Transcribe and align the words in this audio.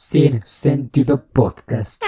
Sin 0.00 0.42
Sentido 0.46 1.24
Podcast. 1.32 2.00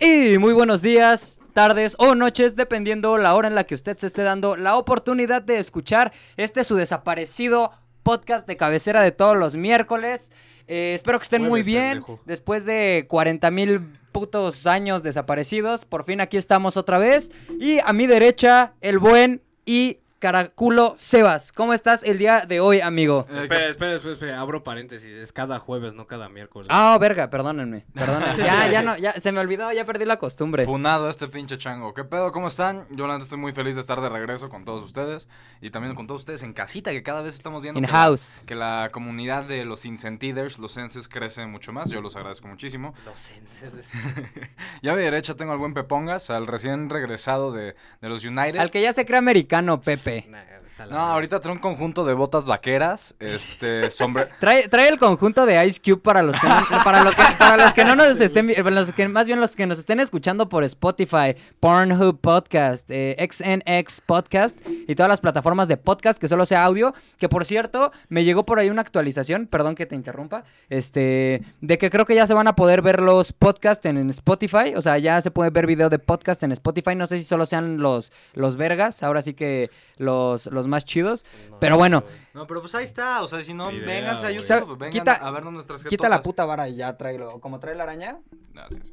Y 0.00 0.38
muy 0.38 0.52
buenos 0.52 0.82
días, 0.82 1.40
tardes 1.52 1.94
o 2.00 2.16
noches, 2.16 2.56
dependiendo 2.56 3.18
la 3.18 3.36
hora 3.36 3.46
en 3.46 3.54
la 3.54 3.62
que 3.62 3.76
usted 3.76 3.96
se 3.98 4.08
esté 4.08 4.24
dando 4.24 4.56
la 4.56 4.76
oportunidad 4.76 5.42
de 5.42 5.60
escuchar 5.60 6.12
este 6.36 6.64
su 6.64 6.74
desaparecido 6.74 7.70
podcast 8.08 8.48
de 8.48 8.56
cabecera 8.56 9.02
de 9.02 9.12
todos 9.12 9.36
los 9.36 9.54
miércoles. 9.54 10.32
Eh, 10.66 10.92
espero 10.94 11.18
que 11.18 11.24
estén 11.24 11.42
muy 11.42 11.62
bien. 11.62 11.98
pendejo. 11.98 12.20
Después 12.24 12.64
de 12.64 13.04
40 13.06 13.50
mil 13.50 13.98
putos 14.12 14.66
años 14.66 15.02
desaparecidos, 15.02 15.84
por 15.84 16.04
fin 16.04 16.22
aquí 16.22 16.38
estamos 16.38 16.78
otra 16.78 16.96
vez. 16.96 17.30
Y 17.60 17.80
a 17.80 17.92
mi 17.92 18.06
derecha, 18.06 18.72
el 18.80 18.98
buen 18.98 19.42
y 19.66 19.98
caraculo 20.18 20.94
Sebas. 20.98 21.52
¿Cómo 21.52 21.72
estás 21.72 22.02
el 22.02 22.18
día 22.18 22.42
de 22.46 22.60
hoy, 22.60 22.80
amigo? 22.80 23.26
Espera, 23.30 23.68
espera, 23.68 23.94
espera, 23.94 24.12
espera, 24.14 24.40
abro 24.40 24.62
paréntesis. 24.62 25.10
Es 25.10 25.32
cada 25.32 25.58
jueves, 25.58 25.94
no 25.94 26.06
cada 26.06 26.28
miércoles. 26.28 26.68
Ah, 26.70 26.96
verga, 27.00 27.30
perdónenme. 27.30 27.86
Perdónenme. 27.94 28.36
Ya, 28.48 28.68
ya 28.70 28.82
no, 28.82 28.96
ya 28.96 29.12
se 29.12 29.32
me 29.32 29.40
olvidó, 29.40 29.72
ya 29.72 29.84
perdí 29.84 30.04
la 30.04 30.18
costumbre. 30.18 30.64
Funado 30.64 31.08
este 31.08 31.28
pinche 31.28 31.58
chango. 31.58 31.92
¿Qué 31.94 32.04
pedo? 32.04 32.32
¿Cómo 32.32 32.48
están? 32.48 32.86
Yo 32.90 33.06
la 33.06 33.16
estoy 33.16 33.38
muy 33.38 33.52
feliz 33.52 33.74
de 33.74 33.80
estar 33.80 34.00
de 34.00 34.08
regreso 34.08 34.48
con 34.48 34.64
todos 34.64 34.82
ustedes 34.82 35.28
y 35.60 35.70
también 35.70 35.94
con 35.94 36.06
todos 36.06 36.22
ustedes 36.22 36.42
en 36.42 36.52
casita, 36.52 36.90
que 36.92 37.02
cada 37.02 37.22
vez 37.22 37.34
estamos 37.34 37.62
viendo 37.62 37.78
In 37.80 37.86
que 37.86 37.92
la- 37.92 37.98
house. 37.98 38.40
que 38.46 38.54
la 38.54 38.90
comunidad 38.92 39.44
de 39.44 39.64
los 39.64 39.84
Incentiders, 39.84 40.58
los 40.58 40.72
senses, 40.72 41.08
crece 41.08 41.46
mucho 41.46 41.72
más. 41.72 41.90
Yo 41.90 42.00
los 42.00 42.16
agradezco 42.16 42.48
muchísimo. 42.48 42.94
Los 43.04 43.18
sensors. 43.18 43.88
Y 44.82 44.88
a 44.88 44.94
mi 44.94 45.02
derecha 45.02 45.34
tengo 45.34 45.52
al 45.52 45.58
buen 45.58 45.74
Pepongas, 45.74 46.30
al 46.30 46.46
recién 46.46 46.88
regresado 46.90 47.52
de, 47.52 47.74
de 48.00 48.08
los 48.08 48.24
United. 48.24 48.56
Al 48.58 48.70
que 48.70 48.80
ya 48.80 48.92
se 48.92 49.04
cree 49.04 49.18
americano, 49.18 49.80
Pepe. 49.80 50.07
Nah, 50.28 50.44
la 50.86 50.92
No, 50.94 51.00
madre. 51.00 51.12
ahorita 51.14 51.40
trae 51.40 51.52
un 51.54 51.60
conjunto 51.60 52.04
de 52.04 52.14
botas 52.14 52.46
vaqueras, 52.46 53.14
este, 53.20 53.90
sombre... 53.90 54.28
Trae, 54.40 54.68
trae 54.68 54.88
el 54.88 54.98
conjunto 54.98 55.46
de 55.46 55.66
Ice 55.66 55.80
Cube 55.84 56.00
para 56.02 56.22
los 56.22 56.38
que 56.38 56.46
no, 56.46 56.54
para 56.84 57.02
lo 57.04 57.10
que- 57.10 57.22
para 57.38 57.56
los 57.64 57.74
que 57.74 57.84
no 57.84 57.96
nos 57.96 58.20
estén 58.20 58.52
para 58.54 58.70
los 58.70 58.92
que 58.92 59.08
más 59.08 59.26
bien 59.26 59.40
los 59.40 59.54
que 59.56 59.66
nos 59.66 59.78
estén 59.78 60.00
escuchando 60.00 60.48
por 60.48 60.64
Spotify, 60.64 61.34
Pornhub 61.60 62.20
Podcast, 62.20 62.90
eh, 62.90 63.16
XNX 63.30 64.00
Podcast 64.02 64.58
y 64.66 64.94
todas 64.94 65.08
las 65.08 65.20
plataformas 65.20 65.68
de 65.68 65.76
podcast 65.76 66.18
que 66.20 66.28
solo 66.28 66.46
sea 66.46 66.64
audio, 66.64 66.94
que 67.18 67.28
por 67.28 67.44
cierto, 67.44 67.92
me 68.08 68.24
llegó 68.24 68.44
por 68.46 68.58
ahí 68.58 68.70
una 68.70 68.82
actualización, 68.82 69.46
perdón 69.46 69.74
que 69.74 69.86
te 69.86 69.94
interrumpa, 69.94 70.44
este, 70.68 71.42
de 71.60 71.78
que 71.78 71.90
creo 71.90 72.06
que 72.06 72.14
ya 72.14 72.26
se 72.26 72.34
van 72.34 72.48
a 72.48 72.54
poder 72.56 72.82
ver 72.82 73.00
los 73.02 73.32
podcasts 73.32 73.84
en, 73.86 73.96
en 73.96 74.10
Spotify, 74.10 74.74
o 74.76 74.82
sea, 74.82 74.98
ya 74.98 75.20
se 75.22 75.30
puede 75.30 75.50
ver 75.50 75.66
video 75.66 75.88
de 75.90 75.98
podcast 75.98 76.42
en 76.42 76.52
Spotify, 76.52 76.94
no 76.94 77.06
sé 77.06 77.18
si 77.18 77.24
solo 77.24 77.46
sean 77.46 77.78
los 77.78 78.12
los 78.34 78.56
vergas, 78.56 79.02
ahora 79.02 79.22
sí 79.22 79.34
que 79.34 79.70
los 79.96 80.46
los 80.46 80.67
más 80.68 80.84
chidos, 80.84 81.24
No, 81.50 81.58
pero 81.58 81.76
bueno. 81.76 82.04
No, 82.34 82.46
pero 82.46 82.60
pues 82.60 82.74
ahí 82.74 82.84
está, 82.84 83.22
o 83.22 83.28
sea, 83.28 83.42
si 83.42 83.54
no, 83.54 83.70
idea, 83.72 83.86
vénganse 83.86 84.26
a. 84.26 84.30
YouTube, 84.30 84.78
vengan 84.78 84.90
Quita- 84.90 85.14
a 85.14 85.30
vernos 85.30 85.52
nuestras 85.52 85.82
quita 85.84 86.08
la 86.08 86.22
puta 86.22 86.44
vara 86.44 86.68
y 86.68 86.76
ya 86.76 86.96
tráelo, 86.96 87.40
como 87.40 87.58
trae 87.58 87.74
la 87.74 87.82
araña. 87.84 88.18
Gracias. 88.54 88.86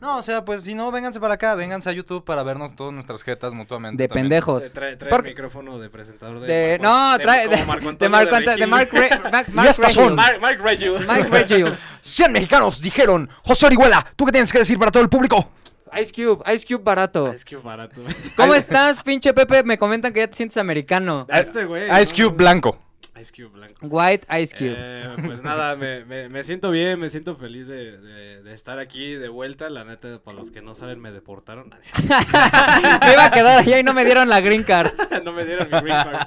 No, 0.00 0.18
o 0.18 0.22
sea, 0.22 0.44
pues 0.44 0.62
si 0.64 0.74
no, 0.74 0.90
vénganse 0.90 1.20
para 1.20 1.34
acá, 1.34 1.54
vénganse 1.54 1.88
a 1.88 1.92
YouTube 1.92 2.24
para 2.24 2.42
vernos 2.42 2.74
todas 2.74 2.92
nuestras 2.92 3.22
jetas 3.22 3.54
mutuamente. 3.54 4.02
De 4.02 4.08
también. 4.08 4.24
pendejos. 4.24 4.72
Trae, 4.72 4.96
trae 4.96 5.08
Porque- 5.08 5.28
el 5.28 5.34
micrófono 5.36 5.78
de 5.78 5.88
presentador 5.90 6.40
de. 6.40 6.46
De, 6.48 6.78
Marco- 6.80 6.82
no, 6.84 7.18
de- 7.18 7.24
trae 7.24 7.44
como 7.46 7.56
de, 7.56 7.64
Marco 7.66 7.82
de 7.84 7.88
Antonio 7.90 8.10
Marco 8.10 8.34
Ante- 8.34 8.56
de. 8.56 8.66
Mark, 8.66 8.88
Re- 8.92 9.30
Mark, 9.30 9.46
Mark 9.52 9.70
estas 9.70 9.94
son. 9.94 10.14
Mark, 10.16 10.40
Mark 10.40 10.60
Regil. 10.60 10.94
Mike 11.06 11.28
Regils. 11.30 11.92
100 12.00 12.32
mexicanos 12.32 12.82
dijeron, 12.82 13.30
José 13.44 13.66
Orihuela, 13.66 14.04
¿tú 14.16 14.26
qué 14.26 14.32
tienes 14.32 14.52
que 14.52 14.58
decir 14.58 14.76
para 14.78 14.90
todo 14.90 15.02
el 15.04 15.08
público? 15.08 15.50
Ice 16.00 16.12
Cube, 16.12 16.42
Ice 16.52 16.66
Cube 16.66 16.82
barato. 16.82 17.32
Es 17.32 17.44
que 17.44 17.56
barato. 17.56 18.00
¿Cómo 18.36 18.54
estás, 18.54 19.02
pinche 19.02 19.32
Pepe? 19.34 19.62
Me 19.62 19.76
comentan 19.76 20.12
que 20.12 20.20
ya 20.20 20.26
te 20.28 20.36
sientes 20.36 20.56
americano. 20.56 21.26
Este 21.28 21.64
güey. 21.64 21.84
Ice. 22.02 22.14
Cube 22.14 22.36
blanco. 22.36 22.78
Ice 23.20 23.30
Cube 23.30 23.52
blanco. 23.52 23.86
White 23.86 24.26
Ice 24.40 24.56
Cube. 24.56 24.74
Eh, 24.76 25.16
pues 25.24 25.42
nada, 25.42 25.76
me, 25.76 26.04
me, 26.04 26.28
me 26.28 26.42
siento 26.44 26.70
bien, 26.70 26.98
me 26.98 27.10
siento 27.10 27.36
feliz 27.36 27.66
de, 27.66 27.98
de, 27.98 28.42
de 28.42 28.52
estar 28.54 28.78
aquí 28.78 29.14
de 29.14 29.28
vuelta. 29.28 29.68
La 29.68 29.84
neta, 29.84 30.18
para 30.22 30.38
los 30.38 30.50
que 30.50 30.62
no 30.62 30.74
saben, 30.74 30.98
me 30.98 31.12
deportaron. 31.12 31.68
me 31.98 33.12
iba 33.12 33.24
a 33.26 33.30
quedar 33.30 33.58
allá 33.60 33.78
y 33.78 33.82
no 33.82 33.92
me 33.92 34.04
dieron 34.04 34.28
la 34.28 34.40
green 34.40 34.62
card. 34.62 34.92
no 35.24 35.32
me 35.32 35.44
dieron 35.44 35.68
mi 35.70 35.78
green 35.80 36.02
card. 36.02 36.26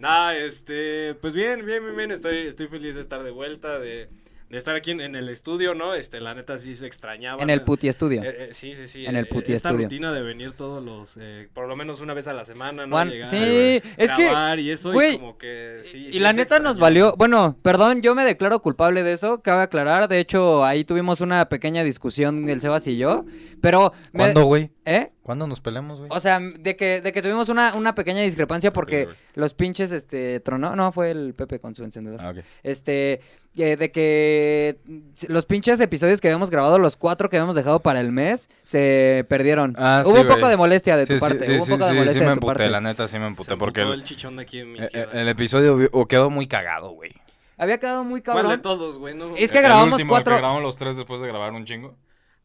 Nah, 0.00 0.32
este, 0.32 1.14
pues 1.14 1.34
bien, 1.34 1.64
bien, 1.64 1.82
bien, 1.84 1.96
bien. 1.96 2.10
Estoy, 2.10 2.38
estoy 2.38 2.66
feliz 2.66 2.96
de 2.96 3.00
estar 3.00 3.22
de 3.22 3.30
vuelta, 3.30 3.78
de, 3.78 4.08
de 4.48 4.58
estar 4.58 4.76
aquí 4.76 4.92
en, 4.92 5.00
en 5.00 5.16
el 5.16 5.28
estudio, 5.28 5.74
¿no? 5.74 5.94
Este, 5.94 6.20
la 6.20 6.34
neta 6.34 6.56
sí 6.58 6.74
se 6.76 6.86
extrañaba. 6.86 7.42
En 7.42 7.50
el 7.50 7.62
puti 7.62 7.88
estudio. 7.88 8.22
Eh, 8.22 8.36
eh, 8.38 8.48
sí, 8.52 8.74
sí, 8.76 8.86
sí. 8.88 9.04
En 9.06 9.16
el 9.16 9.24
eh, 9.24 9.28
puti 9.28 9.52
Esta 9.52 9.70
estudio. 9.70 9.86
rutina 9.86 10.12
de 10.12 10.22
venir 10.22 10.52
todos 10.52 10.82
los, 10.84 11.16
eh, 11.20 11.48
por 11.52 11.66
lo 11.66 11.74
menos 11.74 12.00
una 12.00 12.14
vez 12.14 12.28
a 12.28 12.32
la 12.32 12.44
semana, 12.44 12.86
¿no? 12.86 12.94
Juan, 12.94 13.10
Llegar, 13.10 13.26
sí, 13.28 13.38
güey, 13.38 13.82
es 13.96 14.12
que, 14.12 14.30
y 14.60 14.70
eso, 14.70 14.92
güey, 14.92 15.14
y 15.14 15.18
como 15.18 15.36
que 15.36 15.80
sí. 15.84 16.06
y 16.08 16.12
sí 16.12 16.18
la 16.20 16.32
neta 16.32 16.60
nos 16.60 16.78
valió. 16.78 17.14
Bueno, 17.16 17.56
perdón, 17.62 18.02
yo 18.02 18.14
me 18.14 18.24
declaro 18.24 18.60
culpable 18.60 19.02
de 19.02 19.12
eso. 19.12 19.42
Cabe 19.42 19.62
aclarar. 19.62 20.06
De 20.08 20.20
hecho, 20.20 20.64
ahí 20.64 20.84
tuvimos 20.84 21.20
una 21.20 21.48
pequeña 21.48 21.82
discusión 21.82 22.48
el 22.48 22.60
Sebas 22.60 22.86
y 22.86 22.96
yo. 22.96 23.24
Pero. 23.60 23.92
me- 24.12 24.18
¿Cuándo, 24.20 24.44
güey? 24.44 24.70
¿Eh? 24.84 25.10
¿Cuándo 25.26 25.48
nos 25.48 25.58
peleamos, 25.58 25.98
güey? 25.98 26.08
O 26.12 26.20
sea, 26.20 26.38
de 26.38 26.76
que, 26.76 27.00
de 27.00 27.12
que 27.12 27.20
tuvimos 27.20 27.48
una, 27.48 27.74
una 27.74 27.96
pequeña 27.96 28.20
discrepancia 28.22 28.72
porque 28.72 29.08
los 29.34 29.54
pinches, 29.54 29.90
este, 29.90 30.38
tronó, 30.38 30.76
no, 30.76 30.92
fue 30.92 31.10
el 31.10 31.34
Pepe 31.34 31.58
con 31.58 31.74
su 31.74 31.82
encendedor. 31.82 32.20
Ah, 32.22 32.30
ok. 32.30 32.44
Este, 32.62 33.20
eh, 33.56 33.76
de 33.76 33.90
que 33.90 34.76
los 35.28 35.44
pinches 35.44 35.80
episodios 35.80 36.20
que 36.20 36.28
habíamos 36.28 36.48
grabado, 36.50 36.78
los 36.78 36.96
cuatro 36.96 37.28
que 37.28 37.38
habíamos 37.38 37.56
dejado 37.56 37.80
para 37.80 38.00
el 38.00 38.12
mes, 38.12 38.48
se 38.62 39.26
perdieron. 39.28 39.74
Ah, 39.76 40.02
sí, 40.04 40.10
Hubo 40.12 40.20
un 40.20 40.26
güey. 40.28 40.36
poco 40.36 40.48
de 40.48 40.56
molestia 40.56 40.96
de 40.96 41.06
tu 41.06 41.14
Sí, 41.14 41.18
parte, 41.18 41.44
sí, 41.44 41.52
hubo 41.54 41.58
un 41.62 41.66
sí, 41.66 41.72
poco 41.72 41.86
de 41.86 41.92
molestia 41.94 42.12
sí 42.12 42.18
me 42.20 42.24
de 42.26 42.30
tu 42.30 42.32
emputé, 42.34 42.46
parte. 42.58 42.68
la 42.70 42.80
neta 42.80 43.08
sí 43.08 43.18
me 43.18 43.24
Se 43.24 43.28
emputé 43.28 43.56
porque 43.56 43.80
emputó 43.80 43.94
el, 43.94 44.00
el 44.02 44.06
chichón 44.06 44.36
de 44.36 44.42
aquí 44.42 44.60
en 44.60 44.72
mi 44.74 44.78
eh, 44.78 44.82
izquierda. 44.84 45.20
el 45.20 45.28
episodio 45.28 46.06
quedó 46.06 46.30
muy 46.30 46.46
cagado, 46.46 46.90
güey. 46.90 47.10
Había 47.58 47.78
quedado 47.78 48.04
muy 48.04 48.22
¿Cuál 48.22 48.36
de 48.36 48.42
cabrón. 48.42 48.62
todos, 48.62 48.98
güey? 48.98 49.16
No, 49.16 49.34
Es 49.36 49.50
que 49.50 49.58
El 49.58 49.64
grabamos 49.64 49.94
último, 49.94 50.14
el 50.16 50.20
que 50.22 50.24
cuatro- 50.24 50.36
grabamos 50.36 50.62
los 50.62 50.76
tres 50.76 50.96
después 50.96 51.20
de 51.20 51.26
grabar 51.26 51.52
un 51.52 51.64
chingo. 51.64 51.96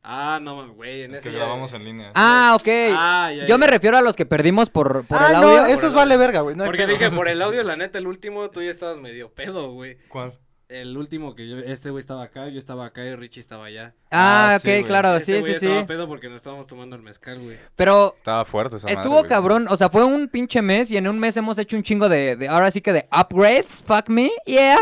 Ah, 0.03 0.39
no, 0.41 0.73
güey, 0.73 1.03
en 1.03 1.13
ese 1.15 1.29
que 1.29 1.33
ya- 1.33 1.39
grabamos 1.43 1.73
en 1.73 1.85
línea. 1.85 2.11
Ah, 2.15 2.57
ok. 2.59 2.67
Ah, 2.95 3.31
ya, 3.35 3.45
Yo 3.45 3.57
me 3.59 3.67
refiero 3.67 3.97
a 3.97 4.01
los 4.01 4.15
que 4.15 4.25
perdimos 4.25 4.69
por, 4.69 5.05
por 5.05 5.21
Ah, 5.21 5.27
el 5.35 5.41
no, 5.41 5.47
audio. 5.59 5.65
esos 5.73 5.93
vale 5.93 6.17
verga, 6.17 6.41
güey. 6.41 6.55
No 6.55 6.65
Porque 6.65 6.85
pedo. 6.85 6.97
dije, 6.97 7.11
por 7.11 7.27
el 7.27 7.41
audio, 7.41 7.61
la 7.63 7.75
neta, 7.75 7.99
el 7.99 8.07
último, 8.07 8.49
tú 8.49 8.61
ya 8.63 8.71
estabas 8.71 8.97
medio 8.97 9.31
pedo, 9.31 9.71
güey. 9.73 9.97
¿Cuál? 10.07 10.39
El 10.69 10.95
último 10.97 11.35
que 11.35 11.49
yo, 11.49 11.57
este 11.57 11.89
güey 11.89 11.99
estaba 11.99 12.23
acá, 12.23 12.47
yo 12.47 12.57
estaba 12.57 12.85
acá 12.85 13.03
y 13.03 13.13
Richie 13.13 13.41
estaba 13.41 13.65
allá. 13.65 13.93
Ah, 14.09 14.53
Ah, 14.53 14.55
ok, 14.55 14.61
sí, 14.77 14.83
claro, 14.85 15.17
Este 15.17 15.35
sí, 15.35 15.43
sí, 15.43 15.59
sí. 15.59 15.65
estaba 15.65 15.85
pedo 15.85 16.07
porque 16.07 16.29
nos 16.29 16.37
estábamos 16.37 16.65
tomando 16.65 16.95
el 16.95 17.01
mezcal, 17.01 17.39
güey. 17.39 17.57
Pero 17.75 18.13
Estaba 18.17 18.45
fuerte 18.45 18.77
esa 18.77 18.87
Estuvo 18.89 19.21
cabrón, 19.25 19.67
o 19.69 19.75
sea, 19.75 19.89
fue 19.89 20.05
un 20.05 20.29
pinche 20.29 20.61
mes 20.61 20.89
y 20.89 20.95
en 20.95 21.09
un 21.09 21.19
mes 21.19 21.35
hemos 21.35 21.57
hecho 21.57 21.75
un 21.75 21.83
chingo 21.83 22.07
de, 22.07 22.37
de- 22.37 22.47
ahora 22.47 22.71
sí 22.71 22.79
que 22.79 22.93
de 22.93 23.05
upgrades, 23.11 23.83
fuck 23.85 24.07
me, 24.07 24.31
yeah. 24.45 24.77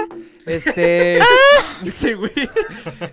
Este, 0.49 1.19
Ese 1.85 2.15
güey. 2.15 2.31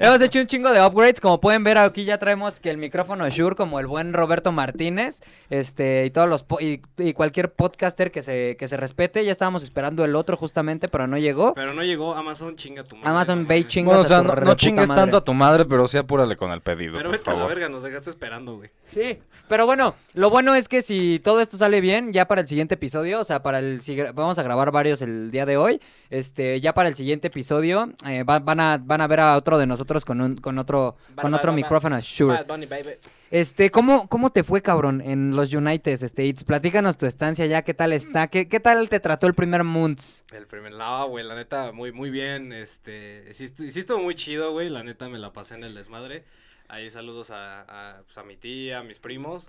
hemos 0.00 0.20
hecho 0.20 0.40
un 0.40 0.46
chingo 0.46 0.70
de 0.72 0.84
upgrades, 0.84 1.20
como 1.20 1.40
pueden 1.40 1.62
ver 1.64 1.78
aquí 1.78 2.04
ya 2.04 2.18
traemos 2.18 2.58
que 2.60 2.70
el 2.70 2.78
micrófono 2.78 3.28
Shure 3.28 3.54
como 3.54 3.78
el 3.78 3.86
buen 3.86 4.12
Roberto 4.12 4.52
Martínez, 4.52 5.20
este, 5.50 6.06
y 6.06 6.10
todos 6.10 6.28
los 6.28 6.42
po- 6.42 6.60
y, 6.60 6.80
y 6.98 7.12
cualquier 7.12 7.52
podcaster 7.52 8.10
que 8.10 8.22
se 8.22 8.56
que 8.58 8.66
se 8.68 8.76
respete, 8.76 9.24
ya 9.24 9.32
estábamos 9.32 9.62
esperando 9.62 10.04
el 10.04 10.16
otro 10.16 10.36
justamente, 10.36 10.88
pero 10.88 11.06
no 11.06 11.18
llegó. 11.18 11.54
Pero 11.54 11.74
no 11.74 11.82
llegó 11.84 12.14
Amazon, 12.14 12.56
chinga 12.56 12.82
tu 12.84 12.96
madre. 12.96 13.10
Amazon 13.10 13.46
ve 13.46 13.66
chingas 13.68 13.86
Bueno, 13.96 14.00
o 14.00 14.04
a 14.04 14.08
sea, 14.08 14.18
tu 14.22 14.24
no, 14.40 14.46
no 14.46 14.54
chingues 14.56 14.88
madre. 14.88 15.02
tanto 15.02 15.16
a 15.18 15.24
tu 15.24 15.34
madre, 15.34 15.64
pero 15.66 15.86
sí 15.86 15.98
apúrale 15.98 16.36
con 16.36 16.50
el 16.50 16.60
pedido, 16.62 16.94
Pero 16.96 17.10
por 17.10 17.18
vete 17.18 17.30
a 17.30 17.34
la 17.34 17.46
verga, 17.46 17.68
nos 17.68 17.82
dejaste 17.82 18.10
esperando, 18.10 18.56
güey. 18.56 18.70
Sí, 18.86 19.18
pero 19.48 19.66
bueno, 19.66 19.94
lo 20.14 20.30
bueno 20.30 20.54
es 20.54 20.68
que 20.68 20.82
si 20.82 21.20
todo 21.22 21.40
esto 21.40 21.56
sale 21.56 21.80
bien, 21.80 22.12
ya 22.12 22.26
para 22.26 22.40
el 22.40 22.48
siguiente 22.48 22.74
episodio, 22.74 23.20
o 23.20 23.24
sea, 23.24 23.42
para 23.42 23.58
el 23.60 23.80
vamos 24.14 24.38
a 24.38 24.42
grabar 24.42 24.70
varios 24.70 25.02
el 25.02 25.30
día 25.30 25.46
de 25.46 25.56
hoy, 25.56 25.80
este, 26.10 26.60
ya 26.60 26.72
para 26.74 26.88
el 26.88 26.94
siguiente 26.94 27.28
episodio 27.28 27.92
eh, 28.06 28.22
va- 28.22 28.38
van 28.38 28.60
a 28.60 28.78
van 28.78 29.00
a 29.00 29.06
ver 29.06 29.20
a 29.20 29.36
otro 29.36 29.58
de 29.58 29.66
nosotros 29.66 30.04
con 30.04 30.20
un 30.20 30.36
con 30.36 30.58
otro 30.58 30.96
Va, 31.18 31.22
con 31.22 31.34
otro 31.34 31.52
micrófono. 31.52 31.96
Bad 31.96 32.46
Bunny, 32.46 32.66
baby. 32.66 32.90
Este, 33.30 33.70
¿cómo 33.72 34.08
cómo 34.08 34.30
te 34.30 34.44
fue, 34.44 34.62
cabrón, 34.62 35.00
en 35.00 35.34
los 35.34 35.52
United, 35.52 36.00
este, 36.00 36.24
Itz? 36.26 36.44
Platícanos 36.44 36.96
tu 36.96 37.06
estancia 37.06 37.44
ya, 37.46 37.62
¿qué 37.62 37.74
tal 37.74 37.92
está? 37.92 38.28
¿Qué, 38.28 38.48
qué 38.48 38.60
tal 38.60 38.88
te 38.88 39.00
trató 39.00 39.26
el 39.26 39.34
primer 39.34 39.64
Months? 39.64 40.24
El 40.32 40.46
primer 40.46 40.72
lado, 40.72 41.08
güey, 41.08 41.24
la 41.24 41.34
neta, 41.34 41.72
muy, 41.72 41.90
muy 41.90 42.10
bien, 42.10 42.52
este, 42.52 43.34
sí 43.34 43.44
estuvo 43.44 43.98
muy 43.98 44.14
chido, 44.14 44.52
güey, 44.52 44.68
la 44.68 44.84
neta 44.84 45.08
me 45.08 45.18
la 45.18 45.32
pasé 45.32 45.56
en 45.56 45.64
el 45.64 45.74
desmadre, 45.74 46.24
ahí 46.68 46.90
saludos 46.90 47.30
a, 47.30 47.62
a, 47.62 48.02
pues, 48.02 48.16
a 48.18 48.22
mi 48.22 48.36
tía, 48.36 48.78
a 48.78 48.82
mis 48.82 48.98
primos, 48.98 49.46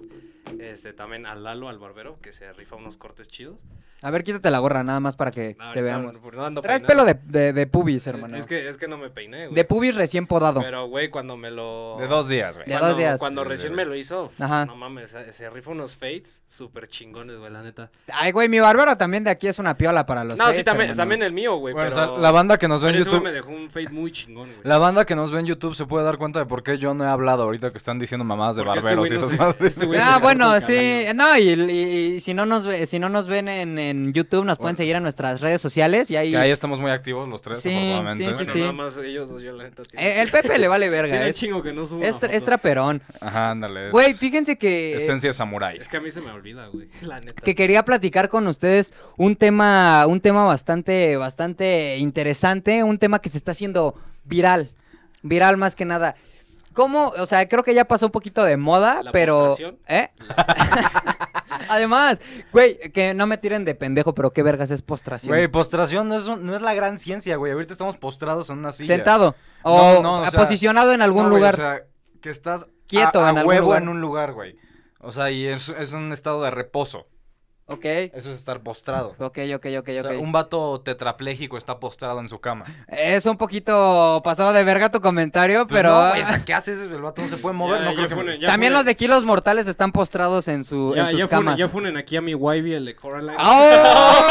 este, 0.60 0.94
también 0.94 1.26
a 1.26 1.36
Lalo, 1.36 1.70
al 1.70 1.80
barbero, 1.80 2.18
que 2.22 2.32
se 2.32 2.52
rifa 2.54 2.76
unos 2.76 2.98
cortes 2.98 3.28
chidos. 3.28 3.58
A 4.04 4.12
ver, 4.12 4.24
quítate 4.24 4.52
la 4.52 4.60
gorra 4.60 4.84
nada 4.84 5.00
más 5.00 5.16
para 5.16 5.32
que 5.32 5.56
No, 5.58 5.72
te 5.72 5.82
veamos. 5.82 6.22
no- 6.22 6.32
no 6.32 6.46
ando 6.46 6.62
Traes 6.62 6.84
peinado. 6.84 7.08
pelo 7.08 7.20
de, 7.32 7.40
de, 7.40 7.52
de 7.54 7.66
pubis, 7.66 8.06
hermano. 8.06 8.38
Es 8.38 8.46
que, 8.46 8.70
es 8.70 8.78
que 8.78 8.88
no 8.88 8.96
me 8.96 9.10
peiné, 9.10 9.46
güey. 9.48 9.56
De 9.56 9.66
pubis 9.66 9.96
recién 9.96 10.28
podado. 10.28 10.62
Pero, 10.62 10.86
güey, 10.88 11.10
cuando 11.10 11.36
me 11.36 11.50
lo... 11.50 11.98
De 12.00 12.06
dos 12.06 12.28
días, 12.28 12.58
güey. 12.58 12.68
De 12.68 12.74
cuando- 12.74 12.90
dos 12.90 12.98
días. 12.98 13.20
Cuando 13.20 13.44
recién 13.44 13.74
me 13.74 13.86
lo 13.86 13.96
hizo, 13.96 14.32
Ajá. 14.38 14.68
no 14.68 14.76
mames, 14.76 15.10
se, 15.10 15.34
se 15.34 15.50
rifa 15.50 15.72
unos 15.72 15.96
fades 15.98 16.44
súper 16.48 16.88
chingones, 16.88 17.38
güey, 17.40 17.52
la 17.52 17.64
neta. 17.64 17.90
Ay, 18.14 18.32
güey, 18.32 18.48
mi 18.50 18.60
bárbaro 18.60 18.96
también 18.98 19.24
de 19.24 19.32
aquí 19.32 19.48
es 19.48 19.58
una 19.58 19.76
piola 19.76 20.06
para 20.06 20.24
los 20.24 20.38
no, 20.38 20.54
sí, 20.54 20.64
también, 20.64 20.92
hermano. 20.92 21.02
también 21.02 21.24
el 21.24 21.34
mío, 21.34 21.56
güey, 21.56 21.74
Bueno, 21.74 21.90
o 21.90 21.92
pero... 21.96 22.08
sea, 22.14 22.22
la 22.22 22.30
banda 22.30 22.60
que 22.60 22.68
nos 22.68 22.84
ve 22.84 22.92
en 22.92 22.98
YouTube. 22.98 23.24
me 23.24 23.32
dejó 23.32 23.50
un 23.50 23.68
fade 23.72 23.90
muy 23.90 24.12
chingón, 24.12 24.50
güey. 24.50 24.60
La 24.64 24.78
banda 24.78 25.06
que 25.08 25.16
nos 25.16 25.32
ve 25.32 25.40
en 25.40 25.48
YouTube 25.48 25.74
se 25.74 25.88
puede 25.88 26.06
dar 26.06 26.20
cuenta 26.20 26.38
de 26.38 26.46
por 26.46 26.62
qué 26.62 26.78
yo 26.78 26.94
no 26.94 27.04
he 27.08 27.12
hablado 27.12 27.44
ahorita 27.44 27.72
que 27.72 27.78
están 27.78 28.00
diciendo 28.00 28.24
mamadas 28.26 28.56
de 28.58 28.64
Porque 28.64 28.80
este 28.80 28.90
barberos 28.96 29.08
güey 29.10 29.20
y 29.20 29.22
no 29.22 29.28
esas 29.28 29.40
madres. 29.40 29.70
este 29.74 29.86
güey 29.86 30.00
Ah, 30.02 30.16
se 30.16 30.22
bueno, 30.22 30.46
corta 30.46 30.62
sí, 30.62 31.02
no, 31.16 31.38
y, 31.38 31.50
y- 31.50 32.16
y 32.16 32.20
si 32.20 32.34
no 32.34 32.46
nos 32.46 32.66
ve- 32.66 32.86
si 32.86 33.00
no 33.00 33.10
nos 33.10 33.28
ven 33.28 33.48
en, 33.48 33.80
en 33.80 34.14
YouTube, 34.14 34.46
nos 34.46 34.58
pueden 34.58 34.74
Bueno. 34.74 34.78
seguir 34.78 34.96
en 34.96 35.04
nuestras 35.04 35.42
redes 35.42 35.62
sociales 35.62 36.10
y 36.12 36.16
ahí... 36.18 36.32
Que 36.32 36.38
ahí 36.38 36.52
estamos 36.52 36.80
muy 36.80 36.92
activos 36.92 37.28
los 37.28 37.42
tres, 37.42 37.60
Sí, 37.60 37.70
afortunadamente. 37.70 38.24
sí, 38.26 38.32
Bueno, 38.34 38.52
sí. 38.54 38.60
nada 38.60 38.72
más 38.74 38.98
ellos 38.98 39.30
dos, 39.30 39.42
yo 39.42 39.52
la 39.54 39.64
neta... 39.64 39.84
tiene- 39.84 40.06
Eh, 40.08 40.22
el 40.22 40.30
Pepe 40.32 40.58
le 40.60 40.68
vale 40.68 40.90
verga, 40.90 41.14
Tiene 41.14 41.30
es, 41.30 41.36
chingo 41.38 41.62
que 41.64 41.74
no 41.74 41.86
subo 41.88 42.04
es, 42.04 42.20
tra- 42.20 42.30
es 42.32 42.44
traperón. 42.46 43.02
Ajá, 43.22 43.52
ándale. 43.52 43.88
es 43.88 43.92
Güey, 43.92 44.14
fíjense 44.14 44.58
que... 44.58 44.96
Esencia 44.98 45.34
samurai. 45.34 45.78
Es 45.78 45.88
que 45.88 45.98
a 45.98 46.02
mí 46.02 46.12
se 46.12 46.22
me 46.22 46.32
olvida, 46.32 46.68
güey, 46.68 46.88
la 47.02 47.20
neta. 47.20 47.42
que 47.42 47.56
quería 47.56 47.84
platicar 47.84 48.30
con 48.30 48.48
ustedes 48.48 48.94
un 49.18 49.36
tema, 49.36 50.06
un 50.08 50.20
tema 50.22 50.46
bastante, 50.46 51.16
bastante 51.18 51.98
interesante, 51.98 52.84
un 52.84 52.98
tema 52.98 53.20
que 53.20 53.30
se 53.30 53.38
está 53.38 53.52
haciendo 53.52 53.96
viral, 54.26 54.72
viral 55.24 55.58
más 55.58 55.76
que 55.76 55.86
nada. 55.86 56.16
¿Cómo? 56.78 57.08
O 57.18 57.26
sea, 57.26 57.48
creo 57.50 57.64
que 57.64 57.74
ya 57.74 57.86
pasó 57.86 58.06
un 58.06 58.12
poquito 58.12 58.44
de 58.44 58.56
moda, 58.56 59.02
¿La 59.02 59.12
pero... 59.12 59.48
postración? 59.48 59.80
¿Eh? 59.88 60.10
Además, 61.70 62.22
güey, 62.54 62.78
que 62.92 63.14
no 63.16 63.26
me 63.26 63.38
tiren 63.40 63.66
de 63.66 63.74
pendejo, 63.74 64.14
pero 64.14 64.32
qué 64.32 64.44
vergas 64.44 64.70
es 64.72 64.84
postración. 64.84 65.32
Güey, 65.36 65.48
postración 65.48 66.08
no 66.08 66.16
es, 66.18 66.26
un- 66.28 66.46
no 66.46 66.56
es 66.56 66.62
la 66.62 66.74
gran 66.76 66.98
ciencia, 67.00 67.36
güey. 67.38 67.52
Ahorita 67.52 67.74
estamos 67.74 67.98
postrados 67.98 68.50
en 68.52 68.60
una 68.60 68.72
silla. 68.72 68.96
Sentado 68.96 69.36
o 69.64 69.96
No, 69.96 70.02
no, 70.04 70.22
o 70.22 70.30
sea, 70.30 70.40
posicionado 70.40 70.94
en 70.94 71.02
algún 71.02 71.24
No, 71.24 71.30
güey, 71.30 71.40
lugar. 71.42 71.54
o 71.56 71.58
sea, 71.58 71.82
que 72.22 72.30
estás 72.30 72.68
Quieto 72.88 73.22
a, 73.24 73.28
a 73.28 73.32
en 73.32 73.38
algún 73.40 73.50
huevo 73.50 73.66
lugar. 73.68 73.82
en 73.82 73.90
un 73.90 74.00
lugar, 74.02 74.34
güey. 74.34 74.56
O 75.00 75.12
sea, 75.12 75.32
y 75.32 75.46
es, 75.48 75.70
es 75.70 75.94
un 75.94 76.12
estado 76.14 76.44
de 76.44 76.52
reposo. 76.52 77.08
Ok, 77.68 77.86
Eso 77.86 78.30
es 78.30 78.38
estar 78.38 78.62
postrado. 78.62 79.16
ok, 79.20 79.40
ok, 79.56 79.66
ok, 79.80 79.90
O 80.00 80.02
sea, 80.02 80.12
ok. 80.12 80.22
un 80.22 80.32
vato 80.32 80.82
tetrapléjico 80.82 81.58
está 81.58 81.80
postrado 81.80 82.20
en 82.20 82.28
su 82.30 82.40
cama. 82.40 82.66
Es 82.88 83.26
un 83.26 83.38
poquito 83.38 84.22
pasado 84.24 84.54
de 84.54 84.64
verga 84.64 84.90
tu 84.90 85.02
comentario, 85.02 85.68
Pues 85.68 85.78
pero... 85.80 85.90
no, 85.92 86.10
o 86.12 86.26
sea, 86.26 86.44
¿qué 86.46 86.54
haces? 86.54 86.80
El 86.80 87.02
vato 87.02 87.22
no 87.22 87.28
se 87.30 87.38
puede 87.38 87.56
mover, 87.56 87.80
Ya, 87.80 87.86
no 87.86 87.92
ya 87.92 87.96
creo 87.98 88.10
que... 88.10 88.16
funen, 88.16 88.40
ya 88.42 88.48
También 88.48 88.72
funen- 88.72 88.76
los 88.78 88.86
de 88.86 88.96
kilos 88.96 89.24
mortales 89.24 89.68
están 89.68 89.92
postrados 89.92 90.48
en, 90.48 90.64
su, 90.64 90.94
Ya, 90.96 91.04
en 91.04 91.10
sus 91.10 91.20
ya 91.20 91.26
funen- 91.26 91.30
camas. 91.30 91.60
ya 91.60 91.68
funen 91.70 91.98
aquí 91.98 92.18
a 92.18 92.22
mi 92.22 92.34
Wivey, 92.36 92.74
el 92.74 92.86
de 92.86 92.96
Coraline. 92.96 93.36
¡Oh! 93.40 94.28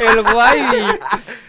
el 0.00 0.18
Wivey. 0.20 0.98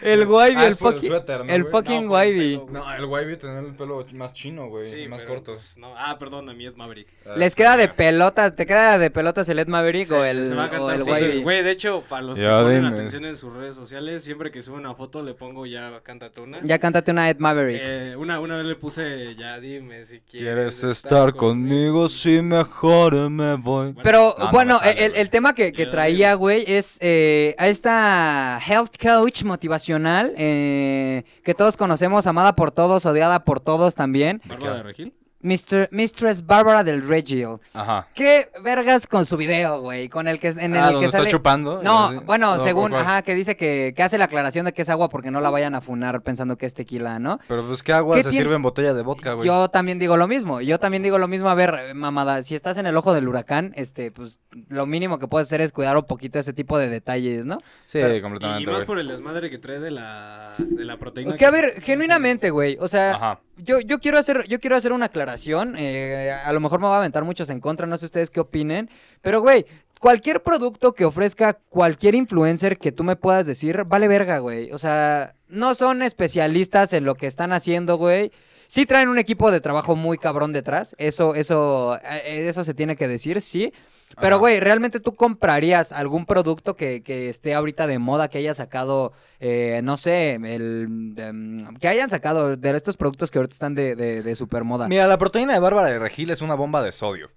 El 0.02 0.28
Wivey, 0.28 0.56
Ah, 0.56 0.68
el 0.68 0.76
fucking. 0.76 1.10
suéter, 1.10 1.46
¿no, 1.46 1.54
el 1.54 1.66
fucking 1.66 2.06
No, 2.06 2.10
por 2.12 2.24
el 2.24 2.34
Wivey. 2.34 2.58
pelo. 2.58 2.70
No, 2.72 2.94
el 2.94 3.06
Wavy 3.06 3.38
tiene 3.38 3.60
el 3.60 3.76
pelo 3.76 4.06
más 4.14 4.34
chino, 4.34 4.68
güey, 4.70 4.90
Sí, 4.90 5.08
más 5.08 5.20
pero, 5.22 5.36
corto. 5.36 5.54
pues, 5.54 5.78
no. 5.78 5.94
Ah, 5.98 6.18
perdón, 6.18 6.50
a 6.50 6.54
mí 6.54 6.66
es 6.66 6.76
Maverick. 6.76 7.08
Les 7.36 7.56
queda 7.56 7.78
de 7.78 7.88
pelotas, 7.88 8.56
¿te 8.56 8.66
queda 8.66 8.98
de 8.98 9.12
pelotas 9.12 9.48
el 9.50 9.60
Ed 9.60 9.68
Maverick 9.68 10.12
o 10.12 10.24
el, 10.24 10.46
se 10.46 10.56
va 10.56 10.66
a 10.66 10.81
o 10.81 10.92
el 10.92 11.04
Wivey? 11.27 11.44
Güey, 11.44 11.63
de 11.63 11.71
hecho, 11.71 12.04
para 12.07 12.21
los 12.21 12.36
que 12.38 12.44
Ya 12.44 12.60
ponen 12.62 12.83
dime. 12.83 12.88
atención 12.95 13.25
en 13.25 13.36
sus 13.36 13.54
redes 13.54 13.75
sociales, 13.75 14.24
siempre 14.24 14.51
que 14.51 14.62
sube 14.62 14.77
una 14.77 14.94
foto 14.95 15.21
le 15.24 15.33
pongo 15.33 15.66
ya 15.66 16.00
cántate 16.04 16.42
una. 16.42 16.60
Ya 16.63 16.80
cántate 16.80 17.12
una 17.12 17.30
Ed 17.30 17.38
Maverick. 17.39 17.80
Eh, 17.83 18.16
una, 18.18 18.39
una 18.39 18.57
vez 18.57 18.66
le 18.66 18.75
puse 18.75 19.36
ya 19.36 19.60
dime 19.60 20.06
si 20.06 20.19
quieres, 20.21 20.80
¿Quieres 20.80 20.83
estar 20.83 21.33
conmigo 21.36 22.07
si 22.10 22.42
mejor 22.42 23.30
me 23.30 23.56
voy? 23.56 23.94
Pero 24.04 24.36
No, 24.38 24.45
no 24.45 24.51
bueno, 24.51 24.74
me 24.75 24.80
sale, 24.92 25.06
el, 25.06 25.16
el 25.16 25.30
tema 25.30 25.54
que, 25.54 25.71
que 25.74 25.86
traía, 25.86 26.33
güey, 26.36 26.63
es 26.68 26.98
eh, 27.01 27.56
a 27.57 27.68
esta 27.68 28.60
health 28.66 28.95
coach 29.01 29.44
motivacional 29.44 30.33
eh, 30.38 31.24
que 31.44 31.54
todos 31.54 31.77
conocemos, 31.77 32.27
amada 32.27 32.56
por 32.56 32.71
todos, 32.71 33.06
odiada 33.06 33.44
por 33.45 33.60
todos 33.60 33.95
también, 33.95 34.42
¿Bárbara 34.45 34.75
de 34.77 34.83
Regil? 34.83 35.13
Mr. 35.41 35.88
Mistress 35.91 36.45
Bárbara 36.45 36.83
del 36.83 37.07
Regil. 37.07 37.57
Ajá. 37.74 38.07
¿Qué 38.13 38.50
vergas 38.62 39.07
con 39.07 39.25
su 39.25 39.38
video, 39.38 39.81
güey? 39.81 40.09
Con 40.09 40.27
el 40.27 40.39
que 40.39 40.50
en 40.50 40.75
el 40.75 40.81
ah, 40.83 40.88
que 40.89 40.94
donde 40.95 41.09
sale 41.09 41.24
está 41.27 41.38
chupando. 41.38 41.81
No, 41.81 42.06
así. 42.07 42.15
bueno, 42.25 42.57
No, 42.57 42.63
según, 42.63 42.94
ajá, 42.94 43.21
que 43.21 43.36
dice 43.36 43.56
que, 43.56 43.94
que 43.95 44.03
hace 44.03 44.18
la 44.18 44.25
aclaración 44.25 44.65
de 44.65 44.74
que 44.74 44.81
es 44.81 44.89
agua 44.89 45.07
porque 45.09 45.31
no 45.31 45.39
la 45.39 45.50
vayan 45.50 45.75
a 45.75 45.81
funar 45.81 46.21
pensando 46.21 46.57
que 46.57 46.65
es 46.65 46.74
tequila, 46.74 47.19
¿no? 47.19 47.39
Pero 47.47 47.65
pues 47.65 47.81
qué 47.83 47.94
agua 47.94 48.18
¿Qué 48.18 48.24
se 48.24 48.30
tiene- 48.31 48.44
sirve 48.44 48.56
en 48.56 48.62
botella 48.63 48.94
de 48.94 49.01
vodka, 49.01 49.33
güey. 49.33 49.47
Yo 49.47 49.69
también 49.69 49.97
digo 50.00 50.18
lo 50.18 50.27
mismo, 50.27 50.59
yo 50.62 50.77
también 50.80 51.03
digo 51.03 51.18
lo 51.18 51.27
mismo, 51.30 51.50
a 51.50 51.56
ver, 51.56 51.95
mamada, 51.95 52.44
si 52.44 52.56
estás 52.56 52.75
en 52.77 52.85
el 52.85 52.97
ojo 52.97 53.13
del 53.13 53.27
huracán, 53.27 53.71
este, 53.75 54.12
pues, 54.12 54.42
lo 54.68 54.85
mínimo 54.85 55.19
que 55.19 55.27
puedes 55.27 55.47
hacer 55.47 55.62
es 55.62 55.71
cuidar 55.71 55.95
un 55.95 56.03
poquito 56.03 56.38
ese 56.39 56.51
tipo 56.51 56.77
de 56.77 56.89
detalles, 56.89 57.45
¿no? 57.45 57.59
Sí, 57.85 58.00
Y 58.00 58.21
completamente, 58.21 58.65
más 58.69 58.75
güey. 58.80 58.85
por 58.88 59.00
el 59.00 59.07
desmadre 59.07 59.50
que 59.50 59.57
trae 59.57 59.80
de 59.80 59.92
la, 59.92 60.53
de 60.57 60.83
la 60.83 60.97
proteína. 60.97 61.35
Que 61.38 61.45
a 61.45 61.51
ver, 61.51 61.81
genuinamente, 61.81 62.50
güey, 62.50 62.77
o 62.81 62.88
sea, 62.88 63.12
Ajá. 63.12 63.39
yo, 63.57 63.80
yo 63.80 64.00
quiero 64.00 64.18
hacer, 64.18 64.44
yo 64.50 64.59
quiero 64.59 64.75
hacer 64.75 64.92
una 64.92 65.06
aclaración, 65.06 65.29
eh, 65.78 66.31
a 66.31 66.52
lo 66.54 66.60
mejor 66.60 66.80
me 66.80 66.88
va 66.88 66.96
a 66.96 67.00
aventar 67.00 67.24
muchos 67.24 67.50
en 67.50 67.60
contra, 67.60 67.88
no 67.88 67.98
sé 67.98 68.06
ustedes 68.06 68.30
qué 68.30 68.40
opinen, 68.40 68.90
pero 69.22 69.42
güey, 69.42 69.66
cualquier 70.00 70.42
producto 70.42 70.94
que 70.94 71.06
ofrezca 71.06 71.54
cualquier 71.54 72.16
influencer 72.16 72.78
que 72.78 72.92
tú 72.92 73.04
me 73.04 73.16
puedas 73.16 73.46
decir, 73.46 73.84
vale 73.86 74.08
verga, 74.08 74.40
güey. 74.40 74.72
O 74.72 74.78
sea, 74.78 75.36
no 75.48 75.76
son 75.76 76.02
especialistas 76.02 76.94
en 76.94 77.06
lo 77.06 77.16
que 77.16 77.28
están 77.28 77.52
haciendo, 77.52 77.98
güey. 77.98 78.31
Sí 78.69 78.86
traen 78.86 79.10
un 79.10 79.18
equipo 79.18 79.50
de 79.50 79.62
trabajo 79.62 79.95
muy 79.95 80.19
cabrón 80.19 80.54
detrás, 80.54 80.95
eso, 81.00 81.33
eso, 81.33 81.98
eh, 82.04 82.48
eso 82.48 82.63
se 82.63 82.75
tiene 82.75 82.95
que 82.95 83.07
decir, 83.07 83.42
sí. 83.42 83.74
Pero, 84.21 84.38
güey, 84.38 84.60
¿realmente 84.60 85.00
tú 85.00 85.16
comprarías 85.16 85.92
algún 85.92 86.27
producto 86.27 86.75
que, 86.75 87.01
que 87.01 87.30
esté 87.30 87.56
ahorita 87.56 87.88
de 87.88 87.98
moda, 87.98 88.27
que 88.27 88.38
haya 88.38 88.54
sacado, 88.54 89.12
eh, 89.39 89.81
no 89.83 89.98
sé, 89.98 90.36
el, 90.36 91.16
em, 91.18 91.75
que 91.77 91.88
hayan 91.88 92.12
sacado 92.12 92.57
de 92.57 92.69
estos 92.75 92.95
productos 92.95 93.31
que 93.31 93.39
ahorita 93.39 93.54
están 93.54 93.74
de, 93.74 93.95
de, 93.95 94.21
de 94.21 94.36
super 94.36 94.63
moda? 94.63 94.88
Mira, 94.88 95.07
la 95.07 95.18
proteína 95.18 95.54
de 95.54 95.60
Bárbara 95.60 95.88
de 95.88 95.98
Regil 95.98 96.30
es 96.30 96.44
una 96.44 96.54
bomba 96.54 96.83
de 96.83 96.92
sodio. 96.92 97.31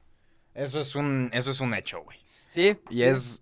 Eso 0.53 0.81
es 0.81 0.95
un, 0.95 1.31
eso 1.33 1.51
es 1.51 1.61
un 1.61 1.73
hecho, 1.73 2.03
güey. 2.03 2.19
Sí. 2.47 2.77
Y 2.91 3.05
es. 3.05 3.42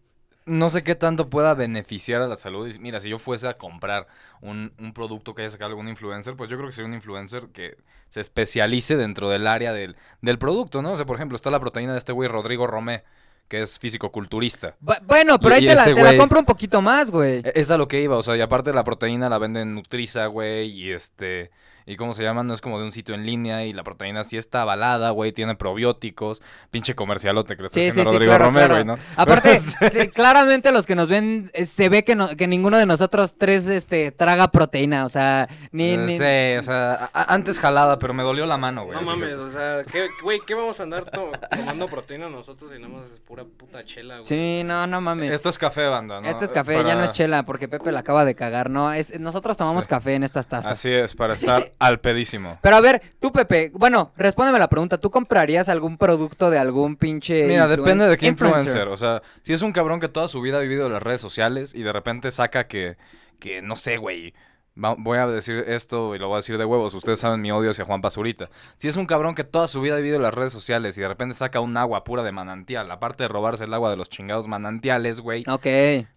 No 0.51 0.69
sé 0.71 0.83
qué 0.83 0.95
tanto 0.95 1.31
pueda 1.31 1.55
beneficiar 1.55 2.23
a 2.23 2.29
la 2.29 2.37
salud. 2.37 2.69
Y 2.69 2.79
mira, 2.79 3.01
si 3.01 3.09
yo 3.09 3.19
fuese 3.19 3.49
a 3.49 3.57
comprar 3.57 4.07
un, 4.41 4.73
un 4.79 4.93
producto 4.93 5.35
que 5.35 5.43
haya 5.43 5.51
sacado 5.51 5.71
algún 5.71 5.89
influencer, 5.89 6.37
pues 6.37 6.51
yo 6.51 6.57
creo 6.57 6.69
que 6.69 6.75
sería 6.75 6.89
un 6.89 6.95
influencer 6.95 7.49
que 7.53 7.77
se 8.09 8.21
especialice 8.21 8.97
dentro 8.97 9.31
del 9.31 9.47
área 9.47 9.73
del, 9.73 9.97
del 10.23 10.39
producto, 10.39 10.83
¿no? 10.83 10.93
O 10.93 10.97
sea, 10.97 11.07
por 11.07 11.17
ejemplo, 11.17 11.37
está 11.37 11.51
la 11.51 11.61
proteína 11.61 11.93
de 11.93 11.99
este 11.99 12.13
güey 12.13 12.29
Rodrigo 12.29 12.67
Romé, 12.67 13.03
que 13.49 13.63
es 13.63 13.79
físico-culturista. 13.79 14.77
Bu- 14.85 15.01
Bueno, 15.07 15.39
pero 15.39 15.55
Y- 15.57 15.59
ahí 15.59 15.67
te 15.69 15.75
la, 15.75 15.85
te 15.85 16.03
la 16.03 16.17
compro 16.17 16.41
un 16.41 16.47
poquito 16.47 16.83
más, 16.83 17.11
güey. 17.11 17.39
E- 17.45 17.53
Es 17.55 17.71
a 17.71 17.79
lo 17.79 17.89
que 17.89 18.01
iba, 18.01 18.17
o 18.17 18.23
sea, 18.23 18.37
y 18.37 18.41
aparte 18.41 18.73
la 18.73 18.85
proteína 18.85 19.29
la 19.29 19.39
venden 19.39 19.75
Nutriza, 19.75 20.27
güey, 20.27 20.69
y 20.71 20.91
este... 20.93 21.51
¿Y 21.91 21.97
cómo 21.97 22.15
se 22.15 22.23
llama? 22.23 22.45
No 22.45 22.55
es 22.55 22.61
como 22.61 22.79
de 22.79 22.85
un 22.85 22.93
sitio 22.93 23.17
en 23.17 23.27
línea 23.27 23.65
y 23.65 23.73
la 23.73 23.83
proteína 23.83 24.23
sí 24.23 24.37
está 24.37 24.63
avalada, 24.63 25.11
güey, 25.11 25.33
tiene 25.33 25.57
probióticos. 25.57 26.41
Pinche 26.71 26.95
comercialote 26.95 27.57
que 27.57 27.63
le 27.63 27.67
está 27.67 27.81
Sí, 27.81 27.89
haciendo 27.89 28.11
sí, 28.11 28.15
Rodrigo 28.17 28.31
claro, 28.31 28.45
Romero, 28.45 28.67
claro. 28.69 28.85
güey, 28.85 28.97
¿no? 28.97 29.03
Aparte, 29.17 30.11
claramente 30.15 30.71
los 30.71 30.87
que 30.87 30.95
nos 30.95 31.09
ven, 31.09 31.51
eh, 31.53 31.65
se 31.67 31.89
ve 31.89 32.05
que, 32.05 32.15
no- 32.15 32.37
que 32.37 32.47
ninguno 32.47 32.79
de 32.79 32.87
nosotros 32.87 33.35
tres 33.37 33.67
este, 33.69 34.13
traga 34.13 34.53
proteína, 34.53 35.05
o 35.05 35.09
sea, 35.09 35.49
ni... 35.73 35.91
Eh, 35.91 35.97
ni- 35.97 36.17
Sí, 36.17 36.59
o 36.59 36.63
sea, 36.63 37.11
antes 37.13 37.59
jalada, 37.59 37.99
pero 37.99 38.15
me 38.15 38.23
dolió 38.23 38.47
la 38.47 38.57
mano, 38.57 38.85
güey. 38.85 38.97
No 38.97 39.05
mames, 39.05 39.35
o 39.35 39.51
sea, 39.51 39.83
¿qué, 39.91 40.07
güey, 40.23 40.39
¿qué 40.47 40.55
vamos 40.55 40.79
a 40.79 40.85
andar 40.85 41.07
to- 41.11 41.33
tomando 41.57 41.89
proteína 41.89 42.29
nosotros 42.29 42.71
si 42.71 42.79
nada 42.79 42.95
más 42.95 43.11
es 43.11 43.19
pura 43.21 43.43
puta 43.45 43.85
chela, 43.85 44.15
güey? 44.19 44.27
Sí, 44.27 44.63
no, 44.65 44.87
no 44.87 45.01
mames. 45.01 45.33
Esto 45.33 45.49
es 45.49 45.59
café, 45.59 45.87
banda, 45.89 46.21
¿no? 46.21 46.29
Esto 46.29 46.45
es 46.45 46.53
café, 46.53 46.75
ya 46.77 46.83
Para- 46.83 46.95
no 46.97 47.05
es 47.05 47.13
chela, 47.13 47.43
porque 47.45 47.67
Pepe 47.67 47.91
la 47.91 48.01
acaba 48.01 48.25
de 48.25 48.37
cagar, 48.37 48.71
¿no? 48.71 48.93
Es, 48.93 49.19
nosotros 49.19 49.57
tomamos 49.57 49.85
Sí. 49.85 49.91
café 49.91 50.15
en 50.15 50.23
estas 50.23 50.47
tazas. 50.47 50.73
Así 50.73 50.93
es, 50.93 51.17
para 51.17 51.35
estar 51.35 51.73
al 51.81 51.99
pedísimo. 51.99 52.59
Pero 52.63 52.77
a 52.77 52.81
ver, 52.81 53.03
tú, 53.19 53.33
Pepe, 53.33 53.73
bueno, 53.75 54.13
respóndeme 54.17 54.59
la 54.59 54.69
pregunta. 54.69 54.99
¿Tú 54.99 55.11
comprarías 55.11 55.69
algún 55.69 55.99
producto 55.99 56.51
de 56.51 56.59
algún 56.59 56.95
pinche. 56.97 57.47
Mira, 57.47 57.67
depende 57.67 58.07
de 58.07 58.17
qué 58.17 58.27
influencer. 58.27 58.87
O 58.89 58.97
sea, 58.97 59.23
si 59.43 59.53
es 59.55 59.63
un 59.63 59.73
cabrón 59.73 59.99
que 59.99 60.09
toda 60.09 60.29
su 60.29 60.41
vida 60.41 60.59
ha 60.59 60.61
vivido 60.61 60.87
en 60.87 60.93
las 60.93 61.03
redes 61.03 61.21
sociales 61.21 61.75
y 61.75 61.83
de 61.83 61.93
repente 61.93 62.31
saca 62.31 62.69
que, 62.69 62.97
que 63.41 63.63
no 63.63 63.75
sé, 63.75 63.97
güey. 63.97 64.35
Voy 64.77 65.19
a 65.19 65.27
decir 65.27 65.65
esto 65.67 66.15
y 66.15 66.19
lo 66.19 66.29
voy 66.29 66.35
a 66.35 66.37
decir 66.39 66.57
de 66.57 66.65
huevos. 66.65 66.95
Ustedes 66.95 67.19
saben 67.19 67.41
mi 67.41 67.51
odio 67.51 67.71
hacia 67.71 67.85
Juan 67.85 68.01
Pazurita. 68.01 68.49
Si 68.77 68.87
es 68.87 68.97
un 68.97 69.05
cabrón 69.05 69.35
que 69.35 69.45
toda 69.45 69.67
su 69.67 69.81
vida 69.81 69.95
ha 69.95 69.99
vivido 69.99 70.17
en 70.17 70.23
las 70.23 70.33
redes 70.33 70.53
sociales 70.53 70.97
y 70.97 71.01
de 71.01 71.09
repente 71.09 71.35
saca 71.35 71.61
un 71.61 71.77
agua 71.77 72.05
pura 72.05 72.23
de 72.23 72.33
manantial, 72.33 72.91
aparte 72.91 73.25
de 73.25 73.29
robarse 73.29 73.65
el 73.65 73.75
agua 73.75 73.91
de 73.91 73.97
los 73.97 74.09
chingados 74.09 74.49
manantiales, 74.49 75.21
güey, 75.21 75.45
Ok. 75.49 75.67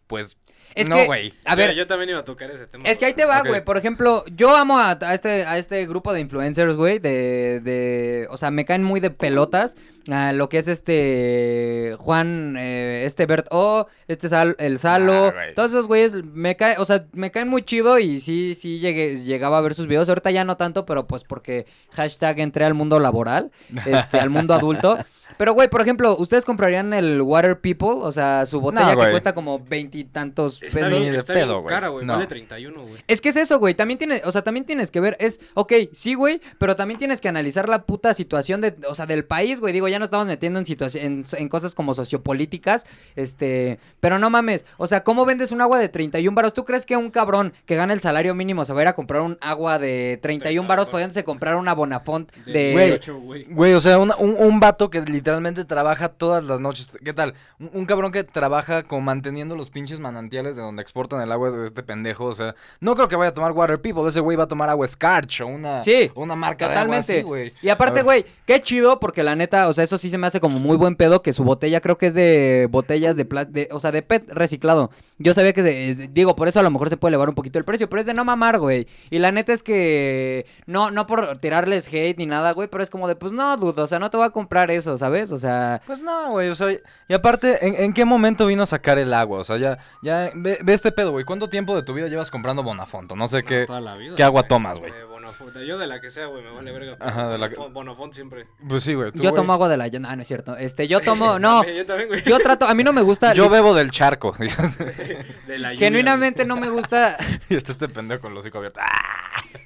pues 0.08 0.38
Es 0.76 0.90
no, 0.90 0.96
que, 0.96 1.06
güey. 1.06 1.34
a 1.46 1.56
ver, 1.56 1.70
Mira, 1.70 1.78
yo 1.78 1.88
también 1.88 2.10
iba 2.10 2.20
a 2.20 2.26
tocar 2.26 2.50
ese 2.52 2.68
tema. 2.68 2.84
Es 2.86 2.98
que 3.00 3.06
ahí 3.06 3.14
te 3.14 3.26
va, 3.26 3.42
güey. 3.42 3.64
Por 3.64 3.78
ejemplo, 3.78 4.24
yo 4.36 4.56
amo 4.56 4.80
a, 4.80 4.98
a 5.02 5.14
este, 5.14 5.46
a 5.46 5.58
este 5.58 5.86
grupo 5.86 6.14
de 6.14 6.22
influencers, 6.22 6.76
güey. 6.76 7.00
De, 7.00 7.60
de. 7.60 8.28
O 8.30 8.38
sea, 8.38 8.52
me 8.52 8.66
caen 8.66 8.84
muy 8.84 9.00
de 9.00 9.10
pelotas. 9.10 9.76
a 10.12 10.34
lo 10.34 10.50
que 10.50 10.58
es 10.58 10.68
este. 10.68 11.96
Juan, 12.00 12.56
eh, 12.58 13.04
este 13.06 13.26
Bert 13.26 13.48
O, 13.52 13.88
este 14.08 14.30
Sal, 14.30 14.56
el 14.60 14.80
Salo. 14.80 15.28
Ah, 15.28 15.54
todos 15.56 15.72
esos 15.72 15.88
güeyes 15.88 16.24
me 16.24 16.56
caen. 16.56 16.78
O 16.80 16.86
sea, 16.86 17.06
me 17.14 17.32
caen 17.32 17.48
muy 17.48 17.64
chido. 17.64 18.00
Y 18.00 18.20
sí, 18.20 18.56
sí 18.56 18.80
llegué, 18.80 19.18
llegaba 19.18 19.58
a 19.58 19.62
ver 19.62 19.76
sus 19.76 19.88
videos. 19.88 20.10
Ahorita 20.10 20.32
ya 20.32 20.44
no 20.44 20.58
tanto, 20.58 20.86
pero 20.86 21.08
pues 21.08 21.24
porque 21.24 21.66
hashtag 21.92 22.40
entré 22.40 22.66
al 22.66 22.74
mundo 22.74 23.00
laboral. 23.00 23.52
Este, 23.86 24.20
al 24.20 24.30
mundo 24.30 24.54
adulto. 24.54 24.98
Pero, 25.38 25.54
güey, 25.54 25.68
por 25.70 25.82
ejemplo, 25.82 26.16
¿ustedes 26.18 26.46
comprarían 26.46 26.94
el 26.94 27.22
Water 27.22 27.60
People? 27.60 27.90
O 28.02 28.12
sea, 28.12 28.46
su 28.46 28.60
botella 28.62 28.96
que 28.96 29.10
cuesta 29.12 29.34
como 29.34 29.60
veintitantos 29.60 30.62
Está 30.62 30.80
pesos. 30.80 30.92
Ni 30.94 31.00
bien, 31.00 31.14
de 31.14 31.20
está 31.20 31.34
pedo, 31.34 31.60
bien 31.62 31.68
cara, 31.68 31.88
güey. 31.90 32.06
No. 32.06 32.14
Vale 32.14 32.28
31, 32.28 32.82
güey. 32.82 33.04
Es 33.08 33.22
que 33.22 33.30
es 33.30 33.36
eso, 33.36 33.60
güey. 33.60 33.74
También 33.74 33.98
tienes, 33.98 34.24
o 34.26 34.32
sea, 34.32 34.42
también 34.44 34.66
tienes 34.66 34.92
que 34.92 35.00
ver, 35.00 35.18
es, 35.20 35.40
ok, 35.54 35.74
sí, 35.92 36.14
güey, 36.14 36.42
pero 36.58 36.76
también 36.76 36.98
tienes 36.98 37.22
que 37.22 37.28
analizar 37.30 37.70
la 37.70 37.84
puta 37.84 38.14
situación 38.14 38.62
de, 38.62 38.76
o 38.88 38.96
sea, 38.96 39.06
del 39.06 39.26
país, 39.26 39.60
güey. 39.60 39.74
Digo, 39.74 39.88
ya 39.88 40.00
nos 40.00 40.08
estamos 40.08 40.28
metiendo 40.28 40.60
en 40.60 40.66
situación, 40.66 41.04
en, 41.06 41.24
en 41.38 41.50
cosas 41.50 41.76
como 41.76 41.94
sociopolíticas, 41.94 42.86
este, 43.16 43.80
pero 44.00 44.20
no 44.20 44.30
mames. 44.30 44.66
O 44.78 44.88
sea, 44.88 45.04
¿cómo 45.04 45.26
vendes 45.26 45.52
un 45.52 45.62
agua 45.62 45.80
de 45.80 45.90
31 45.90 46.36
varos? 46.36 46.54
¿Tú 46.54 46.64
crees 46.66 46.86
que 46.86 46.98
un 46.98 47.12
cabrón 47.12 47.54
que 47.66 47.76
gana 47.76 47.94
el 47.94 48.00
salario 48.02 48.36
mínimo 48.36 48.66
se 48.66 48.74
va 48.74 48.80
a 48.80 48.84
ir 48.84 48.88
a 48.88 48.94
comprar 48.94 49.22
un 49.22 49.38
agua 49.42 49.80
de 49.80 50.20
31 50.22 50.68
varos, 50.68 50.90
pudiéndose 50.90 51.24
comprar 51.24 51.56
una 51.56 51.74
Bonafont 51.74 52.32
de... 52.46 52.72
Güey. 52.74 52.88
18, 52.90 53.20
güey. 53.20 53.44
Güey, 53.50 53.74
o 53.74 53.82
sea, 53.82 54.00
una- 54.00 54.16
un, 54.18 54.36
un 54.38 54.60
vato 54.60 54.90
que 54.90 55.02
literalmente 55.24 55.64
trabaja 55.64 56.10
todas 56.10 56.44
las 56.44 56.60
noches. 56.60 56.92
¿Qué 57.04 57.14
tal? 57.14 57.34
Un, 57.58 57.70
un 57.74 57.86
cabrón 57.86 58.12
que 58.12 58.26
trabaja 58.26 58.84
como 58.84 59.00
manteniendo 59.02 59.56
los 59.56 59.70
pinches 59.70 60.02
manantiales 60.02 60.58
de 60.58 60.62
donde 60.62 60.82
exportan 60.82 61.22
el 61.22 61.32
agua 61.32 61.50
de 61.50 61.66
este 61.68 61.82
pendejo. 61.82 62.26
O 62.26 62.34
sea, 62.34 62.56
no 62.82 62.94
creo 62.96 63.08
que 63.08 63.16
vaya 63.16 63.30
a 63.30 63.34
tomar 63.34 63.54
Water 63.54 63.80
People. 63.82 64.06
Ese 64.10 64.20
güey 64.20 64.36
va 64.36 64.44
a 64.44 64.48
tomar 64.50 64.70
agua 64.70 64.86
Scarch 64.86 65.40
o 65.42 65.48
una, 65.48 65.82
Sí, 65.82 66.12
una 66.16 66.36
marca 66.36 66.68
de 66.68 66.74
agua 66.76 66.84
Totalmente. 66.98 67.14
así, 67.14 67.22
güey. 67.24 67.54
y 67.62 67.70
aparte, 67.70 68.02
güey, 68.02 68.26
qué 68.46 68.62
chido, 68.62 69.00
porque 69.00 69.24
la 69.24 69.36
neta, 69.38 69.70
o 69.70 69.74
sea, 69.74 69.86
eso 69.86 69.98
sí 69.98 70.10
se 70.10 70.18
me 70.18 70.28
hace 70.28 70.42
como 70.42 70.60
muy 70.60 70.76
buen 70.76 70.98
pedo 70.98 71.22
que 71.22 71.32
su 71.32 71.46
botella 71.46 71.80
creo 71.80 71.98
que 71.98 72.08
es 72.08 72.14
de 72.14 72.68
botellas 72.70 73.16
de 73.16 73.24
plástico, 73.24 73.74
o 73.78 73.80
sea, 73.80 73.94
de 73.94 74.02
PET 74.02 74.30
reciclado. 74.30 74.92
Yo 75.20 75.34
sabía 75.34 75.54
que, 75.54 75.62
se- 75.64 75.92
eh, 75.92 76.10
digo, 76.12 76.36
por 76.36 76.50
eso 76.50 76.60
a 76.60 76.64
lo 76.64 76.70
mejor 76.72 76.90
se 76.90 76.98
puede 76.98 77.12
elevar 77.12 77.30
un 77.30 77.36
poquito 77.36 77.60
el 77.60 77.66
precio, 77.66 77.90
pero 77.90 78.02
es 78.02 78.06
de 78.06 78.14
no 78.14 78.26
mamar, 78.26 78.60
güey. 78.60 78.88
Y 79.10 79.20
la 79.20 79.32
neta 79.32 79.54
es 79.54 79.64
que, 79.64 80.46
no, 80.66 80.92
no 80.92 81.08
por 81.08 81.38
tirarles 81.38 81.88
hate 81.88 82.18
ni 82.18 82.26
nada, 82.26 82.52
güey, 82.52 82.68
pero 82.68 82.84
es 82.84 82.90
como 82.90 83.08
de, 83.08 83.16
pues 83.16 83.32
no, 83.32 83.56
dude, 83.56 83.82
o 83.82 83.88
sea, 83.88 84.00
no 84.00 84.10
te 84.10 84.18
voy 84.18 84.26
a 84.26 84.32
comprar 84.32 84.70
eso, 84.72 84.98
¿sabes? 85.04 85.34
O 85.34 85.38
sea, 85.40 85.82
Pues 85.86 86.02
no, 86.02 86.32
güey, 86.32 86.48
o 86.48 86.56
sea, 86.56 86.68
y 86.72 87.14
aparte, 87.14 87.68
¿en, 87.68 87.76
en 87.76 87.92
qué 87.94 88.06
momento 88.06 88.46
vino 88.46 88.64
a 88.64 88.66
sacar 88.66 88.98
el 88.98 89.14
agua? 89.14 89.40
O 89.40 89.44
sea, 89.44 89.58
ya, 89.58 89.80
ya, 90.02 90.32
ve, 90.34 90.60
ve 90.64 90.74
este 90.74 90.94
pedo, 90.94 91.12
güey. 91.12 91.26
¿Cuánto 91.26 91.50
tiempo 91.50 91.76
de 91.76 91.84
tu 91.84 91.94
vida 91.94 92.08
llevas 92.08 92.32
comprando 92.32 92.64
Bonafonto? 92.64 93.18
No 93.18 93.28
sé 93.28 93.44
qué. 93.44 93.66
Toda 93.66 93.82
la 93.82 93.96
vida, 93.96 94.16
¿qué 94.16 94.24
agua 94.24 94.44
tomas, 94.44 94.80
güey? 94.80 94.94
Bonafont. 95.24 95.58
Yo 95.66 95.78
de 95.78 95.88
la 95.88 96.02
que 96.02 96.12
sea, 96.12 96.26
güey, 96.26 96.44
me 96.44 96.52
vale 96.52 96.72
verga. 96.72 96.98
Ajá, 97.00 97.30
de 97.30 97.38
la 97.38 97.50
que- 97.50 97.56
Bonafont, 97.56 98.14
siempre. 98.14 98.48
Pues 98.68 98.84
sí, 98.84 98.94
güey. 98.94 99.12
yo 99.14 99.22
güey. 99.22 99.34
tomo 99.34 99.54
agua 99.54 99.70
de 99.70 99.78
la... 99.78 99.86
Ah, 100.06 100.16
no 100.16 100.22
es 100.22 100.28
cierto. 100.28 100.58
Este, 100.58 100.88
yo 100.88 101.00
tomo, 101.00 101.40
no, 101.40 101.64
Yo 101.66 101.86
también, 101.86 102.10
güey. 102.10 102.24
yo 102.24 102.40
trato, 102.40 102.66
a 102.66 102.74
mí 102.74 102.84
no 102.84 102.92
me 102.94 103.02
gusta... 103.02 103.34
Yo 103.34 103.50
bebo 103.50 103.74
del 103.74 103.92
charco. 103.92 104.36
De 105.48 105.60
la 105.60 105.74
lluvia, 105.74 105.80
Genuinamente 105.80 106.46
no 106.46 106.58
me 106.58 106.70
gusta... 106.70 107.18
y 107.50 107.56
está 107.56 107.72
este 107.72 107.88
pendejo 107.88 108.22
con 108.24 108.32
el 108.34 108.38
hocico 108.38 108.58
abierto. 108.58 108.80
¡Ah! 108.82 109.24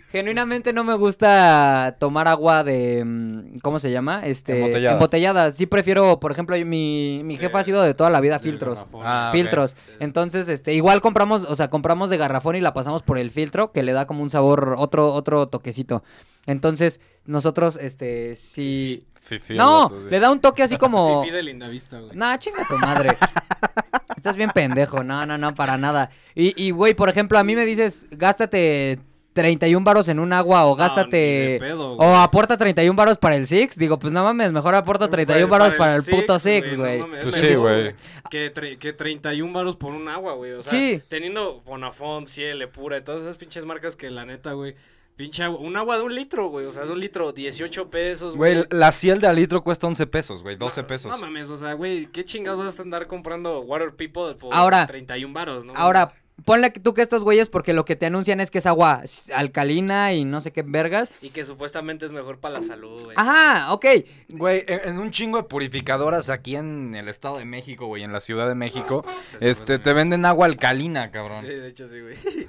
Genuinamente 0.09 0.71
no 0.71 0.85
me 0.85 0.95
gusta 0.95 1.97
tomar 1.99 2.29
agua 2.29 2.63
de. 2.63 3.03
mm, 3.03 3.59
¿Cómo 3.61 3.77
se 3.77 3.91
llama? 3.91 4.21
Este. 4.23 4.55
Embotellada. 4.55 4.93
embotellada. 4.93 5.51
Sí 5.51 5.65
prefiero, 5.65 6.21
por 6.21 6.31
ejemplo, 6.31 6.55
mi, 6.65 7.21
mi 7.25 7.35
jefa 7.35 7.59
ha 7.59 7.63
sido 7.65 7.81
de 7.81 7.93
toda 7.93 8.09
la 8.09 8.21
vida 8.21 8.39
filtros. 8.39 8.85
Ah, 9.03 9.31
filtros. 9.33 9.75
Entonces, 9.99 10.47
este, 10.47 10.73
igual 10.73 11.01
compramos, 11.01 11.43
o 11.43 11.55
sea, 11.57 11.69
compramos 11.69 12.09
de 12.09 12.15
garrafón 12.15 12.55
y 12.55 12.61
la 12.61 12.73
pasamos 12.73 13.03
por 13.03 13.17
el 13.17 13.31
filtro, 13.31 13.73
que 13.73 13.83
le 13.83 13.91
da 13.91 14.07
como 14.07 14.23
un 14.23 14.29
sabor, 14.29 14.75
otro, 14.77 15.11
otro 15.13 15.46
toquecito. 15.47 16.03
Entonces, 16.45 16.99
nosotros, 17.25 17.77
este, 17.81 18.35
sí. 18.35 19.03
Fifi, 19.21 19.55
No, 19.55 19.91
le 20.09 20.19
da 20.21 20.31
un 20.31 20.39
toque 20.39 20.63
así 20.63 20.77
como. 20.79 21.23
Fifi 21.23 21.35
de 21.35 21.43
Lindavista, 21.43 21.99
güey. 21.99 22.15
Nah, 22.15 22.37
chinga 22.37 22.65
tu 22.67 22.77
madre. 22.77 23.17
Estás 24.15 24.35
bien 24.35 24.49
pendejo. 24.51 25.03
No, 25.03 25.25
no, 25.25 25.37
no, 25.37 25.53
para 25.53 25.77
nada. 25.77 26.09
Y, 26.33 26.53
y, 26.61 26.71
güey, 26.71 26.93
por 26.93 27.09
ejemplo, 27.09 27.37
a 27.37 27.43
mí 27.43 27.55
me 27.55 27.65
dices, 27.65 28.07
gástate 28.11 28.99
31 29.33 29.83
varos 29.83 30.07
en 30.07 30.19
un 30.19 30.33
agua 30.33 30.65
o 30.65 30.69
No, 30.69 30.75
gástate... 30.75 31.17
de 31.17 31.57
pedo, 31.59 31.93
o 31.93 32.15
aporta 32.15 32.57
31 32.57 32.95
varos 32.95 33.17
para 33.17 33.35
el 33.35 33.45
Six. 33.45 33.77
Digo, 33.77 33.99
pues 33.99 34.11
no 34.13 34.23
mames, 34.23 34.51
mejor 34.51 34.73
aporta 34.75 35.09
31 35.09 35.47
varos 35.49 35.73
para 35.75 35.95
el 35.97 36.03
puto 36.03 36.39
Six, 36.39 36.75
güey. 36.77 36.99
no 36.99 37.07
Pues 37.07 37.35
es 37.35 37.49
sí, 37.49 37.55
güey. 37.55 37.93
Que 38.31 38.49
31 38.97 39.53
varos 39.53 39.75
por 39.75 39.93
un 39.93 40.07
agua, 40.07 40.33
güey. 40.33 40.53
O 40.53 40.63
sea, 40.63 40.71
Sí. 40.71 41.01
teniendo 41.09 41.61
Bonafont, 41.65 42.27
Ciel, 42.27 42.67
Pura 42.69 42.97
y 42.97 43.01
todas 43.01 43.21
esas 43.23 43.37
pinches 43.37 43.65
marcas 43.65 43.95
que 43.95 44.09
la 44.09 44.25
neta, 44.25 44.53
güey. 44.53 44.75
Pinche 45.17 45.43
agua, 45.43 45.59
un 45.59 45.75
agua 45.75 45.97
de 45.97 46.03
un 46.03 46.13
litro, 46.15 46.47
güey. 46.49 46.67
O 46.67 46.71
sea, 46.71 46.85
de 46.85 46.91
un 46.91 46.99
litro, 46.99 47.31
18 47.33 47.89
pesos, 47.89 48.35
Güey, 48.37 48.65
la 48.69 48.91
ciel 48.91 49.19
de 49.19 49.25
al 49.27 49.35
litro 49.35 49.63
cuesta 49.63 49.87
11 49.87 50.05
pesos, 50.07 50.43
güey. 50.43 50.55
12 50.55 50.81
No, 50.83 50.87
pesos. 50.87 51.11
No 51.11 51.17
mames, 51.17 51.49
o 51.49 51.57
sea, 51.57 51.73
güey, 51.73 52.05
¿qué 52.11 52.23
chingados 52.23 52.63
vas 52.63 52.79
a 52.79 52.83
andar 52.83 53.07
comprando 53.07 53.59
Water 53.61 53.95
People 53.95 54.35
por 54.35 54.53
Ahora- 54.53 54.85
31 54.85 55.33
varos, 55.33 55.65
no? 55.65 55.73
Ahora, 55.75 56.13
ponle 56.45 56.69
tú 56.69 56.93
que 56.93 57.01
estos 57.01 57.23
güeyes, 57.23 57.49
porque 57.49 57.73
lo 57.73 57.83
que 57.83 57.95
te 57.95 58.05
anuncian 58.05 58.39
es 58.39 58.51
que 58.51 58.59
es 58.59 58.67
agua 58.67 59.01
alcalina 59.33 60.13
y 60.13 60.23
no 60.23 60.39
sé 60.39 60.51
qué 60.51 60.61
vergas. 60.61 61.11
Y 61.23 61.31
que 61.31 61.45
supuestamente 61.45 62.05
es 62.05 62.11
mejor 62.11 62.37
para 62.37 62.59
la 62.59 62.61
salud, 62.61 63.05
güey. 63.05 63.15
Ajá, 63.19 63.73
ok. 63.73 63.85
Güey, 64.29 64.65
en, 64.67 64.81
en 64.89 64.99
un 64.99 65.09
chingo 65.09 65.37
de 65.37 65.45
purificadoras 65.45 66.29
aquí 66.29 66.55
en 66.55 66.93
el 66.93 67.07
Estado 67.07 67.39
de 67.39 67.45
México, 67.45 67.87
güey, 67.87 68.03
en 68.03 68.13
la 68.13 68.19
Ciudad 68.19 68.47
de 68.47 68.53
México, 68.53 69.03
Se 69.39 69.49
este, 69.49 69.79
te 69.79 69.93
venden 69.93 70.25
agua 70.25 70.45
alcalina, 70.45 71.09
cabrón. 71.09 71.41
Sí, 71.41 71.47
de 71.47 71.67
hecho 71.69 71.87
sí, 71.89 72.01
güey. 72.01 72.15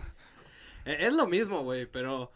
Eh, 0.84 1.06
es 1.06 1.12
lo 1.12 1.26
mismo, 1.26 1.64
güey, 1.64 1.84
pero... 1.84 2.30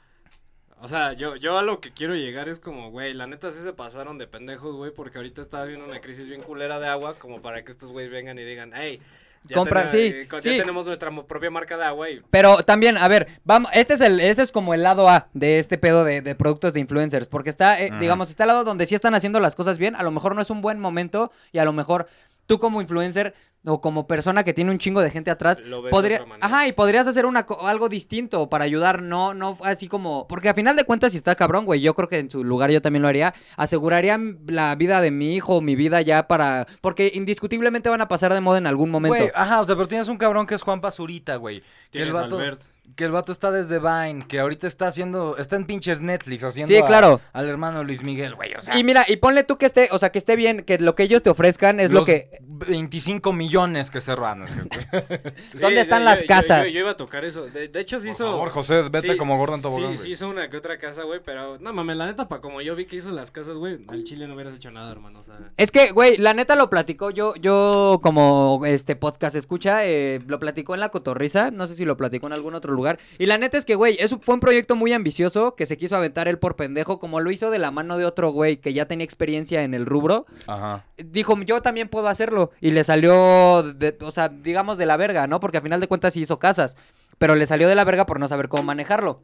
O 0.82 0.88
sea, 0.88 1.12
yo, 1.12 1.36
yo 1.36 1.56
a 1.58 1.62
lo 1.62 1.80
que 1.80 1.92
quiero 1.92 2.16
llegar 2.16 2.48
es 2.48 2.58
como, 2.58 2.90
güey, 2.90 3.14
la 3.14 3.28
neta 3.28 3.52
sí 3.52 3.60
se 3.62 3.72
pasaron 3.72 4.18
de 4.18 4.26
pendejos, 4.26 4.74
güey, 4.74 4.90
porque 4.92 5.18
ahorita 5.18 5.40
está 5.40 5.62
habiendo 5.62 5.84
una 5.84 6.00
crisis 6.00 6.28
bien 6.28 6.42
culera 6.42 6.80
de 6.80 6.88
agua, 6.88 7.14
como 7.18 7.40
para 7.40 7.64
que 7.64 7.70
estos 7.70 7.92
güeyes 7.92 8.10
vengan 8.10 8.36
y 8.38 8.42
digan, 8.42 8.72
hey, 8.74 9.00
ya, 9.44 9.56
Compra- 9.56 9.86
sí, 9.86 9.98
eh, 9.98 10.28
ya 10.30 10.40
sí. 10.40 10.56
tenemos 10.58 10.84
nuestra 10.84 11.10
propia 11.24 11.50
marca 11.50 11.76
de 11.76 11.84
agua 11.84 12.10
y... 12.10 12.20
Pero 12.30 12.64
también, 12.64 12.98
a 12.98 13.06
ver, 13.06 13.28
vamos, 13.44 13.70
este 13.74 13.94
es 13.94 14.00
el, 14.00 14.18
ese 14.18 14.42
es 14.42 14.50
como 14.50 14.74
el 14.74 14.82
lado 14.82 15.08
A 15.08 15.28
de 15.34 15.60
este 15.60 15.78
pedo 15.78 16.04
de, 16.04 16.20
de 16.20 16.34
productos 16.34 16.74
de 16.74 16.80
influencers, 16.80 17.28
porque 17.28 17.50
está, 17.50 17.80
eh, 17.80 17.92
digamos, 18.00 18.28
está 18.30 18.42
el 18.42 18.48
lado 18.48 18.64
donde 18.64 18.86
sí 18.86 18.96
están 18.96 19.14
haciendo 19.14 19.38
las 19.38 19.54
cosas 19.54 19.78
bien, 19.78 19.94
a 19.94 20.02
lo 20.02 20.10
mejor 20.10 20.34
no 20.34 20.42
es 20.42 20.50
un 20.50 20.62
buen 20.62 20.80
momento 20.80 21.30
y 21.52 21.58
a 21.58 21.64
lo 21.64 21.72
mejor 21.72 22.08
tú 22.46 22.58
como 22.58 22.80
influencer 22.80 23.34
o 23.64 23.80
como 23.80 24.06
persona 24.06 24.42
que 24.44 24.52
tiene 24.52 24.70
un 24.72 24.78
chingo 24.78 25.00
de 25.02 25.10
gente 25.10 25.30
atrás, 25.30 25.60
Lo 25.60 25.82
ves 25.82 25.84
de 25.84 25.90
podría, 25.90 26.16
otra 26.16 26.26
manera. 26.26 26.46
ajá, 26.46 26.66
y 26.66 26.72
podrías 26.72 27.06
hacer 27.06 27.26
una, 27.26 27.46
co- 27.46 27.66
algo 27.68 27.88
distinto 27.88 28.48
para 28.50 28.64
ayudar, 28.64 29.02
no, 29.02 29.34
no 29.34 29.56
así 29.62 29.86
como, 29.86 30.26
porque 30.26 30.48
a 30.48 30.54
final 30.54 30.74
de 30.74 30.84
cuentas 30.84 31.12
si 31.12 31.18
está 31.18 31.34
cabrón, 31.36 31.64
güey, 31.64 31.80
yo 31.80 31.94
creo 31.94 32.08
que 32.08 32.18
en 32.18 32.28
su 32.30 32.42
lugar 32.42 32.70
yo 32.72 32.82
también 32.82 33.02
lo 33.02 33.08
haría, 33.08 33.34
aseguraría 33.56 34.18
la 34.48 34.74
vida 34.74 35.00
de 35.00 35.10
mi 35.12 35.36
hijo, 35.36 35.60
mi 35.60 35.76
vida 35.76 36.00
ya 36.02 36.26
para, 36.26 36.66
porque 36.80 37.12
indiscutiblemente 37.14 37.88
van 37.88 38.00
a 38.00 38.08
pasar 38.08 38.32
de 38.34 38.40
moda 38.40 38.58
en 38.58 38.66
algún 38.66 38.90
momento. 38.90 39.16
Güey, 39.16 39.30
ajá, 39.34 39.60
o 39.60 39.64
sea, 39.64 39.76
pero 39.76 39.86
tienes 39.88 40.08
un 40.08 40.16
cabrón 40.18 40.46
que 40.46 40.54
es 40.56 40.62
Juan 40.62 40.80
Pazurita, 40.80 41.36
güey. 41.36 41.60
Que 41.90 41.98
el 42.02 42.10
Tienes 42.10 42.14
vato, 42.14 42.36
Albert. 42.38 42.62
Que 42.96 43.04
el 43.04 43.12
vato 43.12 43.32
está 43.32 43.50
desde 43.50 43.78
Vine, 43.78 44.26
que 44.26 44.38
ahorita 44.40 44.66
está 44.66 44.86
haciendo, 44.88 45.36
está 45.36 45.56
en 45.56 45.66
pinches 45.66 46.00
Netflix 46.00 46.44
haciendo 46.44 46.68
Sí, 46.68 46.76
a- 46.76 46.84
claro. 46.86 47.20
al 47.32 47.48
hermano 47.48 47.84
Luis 47.84 48.02
Miguel, 48.02 48.34
güey, 48.34 48.54
o 48.54 48.60
sea. 48.60 48.78
Y 48.78 48.84
mira, 48.84 49.04
y 49.08 49.16
ponle 49.16 49.44
tú 49.44 49.56
que 49.58 49.66
esté, 49.66 49.88
o 49.92 49.98
sea, 49.98 50.10
que 50.12 50.18
esté 50.18 50.36
bien, 50.36 50.62
que 50.64 50.78
lo 50.78 50.94
que 50.94 51.04
ellos 51.04 51.22
te 51.22 51.30
ofrezcan 51.30 51.80
es 51.80 51.90
lo 51.90 52.04
que 52.04 52.30
25 52.42 53.32
millones 53.32 53.90
que 53.90 54.00
se 54.00 54.14
van, 54.14 54.40
¿no 54.40 54.44
es 54.44 54.52
cierto? 54.52 54.78
¿Dónde 55.60 55.76
Sí, 55.76 55.78
están 55.80 56.00
yo- 56.00 56.04
las 56.04 56.20
yo- 56.20 56.26
casas? 56.26 56.66
Yo, 56.66 56.72
yo 56.72 56.80
iba 56.80 56.90
a 56.90 56.96
tocar 56.96 57.24
eso. 57.24 57.46
De, 57.46 57.68
de 57.68 57.80
hecho, 57.80 57.98
Por 57.98 58.06
hizo. 58.08 58.24
favor, 58.24 58.50
José, 58.50 58.82
vete 58.90 59.12
sí, 59.12 59.16
como 59.16 59.36
gordo 59.36 59.54
en 59.54 59.62
tobogán, 59.62 59.90
Sí, 59.92 59.96
güey. 59.96 60.06
sí 60.06 60.12
hizo 60.12 60.28
una 60.28 60.48
que 60.50 60.56
otra 60.56 60.78
casa, 60.78 61.02
güey, 61.04 61.20
pero 61.24 61.58
no 61.58 61.72
mames, 61.72 61.96
la 61.96 62.06
neta, 62.06 62.28
pa' 62.28 62.40
como 62.40 62.60
yo 62.60 62.74
vi 62.76 62.86
que 62.86 62.96
hizo 62.96 63.10
las 63.10 63.30
casas, 63.30 63.58
güey, 63.58 63.78
al 63.88 64.04
chile 64.04 64.26
no 64.28 64.34
hubieras 64.34 64.54
hecho 64.54 64.70
nada, 64.70 64.90
hermano. 64.92 65.20
O 65.20 65.24
sea, 65.24 65.34
Es 65.56 65.70
que, 65.70 65.92
güey, 65.92 66.16
la 66.18 66.34
neta 66.34 66.56
lo 66.56 66.68
platicó 66.70 67.10
yo, 67.10 67.34
yo 67.36 68.00
como 68.02 68.60
este 68.64 68.96
podcast 68.96 69.34
escucha, 69.36 69.84
eh, 69.86 70.20
lo 70.26 70.38
platicó 70.38 70.74
en 70.74 70.80
La 70.80 70.90
Cotorriza, 70.90 71.50
no 71.50 71.66
sé 71.66 71.74
si 71.74 71.84
lo 71.84 71.96
platicó 71.96 72.26
en 72.26 72.32
algún 72.34 72.54
otro 72.54 72.72
lugar. 72.72 72.81
Y 73.18 73.26
la 73.26 73.38
neta 73.38 73.56
es 73.58 73.64
que, 73.64 73.74
güey, 73.74 73.96
eso 74.00 74.18
fue 74.20 74.34
un 74.34 74.40
proyecto 74.40 74.76
muy 74.76 74.92
ambicioso 74.92 75.54
que 75.54 75.66
se 75.66 75.76
quiso 75.76 75.96
aventar 75.96 76.28
él 76.28 76.38
por 76.38 76.56
pendejo, 76.56 76.98
como 76.98 77.20
lo 77.20 77.30
hizo 77.30 77.50
de 77.50 77.58
la 77.58 77.70
mano 77.70 77.98
de 77.98 78.04
otro 78.04 78.30
güey 78.30 78.56
que 78.58 78.72
ya 78.72 78.86
tenía 78.86 79.04
experiencia 79.04 79.62
en 79.62 79.74
el 79.74 79.86
rubro. 79.86 80.26
Ajá. 80.46 80.84
Dijo, 80.96 81.38
yo 81.42 81.62
también 81.62 81.88
puedo 81.88 82.08
hacerlo. 82.08 82.50
Y 82.60 82.70
le 82.72 82.84
salió, 82.84 83.62
de- 83.62 83.96
o 84.02 84.10
sea, 84.10 84.28
digamos 84.28 84.78
de 84.78 84.86
la 84.86 84.96
verga, 84.96 85.26
¿no? 85.26 85.40
Porque 85.40 85.58
a 85.58 85.62
final 85.62 85.80
de 85.80 85.88
cuentas 85.88 86.14
sí 86.14 86.20
hizo 86.22 86.38
casas. 86.38 86.76
Pero 87.18 87.34
le 87.34 87.46
salió 87.46 87.68
de 87.68 87.74
la 87.74 87.84
verga 87.84 88.06
por 88.06 88.18
no 88.18 88.28
saber 88.28 88.48
cómo 88.48 88.62
manejarlo. 88.64 89.20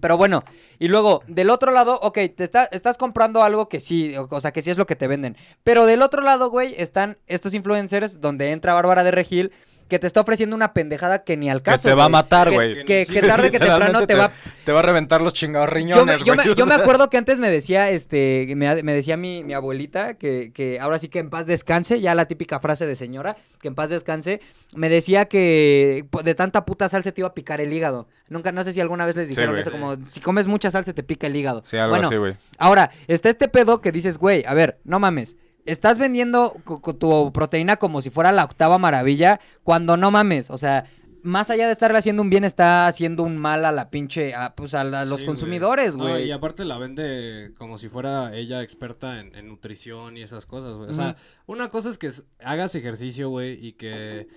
Pero 0.00 0.16
bueno, 0.16 0.42
y 0.80 0.88
luego, 0.88 1.22
del 1.28 1.50
otro 1.50 1.70
lado, 1.70 2.00
ok, 2.02 2.14
te 2.36 2.42
está- 2.42 2.64
estás 2.64 2.98
comprando 2.98 3.44
algo 3.44 3.68
que 3.68 3.78
sí, 3.78 4.16
o, 4.16 4.26
o 4.28 4.40
sea, 4.40 4.52
que 4.52 4.60
sí 4.60 4.70
es 4.70 4.76
lo 4.76 4.86
que 4.86 4.96
te 4.96 5.06
venden. 5.06 5.36
Pero 5.62 5.86
del 5.86 6.02
otro 6.02 6.20
lado, 6.20 6.50
güey, 6.50 6.74
están 6.78 7.16
estos 7.28 7.54
influencers 7.54 8.20
donde 8.20 8.50
entra 8.50 8.74
Bárbara 8.74 9.04
de 9.04 9.12
Regil, 9.12 9.52
que 9.88 9.98
te 9.98 10.06
está 10.06 10.20
ofreciendo 10.20 10.56
una 10.56 10.72
pendejada 10.72 11.24
que 11.24 11.36
ni 11.36 11.50
al 11.50 11.62
caso. 11.62 11.88
que 11.88 11.92
te 11.92 11.94
va 11.94 12.06
a 12.06 12.08
matar, 12.08 12.52
güey. 12.52 12.84
Que, 12.84 13.04
Sí, 13.04 13.12
que 13.12 13.20
tarde 13.22 13.50
que 13.50 13.58
temprano 13.58 14.06
te 14.06 14.14
va... 14.14 14.32
Te 14.64 14.72
va 14.72 14.78
a 14.78 14.82
reventar 14.82 15.20
los 15.20 15.34
chingados 15.34 15.68
Yo 15.68 15.74
me, 15.74 15.78
riñones, 15.78 16.24
yo, 16.24 16.34
güey. 16.34 16.48
me, 16.48 16.54
yo 16.54 16.66
me 16.66 16.74
sea. 16.74 16.82
acuerdo 16.82 17.10
que 17.10 17.18
antes 17.18 17.38
me 17.38 17.50
decía, 17.50 17.90
este, 17.90 18.52
me, 18.56 18.82
me 18.82 18.94
decía 18.94 19.16
mi, 19.16 19.44
mi 19.44 19.52
abuelita, 19.52 20.14
que, 20.14 20.52
que 20.54 20.80
ahora 20.80 20.98
sí 20.98 21.08
que 21.08 21.18
en 21.18 21.28
paz 21.28 21.46
descanse, 21.46 22.00
ya 22.00 22.14
la 22.14 22.26
típica 22.26 22.60
frase 22.60 22.86
de 22.86 22.96
señora, 22.96 23.36
que 23.60 23.68
en 23.68 23.74
paz 23.74 23.90
descanse, 23.90 24.40
me 24.74 24.88
decía 24.88 25.26
que 25.26 26.06
de 26.24 26.34
tanta 26.34 26.64
puta 26.64 26.88
salsa 26.88 27.12
te 27.12 27.20
iba 27.20 27.28
a 27.28 27.34
picar 27.34 27.60
el 27.60 27.72
hígado. 27.72 28.08
Nunca, 28.30 28.52
no 28.52 28.64
sé 28.64 28.72
si 28.72 28.80
alguna 28.80 29.04
vez 29.04 29.16
les 29.16 29.28
dijeron 29.28 29.56
eso, 29.58 29.70
como 29.70 29.96
si 30.06 30.20
comes 30.20 30.46
mucha 30.46 30.70
salsa 30.70 30.94
te 30.94 31.02
pica 31.02 31.26
el 31.26 31.36
hígado. 31.36 31.62
Sí, 31.64 31.76
algo 31.76 31.90
bueno, 31.90 32.08
así, 32.08 32.16
güey. 32.16 32.36
ahora, 32.56 32.90
está 33.06 33.28
este 33.28 33.48
pedo 33.48 33.82
que 33.82 33.92
dices, 33.92 34.16
güey, 34.16 34.44
a 34.46 34.54
ver, 34.54 34.78
no 34.84 34.98
mames. 34.98 35.36
Estás 35.64 35.98
vendiendo 35.98 36.54
tu 36.98 37.32
proteína 37.32 37.76
como 37.76 38.02
si 38.02 38.10
fuera 38.10 38.32
la 38.32 38.44
octava 38.44 38.78
maravilla, 38.78 39.40
cuando 39.62 39.96
no 39.96 40.10
mames. 40.10 40.50
O 40.50 40.58
sea, 40.58 40.84
más 41.22 41.48
allá 41.48 41.66
de 41.66 41.72
estarle 41.72 41.96
haciendo 41.96 42.20
un 42.20 42.28
bien, 42.28 42.44
está 42.44 42.86
haciendo 42.86 43.22
un 43.22 43.38
mal 43.38 43.64
a 43.64 43.72
la 43.72 43.88
pinche, 43.88 44.34
a, 44.34 44.54
pues 44.54 44.74
a, 44.74 44.84
la- 44.84 45.00
a 45.00 45.04
los 45.06 45.20
Sí, 45.20 45.26
consumidores, 45.26 45.96
No, 45.96 46.04
güey. 46.08 46.26
y 46.26 46.32
aparte 46.32 46.66
la 46.66 46.76
vende 46.76 47.52
como 47.56 47.78
si 47.78 47.88
fuera 47.88 48.36
ella 48.36 48.62
experta 48.62 49.20
en, 49.20 49.34
en 49.34 49.48
nutrición 49.48 50.18
y 50.18 50.22
esas 50.22 50.44
cosas, 50.44 50.74
güey. 50.76 50.90
O 50.90 50.94
sea, 50.94 51.16
una 51.46 51.70
cosa 51.70 51.88
es 51.88 51.96
que 51.96 52.10
hagas 52.44 52.74
ejercicio, 52.74 53.30
güey, 53.30 53.52
y 53.66 53.72
que 53.72 54.28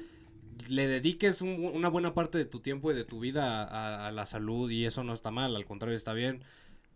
le 0.69 0.87
dediques 0.87 1.41
un- 1.41 1.69
una 1.73 1.89
buena 1.89 2.13
parte 2.13 2.37
de 2.37 2.45
tu 2.45 2.61
tiempo 2.61 2.89
y 2.91 2.95
de 2.95 3.03
tu 3.03 3.19
vida 3.19 3.63
a, 3.65 4.07
a 4.07 4.11
la 4.13 4.25
salud 4.25 4.69
y 4.71 4.85
eso 4.85 5.03
no 5.03 5.13
está 5.13 5.29
mal, 5.29 5.55
al 5.57 5.65
contrario 5.65 5.95
está 5.97 6.13
bien. 6.13 6.41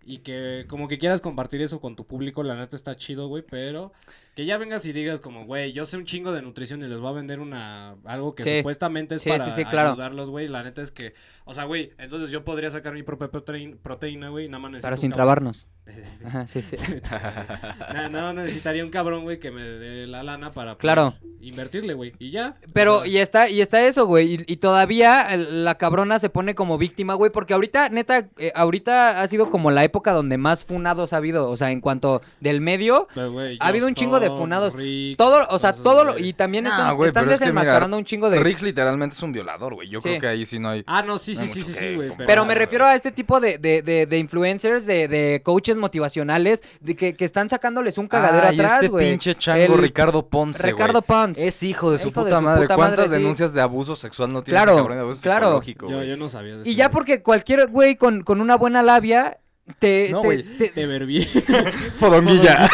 Y 0.04 0.20
que 0.20 0.66
como 0.68 0.88
que 0.88 0.98
quieras 0.98 1.22
compartir 1.22 1.62
eso 1.62 1.80
con 1.80 1.96
tu 1.96 2.06
público, 2.06 2.44
la 2.44 2.56
neta 2.56 2.76
está 2.76 2.96
chido, 2.96 3.28
güey, 3.28 3.44
pero 3.48 3.92
que 4.36 4.46
ya 4.46 4.58
vengas 4.58 4.86
y 4.86 4.94
digas 4.94 5.20
como, 5.20 5.46
güey, 5.46 5.74
yo 5.74 5.86
sé 5.86 5.98
un 5.98 6.06
chingo 6.06 6.32
de 6.32 6.42
nutrición 6.42 6.82
y 6.84 6.88
les 6.88 7.00
voy 7.00 7.10
a 7.10 7.14
vender 7.16 7.40
una 7.40 7.96
algo 8.06 8.34
que 8.34 8.44
Sí. 8.44 8.58
supuestamente 8.60 9.16
es 9.16 9.22
Sí, 9.24 9.30
para 9.30 9.52
sí, 9.52 9.66
claro. 9.66 9.92
ayudarlos, 9.92 10.30
güey. 10.30 10.48
La 10.48 10.64
neta 10.64 10.82
es 10.82 10.92
que, 10.92 11.14
o 11.46 11.54
sea, 11.54 11.66
güey, 11.66 11.92
entonces 11.98 12.32
yo 12.32 12.44
podría 12.46 12.72
sacar 12.72 12.94
mi 12.94 13.04
propia 13.04 13.30
proteína, 13.30 14.30
güey, 14.30 14.48
nada 14.48 14.60
más 14.70 14.82
Pero 14.82 14.98
sin 14.98 15.12
trabarnos. 15.12 15.68
Ajá, 16.26 16.48
sí, 16.48 16.62
sí. 16.62 16.78
Nada, 17.12 18.10
nada, 18.10 18.34
necesitaría 18.34 18.84
un 18.84 18.92
cabrón, 18.92 19.24
güey, 19.24 19.40
que 19.40 19.52
me 19.52 19.62
dé 19.62 20.08
la 20.08 20.24
lana 20.24 20.54
para 20.54 20.76
Claro. 20.78 21.16
invertirle, 21.42 21.94
güey. 21.94 22.14
Y 22.20 22.32
ya. 22.32 22.56
Pero, 22.74 22.98
o 22.98 23.00
sea, 23.00 23.08
y 23.08 23.18
está, 23.18 23.50
y 23.50 23.62
está 23.62 23.86
eso, 23.86 24.06
güey. 24.06 24.36
Y, 24.36 24.44
y 24.54 24.58
todavía 24.58 25.36
la 25.36 25.76
cabrona 25.78 26.20
se 26.20 26.30
pone 26.30 26.56
como 26.56 26.78
víctima, 26.78 27.16
güey. 27.16 27.32
Porque 27.32 27.54
ahorita, 27.54 27.90
neta, 27.90 28.30
eh, 28.38 28.52
ahorita 28.56 29.22
ha 29.22 29.28
sido 29.28 29.50
como 29.50 29.72
la 29.72 29.84
época 29.84 30.14
donde 30.14 30.38
más 30.38 30.64
funados 30.64 31.14
ha 31.14 31.18
habido. 31.18 31.50
O 31.50 31.58
sea, 31.58 31.72
en 31.72 31.82
cuanto 31.82 32.22
del 32.40 32.62
medio. 32.62 33.08
pero, 33.14 33.34
Ha 33.60 33.68
habido 33.68 33.88
un 33.88 33.96
chingo 33.96 34.20
de 34.22 34.30
funados. 34.30 34.74
Rix, 34.76 35.18
Todo, 35.18 35.46
o 35.50 35.60
sea, 35.60 35.74
todo 35.74 36.06
lo. 36.06 36.18
Y 36.18 36.34
también 36.34 36.64
No, 36.64 36.70
están, 36.70 36.96
güey, 36.96 37.08
están 37.10 37.24
pero 37.24 37.34
es 37.34 37.40
que 37.40 37.46
desenmascarando 37.46 37.98
un 37.98 38.06
chingo 38.06 38.30
de. 38.30 38.40
Rix 38.40 38.62
literalmente 38.62 39.16
es 39.16 39.24
un 39.24 39.32
violador, 39.34 39.74
güey. 39.74 39.90
Yo 39.90 40.00
Sí. 40.02 40.10
creo 40.10 40.22
que 40.22 40.28
ahí 40.28 40.46
sí 40.46 40.60
no 40.60 40.70
hay. 40.70 40.84
Ah, 40.88 41.02
no, 41.02 41.18
sí, 41.18 41.36
No 41.36 41.42
sí, 41.42 41.48
sí, 41.64 41.74
sí, 41.74 41.96
güey. 41.96 42.12
Pero 42.26 42.46
me 42.46 42.56
refiero 42.56 42.86
a 42.86 42.96
este 42.96 43.12
tipo 43.12 43.40
de, 43.40 43.58
de, 43.58 43.82
de, 43.82 44.06
de 44.06 44.18
influencers, 44.18 44.86
de, 44.86 45.08
de 45.08 45.42
coaches 45.44 45.78
motivacionales, 45.78 46.64
de 46.80 46.96
que, 46.96 47.16
que 47.16 47.26
están 47.26 47.50
sacándoles 47.50 47.98
un 47.98 48.08
cagadero 48.08 48.48
Ah, 48.48 48.54
y 48.54 48.56
atrás, 48.60 48.74
este 48.76 48.88
güey. 48.88 49.10
pinche 49.10 49.36
chango 49.36 49.76
El- 49.76 49.82
Ricardo 49.82 50.28
Ponce, 50.28 50.62
güey. 50.62 50.74
Ricardo 50.74 51.02
Ponce. 51.02 51.48
Es 51.48 51.64
hijo 51.64 51.92
de 51.92 52.00
su 52.00 52.10
Hijo 52.10 52.22
de 52.24 52.30
puta 52.32 52.38
su 52.38 52.44
madre. 52.44 52.62
puta 52.64 52.76
¿Cuántas 52.76 52.98
madre, 53.00 53.10
sí. 53.12 53.16
denuncias 53.18 53.54
de 53.54 53.62
abuso 53.62 53.96
sexual 53.96 54.32
no 54.32 54.44
tiene 54.44 54.58
Claro, 54.58 54.72
ese 54.74 54.80
cabrón 54.82 54.98
de 54.98 55.02
abuso 55.04 55.22
claro. 55.22 55.46
psicológico, 55.62 55.90
Yo, 56.06 56.18
no 56.18 56.30
sabía 56.30 56.58
de 56.58 56.60
Y 56.68 56.72
eso, 56.72 56.78
ya 56.78 56.86
güey. 56.88 56.94
porque 56.94 57.22
cualquier 57.24 57.68
güey 57.68 57.96
con, 57.96 58.24
con 58.24 58.42
una 58.42 58.56
buena 58.58 58.84
labia 58.84 59.38
te... 59.80 60.10
No, 60.12 60.22
te- 60.22 60.44
te- 60.44 60.70
Te 60.70 60.86
verbié. 60.86 61.26
Fodonguilla. 62.00 62.70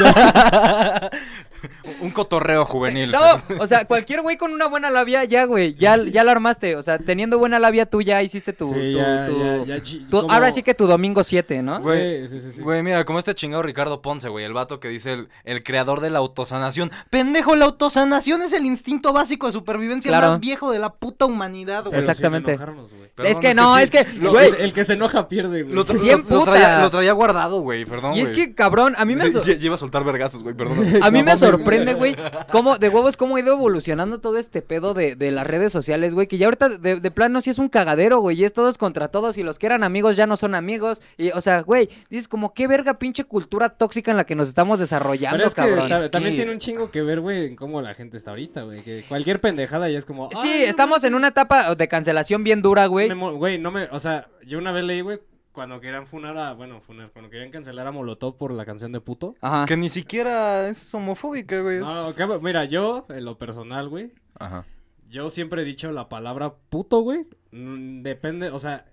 un 2.02 2.12
cotorreo 2.12 2.66
juvenil. 2.66 3.12
No, 3.12 3.20
o 3.60 3.68
sea, 3.68 3.86
cualquier 3.86 4.22
güey 4.22 4.38
con 4.38 4.52
una 4.52 4.68
buena 4.68 4.90
labia, 4.90 5.24
ya, 5.26 5.46
güey, 5.46 5.76
ya, 5.76 5.98
ya 5.98 6.24
la 6.24 6.32
armaste. 6.32 6.76
O 6.76 6.82
sea, 6.82 6.98
teniendo 7.00 7.38
buena 7.38 7.60
labia, 7.60 7.86
tú 7.86 8.02
ya 8.02 8.22
hiciste 8.22 8.54
tu... 8.54 8.68
Sí, 8.68 8.74
tu- 8.74 8.98
ya, 8.98 9.26
tu- 9.28 9.40
ya, 9.40 9.64
ya 9.76 9.82
chi- 9.82 10.00
tu- 10.10 10.22
como- 10.22 10.32
Ahora 10.32 10.52
sí 10.52 10.64
que 10.64 10.74
tu 10.74 10.88
domingo 10.88 11.24
7, 11.24 11.62
¿no? 11.64 11.80
Güey, 11.80 12.28
Sí, 12.28 12.40
sí, 12.40 12.52
sí. 12.52 12.62
Güey, 12.62 12.84
mira, 12.84 13.06
como 13.06 13.20
este 13.20 13.34
chingado 13.36 13.64
Ricardo 13.64 14.02
Ponce, 14.02 14.30
güey, 14.30 14.46
el 14.46 14.54
vato 14.54 14.80
que 14.80 14.90
dice 14.90 15.14
el, 15.14 15.30
el 15.44 15.64
creador 15.64 16.02
de 16.02 16.10
la 16.10 16.20
autosanación. 16.20 16.92
Pendejo, 17.10 17.56
la 17.56 17.66
autosanación 17.66 18.42
es 18.42 18.54
el 18.54 18.66
instinto 18.66 19.14
básico 19.14 19.46
de 19.46 19.52
supervivencia 19.52 20.10
Claro. 20.10 20.30
más 20.30 20.40
viejo 20.40 20.72
de 20.72 20.80
la 20.80 20.94
puta 20.94 21.26
humanidad, 21.26 21.86
güey. 21.86 21.98
Exactamente. 22.00 22.52
enojarnos, 22.54 22.90
güey. 22.90 23.10
Perdón, 23.16 23.32
es 23.32 23.40
que 23.40 23.48
es 23.48 23.54
que 23.56 23.60
no, 23.60 23.76
sí. 23.78 23.84
es 23.84 23.92
que, 23.92 24.04
Lo- 24.20 24.32
güey, 24.32 24.50
el 24.60 24.74
que 24.74 24.86
se 24.86 24.94
enoja 24.94 25.28
pierde, 25.28 25.64
güey. 25.64 25.74
Lo, 25.76 25.86
tra- 25.86 25.96
Cien 25.98 26.20
lo- 26.20 26.30
lo 26.30 26.40
puta. 26.40 26.52
traía, 26.52 26.82
lo 26.82 26.90
traía 26.90 27.12
guardado, 27.14 27.62
güey, 27.62 27.86
perdón, 27.86 28.14
y 28.16 28.22
es 28.22 28.32
que, 28.32 28.54
cabrón, 28.54 28.94
a 28.98 29.06
mí 29.06 29.16
me... 29.16 29.28
Lleva 29.30 29.76
a 29.76 29.78
soltar 29.78 30.04
vergazos, 30.04 30.44
güey, 30.44 30.56
perdón. 30.56 30.78
A 31.02 31.10
mí 31.12 31.24
me 31.24 31.32
sorprende, 31.52 31.94
güey. 31.94 32.16
cómo, 32.52 32.78
de 32.78 32.90
huevos, 32.90 33.18
cómo 33.18 33.36
ha 33.36 33.40
ido 33.40 33.54
evolucionando 33.54 34.20
todo 34.20 34.38
este 34.38 34.62
pedo 34.62 34.94
de, 34.94 35.16
de 35.16 35.32
las 35.32 35.46
redes 35.48 35.72
sociales, 35.72 36.14
güey, 36.14 36.28
que 36.28 36.38
ya 36.38 36.48
ahorita 36.48 36.70
de, 36.70 37.00
de 37.00 37.12
plano 37.12 37.42
sí 37.42 37.50
es 37.50 37.60
un 37.60 37.70
cagadero, 37.70 38.20
güey, 38.20 38.40
y 38.40 38.46
es 38.46 38.54
todos 38.54 38.78
contra 38.78 39.08
todos, 39.10 39.38
y 39.38 39.44
los 39.44 39.60
que 39.60 39.66
eran 39.66 39.84
amigos 39.84 40.16
ya 40.16 40.28
no 40.28 40.38
son 40.38 40.56
amigos, 40.56 41.02
y, 41.18 41.32
o 41.32 41.42
sea, 41.42 41.62
güey, 41.62 41.90
dices 42.10 42.28
como, 42.28 42.54
qué 42.54 42.68
verga 42.68 43.00
pinche 43.00 43.24
cultura 43.24 43.70
tóxica 43.70 44.12
en 44.12 44.18
la 44.18 44.26
que 44.26 44.36
nos 44.36 44.48
estamos 44.48 44.80
desarrollando, 44.80 45.38
Pero 45.38 45.48
es 45.48 45.56
que 45.56 45.62
cabrón. 45.62 45.92
Es 45.92 46.12
también 46.12 46.34
que- 46.34 46.38
tiene 46.38 46.52
un 46.52 46.60
chingo 46.60 46.92
que 46.92 47.02
ver, 47.02 47.20
güey, 47.22 47.48
en 47.48 47.56
cómo 47.56 47.82
la 47.82 47.94
gente 47.94 48.18
está 48.18 48.32
ahorita, 48.32 48.64
güey. 48.64 48.82
Que 48.82 49.04
cualquier 49.08 49.40
pendejada 49.40 49.90
ya 49.90 49.98
es 49.98 50.06
como. 50.06 50.30
Sí, 50.34 50.50
"Ay, 50.52 50.60
no 50.62 50.66
estamos 50.68 51.04
en 51.04 51.16
una 51.16 51.30
etapa 51.30 51.76
de 51.76 51.88
cancelación 51.88 52.44
bien 52.44 52.62
dura, 52.62 52.86
güey. 52.88 53.10
Güey, 53.10 53.58
no 53.60 53.72
me. 53.72 53.86
O 53.92 54.00
sea, 54.00 54.28
yo 54.46 54.58
una 54.58 54.72
vez 54.72 54.84
leí, 54.84 55.02
güey, 55.02 55.20
cuando 55.58 55.82
querían 55.82 56.06
funar 56.06 56.38
a. 56.38 56.54
Bueno, 56.54 56.80
funar. 56.82 57.10
Cuando 57.10 57.32
querían 57.32 57.50
cancelar 57.50 57.88
a 57.88 57.92
Molotov 57.92 58.38
por 58.38 58.52
la 58.52 58.64
canción 58.64 58.92
de 58.92 59.02
puto. 59.02 59.34
Ajá. 59.42 59.66
Que 59.66 59.76
ni 59.76 59.90
siquiera 59.90 60.70
es 60.70 60.94
homofóbica, 60.94 61.60
güey. 61.60 61.78
es- 61.78 61.82
No, 61.82 62.14
que- 62.14 62.28
mira, 62.44 62.66
yo, 62.66 63.04
en 63.10 63.26
lo 63.26 63.40
personal, 63.40 63.90
güey. 63.90 64.12
Ajá. 64.38 64.66
Yo 65.10 65.32
siempre 65.32 65.64
he 65.64 65.66
dicho 65.66 65.92
la 65.92 66.10
palabra 66.10 66.54
puto, 66.70 67.00
güey. 67.02 67.26
mm, 67.52 68.04
Depende, 68.04 68.52
o 68.52 68.60
sea. 68.60 68.86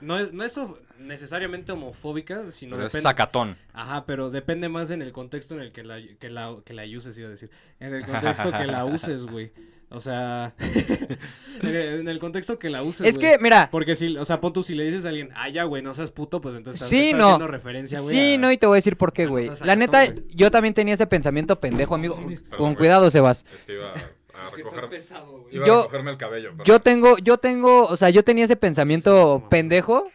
No 0.00 0.18
es, 0.18 0.32
no 0.32 0.42
es 0.42 0.58
of- 0.58 0.80
necesariamente 0.98 1.70
homofóbica, 1.72 2.50
sino 2.50 2.74
Pero 2.76 2.86
es 2.88 2.92
depende. 2.92 3.02
sacatón. 3.08 3.56
Ajá, 3.72 4.04
pero 4.06 4.30
depende 4.30 4.68
más 4.68 4.90
en 4.90 5.02
el 5.02 5.12
contexto 5.12 5.54
en 5.54 5.60
el 5.60 5.70
que 5.72 5.84
la, 5.84 6.00
que 6.18 6.28
la, 6.28 6.56
que 6.64 6.72
la 6.74 6.82
uses, 6.84 7.16
iba 7.18 7.28
a 7.28 7.30
decir. 7.30 7.50
En 7.78 7.94
el 7.94 8.02
contexto 8.06 8.50
que 8.50 8.66
la 8.66 8.84
uses, 8.84 9.26
güey. 9.26 9.52
O 9.92 9.98
sea, 9.98 10.54
en, 11.62 12.08
el, 12.08 12.18
contexto 12.20 12.58
que 12.58 12.70
la 12.70 12.82
uses, 12.82 13.06
Es 13.06 13.18
que, 13.18 13.38
mira, 13.38 13.68
Porque 13.72 13.94
si, 13.96 14.16
o 14.16 14.24
sea, 14.24 14.40
pon 14.40 14.52
tú, 14.52 14.62
si 14.62 14.74
le 14.74 14.84
dices 14.84 15.04
a 15.04 15.08
alguien, 15.08 15.30
ah, 15.34 15.48
ya, 15.48 15.64
güey, 15.64 15.82
no 15.82 15.94
seas 15.94 16.10
puto, 16.12 16.40
pues 16.40 16.54
entonces 16.56 16.86
Sí, 16.88 17.06
estás 17.06 17.18
no. 17.18 17.24
haciendo 17.26 17.46
referencia, 17.48 18.00
güey. 18.00 18.10
sí, 18.14 18.34
a- 18.34 18.38
no, 18.38 18.52
y 18.52 18.56
te 18.56 18.66
voy 18.66 18.74
a 18.74 18.78
decir 18.78 18.96
por 18.96 19.12
qué, 19.12 19.24
no 19.24 19.32
güey. 19.32 19.50
La 19.64 19.74
neta, 19.76 20.04
yo 20.28 20.50
también 20.50 20.74
tenía 20.74 20.94
ese 20.94 21.06
pensamiento 21.08 21.58
pendejo, 21.58 21.94
amigo. 21.96 22.18
Con 22.56 22.76
cuidado, 22.76 23.10
Sebas. 23.10 23.44
Es 23.52 23.64
que 23.64 23.72
iba 23.74 23.90
a, 23.90 23.94
Es 24.46 24.52
que 24.54 24.60
estás 24.62 24.84
pesado, 24.84 25.40
güey. 25.42 25.56
iba 25.56 25.64
a 25.64 25.66
Yo- 25.66 25.76
recogerme 25.78 26.10
el 26.12 26.16
cabello. 26.16 26.52
Yo 26.64 26.80
tengo, 26.80 27.18
yo 27.18 27.38
tengo, 27.38 27.82
o 27.84 27.96
sea, 27.96 28.10
yo 28.10 28.22
tenía 28.24 28.44
ese 28.44 28.56
pensamiento 28.56 29.44
pendejo. 29.50 30.08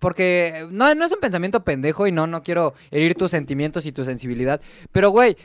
Porque 0.00 0.66
no, 0.68 0.92
no 0.96 1.04
es 1.04 1.12
un 1.12 1.20
pensamiento 1.20 1.62
pendejo 1.64 2.08
y 2.08 2.12
no, 2.12 2.26
no 2.26 2.42
quiero 2.42 2.74
herir 2.90 3.14
tus 3.14 3.30
sentimientos 3.30 3.86
y 3.86 3.92
tu 3.92 4.04
sensibilidad. 4.04 4.60
Pero, 4.90 5.10
güey, 5.10 5.36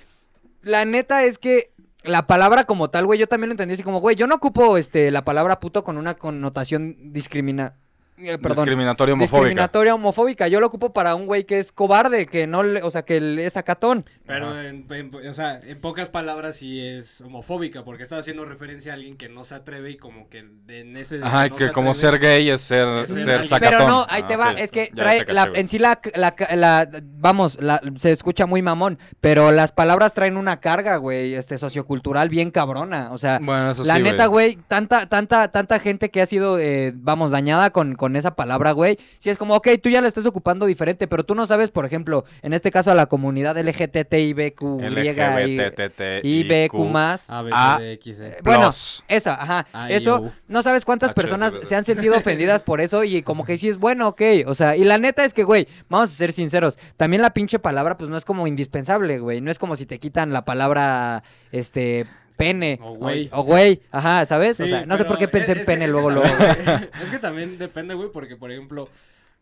la 0.64 0.84
neta 0.84 1.24
es 1.26 1.38
que 1.38 1.70
la 2.08 2.28
palabra 2.28 2.64
como 2.64 2.90
tal, 2.90 3.06
güey, 3.06 3.20
yo 3.20 3.28
también 3.28 3.50
lo 3.50 3.54
entendí 3.54 3.74
así 3.74 3.84
como, 3.84 4.00
güey, 4.00 4.16
yo 4.16 4.28
no 4.28 4.36
ocupo 4.36 4.78
este, 4.78 5.12
la 5.12 5.24
palabra 5.24 5.60
puto 5.60 5.84
con 5.84 5.98
una 5.98 6.16
connotación 6.16 6.96
discrimina... 7.14 7.76
eh, 8.18 8.38
perdón. 8.38 8.66
Discriminatoria 8.66 9.14
homofóbica. 9.14 9.38
Discriminatoria 9.46 9.96
homofóbica. 9.96 10.48
Yo 10.48 10.60
lo 10.60 10.68
ocupo 10.68 10.94
para 10.94 11.16
un 11.16 11.26
güey 11.26 11.44
que 11.46 11.60
es 11.60 11.72
cobarde, 11.72 12.26
que 12.26 12.48
no 12.48 12.64
le, 12.64 12.82
o 12.84 12.92
sea, 12.92 13.04
que 13.04 13.46
es 13.46 13.54
sacatón. 13.54 14.06
Pero, 14.26 14.60
en, 14.62 14.86
en- 14.90 15.14
o 15.30 15.34
sea, 15.34 15.60
en 15.64 15.80
pocas 15.80 16.10
palabras 16.10 16.58
sí 16.58 16.86
es 16.86 17.22
homofóbica, 17.22 17.84
porque 17.84 18.04
está 18.04 18.18
haciendo 18.18 18.46
referencia 18.46 18.92
a 18.94 18.96
alguien 18.96 19.18
que 19.18 19.30
no 19.30 19.44
se 19.44 19.56
atreve 19.56 19.92
y 19.92 19.98
como 19.98 20.30
que 20.30 20.40
en 20.68 20.98
ese... 20.98 21.20
Ajá, 21.24 21.48
no 21.50 21.56
que 21.56 21.66
se 21.66 21.72
como 21.72 21.92
atreve- 21.92 22.00
ser 22.12 22.20
gay 22.20 22.50
es 22.50 22.62
ser, 22.62 22.88
Es 23.00 23.10
ser 23.12 23.20
ser 23.24 23.30
alguien. 23.34 23.50
sacatón. 23.50 23.78
Pero 23.78 23.88
no, 23.88 24.06
ahí 24.10 24.24
te 24.24 24.34
Ah, 24.34 24.38
va, 24.38 24.52
es 24.52 24.72
que 24.72 24.92
trae 24.96 25.26
la, 25.28 25.50
en 25.54 25.68
sí 25.68 25.80
la, 25.80 26.00
la, 26.16 26.34
la- 26.56 26.90
vamos, 27.04 27.62
la- 27.62 27.82
se 27.98 28.12
escucha 28.12 28.46
muy 28.46 28.62
mamón, 28.62 28.98
pero 29.22 29.52
las 29.52 29.72
palabras 29.72 30.14
traen 30.14 30.38
una 30.38 30.60
carga, 30.60 30.98
güey, 30.98 31.34
este 31.36 31.58
sociocultural 31.58 32.30
bien 32.30 32.52
cabrona, 32.52 33.12
o 33.12 33.18
sea, 33.18 33.40
Bueno, 33.42 33.72
eso 33.72 33.84
la 33.84 33.96
sí, 33.96 34.02
neta, 34.02 34.26
güey, 34.28 34.58
tanta, 34.68 35.08
tanta, 35.08 35.50
tanta 35.52 35.80
gente 35.80 36.10
que 36.10 36.22
ha 36.22 36.26
sido, 36.26 36.58
eh, 36.60 36.94
vamos, 36.96 37.32
dañada 37.32 37.70
con, 37.72 37.96
con 37.96 38.07
esa 38.16 38.36
palabra, 38.36 38.72
güey. 38.72 38.98
Si 39.18 39.30
es 39.30 39.38
como, 39.38 39.56
ok, 39.56 39.68
tú 39.82 39.90
ya 39.90 40.02
la 40.02 40.08
estás 40.08 40.26
ocupando 40.26 40.66
diferente, 40.66 41.08
pero 41.08 41.24
tú 41.26 41.36
no 41.36 41.46
sabes, 41.46 41.72
por 41.72 41.86
ejemplo, 41.86 42.26
en 42.42 42.54
este 42.54 42.72
caso 42.72 42.92
a 42.92 42.96
la 42.96 43.08
comunidad 43.08 43.58
LGTBIBQ, 43.58 44.62
LGBT, 44.82 46.24
y 46.24 46.44
BQ 46.44 46.76
más. 46.90 47.30
A, 47.30 47.42
B, 47.42 47.52
A- 47.54 47.78
C, 47.78 47.84
D, 47.84 47.92
X, 47.94 48.20
E. 48.20 48.38
Bueno, 48.44 48.62
Plus. 48.70 49.04
esa, 49.08 49.34
ajá. 49.42 49.68
Eso, 49.90 50.32
no 50.48 50.64
sabes 50.64 50.86
cuántas 50.86 51.14
personas 51.14 51.58
se 51.64 51.76
han 51.76 51.84
sentido 51.84 52.16
ofendidas 52.18 52.64
por 52.64 52.82
eso 52.82 53.04
y 53.04 53.22
como 53.24 53.44
que 53.46 53.58
sí 53.58 53.68
es 53.70 53.78
bueno, 53.78 54.08
ok. 54.10 54.22
O 54.48 54.54
sea, 54.54 54.76
y 54.76 54.84
la 54.84 54.98
neta 54.98 55.26
es 55.26 55.34
que, 55.34 55.44
güey, 55.44 55.68
vamos 55.90 56.12
a 56.12 56.16
ser 56.16 56.32
sinceros. 56.32 56.78
También 56.96 57.22
la 57.22 57.32
pinche 57.34 57.60
palabra, 57.60 57.98
pues 57.98 58.10
no 58.10 58.18
es 58.18 58.26
como 58.26 58.48
indispensable, 58.48 59.20
güey. 59.20 59.42
No 59.42 59.52
es 59.52 59.60
como 59.60 59.76
si 59.76 59.86
te 59.86 60.00
quitan 60.00 60.34
la 60.34 60.46
palabra, 60.46 61.24
este, 61.52 62.06
pene. 62.38 62.80
O 62.82 62.94
güey. 62.96 63.30
O 63.34 63.44
güey, 63.44 63.82
ajá, 63.92 64.26
¿sabes? 64.26 64.60
o 64.60 64.68
sea, 64.68 64.86
no 64.86 64.96
sé 64.96 65.04
por 65.06 65.18
qué 65.18 65.28
pensé 65.28 65.52
es- 65.54 65.60
en 65.60 65.66
pene 65.66 65.86
es 65.86 65.90
que 65.90 65.92
luego, 65.92 66.10
luego. 66.12 66.28
Es 67.04 67.10
que 67.10 67.20
también 67.20 67.58
depende, 67.58 67.94
güey, 67.94 68.10
porque, 68.12 68.36
por 68.38 68.52
ejemplo, 68.52 68.88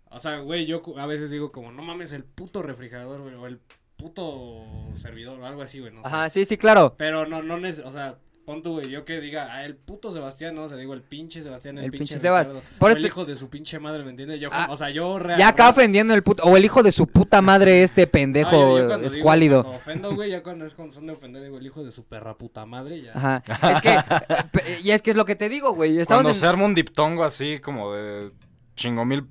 o 0.10 0.20
sea, 0.20 0.38
güey, 0.40 0.66
yo 0.66 0.82
a 0.98 1.06
veces 1.06 1.30
digo 1.30 1.52
como, 1.52 1.72
no 1.72 1.84
mames, 1.84 2.12
el 2.14 2.24
puto 2.24 2.62
refrigerador, 2.64 3.22
güey, 3.22 3.36
o 3.36 3.46
el 3.48 3.60
puto 3.98 4.64
servidor, 4.94 5.40
o 5.40 5.46
algo 5.46 5.62
así, 5.62 5.80
güey, 5.80 5.94
no 5.94 6.02
sé. 6.02 6.08
Ajá, 6.08 6.30
sí, 6.30 6.46
sí, 6.46 6.58
claro. 6.58 6.96
Pero 6.98 7.26
no, 7.26 7.42
no, 7.44 7.56
o 7.56 7.92
sea, 7.92 8.16
pon 8.46 8.62
tú, 8.62 8.74
güey, 8.74 8.90
yo 8.90 9.04
que 9.06 9.20
diga, 9.20 9.50
ah, 9.52 9.66
el 9.66 9.76
puto 9.76 10.12
Sebastián, 10.12 10.54
no, 10.56 10.64
o 10.64 10.70
sea, 10.70 10.78
digo, 10.78 10.94
el 10.94 11.02
pinche 11.02 11.42
Sebastián, 11.42 11.78
el, 11.80 11.86
El 11.86 11.92
pinche, 11.92 12.14
pinche 12.14 12.20
Sebas. 12.20 12.48
Ricardo, 12.48 12.68
Por 12.78 12.90
o 12.90 12.92
este- 12.92 13.00
el 13.02 13.06
hijo 13.08 13.26
de 13.26 13.36
su 13.36 13.50
pinche 13.50 13.80
madre, 13.80 14.04
¿me 14.04 14.12
entiendes? 14.12 14.40
Yo, 14.40 14.50
Ah, 14.52 14.68
o 14.70 14.78
sea, 14.78 14.90
yo 14.92 15.18
real- 15.20 15.40
Ya 15.40 15.48
acá 15.50 15.70
ofendiendo 15.70 16.14
el 16.14 16.22
puto. 16.24 16.44
O 16.44 16.56
el 16.56 16.64
hijo 16.64 16.84
de 16.84 16.92
su 16.92 17.08
puta 17.08 17.42
madre, 17.42 17.84
este 17.84 18.04
Ah, 18.04 18.10
pendejo 18.12 18.52
yo- 18.52 18.78
yo 18.80 18.88
cuando 18.88 19.08
digo- 19.10 19.18
escuálido. 19.18 19.64
Cuando 19.64 19.78
ofendo, 19.80 20.16
güey, 20.16 20.32
ya 20.32 20.44
cuando 20.44 20.66
es 20.66 20.74
cuando 20.76 20.94
son 20.94 21.08
de 21.08 21.14
ofender, 21.14 21.44
digo, 21.44 21.58
el 21.58 21.66
hijo 21.66 21.84
de 21.84 21.92
su 21.92 22.04
perra 22.06 22.38
puta 22.38 22.66
madre, 22.66 23.02
ya. 23.02 23.12
Ajá. 23.14 23.44
Es 23.72 23.82
que, 23.82 23.90
y 24.84 24.92
es 24.92 25.02
que 25.02 25.12
es 25.12 25.18
lo 25.18 25.26
que 25.26 25.36
te 25.36 25.50
digo, 25.50 25.74
güey. 25.74 26.04
Cuando 26.06 26.30
en... 26.30 26.36
se 26.36 26.46
arma 26.46 26.66
un 26.66 26.76
diptongo 26.76 27.24
así 27.24 27.60
como 27.60 27.94
de 27.94 28.32
chingo 28.76 29.06
mil 29.06 29.26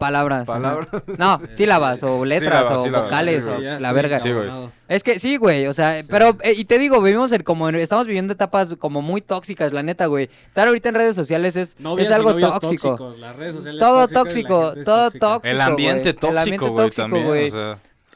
Palabras. 0.00 0.46
Palabras. 0.46 0.88
No, 1.18 1.38
sílabas 1.52 2.02
o 2.02 2.24
letras 2.24 2.66
Sílabas, 2.66 2.80
o 2.80 2.84
sílabas, 2.84 3.04
vocales 3.04 3.44
sí, 3.44 3.50
o 3.50 3.60
la 3.80 3.92
verga. 3.92 4.18
Sí, 4.18 4.32
güey. 4.32 4.48
Es 4.88 5.02
que 5.04 5.18
sí, 5.18 5.36
güey, 5.36 5.66
o 5.66 5.74
sea, 5.74 6.02
Sí. 6.02 6.08
pero, 6.10 6.36
eh, 6.42 6.54
y 6.56 6.64
te 6.64 6.78
digo, 6.78 7.02
vivimos 7.02 7.30
en 7.32 7.42
como, 7.42 7.68
en- 7.68 7.74
estamos 7.76 8.06
viviendo 8.06 8.32
etapas 8.32 8.74
como 8.78 9.02
muy 9.02 9.20
tóxicas, 9.20 9.74
la 9.74 9.82
neta, 9.82 10.06
güey. 10.06 10.30
Estar 10.46 10.66
ahorita 10.68 10.88
en 10.88 10.94
redes 10.94 11.14
sociales 11.14 11.54
es, 11.56 11.78
Novias 11.78 12.08
es 12.08 12.14
algo 12.14 12.32
tóxico. 12.34 12.60
tóxicos, 12.60 13.18
las 13.18 13.36
redes 13.36 13.56
sociales 13.56 13.78
Todo 13.78 14.08
tóxico, 14.08 14.72
todo 14.84 15.10
tóxico. 15.10 15.40
El 15.44 15.60
ambiente 15.60 16.14
güey. 16.68 16.78
El 16.78 16.90
tóxico, 16.90 17.22
güey, 17.22 17.50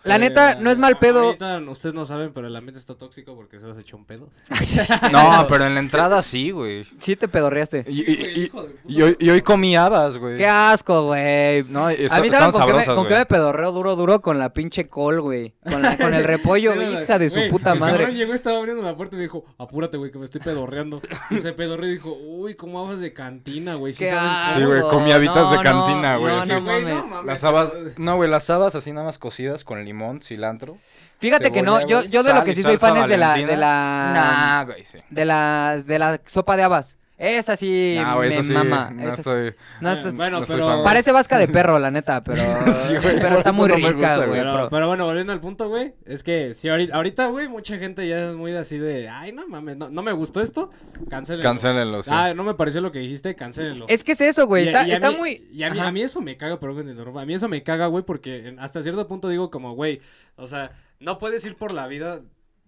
La 0.04 0.16
Eh, 0.16 0.18
neta, 0.18 0.54
no 0.56 0.70
es 0.70 0.78
mal 0.78 0.98
pedo. 0.98 1.20
Ahorita 1.22 1.58
ustedes 1.68 1.94
no 1.94 2.04
saben, 2.04 2.32
pero 2.32 2.46
el 2.46 2.54
ambiente 2.56 2.78
está 2.78 2.94
tóxico 2.94 3.34
porque 3.34 3.58
se 3.58 3.66
os 3.66 3.78
echó 3.78 3.96
un 3.96 4.04
pedo. 4.04 4.28
no, 5.12 5.46
pero 5.48 5.66
en 5.66 5.74
la 5.74 5.80
entrada 5.80 6.20
sí, 6.22 6.50
güey. 6.50 6.86
Sí 6.98 7.16
te 7.16 7.28
pedorreaste. 7.28 7.84
Y, 7.88 8.00
y- 8.10 8.50
y- 8.86 8.96
de 8.96 9.02
hoy, 9.02 9.16
y 9.18 9.30
hoy 9.30 9.42
comí 9.42 9.76
habas, 9.76 10.18
güey. 10.18 10.36
Qué 10.36 10.46
asco, 10.46 11.06
güey. 11.06 11.62
No, 11.64 11.88
está- 11.88 12.16
A 12.16 12.20
mí 12.20 12.30
saben 12.30 12.50
con, 12.52 12.66
qué 12.66 12.72
me, 12.74 12.84
con 12.84 13.06
qué 13.06 13.14
me 13.14 13.26
pedorreo 13.26 13.72
duro, 13.72 13.96
duro 13.96 14.20
con 14.20 14.38
la 14.38 14.52
pinche 14.52 14.88
col, 14.88 15.20
güey. 15.20 15.54
Con, 15.68 15.80
la- 15.82 15.96
con 15.96 16.12
el 16.12 16.24
repollo, 16.24 16.72
Sí, 16.74 16.78
la- 16.78 17.02
hija 17.02 17.18
de 17.18 17.30
su 17.30 17.36
güey, 17.38 17.50
puta 17.50 17.72
el 17.72 17.78
cabrón 17.80 18.00
madre. 18.02 18.14
llegó, 18.14 18.34
estaba 18.34 18.58
abriendo 18.58 18.82
la 18.82 18.94
puerta 18.94 19.16
y 19.16 19.18
me 19.18 19.22
dijo, 19.22 19.44
apúrate, 19.58 19.96
güey, 19.96 20.10
que 20.10 20.18
me 20.18 20.26
estoy 20.26 20.40
pedorreando. 20.42 21.00
Y 21.30 21.40
se 21.40 21.52
pedorreó 21.52 21.88
y 21.88 21.94
dijo, 21.94 22.12
uy, 22.12 22.54
¿cómo 22.54 22.80
hablas 22.80 23.00
de 23.00 23.12
cantina, 23.12 23.74
güey? 23.74 23.92
Sí 23.94 24.06
sabes. 24.06 24.62
Sí, 24.62 24.68
güey, 24.68 24.82
comí 24.82 25.12
habitas 25.12 25.50
de 25.50 25.56
No, 25.56 25.62
cantina, 25.62 26.12
no, 26.14 26.20
güey, 26.20 26.34
No, 26.34 26.44
no 26.46 26.60
mames. 26.60 27.04
Las 27.24 27.42
habas, 27.44 27.72
no, 27.96 28.16
güey, 28.16 28.28
las 28.28 28.50
habas 28.50 28.74
así 28.74 28.92
nada 28.92 29.06
más 29.06 29.18
cocidas 29.18 29.64
con 29.64 29.82
limón, 29.84 29.93
cilantro. 30.20 30.78
Fíjate 31.18 31.50
que 31.50 31.62
no, 31.62 31.86
yo, 31.86 32.02
yo 32.02 32.22
de 32.22 32.34
lo 32.34 32.44
que 32.44 32.54
sí 32.54 32.62
soy 32.62 32.76
fan 32.78 32.96
es 32.98 33.08
de 33.08 33.16
la, 33.16 33.34
de 33.34 33.56
la, 33.56 34.10
Nah, 34.14 34.64
güey, 34.64 34.84
sí. 34.84 34.98
de 35.08 35.24
la, 35.24 35.82
de 35.84 35.98
la 35.98 36.20
sopa 36.26 36.56
de 36.56 36.62
habas. 36.64 36.98
Esa 37.16 37.54
sí 37.56 37.96
güey, 38.16 38.28
me 38.28 38.34
eso 38.34 38.42
sí, 38.42 38.52
mama. 38.52 38.90
no 38.92 39.02
esa 39.02 39.14
sí- 39.14 39.20
estoy... 39.20 39.54
no, 39.80 39.90
Eh, 39.92 39.94
estás- 39.94 40.16
bueno, 40.16 40.40
no 40.40 40.46
pero... 40.46 40.82
Parece 40.82 41.12
vasca 41.12 41.38
de 41.38 41.46
perro, 41.46 41.78
la 41.78 41.92
neta, 41.92 42.24
pero, 42.24 42.42
Sí, 42.72 42.94
güey, 43.00 43.20
pero 43.20 43.36
está 43.36 43.52
muy 43.52 43.68
no 43.68 43.76
rica, 43.76 43.92
gusta, 43.92 44.16
güey. 44.26 44.40
Pero, 44.40 44.52
pero- 44.52 44.68
pero 44.70 44.88
bueno, 44.88 45.04
volviendo 45.04 45.32
al 45.32 45.40
punto, 45.40 45.68
güey, 45.68 45.94
es 46.06 46.24
que 46.24 46.54
si 46.54 46.68
ahorita, 46.68 46.96
ahorita, 46.96 47.26
güey, 47.28 47.48
mucha 47.48 47.78
gente 47.78 48.06
ya 48.08 48.30
es 48.30 48.34
muy 48.36 48.52
así 48.56 48.78
de, 48.78 49.08
ay, 49.08 49.30
no 49.30 49.46
mames, 49.46 49.76
no, 49.76 49.90
no 49.90 50.02
me 50.02 50.10
gustó 50.10 50.40
esto, 50.40 50.72
cancélenlo. 51.08 51.48
Cancélenlo, 51.48 52.02
sí. 52.02 52.10
Ah, 52.12 52.34
no 52.34 52.42
me 52.42 52.54
pareció 52.54 52.80
lo 52.80 52.90
que 52.90 52.98
dijiste, 52.98 53.36
cancélenlo. 53.36 53.86
Es 53.88 54.02
que 54.02 54.12
es 54.12 54.20
eso, 54.20 54.48
güey. 54.48 54.64
Y- 54.64 54.66
Está, 54.68 54.86
y 54.88 54.90
a 54.90 54.94
está 54.94 55.10
mí- 55.10 55.16
muy. 55.16 55.48
Y 55.52 55.62
a 55.62 55.70
mí, 55.70 55.78
a 55.78 55.92
mí 55.92 56.02
eso 56.02 56.20
me 56.20 56.36
caga, 56.36 56.54
interrumpa. 56.54 57.22
A 57.22 57.26
mí 57.26 57.34
eso 57.34 57.48
me 57.48 57.62
caga, 57.62 57.86
güey, 57.86 58.04
porque 58.04 58.56
hasta 58.58 58.82
cierto 58.82 59.06
punto 59.06 59.28
digo 59.28 59.50
como, 59.52 59.70
güey, 59.72 60.00
o 60.34 60.48
sea, 60.48 60.72
no 60.98 61.18
puedes 61.18 61.44
ir 61.44 61.54
por 61.56 61.72
la 61.72 61.86
vida 61.86 62.22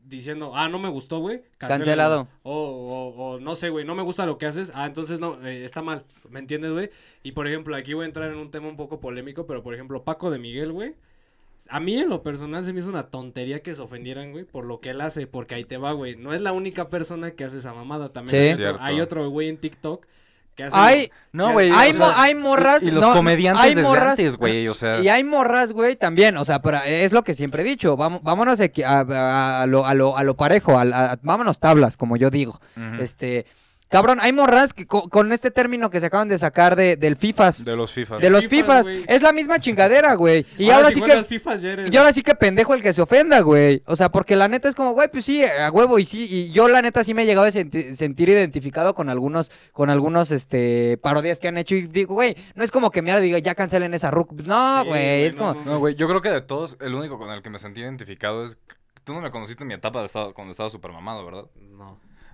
diciendo, 0.09 0.53
ah, 0.55 0.69
no 0.69 0.79
me 0.79 0.89
gustó, 0.89 1.19
güey. 1.19 1.43
Cancelado. 1.59 2.29
O, 2.43 2.53
o, 2.53 3.09
o 3.35 3.41
no 3.41 3.55
sé, 3.55 3.71
güey, 3.71 3.85
no 3.85 3.95
me 3.95 4.03
gusta 4.03 4.25
lo 4.27 4.39
que 4.39 4.47
haces. 4.47 4.71
Ah, 4.75 4.87
entonces 4.87 5.19
no, 5.21 5.45
eh, 5.47 5.65
está 5.65 5.83
mal. 5.83 6.05
¿Me 6.31 6.39
entiendes, 6.39 6.73
güey? 6.73 6.91
Y 7.23 7.33
por 7.33 7.47
ejemplo, 7.49 7.75
aquí 7.77 7.95
voy 7.95 8.05
a 8.05 8.07
entrar 8.09 8.31
en 8.31 8.39
un 8.39 8.51
tema 8.51 8.69
un 8.69 8.77
poco 8.77 9.01
polémico, 9.01 9.47
pero 9.47 9.63
por 9.63 9.75
ejemplo, 9.75 10.05
Paco 10.05 10.31
de 10.31 10.39
Miguel, 10.39 10.73
güey. 10.73 10.95
A 11.71 11.81
mí 11.81 11.97
en 11.99 12.09
lo 12.11 12.23
personal 12.23 12.65
se 12.65 12.73
me 12.73 12.81
hizo 12.81 12.89
una 12.91 13.09
tontería 13.09 13.63
que 13.63 13.75
se 13.75 13.83
ofendieran, 13.83 14.31
güey, 14.31 14.45
por 14.45 14.65
lo 14.65 14.81
que 14.81 14.91
él 14.91 15.01
hace, 15.01 15.27
porque 15.27 15.55
ahí 15.55 15.65
te 15.65 15.79
va, 15.79 15.93
güey. 15.93 16.15
No 16.15 16.33
es 16.35 16.41
la 16.41 16.53
única 16.53 16.89
persona 16.91 17.31
que 17.33 17.45
hace 17.45 17.59
esa 17.59 17.73
mamada, 17.75 18.13
también 18.13 18.31
Sí. 18.31 18.37
hay, 18.37 18.53
otro, 18.53 18.65
Cierto. 18.65 18.83
hay 18.83 19.01
otro 19.01 19.29
güey 19.31 19.49
en 19.49 19.57
TikTok. 19.59 20.07
Hay, 20.73 21.11
No, 21.33 21.53
güey. 21.53 21.71
hay, 21.75 21.91
o 21.91 21.95
sea, 21.95 22.07
mo- 22.07 22.13
hay 22.17 22.35
morras. 22.35 22.83
Y, 22.83 22.89
y 22.89 22.91
los 22.91 23.07
no, 23.07 23.13
comediantes 23.13 23.65
hay 23.65 23.75
desde 23.75 23.87
morras- 23.89 24.11
antes, 24.19 24.37
güey, 24.37 24.67
o 24.69 24.75
sea... 24.75 25.01
Y 25.01 25.09
hay 25.09 25.23
morras, 25.23 25.73
güey, 25.73 25.97
también, 25.97 26.37
o 26.39 26.45
sea, 26.45 26.61
pero 26.63 26.79
es 26.87 27.13
lo 27.13 27.23
que 27.25 27.35
siempre 27.35 27.63
he 27.63 27.65
dicho, 27.67 27.97
vamos, 27.97 28.23
vámonos 28.23 28.59
a, 28.61 28.65
a- 28.87 29.63
a 29.63 29.67
lo, 29.67 29.85
a, 29.85 29.95
lo, 29.95 30.17
a 30.17 30.23
lo 30.25 30.35
parejo, 30.37 30.79
al- 30.79 30.93
a- 30.95 31.19
vámonos 31.23 31.61
tablas, 31.61 31.97
como 31.97 32.17
yo 32.17 32.31
digo. 32.31 32.59
Este, 33.01 33.45
cabrón, 33.89 34.19
hay 34.21 34.33
morras 34.33 34.73
que 34.73 34.87
co- 34.87 35.09
con 35.09 35.33
este 35.33 35.51
término 35.51 35.91
que 35.91 36.01
se 36.01 36.07
acaban 36.07 36.29
de 36.29 36.39
sacar 36.39 36.77
de, 36.77 36.97
del 36.97 37.17
FIFAs, 37.17 37.65
de, 37.65 37.71
De 37.71 37.77
los 37.77 37.93
FIFA. 37.93 38.19
los 38.31 38.47
Fifas, 38.49 38.87
FIFAs, 38.89 39.05
es 39.09 39.23
la 39.23 39.33
misma 39.33 39.59
chingadera, 39.61 40.15
güey. 40.15 40.45
Y 40.59 40.71
ahora, 40.71 40.89
si 40.89 40.95
sí 40.95 41.01
que... 41.03 41.09
ya 41.59 41.73
eres- 41.73 41.93
Y 41.93 41.97
ahora 41.97 42.13
sí 42.13 42.23
que 42.23 42.35
pendejo 42.35 42.75
el 42.75 42.83
que 42.83 42.93
se 42.93 43.03
ofenda, 43.03 43.41
güey. 43.41 43.83
O 43.87 43.97
sea, 43.97 44.11
porque 44.11 44.37
la 44.37 44.49
neta 44.49 44.69
es 44.69 44.75
como, 44.75 44.93
güey, 44.93 45.09
pues 45.09 45.25
sí, 45.25 45.45
a 45.45 45.71
huevo 45.71 45.99
y 45.99 46.05
sí. 46.05 46.27
Y 46.29 46.51
yo 46.51 46.69
la 46.69 46.83
neta 46.83 47.05
sí 47.05 47.15
me 47.15 47.23
he 47.23 47.27
llegado 47.27 47.47
a 47.47 47.51
senti- 47.51 47.95
sentir 47.95 48.29
identificado 48.29 48.95
con 48.95 49.09
algunos, 49.09 49.53
con 49.73 49.91
algunos, 49.91 50.31
este, 50.31 50.99
parodias 50.99 51.41
que 51.41 51.49
han 51.49 51.57
hecho. 51.59 51.75
Y 51.77 51.87
digo, 51.87 52.15
güey, 52.15 52.37
no 52.55 52.65
es 52.65 52.71
como 52.71 52.91
que 52.91 53.03
me 53.03 53.19
diga, 53.21 53.39
ya 53.39 53.55
cancelen 53.55 53.95
esa 53.95 54.11
RUC. 54.11 54.33
No, 54.47 54.83
Sí, 54.83 54.89
güey, 54.89 55.25
es 55.25 55.35
no, 55.37 55.49
como... 55.55 55.65
no, 55.65 55.73
No, 55.73 55.79
güey, 55.79 55.95
yo 55.95 56.09
creo 56.09 56.21
que 56.21 56.31
de 56.31 56.41
todos, 56.41 56.77
el 56.81 56.95
único 56.95 57.19
con 57.19 57.31
el 57.31 57.43
que 57.43 57.51
me 57.51 57.59
sentí 57.59 57.81
identificado 57.81 58.45
es... 58.45 58.59
Tú 59.05 59.15
no 59.15 59.21
me 59.21 59.31
conociste 59.31 59.63
en 59.63 59.69
mi 59.69 59.75
etapa 59.75 60.01
de 60.01 60.07
estado, 60.07 60.35
cuando 60.35 60.51
estaba 60.51 60.69
súper 60.69 60.91
mamado, 60.91 61.25
¿verdad? 61.25 61.45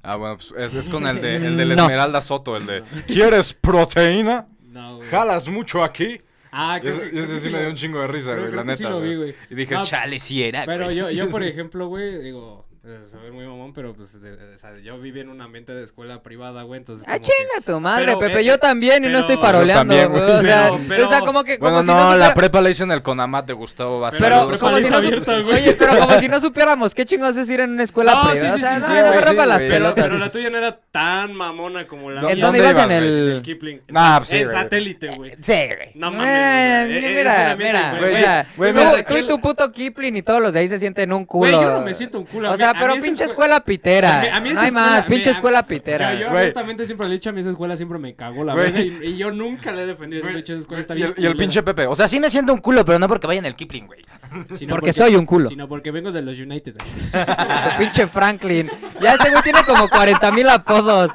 Ah, 0.03 0.17
bueno, 0.17 0.37
pues 0.37 0.53
es, 0.59 0.75
es 0.75 0.89
con 0.89 1.07
el 1.07 1.21
de, 1.21 1.37
el 1.37 1.57
de 1.57 1.65
la 1.65 1.75
No. 1.77 1.83
Esmeralda 1.85 2.21
Soto, 2.21 2.57
el 2.57 2.67
de... 2.67 2.83
¿Quieres 3.07 3.53
proteína? 3.55 4.47
No, 4.71 4.97
güey. 4.97 5.09
¿Jalas 5.09 5.49
mucho 5.49 5.83
aquí? 5.85 6.21
Ah, 6.51 6.79
ese, 6.83 7.01
que- 7.01 7.07
y 7.07 7.11
creo 7.11 7.25
ese 7.25 7.35
que 7.35 7.41
sí 7.41 7.51
me 7.51 7.61
dio 7.61 7.69
un 7.71 7.77
chingo 7.77 8.01
de 8.01 8.07
risa, 8.09 8.35
güey, 8.35 8.51
la 8.51 8.65
que 8.65 8.77
sí 8.77 8.83
neta, 8.85 8.95
lo 8.95 9.01
vi, 9.01 9.15
güey. 9.17 9.35
Y 9.51 9.55
dije, 9.55 9.75
No, 9.75 9.85
chale, 9.85 10.19
sí 10.19 10.43
era, 10.43 10.67
Pero 10.67 10.85
güey. 10.87 10.97
yo, 10.97 11.11
yo, 11.11 11.31
por 11.31 11.43
ejemplo, 11.45 11.87
güey, 11.87 12.19
digo, 12.19 12.67
eh, 12.85 12.99
soy 13.11 13.31
muy 13.31 13.47
mamón, 13.47 13.73
pero 13.73 13.95
pues, 13.95 14.21
de- 14.21 14.37
de- 14.37 14.55
o 14.55 14.59
sea, 14.59 14.77
yo 14.81 14.99
viví 14.99 15.21
en 15.21 15.29
un 15.29 15.41
ambiente 15.41 15.73
de 15.73 15.85
escuela 15.85 16.21
privada, 16.23 16.63
güey, 16.65 16.79
entonces 16.79 17.05
Ah, 17.09 17.19
que- 17.19 17.27
chinga 17.27 17.65
tu 17.65 17.79
madre, 17.79 18.07
Pero, 18.07 18.19
Pepe, 18.19 18.41
eh, 18.41 18.45
yo 18.45 18.59
también 18.59 19.05
y 19.05 19.09
no 19.09 19.21
estoy 19.21 19.37
faroleando, 19.37 19.95
también, 19.95 20.11
güey. 20.11 20.23
O 20.23 20.43
sea, 20.43 20.71
Pero- 20.73 20.85
pero- 20.89 21.07
o 21.07 21.09
sea, 21.09 21.21
como 21.21 21.45
que... 21.45 21.59
como 21.59 21.71
Bueno, 21.71 21.83
si 21.85 21.89
no, 21.91 22.03
supiera- 22.09 22.17
la 22.29 22.35
prepa 22.35 22.61
la 22.61 22.71
hice 22.71 22.83
en 22.83 22.91
el 22.91 23.03
Conamat 23.03 23.47
de 23.47 23.53
Gustavo 23.53 24.01
Vázquez. 24.01 24.21
Pero, 24.21 24.41
como 24.45 24.57
si 24.57 24.65
no 24.65 24.73
Prepa 24.73 24.89
sup- 24.89 24.97
abierta, 25.07 25.41
güey. 25.41 25.55
Oye, 25.63 25.75
pero 25.79 25.99
como 25.99 26.19
si 26.19 26.29
no 26.29 26.41
supiéramos 26.41 26.95
qué 26.95 27.05
chingados 27.07 27.37
es 27.37 27.49
ir 27.51 27.61
en 27.61 27.71
una 27.71 27.85
escuela 27.85 28.15
No, 28.15 28.23
sí, 28.25 28.29
privada. 28.41 28.51
sí, 28.51 28.57
o 28.57 28.59
sea, 28.67 28.75
sí, 28.75 28.81
no, 28.81 28.87
sí, 28.87 28.93
me 28.93 29.01
güey, 29.03 29.13
sí, 29.13 29.35
las 29.37 29.47
güey. 29.47 29.61
Pero, 29.61 29.69
pelotas. 29.85 30.05
pero 30.05 30.19
la 30.19 30.31
tuya 30.33 30.51
no 30.51 30.59
era 30.59 30.81
tan 30.91 31.35
mamona 31.35 31.87
como 31.87 32.11
la 32.11 32.21
¿En 32.23 32.27
mía. 32.27 32.45
dónde 32.47 32.59
¿Dónde 32.59 32.73
ibas 32.73 32.85
en 32.85 32.91
el? 32.91 33.43
Kipling. 33.45 33.81
En, 33.87 33.95
pues 33.95 34.29
sí, 34.29 34.37
en 34.39 34.43
güey. 34.45 34.57
satélite, 34.57 35.09
güey. 35.17 35.33
Sí, 35.41 35.53
güey. 35.53 35.93
No 35.95 36.11
mames, 36.11 36.27
Eh. 36.29 36.99
Es- 36.99 37.17
mira, 37.17 37.53
es 37.53 37.59
mira. 37.59 38.47
Güey, 38.57 38.73
Tú- 39.05 39.17
y 39.19 39.27
tu 39.27 39.41
puto 39.41 39.71
Kipling 39.71 40.17
y 40.17 40.23
todos 40.23 40.43
los 40.43 40.53
de 40.55 40.61
ahí 40.61 40.69
se 40.69 40.79
sienten 40.81 41.13
un 41.13 41.25
culo. 41.25 41.51
Güey, 41.53 41.63
yo 41.65 41.71
no 41.73 41.81
me 41.83 41.95
siento 41.95 42.19
un 42.19 42.25
culo. 42.25 42.51
O 42.51 42.57
sea, 42.73 42.81
pero 42.81 42.95
pinche 42.95 43.25
escue- 43.25 43.27
escuela 43.29 43.61
pitera. 43.65 44.19
A 44.19 44.23
mí- 44.23 44.29
a 44.29 44.41
mí 44.41 44.51
no 44.53 44.61
hay 44.61 44.67
escuela- 44.69 44.87
más, 44.87 45.07
pinche 45.07 45.31
escuela 45.31 45.67
pitera. 45.67 46.15
Yo, 46.15 46.21
yo 46.21 46.29
abiertamente 46.31 46.87
siempre 46.87 47.07
le 47.09 47.15
he 47.15 47.19
dicho 47.19 47.31
a 47.31 47.33
mí 47.33 47.41
esa 47.41 47.51
escuela 47.51 47.77
siempre 47.77 47.99
me 47.99 48.15
cagó 48.15 48.45
la 48.45 48.55
verga 48.55 48.81
y, 48.81 48.99
y 49.05 49.17
yo 49.17 49.31
nunca 49.31 49.73
le 49.73 49.83
he 49.83 49.87
defendido. 49.87 50.29
Esa 50.29 50.55
escuela 50.55 50.81
está 50.81 50.95
y, 50.97 51.03
el, 51.03 51.09
y 51.09 51.11
el 51.11 51.15
culera. 51.15 51.35
pinche 51.37 51.63
Pepe, 51.63 51.87
o 51.87 51.95
sea, 51.95 52.09
sí 52.09 52.19
me 52.21 52.31
siento 52.31 52.53
un 52.53 52.61
culo, 52.61 52.85
pero 52.85 52.99
no 52.99 53.09
porque 53.09 53.27
vaya 53.27 53.39
en 53.41 53.47
el 53.47 53.55
Kipling, 53.55 53.87
güey. 53.87 54.01
Sino 54.53 54.75
Porque 54.75 54.93
soy 54.93 55.15
un 55.17 55.27
culo. 55.27 55.49
Sino 55.49 55.69
porque 55.69 55.91
vengo 55.91 56.11
de 56.11 56.23
los 56.23 56.39
United. 56.41 56.75
pinche 57.79 58.07
Franklin. 58.07 58.71
Ya 59.01 59.13
este 59.15 59.31
güey 59.31 59.43
tiene 59.43 59.63
como 59.65 59.89
40 59.89 60.33
mil 60.33 60.49
apodos. 60.49 61.11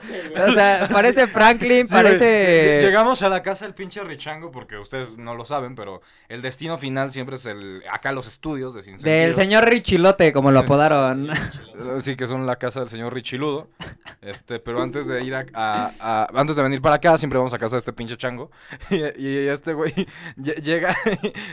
O 0.48 0.52
sea, 0.54 0.88
parece 0.92 1.28
Franklin, 1.28 1.88
Sí, 1.88 1.94
parece... 1.94 2.80
Lle- 2.80 2.86
Llegamos 2.86 3.22
a 3.24 3.30
la 3.30 3.42
casa 3.42 3.66
del 3.66 3.74
pinche 3.74 4.04
Richango, 4.04 4.52
porque 4.52 4.78
ustedes 4.78 5.18
no 5.18 5.36
lo 5.36 5.46
saben, 5.46 5.76
pero 5.76 6.02
el 6.30 6.42
destino 6.42 6.78
final 6.78 7.12
siempre 7.12 7.36
es 7.36 7.46
el 7.46 7.82
acá 7.92 8.12
los 8.12 8.28
estudios 8.28 8.74
de 8.74 8.84
Sin 8.84 8.98
Del 9.00 9.34
señor 9.36 9.66
Richilote, 9.68 10.32
como 10.32 10.52
lo 10.52 10.60
apodaron. 10.60 11.30
Sí, 12.00 12.16
que 12.16 12.26
son 12.26 12.46
la 12.48 12.56
casa 12.56 12.80
del 12.80 12.90
señor 12.90 13.14
Richiludo. 13.14 13.68
Este, 14.22 14.60
pero 14.60 14.82
antes 14.82 15.06
de 15.06 15.24
ir 15.24 15.36
a, 15.36 15.46
a- 15.54 15.92
a- 16.00 16.28
antes 16.34 16.56
de 16.56 16.64
venir 16.64 16.82
para 16.82 16.96
acá, 16.96 17.18
siempre 17.20 17.38
vamos 17.38 17.54
a 17.54 17.60
casa 17.60 17.76
de 17.76 17.80
este 17.80 17.94
pinche 17.94 18.18
chango. 18.18 18.50
Y, 18.90 18.96
y 19.28 19.48
este 19.48 19.74
güey 19.74 19.94
lle- 20.38 20.62
llega, 20.62 20.96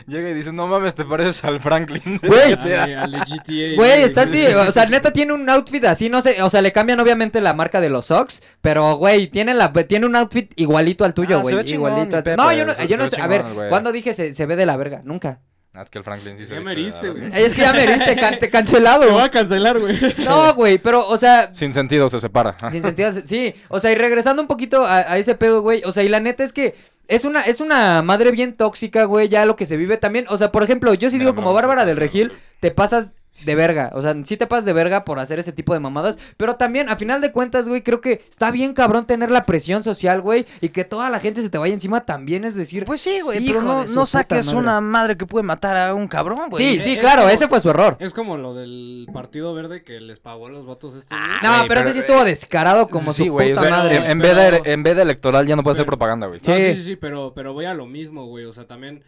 llega 0.07 0.29
y 0.29 0.33
dice, 0.33 0.51
no 0.51 0.65
mames, 0.67 0.95
te 0.95 1.05
pareces 1.05 1.43
al 1.43 1.59
Franklin. 1.59 2.19
Güey, 2.23 2.53
Al, 2.53 2.93
al 2.99 3.11
de 3.11 3.17
GTA. 3.19 3.75
Güey, 3.75 4.01
está 4.03 4.21
así, 4.21 4.43
o 4.45 4.71
sea, 4.71 4.85
neta 4.87 5.11
tiene 5.13 5.33
un 5.33 5.47
outfit 5.49 5.83
así, 5.85 6.09
no 6.09 6.21
sé, 6.21 6.41
o 6.41 6.49
sea, 6.49 6.61
le 6.61 6.71
cambian 6.71 6.99
obviamente 6.99 7.39
la 7.41 7.53
marca 7.53 7.79
de 7.81 7.89
los 7.89 8.07
socks, 8.07 8.41
pero 8.61 8.95
güey, 8.95 9.27
tiene 9.27 9.53
la 9.53 9.71
tiene 9.73 10.05
un 10.07 10.15
outfit 10.15 10.51
igualito 10.55 11.05
al 11.05 11.13
tuyo, 11.13 11.35
Ah, 11.37 11.39
se 11.39 11.43
güey, 11.43 11.55
ve 11.55 11.65
chingón, 11.65 11.91
igualito. 11.93 12.17
al- 12.17 12.23
Pepe, 12.23 12.37
no, 12.41 12.51
yo 12.51 12.65
no, 12.65 12.73
se- 12.73 12.87
yo 12.87 12.97
se 12.97 12.97
no 12.97 13.03
ve 13.09 13.15
sé, 13.15 13.21
a 13.21 13.27
ver. 13.27 13.43
¿cuándo 13.69 13.91
dije 13.91 14.13
se, 14.13 14.33
se 14.33 14.45
ve 14.45 14.55
de 14.55 14.65
la 14.65 14.75
verga? 14.77 15.01
Nunca. 15.03 15.41
Ah, 15.75 15.81
es 15.81 15.89
que 15.89 15.97
el 15.97 16.03
Franklin 16.03 16.37
sí 16.37 16.45
se 16.45 16.53
Ya 16.55 16.61
me 16.61 16.71
heriste, 16.71 17.09
güey. 17.09 17.25
Es 17.33 17.53
que 17.53 17.61
ya 17.61 17.73
me 17.73 17.83
heriste, 17.83 18.15
can- 18.15 18.33
te 18.33 18.39
Te 18.39 18.45
voy 18.45 18.49
cancelado. 18.51 19.19
a 19.19 19.29
cancelar, 19.29 19.79
güey. 19.79 19.97
No, 20.25 20.53
güey, 20.55 20.77
pero, 20.77 21.07
o 21.07 21.17
sea, 21.17 21.53
Sin 21.53 21.73
sentido 21.73 22.07
se 22.09 22.19
separa. 22.19 22.55
Sin 22.69 22.81
sentido, 22.83 23.11
sí, 23.11 23.53
o 23.67 23.79
sea, 23.79 23.91
y 23.91 23.95
regresando 23.95 24.41
un 24.41 24.47
poquito 24.47 24.85
a, 24.85 24.97
a 24.99 25.17
ese 25.17 25.35
pedo, 25.35 25.61
güey, 25.61 25.81
o 25.85 25.91
sea, 25.91 26.03
y 26.03 26.09
la 26.09 26.19
neta 26.19 26.43
es 26.43 26.53
que 26.53 26.75
es 27.07 27.25
una, 27.25 27.41
es 27.41 27.59
una 27.59 28.01
madre 28.01 28.31
bien 28.31 28.55
tóxica, 28.55 29.03
güey, 29.05 29.27
ya 29.29 29.45
lo 29.45 29.55
que 29.55 29.65
se 29.65 29.77
vive 29.77 29.97
también, 29.97 30.25
o 30.29 30.37
sea, 30.37 30.51
por 30.51 30.63
ejemplo, 30.63 30.93
yo 30.93 31.09
sí 31.11 31.19
digo 31.19 31.31
no 31.31 31.35
como 31.35 31.53
Bárbara 31.53 31.85
del 31.85 31.97
Regil, 31.97 32.31
te 32.61 32.71
pasas 32.71 33.13
de 33.43 33.53
verga, 33.55 33.91
o 33.93 34.01
sea, 34.01 34.15
sí 34.23 34.37
te 34.37 34.47
pasas 34.47 34.63
de 34.65 34.71
verga 34.73 35.03
por 35.03 35.19
hacer 35.19 35.39
ese 35.39 35.51
tipo 35.51 35.73
de 35.73 35.79
mamadas, 35.81 36.17
pero 36.37 36.55
también, 36.55 36.87
a 36.89 36.95
final 36.95 37.19
de 37.19 37.33
cuentas, 37.33 37.67
güey, 37.67 37.81
creo 37.83 37.99
que 37.99 38.23
está 38.29 38.49
bien 38.49 38.73
cabrón 38.73 39.05
tener 39.05 39.29
la 39.29 39.45
presión 39.45 39.83
social, 39.83 40.21
güey, 40.21 40.45
y 40.61 40.69
que 40.69 40.85
toda 40.85 41.09
la 41.09 41.19
gente 41.19 41.41
se 41.41 41.49
te 41.49 41.57
vaya 41.57 41.73
encima 41.73 42.05
también, 42.05 42.45
es 42.45 42.55
decir, 42.55 42.85
Pues 42.85 43.01
sí, 43.01 43.19
güey, 43.21 43.45
pero 43.45 43.61
no, 43.61 43.85
no 43.85 44.05
saques 44.05 44.45
madre. 44.47 44.59
una 44.59 44.79
madre 44.79 45.17
que 45.17 45.25
puede 45.25 45.43
matar 45.43 45.75
a 45.75 45.93
un 45.93 46.07
cabrón, 46.07 46.49
güey. 46.49 46.63
Sí, 46.75 46.79
sí, 46.79 46.93
es 46.93 46.99
claro, 46.99 47.23
como- 47.23 47.33
ese 47.33 47.47
fue 47.49 47.59
su 47.59 47.69
error. 47.69 47.97
Es 47.99 48.13
como 48.13 48.37
lo 48.37 48.53
del 48.53 49.07
Partido 49.11 49.53
Verde 49.53 49.83
que 49.83 49.99
les 49.99 50.19
pagó 50.19 50.47
a 50.47 50.49
los 50.49 50.65
vatos 50.65 50.95
estos. 50.95 51.17
güey. 51.17 51.29
No, 51.43 51.67
pero, 51.67 51.81
ese 51.81 51.91
sí 51.93 51.99
estuvo 51.99 52.21
eh, 52.21 52.25
descarado 52.25 52.87
como 52.87 53.11
sí, 53.13 53.25
su 53.25 53.31
güey, 53.33 53.49
puta 53.49 53.61
o 53.61 53.63
sea, 53.65 53.71
madre. 53.77 53.95
En, 53.97 54.03
en 54.11 54.19
Pero- 54.21 54.35
vez 54.35 54.63
de, 54.63 54.71
en 54.71 54.83
vez 54.83 54.95
de 54.95 55.01
electoral 55.01 55.45
ya 55.45 55.55
no 55.57 55.63
puede 55.63 55.75
Pero- 55.75 55.87
propaganda, 55.87 56.27
güey. 56.27 56.39
No, 56.45 56.55
Sí. 56.55 56.61
sí, 56.61 56.75
sí, 56.75 56.81
sí, 56.83 56.95
pero, 56.95 57.33
pero 57.35 57.51
voy 57.53 57.65
a 57.65 57.73
lo 57.73 57.85
mismo, 57.85 58.25
güey. 58.27 58.45
O 58.45 58.53
sea, 58.53 58.65
también, 58.65 59.03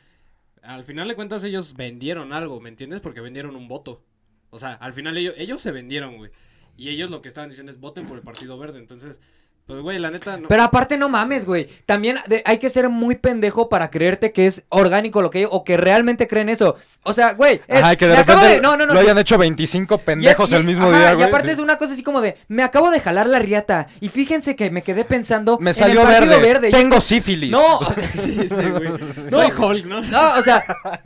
al 0.63 0.84
final 0.84 1.08
de 1.08 1.16
cuentas 1.16 1.44
ellos 1.46 1.76
vendieron 1.76 2.34
algo, 2.34 2.60
¿me 2.60 2.68
entiendes? 2.70 3.00
Porque 3.00 3.22
vendieron 3.22 3.56
un 3.56 3.68
voto. 3.70 4.02
O 4.50 4.60
sea, 4.60 4.74
al 4.74 4.94
final 4.94 5.18
ellos, 5.18 5.34
ellos 5.38 5.62
se 5.62 5.72
vendieron, 5.72 6.18
güey. 6.18 6.32
Y 6.78 6.90
ellos 6.90 7.10
lo 7.10 7.22
que 7.22 7.28
estaban 7.28 7.50
diciendo 7.50 7.72
es 7.72 7.80
voten 7.80 8.06
por 8.06 8.18
el 8.18 8.24
Partido 8.24 8.58
Verde. 8.58 8.80
Entonces, 8.80 9.20
Pues, 9.67 9.82
güey, 9.82 9.99
la 9.99 10.10
neta. 10.10 10.38
No. 10.38 10.47
Pero 10.47 10.63
aparte 10.63 10.97
no 10.97 11.10
mames, 11.10 11.45
güey. 11.45 11.67
También 11.86 12.17
de- 12.27 12.41
hay 12.45 12.58
que 12.58 12.69
ser 12.69 12.88
muy 12.88 13.15
pendejo 13.15 13.67
para 13.67 13.91
creerte 13.91 14.32
que 14.32 14.47
es 14.47 14.63
orgánico 14.69 15.21
lo 15.21 15.30
que 15.30 15.45
o 15.49 15.65
que 15.65 15.75
realmente 15.75 16.25
creen 16.30 16.47
eso. 16.47 16.77
O 17.03 17.12
sea, 17.12 17.34
güey, 17.34 17.60
es, 17.67 17.84
Ajá, 17.84 17.95
que 17.97 18.08
de 18.08 18.15
repente 18.15 18.45
de- 18.47 18.62
no, 18.62 18.77
no, 18.77 18.86
no, 18.86 18.93
lo 18.93 18.99
hayan 19.01 19.17
hecho 19.17 19.38
25 19.38 19.95
y 19.95 19.97
es- 19.97 20.03
pendejos 20.03 20.51
y- 20.51 20.56
el 20.56 20.63
mismo 20.63 20.88
ajá, 20.88 20.97
día, 20.97 21.12
Y 21.12 21.15
güey. 21.15 21.27
aparte 21.27 21.47
Sí. 21.47 21.53
es 21.56 21.60
una 21.60 21.77
cosa 21.77 21.91
así 21.93 22.01
como 22.03 22.21
de, 22.21 22.38
me 22.47 22.63
acabo 22.63 22.91
de 22.91 23.01
jalar 23.01 23.27
la 23.27 23.39
riata 23.39 23.88
y 23.99 24.08
fíjense 24.08 24.56
que 24.56 24.71
me 24.71 24.84
quedé 24.84 25.03
pensando 25.03 25.58
Me 25.60 25.71
en 25.71 25.73
salió 25.75 26.01
el 26.01 26.08
verde. 26.08 26.39
verde. 26.39 26.69
y 26.69 26.71
Tengo 26.71 26.89
como- 26.89 27.01
sífilis. 27.01 27.51
No, 27.51 27.80
Sí, 28.13 28.47
sí, 28.47 28.63
güey. 28.69 28.91
Soy 29.30 29.51
Hulk, 29.51 29.86
¿no? 29.86 29.99
No, 30.01 30.34
o 30.38 30.41
sea, 30.43 30.63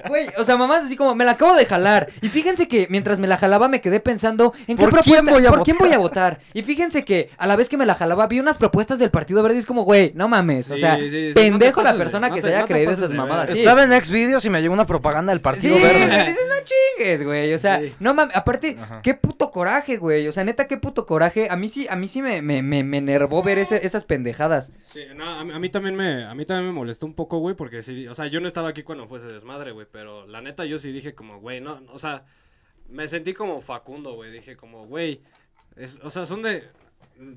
güey, 0.08 0.28
o 0.38 0.43
sea, 0.43 0.56
mamás 0.58 0.86
así 0.86 0.95
como, 0.95 1.15
me 1.15 1.26
la 1.26 1.32
acabo 1.32 1.56
de 1.56 1.65
jalar. 1.65 2.10
Y 2.21 2.30
fíjense 2.30 2.67
que 2.67 2.86
mientras 2.91 3.17
me 3.17 3.28
la 3.28 3.38
jalaba 3.38 3.67
me 3.69 3.82
quedé 3.82 4.00
pensando 4.00 4.54
en 4.67 4.78
qué 4.78 4.84
¿Por 4.84 4.91
propuesta, 4.91 5.12
quién 5.24 5.26
voy 5.26 5.45
a 5.47 5.50
por 5.50 5.63
quién 5.63 5.78
votar? 5.78 5.88
voy 5.88 5.95
a 5.95 6.00
votar. 6.00 6.39
Y 6.54 6.62
fíjense 6.62 7.04
que 7.04 7.32
a 7.39 7.47
la 7.47 7.56
vez 7.56 7.67
que 7.69 7.78
me 7.78 7.86
la 7.88 7.95
jalaba 7.95 8.28
vi 8.28 8.39
unas 8.52 8.58
propuestas 8.58 9.00
del 9.00 9.12
Partido 9.12 9.42
Verde 9.42 9.56
y 9.56 9.60
es 9.60 9.66
como, 9.66 9.84
güey, 9.84 10.12
no 10.14 10.28
mames. 10.28 10.70
o 10.72 10.76
sea, 10.78 10.98
sí, 10.98 11.10
sí, 11.10 11.28
no 11.30 11.34
pendejo 11.36 11.82
la 11.82 11.94
de- 11.94 11.98
persona 11.98 12.28
no 12.28 12.36
que 12.36 12.42
te- 12.42 12.50
se 12.50 12.56
haya 12.56 12.68
creído 12.68 12.92
esas 12.92 13.14
mamadas. 13.14 13.50
Estaba 13.50 13.84
en 13.84 13.92
Xvideos 14.04 14.44
y 14.44 14.50
me 14.50 14.62
llegó 14.62 14.74
una 14.74 14.86
propaganda 14.86 15.32
del 15.32 15.40
Sí, 15.40 15.44
Partido 15.44 15.76
Verde. 15.80 16.00
dices, 16.28 16.46
no 16.50 16.56
chingues, 16.98 17.24
güey. 17.24 17.54
O 17.54 17.58
sea, 17.58 17.80
Sí. 17.80 17.96
no 18.02 18.14
mames. 18.14 18.36
Aparte, 18.36 18.76
Ajá. 18.78 19.02
qué 19.02 19.14
puto 19.14 19.52
coraje, 19.52 19.96
güey. 19.96 20.28
O 20.28 20.32
sea, 20.34 20.44
neta, 20.44 20.68
qué 20.68 20.76
puto 20.76 21.06
coraje. 21.06 21.48
A 21.50 21.56
mí 21.56 21.70
sí, 21.70 21.88
a 21.90 21.96
mí 21.96 22.10
sí 22.10 22.22
me, 22.22 22.42
me, 22.42 22.62
me, 22.62 22.84
me 22.84 22.98
enervó 22.98 23.42
ver 23.42 23.58
ese- 23.58 23.86
esas 23.86 24.04
pendejadas. 24.04 24.74
Sí, 24.86 25.00
no, 25.16 25.24
a, 25.30 25.44
mí, 25.46 25.54
a 25.54 25.60
mí 25.60 25.70
también 25.70 25.96
me, 25.96 26.26
a 26.26 26.36
mí 26.36 26.46
también 26.46 26.68
me 26.68 26.74
molestó 26.74 27.06
un 27.06 27.14
poco, 27.14 27.38
güey, 27.40 27.56
porque 27.56 27.84
sí, 27.84 28.06
o 28.10 28.14
sea, 28.16 28.28
yo 28.28 28.42
no 28.42 28.48
estaba 28.50 28.68
aquí 28.70 28.84
cuando 28.84 29.08
fue 29.08 29.20
ese 29.20 29.28
desmadre, 29.28 29.72
güey, 29.72 29.88
pero 29.90 30.28
la 30.28 30.42
neta 30.42 30.66
yo 30.66 30.78
sí 30.78 30.92
dije 30.92 31.16
como, 31.16 31.40
güey, 31.40 31.62
no, 31.62 31.82
o 31.94 32.00
sea, 32.00 32.26
me 32.90 33.08
sentí 33.08 33.34
como 33.34 33.62
Facundo, 33.62 34.16
güey, 34.16 34.30
dije 34.32 34.58
como, 34.58 34.88
güey, 34.88 35.22
es, 35.78 36.00
o 36.04 36.10
sea, 36.10 36.26
son 36.26 36.42
de, 36.42 36.68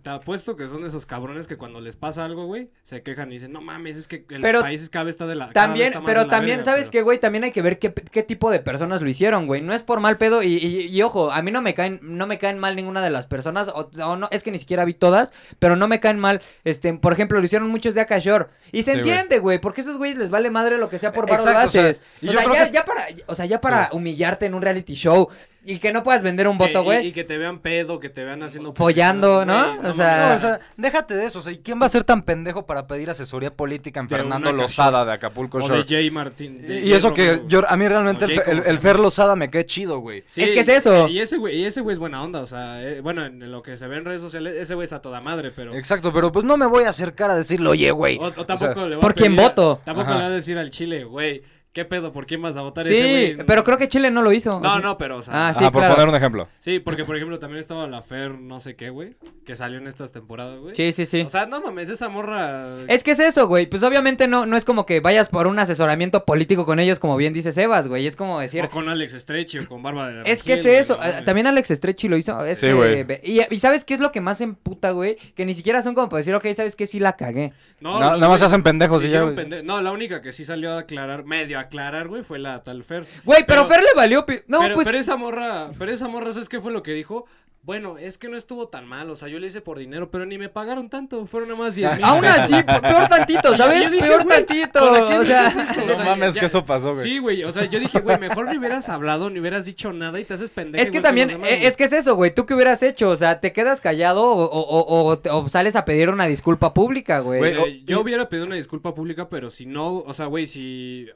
te 0.02 0.10
apuesto 0.10 0.56
que 0.56 0.68
son 0.68 0.82
de 0.82 0.88
esos 0.88 1.06
cabrones 1.06 1.46
que 1.46 1.56
cuando 1.56 1.80
les 1.80 1.96
pasa 1.96 2.24
algo, 2.24 2.46
güey, 2.46 2.70
se 2.82 3.02
quejan 3.02 3.30
y 3.30 3.34
dicen, 3.34 3.52
no 3.52 3.60
mames, 3.60 3.96
es 3.96 4.08
que 4.08 4.24
el 4.30 4.40
Pero 4.40 4.60
país 4.60 4.88
cada 4.90 5.04
vez 5.04 5.14
está 5.14 5.26
de 5.26 5.34
la 5.34 5.50
cada 5.50 5.66
vez 5.66 5.68
También, 5.68 5.86
está 5.88 6.00
más 6.00 6.06
pero 6.06 6.20
de 6.20 6.26
la 6.26 6.30
también, 6.30 6.56
verga, 6.58 6.70
¿sabes 6.72 6.84
pero- 6.86 6.90
qué, 6.92 7.02
güey? 7.02 7.18
También 7.20 7.44
hay 7.44 7.50
que 7.52 7.62
ver 7.62 7.78
qué, 7.78 7.92
qué 7.92 8.22
tipo 8.22 8.50
de 8.50 8.60
personas 8.60 9.02
lo 9.02 9.08
hicieron, 9.08 9.46
güey. 9.46 9.60
No 9.62 9.74
es 9.74 9.82
por 9.82 10.00
mal 10.00 10.16
pedo 10.18 10.42
y, 10.42 10.54
y- 10.56 10.86
y 10.88 11.02
ojo, 11.02 11.30
a 11.30 11.42
mí 11.42 11.50
no 11.50 11.62
me 11.62 11.74
caen, 11.74 11.98
no 12.02 12.26
me 12.26 12.38
caen 12.38 12.58
mal 12.58 12.76
ninguna 12.76 13.02
de 13.02 13.10
las 13.10 13.26
personas, 13.26 13.68
o, 13.68 13.90
o 14.04 14.16
no, 14.16 14.28
es 14.30 14.42
que 14.42 14.50
ni 14.50 14.58
siquiera 14.58 14.84
vi 14.84 14.94
todas, 14.94 15.32
pero 15.58 15.76
no 15.76 15.88
me 15.88 16.00
caen 16.00 16.18
mal, 16.18 16.40
este, 16.64 16.94
por 16.94 17.12
ejemplo, 17.12 17.38
lo 17.38 17.44
hicieron 17.44 17.68
muchos 17.68 17.94
de 17.94 18.00
Akashore. 18.00 18.46
Y 18.72 18.82
se 18.82 18.92
Sí, 18.92 18.98
entiende, 18.98 19.38
güey, 19.38 19.58
porque 19.60 19.80
a 19.80 19.84
esos 19.84 19.98
güeyes 19.98 20.16
les 20.18 20.30
vale 20.30 20.50
madre 20.50 20.78
lo 20.78 20.88
que 20.88 20.98
sea 20.98 21.12
por 21.12 21.28
varo 21.28 21.44
lo 21.44 21.50
Exacto, 21.50 21.68
o 21.68 21.70
sea, 21.70 21.82
haces. 21.88 22.02
O 22.26 22.32
sea, 22.32 22.42
creo 22.44 22.54
ya, 22.54 22.66
que- 22.66 22.72
ya 22.72 22.84
para, 22.84 23.02
o 23.26 23.34
sea, 23.34 23.44
ya 23.46 23.60
para 23.60 23.90
humillarte 23.92 24.46
en 24.46 24.54
un 24.54 24.62
reality 24.62 24.94
show 24.94 25.28
y 25.66 25.78
que 25.78 25.92
no 25.92 26.02
puedas 26.02 26.22
vender 26.22 26.46
un 26.48 26.58
voto, 26.58 26.82
güey. 26.82 27.06
Y, 27.08 27.12
que 27.12 27.24
te 27.24 27.38
vean 27.38 27.58
pedo, 27.60 27.98
que 28.00 28.08
te 28.08 28.24
vean 28.24 28.42
haciendo... 28.42 28.74
Follando, 28.74 29.44
¿no? 29.46 29.78
O 29.82 29.92
sea- 29.92 30.28
No, 30.30 30.34
o 30.36 30.38
sea, 30.38 30.60
déjate 30.76 31.14
de 31.14 31.26
eso. 31.26 31.38
O 31.38 31.42
sea, 31.42 31.52
¿y 31.52 31.58
quién 31.58 31.80
va 31.80 31.86
a 31.86 31.88
ser 31.88 32.04
tan 32.04 32.22
pendejo 32.22 32.66
para 32.66 32.86
pedir 32.86 33.08
asesoría 33.10 33.50
política 33.54 34.00
en 34.00 34.06
De 34.08 34.16
Fernando 34.16 34.52
Lozada 34.52 35.04
de 35.04 35.12
Acapulco 35.12 35.58
O 35.58 35.60
de 35.62 35.66
Shore? 35.66 35.84
Jay 35.88 36.10
Martín. 36.10 36.62
de 36.66 36.80
Y 36.80 36.92
eso 36.92 37.12
que 37.14 37.42
yo, 37.48 37.62
a 37.68 37.76
mí 37.76 37.88
realmente 37.88 38.24
el, 38.26 38.40
Jay, 38.40 38.60
el. 38.66 38.78
Fer 38.78 38.98
Lozada 38.98 39.36
me 39.36 39.50
quedé 39.50 39.64
chido, 39.66 39.98
güey. 40.00 40.22
Sí, 40.28 40.42
Es 40.42 40.52
que 40.52 40.60
es 40.60 40.68
eso. 40.68 41.08
Y 41.08 41.20
ese 41.20 41.36
güey, 41.38 41.56
y 41.56 41.64
ese 41.64 41.80
güey 41.80 41.94
es 41.94 41.98
buena 41.98 42.22
onda, 42.22 42.40
o 42.40 42.46
sea, 42.46 42.82
eh, 42.82 43.00
bueno, 43.00 43.24
en 43.24 43.50
lo 43.50 43.62
que 43.62 43.76
se 43.76 43.86
ve 43.88 43.96
en 43.96 44.04
redes 44.04 44.20
sociales, 44.20 44.56
ese 44.56 44.74
güey 44.74 44.84
es 44.84 44.92
a 44.92 45.00
toda 45.00 45.20
madre, 45.20 45.50
pero... 45.54 45.74
Exacto, 45.74 46.12
pero 46.12 46.30
pues 46.30 46.44
no 46.44 46.56
me 46.56 46.66
voy 46.66 46.84
a 46.84 46.90
acercar 46.90 47.30
a 47.30 47.34
decirle, 47.36 47.68
oye, 47.70 47.90
güey. 47.90 48.18
O, 48.18 48.24
o 48.24 48.26
O 48.26 48.44
tampoco 48.46 48.74
sea, 48.74 48.86
le 48.86 48.96
va 48.96 49.00
¿por 49.00 49.12
a 49.12 49.14
quién 49.14 49.34
pedir 49.34 49.48
voto? 49.48 49.80
Tampoco 49.84 50.08
Ajá. 50.08 50.14
le 50.16 50.20
va 50.22 50.26
a 50.28 50.30
decir 50.30 50.58
al 50.58 50.70
Chile, 50.70 51.04
güey, 51.04 51.42
¿qué 51.74 51.84
pedo? 51.84 52.12
¿Por 52.12 52.24
quién 52.26 52.40
vas 52.40 52.56
a 52.56 52.62
votar 52.62 52.86
ese 52.86 52.94
Sí, 52.94 53.34
güey? 53.34 53.46
pero 53.46 53.64
creo 53.64 53.76
que 53.76 53.88
Chile 53.90 54.10
no 54.10 54.22
lo 54.22 54.32
hizo. 54.32 54.60
No, 54.60 54.78
no, 54.78 54.96
pero, 54.96 55.18
o 55.18 55.22
sea... 55.22 55.48
Ah, 55.48 55.52
sí, 55.52 55.64
Ajá, 55.64 55.70
por 55.72 55.80
claro. 55.82 55.96
poner 55.96 56.08
un 56.08 56.14
ejemplo. 56.14 56.48
Sí, 56.60 56.78
porque, 56.78 57.04
por 57.04 57.16
ejemplo, 57.16 57.38
también 57.38 57.60
estaba 57.60 57.86
la 57.86 58.00
Fer 58.00 58.38
no 58.38 58.60
sé 58.60 58.76
qué, 58.76 58.88
güey, 58.90 59.16
que 59.44 59.56
salió 59.56 59.76
en 59.78 59.86
estas 59.88 60.12
temporadas, 60.12 60.58
güey. 60.60 60.74
Sí, 60.74 60.92
sí, 60.92 61.04
sí. 61.04 61.20
O 61.22 61.28
sea, 61.28 61.44
no 61.46 61.60
mames, 61.60 61.90
esa 61.90 62.08
morra... 62.08 62.64
Es 62.88 63.02
que 63.04 63.10
es 63.10 63.18
eso, 63.18 63.46
güey. 63.48 63.66
Pues 63.66 63.82
obviamente 63.82 64.28
no, 64.28 64.46
no 64.46 64.56
es 64.56 64.64
como 64.64 64.86
que 64.86 65.00
vayas 65.00 65.28
por 65.28 65.46
un 65.48 65.58
asesoramiento 65.58 66.24
político 66.24 66.64
con 66.64 66.78
ellos, 66.80 66.98
como 67.00 67.16
bien 67.16 67.32
dice 67.34 67.50
Sebas, 67.52 67.88
güey. 67.88 68.06
Es 68.06 68.14
como 68.16 68.38
decir. 68.40 68.64
O 68.64 68.70
con 68.70 68.88
Alex 68.88 69.12
Stretch 69.12 69.56
o 69.56 69.66
con 69.68 69.82
Barba 69.82 70.08
de 70.08 70.22
Es 70.30 70.42
que 70.44 70.52
es 70.54 70.62
güey, 70.62 70.76
eso. 70.76 70.98
eh. 71.02 71.22
También 71.24 71.48
Alex 71.48 71.68
Stretchy 71.70 72.06
lo 72.08 72.16
hizo. 72.16 72.42
es 72.44 72.58
Sí, 72.60 72.66
que, 72.68 72.72
güey. 72.74 73.02
ve- 73.02 73.20
y, 73.24 73.40
y 73.52 73.58
¿sabes 73.58 73.84
qué 73.84 73.94
es 73.94 74.00
lo 74.00 74.12
que 74.12 74.20
más 74.20 74.40
emputa, 74.40 74.92
güey? 74.92 75.16
Que 75.34 75.44
ni 75.44 75.54
siquiera 75.54 75.82
son 75.82 75.94
como 75.96 76.08
para 76.08 76.18
decir, 76.18 76.34
ok, 76.34 76.46
¿sabes 76.54 76.76
qué? 76.76 76.86
Sí 76.86 77.00
la 77.00 77.16
cagué. 77.16 77.52
No, 77.80 77.94
no, 77.98 78.16
nada 78.16 78.28
más 78.28 78.40
hacen 78.42 78.62
pendejos 78.62 79.02
y 79.04 79.08
ya, 79.08 79.24
pende- 79.24 79.64
No, 79.64 79.80
la 79.80 79.90
única 79.90 80.22
que 80.22 80.30
sí 80.30 80.44
salió 80.44 80.74
a 80.74 80.78
aclarar, 80.80 81.24
medio 81.24 81.58
aclarar, 81.64 82.08
güey, 82.08 82.22
fue 82.22 82.38
la 82.38 82.62
tal 82.62 82.82
Fer. 82.82 83.06
Güey, 83.24 83.44
pero, 83.46 83.66
Fer 83.66 83.80
le 83.80 83.94
valió. 83.94 84.24
pi- 84.24 84.40
No, 84.46 84.60
pero, 84.60 84.74
pues. 84.76 84.86
pero 84.86 84.98
esa 84.98 85.16
morra, 85.16 85.70
pero 85.78 85.90
esa 85.92 86.08
morra, 86.08 86.32
¿sabes 86.32 86.48
qué 86.48 86.60
fue 86.60 86.72
lo 86.72 86.82
que 86.82 86.92
dijo? 86.92 87.26
Bueno, 87.62 87.96
es 87.96 88.18
que 88.18 88.28
no 88.28 88.36
estuvo 88.36 88.68
tan 88.68 88.86
mal, 88.86 89.08
o 89.08 89.16
sea, 89.16 89.26
yo 89.28 89.38
le 89.38 89.46
hice 89.46 89.62
por 89.62 89.78
dinero, 89.78 90.10
pero 90.10 90.26
ni 90.26 90.36
me 90.36 90.50
pagaron 90.50 90.90
tanto, 90.90 91.24
fueron 91.24 91.48
nada 91.48 91.62
más 91.62 91.74
10 91.74 91.94
mil. 91.94 92.04
Aún 92.04 92.22
así, 92.26 92.52
pe- 92.62 92.80
peor 92.82 93.08
tantito, 93.08 93.54
¿sabes? 93.56 93.90
Dije, 93.90 94.02
peor 94.02 94.22
güey, 94.22 94.44
tantito. 94.44 94.80
¿para 94.80 95.08
qué 95.08 95.14
O 95.18 95.24
sea? 95.24 95.48
O 95.48 95.86
No 95.86 95.94
sea, 95.94 96.04
mames, 96.04 96.34
ya- 96.34 96.40
que 96.40 96.46
eso 96.46 96.66
pasó, 96.66 96.90
güey. 96.92 97.02
Sí, 97.02 97.18
güey, 97.20 97.42
o 97.42 97.50
sea, 97.52 97.64
yo 97.64 97.80
dije, 97.80 98.00
güey, 98.00 98.18
mejor 98.18 98.50
ni 98.50 98.58
hubieras 98.58 98.90
hablado, 98.90 99.30
ni 99.30 99.40
hubieras 99.40 99.64
dicho 99.64 99.94
nada 99.94 100.20
y 100.20 100.24
te 100.24 100.34
haces 100.34 100.50
pendejo. 100.50 100.82
Es 100.84 100.90
que 100.90 101.00
también, 101.00 101.28
demás, 101.28 101.48
eh, 101.48 101.60
es 101.66 101.78
que 101.78 101.84
es 101.84 101.94
eso, 101.94 102.14
güey. 102.16 102.34
¿Tú 102.34 102.44
qué 102.44 102.52
hubieras 102.52 102.82
hecho? 102.82 103.08
O 103.08 103.16
sea, 103.16 103.40
¿te 103.40 103.54
quedas 103.54 103.80
callado 103.80 104.22
o, 104.24 104.44
o- 104.44 105.18
o- 105.24 105.48
sales 105.48 105.74
a 105.74 105.86
pedir 105.86 106.10
una 106.10 106.26
disculpa 106.26 106.74
pública, 106.74 107.20
güey? 107.20 107.38
Güey, 107.38 107.54
Eh, 107.78 107.82
yo 107.86 108.02
hubiera 108.02 108.28
pedido 108.28 108.46
una 108.46 108.56
disculpa 108.56 108.94
pública, 108.94 109.30
pero 109.30 109.48
si 109.48 109.64
no, 109.64 109.94
o 110.00 110.12
sea, 110.12 110.26
güey, 110.26 110.46
si 110.46 111.08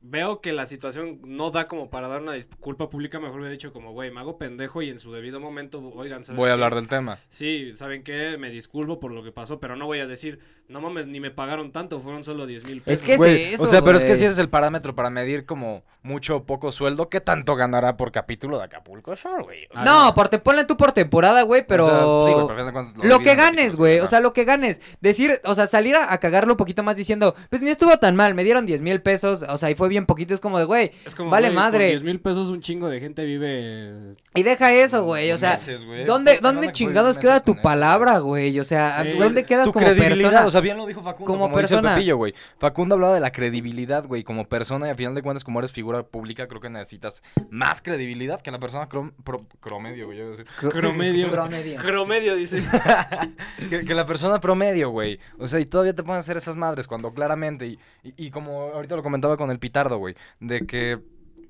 veo 0.00 0.40
que 0.40 0.52
la 0.52 0.64
situación 0.66 1.20
no 1.24 1.50
da 1.50 1.66
como 1.66 1.90
para 1.90 2.08
dar 2.08 2.22
una 2.22 2.32
disculpa 2.32 2.88
pública, 2.88 3.18
mejor 3.18 3.40
hubiera 3.40 3.52
dicho 3.52 3.72
como, 3.72 3.92
güey, 3.92 4.10
me 4.10 4.20
hago 4.20 4.38
pendejo 4.38 4.80
y 4.82 4.90
en 4.90 4.98
su 4.98 5.12
debido 5.12 5.40
momento, 5.40 5.80
oigan, 5.94 6.22
¿saben 6.24 6.36
Voy 6.36 6.46
a 6.46 6.50
qué? 6.50 6.52
hablar 6.54 6.74
del 6.74 6.88
tema. 6.88 7.18
Sí, 7.28 7.72
¿saben 7.74 8.04
qué? 8.04 8.36
Me 8.38 8.50
disculpo 8.50 9.00
por 9.00 9.10
lo 9.10 9.22
que 9.24 9.32
pasó, 9.32 9.58
pero 9.58 9.76
no 9.76 9.86
voy 9.86 9.98
a 9.98 10.06
decir, 10.06 10.38
no 10.68 10.80
mames, 10.80 11.06
ni 11.08 11.18
me 11.18 11.30
pagaron 11.30 11.72
tanto, 11.72 12.00
fueron 12.00 12.22
solo 12.24 12.46
10 12.46 12.64
mil 12.66 12.82
pesos. 12.82 13.02
Es 13.02 13.06
que 13.06 13.16
Güey, 13.16 13.54
eso, 13.54 13.64
o 13.64 13.68
sea, 13.68 13.82
pero 13.82 13.98
es 13.98 14.04
que 14.04 14.14
si 14.14 14.24
ese 14.24 14.34
es 14.34 14.38
el 14.38 14.48
parámetro 14.50 14.94
para 14.94 15.10
medir 15.10 15.46
como 15.46 15.82
mucho 16.02 16.36
o 16.36 16.44
poco 16.44 16.70
sueldo, 16.72 17.08
¿qué 17.08 17.20
tanto 17.20 17.56
ganará 17.56 17.96
por 17.96 18.12
capítulo 18.12 18.58
de 18.58 18.64
Acapulco 18.64 19.14
Shore, 19.16 19.42
güey? 19.42 19.66
O 19.70 19.74
sea, 19.74 19.84
No, 19.84 20.14
por 20.14 20.28
te 20.28 20.38
ponle 20.38 20.64
tú 20.64 20.76
por 20.76 20.92
temporada, 20.92 21.42
güey, 21.42 21.66
pero. 21.66 21.86
o 21.86 22.26
sea, 22.26 22.34
sí, 22.46 22.94
güey, 22.94 23.08
Lo 23.08 23.18
que 23.18 23.34
ganes, 23.34 23.76
güey. 23.76 24.00
O 24.00 24.06
sea, 24.06 24.20
lo 24.20 24.32
que 24.32 24.44
ganes. 24.44 24.80
Decir, 25.00 25.40
o 25.44 25.54
sea, 25.54 25.66
salir 25.66 25.96
a, 25.96 26.12
a 26.12 26.18
cagarlo 26.18 26.52
un 26.52 26.56
poquito 26.56 26.82
más 26.82 26.96
diciendo, 26.96 27.34
pues 27.50 27.62
ni 27.62 27.70
estuvo 27.70 27.96
tan 27.98 28.14
mal, 28.14 28.34
me 28.34 28.44
dieron 28.44 28.64
10 28.64 28.82
mil 28.82 29.02
pesos. 29.02 29.44
O 29.48 29.56
sea, 29.58 29.70
y 29.70 29.74
fue 29.74 29.87
bien 29.88 30.06
poquito. 30.06 30.34
Es 30.34 30.40
como 30.40 30.58
de, 30.58 30.64
güey, 30.64 30.92
vale 31.18 31.48
güey, 31.48 31.54
con 31.54 31.54
madre. 31.54 31.88
10 31.88 32.02
mil 32.02 32.20
pesos 32.20 32.48
un 32.50 32.60
chingo 32.60 32.88
de 32.88 33.00
gente 33.00 33.24
vive... 33.24 34.14
Y 34.34 34.42
deja 34.42 34.72
eso, 34.72 35.04
güey. 35.04 35.32
O 35.32 35.38
sea, 35.38 35.52
Meses, 35.52 35.84
güey. 35.84 36.04
¿dónde, 36.04 36.38
dónde 36.40 36.70
chingados 36.72 37.18
queda 37.18 37.40
tu 37.40 37.52
eso, 37.52 37.62
palabra, 37.62 38.18
güey? 38.18 38.58
O 38.60 38.64
sea, 38.64 39.02
Sí. 39.02 39.12
¿dónde 39.18 39.44
quedas 39.44 39.66
tu 39.66 39.72
como 39.72 39.86
credibilidad, 39.86 40.30
persona? 40.30 40.46
o 40.46 40.50
sea, 40.50 40.60
bien 40.60 40.76
lo 40.76 40.86
dijo 40.86 41.02
Facundo, 41.02 41.24
Como 41.24 41.44
como, 41.44 41.56
dice 41.58 41.74
el 41.74 41.80
persona. 41.80 41.94
Pepillo, 41.96 42.16
güey. 42.16 42.34
Facundo 42.58 42.94
hablaba 42.94 43.14
de 43.14 43.20
la 43.20 43.32
credibilidad, 43.32 44.04
güey, 44.06 44.22
como 44.24 44.48
persona 44.48 44.86
y 44.86 44.90
al 44.90 44.96
final 44.96 45.14
de 45.14 45.22
cuentas 45.22 45.44
como 45.44 45.58
eres 45.58 45.72
figura 45.72 46.02
pública, 46.04 46.46
creo 46.46 46.60
que 46.60 46.68
necesitas 46.70 47.22
más 47.50 47.82
credibilidad 47.82 48.40
que 48.40 48.50
la 48.50 48.58
persona 48.58 48.88
crom- 48.88 49.12
pro- 49.24 49.46
promedio, 49.60 50.06
güey, 50.06 50.18
decir. 50.18 50.46
Cromedio. 50.70 51.30
Promedio. 51.32 51.76
Cromedio, 51.80 52.34
dice. 52.36 52.62
que, 53.70 53.84
que 53.84 53.94
la 53.94 54.06
persona 54.06 54.40
promedio, 54.40 54.90
güey. 54.90 55.18
O 55.38 55.46
sea, 55.48 55.60
y 55.60 55.64
todavía 55.66 55.94
te 55.94 56.02
pueden 56.02 56.20
hacer 56.20 56.36
esas 56.36 56.56
madres 56.56 56.86
cuando 56.86 57.12
claramente, 57.12 57.66
y, 57.66 57.78
y, 58.02 58.26
y 58.26 58.30
como 58.30 58.70
ahorita 58.74 58.96
lo 58.96 59.02
comentaba 59.02 59.36
con 59.36 59.50
el 59.50 59.58
güey, 59.86 60.16
de 60.40 60.66
que 60.66 60.98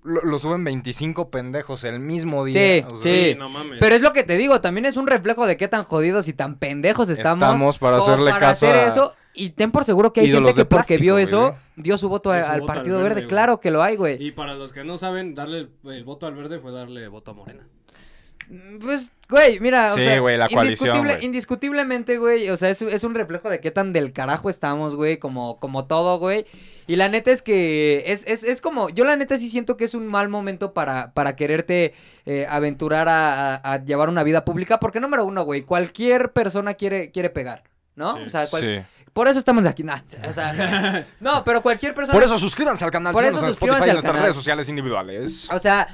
lo, 0.05 0.23
lo 0.23 0.39
suben 0.39 0.63
25 0.65 1.31
pendejos 1.31 1.85
el 1.85 1.99
mismo 2.01 2.45
día. 2.45 2.53
Sí, 2.55 2.85
o 2.95 3.01
sea, 3.03 3.13
sí. 3.13 3.35
no 3.37 3.49
mames. 3.49 3.79
Pero 3.81 3.95
es 3.95 4.03
lo 4.03 4.13
que 4.13 4.23
te 4.23 4.37
digo, 4.37 4.61
también 4.61 4.87
es 4.87 4.97
un 4.97 5.07
reflejo 5.07 5.47
de 5.47 5.57
qué 5.57 5.69
tan 5.69 5.83
jodidos 5.85 6.29
y 6.29 6.33
tan 6.33 6.57
pendejos 6.59 7.09
estamos. 7.09 7.47
Estamos 7.49 7.79
para 7.79 7.99
hacerle 7.99 8.31
para 8.31 8.41
caso 8.41 8.67
hacer 8.67 8.77
a 8.77 8.87
eso. 8.87 9.15
Y 9.35 9.51
ten 9.51 9.71
por 9.71 9.85
seguro 9.85 10.13
que 10.13 10.21
hay 10.21 10.31
gente 10.33 10.55
que 10.55 10.65
porque 10.65 10.97
vio 10.97 11.15
güey, 11.15 11.25
eso, 11.25 11.49
¿eh? 11.49 11.55
dio 11.77 11.97
su 11.99 12.09
voto 12.09 12.33
Dio 12.33 12.41
a- 12.41 12.43
su 12.45 12.53
al 12.53 12.61
voto 12.61 12.73
al 12.73 12.79
Partido 12.79 12.99
verde. 13.03 13.27
Claro 13.27 13.61
que 13.61 13.71
lo 13.71 13.83
hay, 13.83 13.97
güey. 13.97 14.23
Y 14.23 14.33
para 14.33 14.55
los 14.55 14.73
que 14.73 14.85
no 14.85 14.99
saben, 14.99 15.35
darle 15.35 15.59
el, 15.59 15.71
el 15.93 16.05
voto 16.05 16.27
al 16.27 16.35
verde 16.35 16.59
fue 16.59 16.73
darle 16.73 17.07
voto 17.09 17.31
a 17.31 17.35
Morena. 17.35 17.67
Pues, 18.81 19.13
güey, 19.29 19.61
mira, 19.61 19.93
o 19.93 19.97
sea, 19.97 20.19
güey, 20.21 20.39
la 20.39 20.49
coalición, 20.49 20.89
indiscutible- 20.97 21.15
güey. 21.17 21.25
indiscutiblemente, 21.27 22.19
güey, 22.19 22.49
o 22.51 22.57
sea, 22.57 22.71
es, 22.71 22.81
es 22.83 23.05
un 23.05 23.15
reflejo 23.15 23.51
de 23.51 23.61
qué 23.61 23.71
tan 23.71 23.93
del 23.93 24.13
carajo 24.13 24.49
estamos, 24.49 24.97
güey, 24.97 25.19
como, 25.19 25.59
como 25.59 25.85
todo, 25.87 26.19
güey. 26.19 26.47
Y 26.87 26.97
la 26.97 27.09
neta 27.09 27.31
es 27.31 27.43
que 27.43 28.05
es, 28.07 28.27
es, 28.27 28.45
es 28.45 28.61
como, 28.61 28.89
yo 28.89 29.05
la 29.05 29.17
neta 29.17 29.37
sí 29.37 29.49
siento 29.51 29.77
que 29.77 29.85
es 29.85 29.95
un 29.95 30.07
mal 30.07 30.29
momento 30.31 30.73
para, 30.73 31.13
para 31.13 31.37
quererte 31.37 31.93
eh, 32.25 32.47
aventurar 32.49 33.09
a, 33.09 33.55
a- 33.57 33.73
a 33.75 33.85
llevar 33.85 34.09
una 34.09 34.23
vida 34.23 34.45
pública, 34.45 34.81
porque 34.81 35.01
número 35.01 35.25
uno, 35.27 35.43
güey, 35.45 35.63
cualquier 35.63 36.33
persona 36.33 36.75
quiere, 36.75 37.11
quiere 37.11 37.31
pegar. 37.31 37.65
¿no? 37.97 38.15
Sí. 38.15 38.21
o 38.27 38.31
sea, 38.31 38.47
cual- 38.47 38.63
Sí. 38.63 39.03
por 39.13 39.27
eso 39.27 39.41
estamos 39.41 39.67
aquí. 39.67 39.83
nah, 39.83 39.99
o 40.29 40.33
sea, 40.33 41.05
no, 41.21 41.43
pero 41.45 41.61
cualquier 41.63 41.95
persona. 41.95 42.15
Por 42.15 42.23
eso 42.23 42.39
suscríbanse 42.39 42.85
al 42.85 42.93
canal, 42.93 43.13
Por 43.13 43.25
eso 43.25 43.41
suscríbanse 43.45 43.89
Spotify 43.89 43.91
al 43.91 43.95
nuestras 43.97 44.23
redes 44.23 44.37
sociales 44.37 44.69
individuales. 44.69 45.49
O 45.53 45.59
sea, 45.59 45.89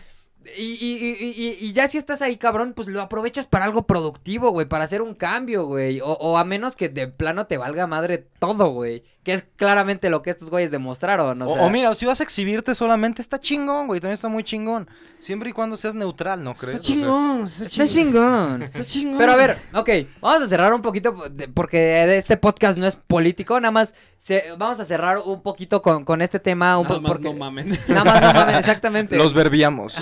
Y, 0.56 0.62
y- 0.62 1.16
y- 1.20 1.30
y- 1.30 1.56
y 1.68 1.72
ya 1.72 1.88
si 1.88 1.96
estás 1.98 2.20
ahí, 2.22 2.36
cabrón, 2.36 2.74
pues 2.74 2.88
lo 2.88 3.00
aprovechas 3.00 3.46
para 3.46 3.64
algo 3.64 3.86
productivo, 3.86 4.50
güey, 4.50 4.66
para 4.68 4.84
hacer 4.84 5.00
un 5.02 5.14
cambio, 5.14 5.64
güey. 5.64 6.00
O, 6.00 6.06
o 6.12 6.36
a 6.36 6.44
menos 6.44 6.76
que 6.76 6.88
de 6.88 7.08
plano 7.08 7.46
te 7.46 7.56
valga 7.56 7.86
madre 7.86 8.18
todo, 8.38 8.68
güey. 8.70 9.02
Que 9.22 9.32
es 9.32 9.46
claramente 9.56 10.10
lo 10.10 10.20
que 10.20 10.28
estos 10.28 10.50
güeyes 10.50 10.70
demostraron. 10.70 11.40
O, 11.40 11.46
O, 11.46 11.54
sea, 11.54 11.62
o 11.64 11.70
mira, 11.70 11.94
si 11.94 12.04
vas 12.04 12.20
a 12.20 12.24
exhibirte 12.24 12.74
solamente, 12.74 13.22
está 13.22 13.40
chingón, 13.40 13.86
güey. 13.86 14.00
También 14.00 14.14
está 14.14 14.28
muy 14.28 14.44
chingón. 14.44 14.86
Siempre 15.18 15.48
y 15.48 15.52
cuando 15.54 15.78
seas 15.78 15.94
neutral, 15.94 16.44
¿no 16.44 16.52
crees? 16.52 16.74
Está 16.74 16.80
O 16.80 16.84
sea, 16.84 16.94
chingón, 16.94 17.44
está 17.46 17.66
chingón. 17.86 17.88
chingón. 17.88 18.62
Está 18.62 18.84
chingón. 18.84 19.18
Pero 19.18 19.32
a 19.32 19.36
ver, 19.36 19.56
ok, 19.72 19.88
vamos 20.20 20.42
a 20.42 20.46
cerrar 20.46 20.74
un 20.74 20.82
poquito 20.82 21.16
porque 21.54 22.16
este 22.18 22.36
podcast 22.36 22.76
no 22.76 22.86
es 22.86 22.96
político, 22.96 23.58
nada 23.60 23.72
más 23.72 23.94
se- 24.18 24.44
vamos 24.58 24.78
a 24.80 24.84
cerrar 24.84 25.18
un 25.20 25.42
poquito 25.42 25.80
con, 25.80 26.04
con 26.04 26.20
este 26.20 26.38
tema. 26.38 26.76
Un 26.76 26.82
Nada 26.84 26.96
po- 26.96 27.00
más 27.00 27.08
porque, 27.12 27.24
no 27.24 27.32
mamen. 27.32 27.78
Nada 27.88 28.04
más, 28.04 28.20
no 28.20 28.32
mames, 28.34 28.58
exactamente. 28.58 29.16
Los 29.16 29.32
verbiamos. 29.32 29.96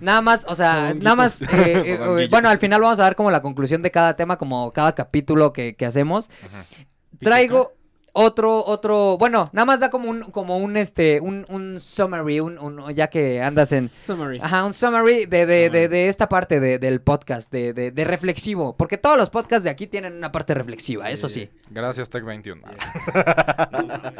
Nada 0.00 0.20
más, 0.22 0.44
o 0.48 0.54
sea, 0.54 0.94
nada 0.94 1.16
más. 1.16 1.42
eh, 1.42 1.46
eh, 1.48 1.98
Fonguillos. 2.04 2.30
bueno, 2.30 2.48
al 2.48 2.58
final 2.58 2.80
vamos 2.80 2.98
a 2.98 3.02
dar 3.02 3.16
como 3.16 3.30
la 3.30 3.42
conclusión 3.42 3.82
de 3.82 3.90
cada 3.90 4.16
tema, 4.16 4.36
como 4.38 4.72
cada 4.72 4.94
capítulo 4.94 5.52
que, 5.52 5.74
que 5.76 5.86
hacemos. 5.86 6.30
Traigo 7.20 7.72
otro, 8.12 8.64
otro. 8.64 9.16
Bueno, 9.18 9.48
nada 9.52 9.64
más 9.66 9.80
da 9.80 9.90
como 9.90 10.08
un, 10.10 10.22
como 10.30 10.58
un 10.58 10.76
este, 10.76 11.20
un, 11.20 11.44
un 11.48 11.78
summary, 11.80 12.40
un, 12.40 12.58
un- 12.58 12.92
ya 12.94 13.08
que 13.08 13.42
andas 13.42 13.72
en. 13.72 13.86
Summary. 13.88 14.40
Ajá, 14.42 14.64
un 14.64 14.72
summary 14.72 15.26
de, 15.26 15.46
de, 15.46 15.46
de, 15.46 15.66
Summary. 15.68 15.88
de 15.88 16.08
esta 16.08 16.28
parte 16.28 16.60
de- 16.60 16.78
del 16.78 17.00
podcast, 17.00 17.50
de, 17.52 17.72
de, 17.72 17.90
de 17.90 18.04
reflexivo. 18.04 18.76
Porque 18.76 18.98
todos 18.98 19.16
los 19.16 19.30
podcasts 19.30 19.64
de 19.64 19.70
aquí 19.70 19.86
tienen 19.86 20.14
una 20.14 20.32
parte 20.32 20.54
reflexiva, 20.54 21.10
eso 21.10 21.28
sí. 21.28 21.50
Gracias, 21.70 22.08
Tech 22.10 22.24
21. 22.24 22.62
No 23.72 23.82
mames. 23.86 24.14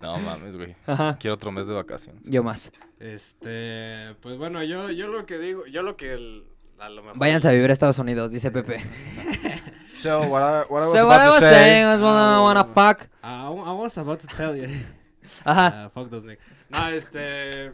No 0.00 0.18
mames, 0.18 0.56
güey. 0.56 0.74
Ajá. 0.86 1.16
Quiero 1.18 1.34
otro 1.34 1.50
mes 1.52 1.66
de 1.66 1.74
vacaciones. 1.74 2.22
Yo 2.24 2.42
más. 2.42 2.72
Este, 3.00 4.14
pues 4.20 4.36
bueno, 4.38 4.62
yo, 4.62 4.90
yo 4.90 5.08
lo 5.08 5.26
que 5.26 5.38
digo, 5.38 5.66
yo 5.66 5.82
lo 5.82 5.96
que 5.96 6.12
el- 6.14 6.44
a 6.78 6.88
lo 6.88 7.02
mejor. 7.02 7.18
Váyanse 7.18 7.48
a 7.48 7.52
vivir 7.52 7.70
a 7.70 7.72
Estados 7.72 7.98
Unidos, 7.98 8.30
dice 8.32 8.50
Pepe. 8.50 8.78
So, 10.02 10.20
what 10.28 10.42
I, 10.42 10.64
what 10.72 10.82
I 10.82 10.86
was 10.86 10.92
So 10.92 10.98
about 11.00 11.08
what 11.08 11.20
I 11.20 11.24
to 11.26 11.30
was 11.32 11.40
say- 11.40 11.54
saying 11.54 11.86
was 11.86 12.00
wanna, 12.00 12.38
Oh. 12.38 12.42
wanna 12.42 12.64
fuck. 12.64 13.08
I, 13.22 13.46
I 13.46 13.72
was 13.72 13.96
about 13.98 14.18
to 14.20 14.26
tell 14.26 14.56
you. 14.56 14.66
Ajá. 15.44 15.84
Ah, 15.84 15.90
fuck 15.90 16.10
those 16.10 16.26
niggas. 16.26 16.40
No, 16.70 16.88
este. 16.88 17.72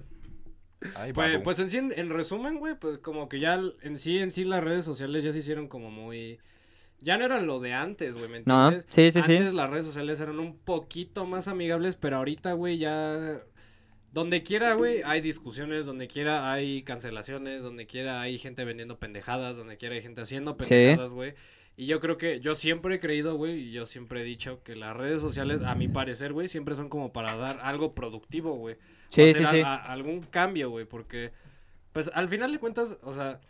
Ay, 0.96 1.12
Pues, 1.12 1.38
pues 1.42 1.58
en 1.58 1.70
sí, 1.70 1.78
en, 1.78 1.92
en 1.96 2.10
resumen, 2.10 2.58
güey, 2.58 2.74
pues 2.78 2.98
como 2.98 3.28
que 3.28 3.40
ya 3.40 3.60
en 3.82 3.98
sí, 3.98 4.18
en 4.18 4.30
sí 4.30 4.44
las 4.44 4.62
redes 4.62 4.84
sociales 4.84 5.24
ya 5.24 5.32
se 5.32 5.38
hicieron 5.38 5.66
como 5.66 5.90
muy... 5.90 6.38
Ya 7.00 7.16
no 7.18 7.24
eran 7.24 7.46
lo 7.46 7.58
de 7.60 7.72
antes, 7.74 8.16
güey, 8.16 8.28
¿me 8.28 8.42
No, 8.44 8.66
entiendes? 8.72 8.86
sí, 8.90 9.10
sí, 9.10 9.22
sí. 9.26 9.36
Antes 9.38 9.54
las 9.54 9.70
redes 9.70 9.86
sociales 9.86 10.20
eran 10.20 10.38
un 10.38 10.56
poquito 10.56 11.26
más 11.26 11.48
amigables, 11.48 11.96
pero 11.96 12.16
ahorita, 12.18 12.52
güey, 12.52 12.78
ya... 12.78 13.40
Donde 14.12 14.42
quiera, 14.42 14.74
güey, 14.74 15.02
hay 15.04 15.20
discusiones, 15.20 15.84
donde 15.84 16.06
quiera 16.08 16.50
hay 16.52 16.82
cancelaciones, 16.82 17.62
donde 17.62 17.86
quiera 17.86 18.20
hay 18.20 18.38
gente 18.38 18.64
vendiendo 18.64 18.98
pendejadas, 18.98 19.56
donde 19.56 19.76
quiera 19.76 19.94
hay 19.96 20.02
gente 20.02 20.20
haciendo 20.22 20.56
Sí. 20.60 20.68
pendejadas, 20.70 21.12
güey. 21.12 21.34
Y 21.80 21.86
yo 21.86 22.00
creo 22.00 22.18
que 22.18 22.40
yo 22.40 22.56
siempre 22.56 22.96
he 22.96 23.00
creído, 23.00 23.36
güey, 23.36 23.68
y 23.68 23.70
yo 23.70 23.86
siempre 23.86 24.22
he 24.22 24.24
dicho 24.24 24.64
que 24.64 24.74
las 24.74 24.96
redes 24.96 25.20
sociales, 25.22 25.62
a 25.62 25.76
mi 25.76 25.86
parecer, 25.86 26.32
güey, 26.32 26.48
siempre 26.48 26.74
son 26.74 26.88
como 26.88 27.12
para 27.12 27.36
dar 27.36 27.60
algo 27.62 27.94
productivo, 27.94 28.54
güey. 28.56 28.76
Sí, 29.10 29.22
hacer 29.22 29.36
sí, 29.36 29.44
a- 29.44 29.50
sí. 29.52 29.60
a- 29.60 29.76
algún 29.76 30.22
cambio, 30.22 30.70
güey, 30.70 30.86
porque, 30.86 31.30
pues, 31.92 32.10
al 32.14 32.28
final 32.28 32.50
de 32.50 32.58
cuentas, 32.58 32.98
o 33.02 33.14
sea, 33.14 33.40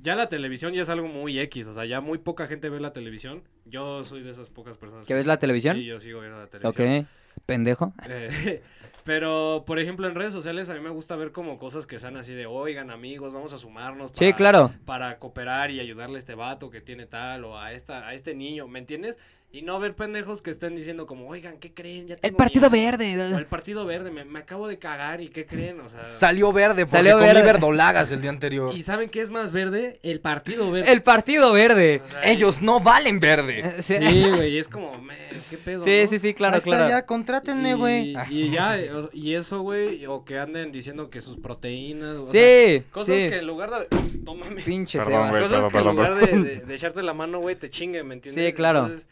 ya 0.00 0.16
la 0.16 0.28
televisión 0.28 0.72
ya 0.74 0.82
es 0.82 0.88
algo 0.88 1.06
muy 1.06 1.38
X, 1.38 1.68
o 1.68 1.72
sea, 1.72 1.84
ya 1.84 2.00
muy 2.00 2.18
poca 2.18 2.48
gente 2.48 2.68
ve 2.70 2.80
la 2.80 2.92
televisión. 2.92 3.44
Yo 3.66 4.02
soy 4.04 4.22
de 4.24 4.30
esas 4.32 4.50
pocas 4.50 4.76
personas. 4.76 5.06
¿Que 5.06 5.14
ves 5.14 5.26
la 5.26 5.38
televisión? 5.38 5.76
Sí, 5.76 5.84
yo 5.84 6.00
sigo 6.00 6.18
viendo 6.20 6.38
la 6.40 6.48
televisión. 6.48 6.98
Ok. 7.02 7.06
Pendejo. 7.46 7.92
Eh, 8.08 8.62
pero, 9.04 9.64
por 9.66 9.78
ejemplo, 9.78 10.06
en 10.08 10.14
redes 10.14 10.32
sociales 10.32 10.70
a 10.70 10.74
mí 10.74 10.80
me 10.80 10.90
gusta 10.90 11.16
ver 11.16 11.32
como 11.32 11.58
cosas 11.58 11.86
que 11.86 11.98
sean 11.98 12.16
así 12.16 12.34
de, 12.34 12.46
oigan, 12.46 12.90
amigos, 12.90 13.32
vamos 13.32 13.52
a 13.52 13.58
sumarnos. 13.58 14.10
Sí, 14.14 14.26
para- 14.26 14.36
claro. 14.36 14.70
Para 14.84 15.18
cooperar 15.18 15.70
y 15.70 15.80
ayudarle 15.80 16.16
a 16.16 16.18
este 16.18 16.34
vato 16.34 16.70
que 16.70 16.80
tiene 16.80 17.06
tal 17.06 17.44
o 17.44 17.58
a 17.58 17.72
esta 17.72 18.06
a 18.08 18.14
este 18.14 18.34
niño, 18.34 18.68
¿me 18.68 18.78
entiendes? 18.78 19.18
Y 19.52 19.62
no 19.62 19.80
ver 19.80 19.96
pendejos 19.96 20.42
que 20.42 20.50
estén 20.50 20.76
diciendo 20.76 21.06
como, 21.06 21.26
oigan, 21.28 21.58
¿qué 21.58 21.74
creen? 21.74 22.06
Ya 22.06 22.16
El 22.22 22.34
Partido 22.34 22.70
miedo". 22.70 22.94
O 22.94 22.98
Verde. 22.98 23.36
el 23.36 23.46
Partido 23.46 23.84
Verde, 23.84 24.12
me, 24.12 24.24
me 24.24 24.38
acabo 24.38 24.68
de 24.68 24.78
cagar 24.78 25.20
y 25.20 25.28
¿qué 25.28 25.44
creen? 25.44 25.80
O 25.80 25.88
sea... 25.88 26.12
Salió 26.12 26.52
verde 26.52 26.84
porque 26.84 26.98
Salió 26.98 27.14
comí 27.14 27.26
verde. 27.26 27.42
verdolagas 27.42 28.12
el 28.12 28.20
día 28.20 28.30
anterior. 28.30 28.72
¿Y 28.76 28.84
saben 28.84 29.08
qué 29.10 29.20
es 29.20 29.30
más 29.30 29.50
verde? 29.50 29.98
El 30.04 30.20
Partido 30.20 30.70
Verde. 30.70 30.92
El 30.92 31.02
Partido 31.02 31.52
Verde. 31.52 32.00
O 32.04 32.08
sea, 32.08 32.30
Ellos 32.30 32.62
no 32.62 32.78
valen 32.78 33.18
verde. 33.18 33.58
Eh, 33.58 33.82
Sí, 33.82 34.30
güey, 34.36 34.56
es 34.56 34.68
como, 34.68 34.96
"Me, 35.02 35.16
¿qué 35.50 35.56
pedo? 35.58 35.82
sí, 35.82 36.00
no?". 36.02 36.06
sí, 36.06 36.18
sí, 36.20 36.32
claro, 36.32 36.54
Ahí 36.54 36.58
está, 36.60 36.70
claro. 36.70 36.88
ya, 36.88 37.04
contrátenme, 37.04 37.74
güey. 37.74 38.14
Y, 38.30 38.42
y 38.44 38.50
ya, 38.52 38.78
o- 38.94 39.10
y 39.12 39.34
eso, 39.34 39.62
güey, 39.62 40.06
o 40.06 40.24
que 40.24 40.38
anden 40.38 40.70
diciendo 40.70 41.10
que 41.10 41.20
sus 41.20 41.38
proteínas. 41.38 42.14
o 42.18 42.28
sea, 42.28 42.40
Sí, 42.40 42.84
cosas 42.92 43.18
sí. 43.18 43.28
que 43.28 43.38
en 43.38 43.46
lugar 43.48 43.70
de. 43.70 43.88
No 44.24 44.36
mames. 44.36 44.64
Pinche 44.64 45.00
Perdón. 45.00 45.30
Cosas 45.30 45.42
perdón, 45.42 45.60
que 45.60 45.66
en 45.66 45.72
perdón, 45.72 45.96
lugar 45.96 46.14
de, 46.14 46.38
de- 46.38 46.60
de 46.66 46.74
echarte 46.76 47.02
la 47.02 47.14
mano, 47.14 47.40
güey, 47.40 47.56
te 47.56 47.68
chinguen, 47.68 48.06
¿me 48.06 48.14
entiendes? 48.14 48.46
Sí, 48.46 48.52
claro. 48.52 48.82
Entonces, 48.84 49.08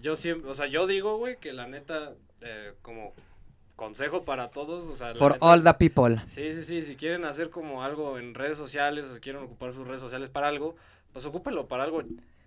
yo 0.00 0.16
siempre, 0.16 0.50
o 0.50 0.54
sea, 0.54 0.66
yo 0.66 0.86
digo, 0.86 1.16
güey, 1.18 1.36
que 1.38 1.52
la 1.52 1.66
neta, 1.66 2.14
eh, 2.40 2.72
como 2.82 3.14
consejo 3.76 4.24
para 4.24 4.50
todos, 4.50 4.86
o 4.86 4.94
sea, 4.94 5.14
For 5.14 5.36
all 5.40 5.58
es- 5.58 5.64
the 5.64 5.74
people. 5.74 6.16
Sí, 6.26 6.52
sí, 6.52 6.62
sí, 6.62 6.82
si 6.82 6.96
quieren 6.96 7.24
hacer 7.24 7.48
como 7.50 7.82
algo 7.82 8.18
en 8.18 8.34
redes 8.34 8.58
sociales 8.58 9.06
o 9.06 9.14
si 9.14 9.20
quieren 9.20 9.42
ocupar 9.42 9.72
sus 9.72 9.86
redes 9.86 10.00
sociales 10.02 10.28
para 10.28 10.48
algo, 10.48 10.76
pues 11.12 11.24
ocúpenlo 11.24 11.66
para 11.66 11.84
algo, 11.84 12.02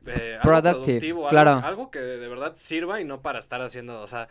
eh, 0.05 0.37
algo 0.41 0.61
productivo, 0.61 1.27
claro. 1.29 1.51
algo, 1.51 1.67
algo 1.67 1.91
que 1.91 1.99
de 1.99 2.27
verdad 2.27 2.53
sirva 2.55 3.01
y 3.01 3.05
no 3.05 3.21
para 3.21 3.39
estar 3.39 3.61
haciendo, 3.61 4.01
o 4.01 4.07
sea, 4.07 4.27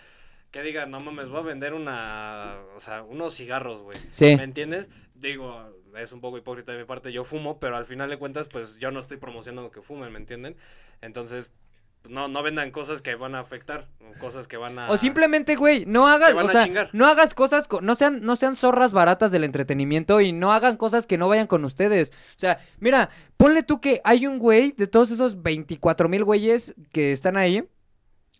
que 0.53 0.63
digan, 0.63 0.91
no 0.91 1.01
mames, 1.01 1.29
voy 1.29 1.41
a 1.41 1.43
vender 1.45 1.75
una, 1.75 2.59
o 2.77 2.81
sea, 2.81 3.03
unos 3.03 3.35
cigarros, 3.35 3.83
güey. 3.83 3.99
Sí. 4.11 4.37
¿Me 4.37 4.45
entiendes? 4.45 4.89
Digo, 5.15 5.71
es 5.97 6.13
un 6.13 6.21
poco 6.21 6.39
hipócrita 6.39 6.73
de 6.73 6.79
mi 6.79 6.85
parte, 6.85 7.11
yo 7.11 7.25
fumo, 7.25 7.59
pero 7.59 7.77
al 7.77 7.85
final 7.87 8.11
de 8.11 8.19
cuentas, 8.19 8.49
pues 8.49 8.79
yo 8.79 8.91
no 8.91 9.01
estoy 9.01 9.17
promocionando 9.17 9.71
que 9.71 9.81
fumen, 9.83 10.13
¿me 10.13 10.19
entienden? 10.19 10.57
Entonces, 11.01 11.51
no, 12.09 12.29
no 12.29 12.43
vendan 12.43 12.71
cosas 12.71 13.01
que 13.03 13.15
van 13.15 13.35
a 13.35 13.41
afectar, 13.41 13.89
cosas 14.21 14.49
que 14.49 14.57
van 14.57 14.79
a... 14.79 14.91
O 14.91 14.97
simplemente, 14.97 15.57
güey, 15.57 15.85
no 15.87 16.07
hagas, 16.07 16.33
o 16.33 16.49
sea, 16.49 16.67
no 16.93 17.07
hagas 17.07 17.35
cosas, 17.35 17.69
co- 17.69 17.81
no 17.81 17.95
sean, 17.95 18.21
no 18.23 18.37
sean 18.37 18.57
zorras 18.57 18.93
baratas 18.93 19.31
del 19.33 19.45
entretenimiento 19.45 20.21
y 20.21 20.33
no 20.33 20.53
hagan 20.53 20.77
cosas 20.77 21.07
que 21.07 21.17
no 21.19 21.29
vayan 21.29 21.47
con 21.47 21.65
ustedes. 21.65 22.11
O 22.37 22.39
sea, 22.39 22.59
mira, 22.79 23.09
ponle 23.37 23.63
tú 23.63 23.81
que 23.81 24.01
hay 24.05 24.27
un 24.27 24.39
güey 24.39 24.73
de 24.73 24.87
todos 24.87 25.11
esos 25.11 25.43
24 25.43 26.09
mil 26.09 26.25
güeyes 26.25 26.75
que 26.93 27.13
están 27.13 27.37
ahí, 27.37 27.65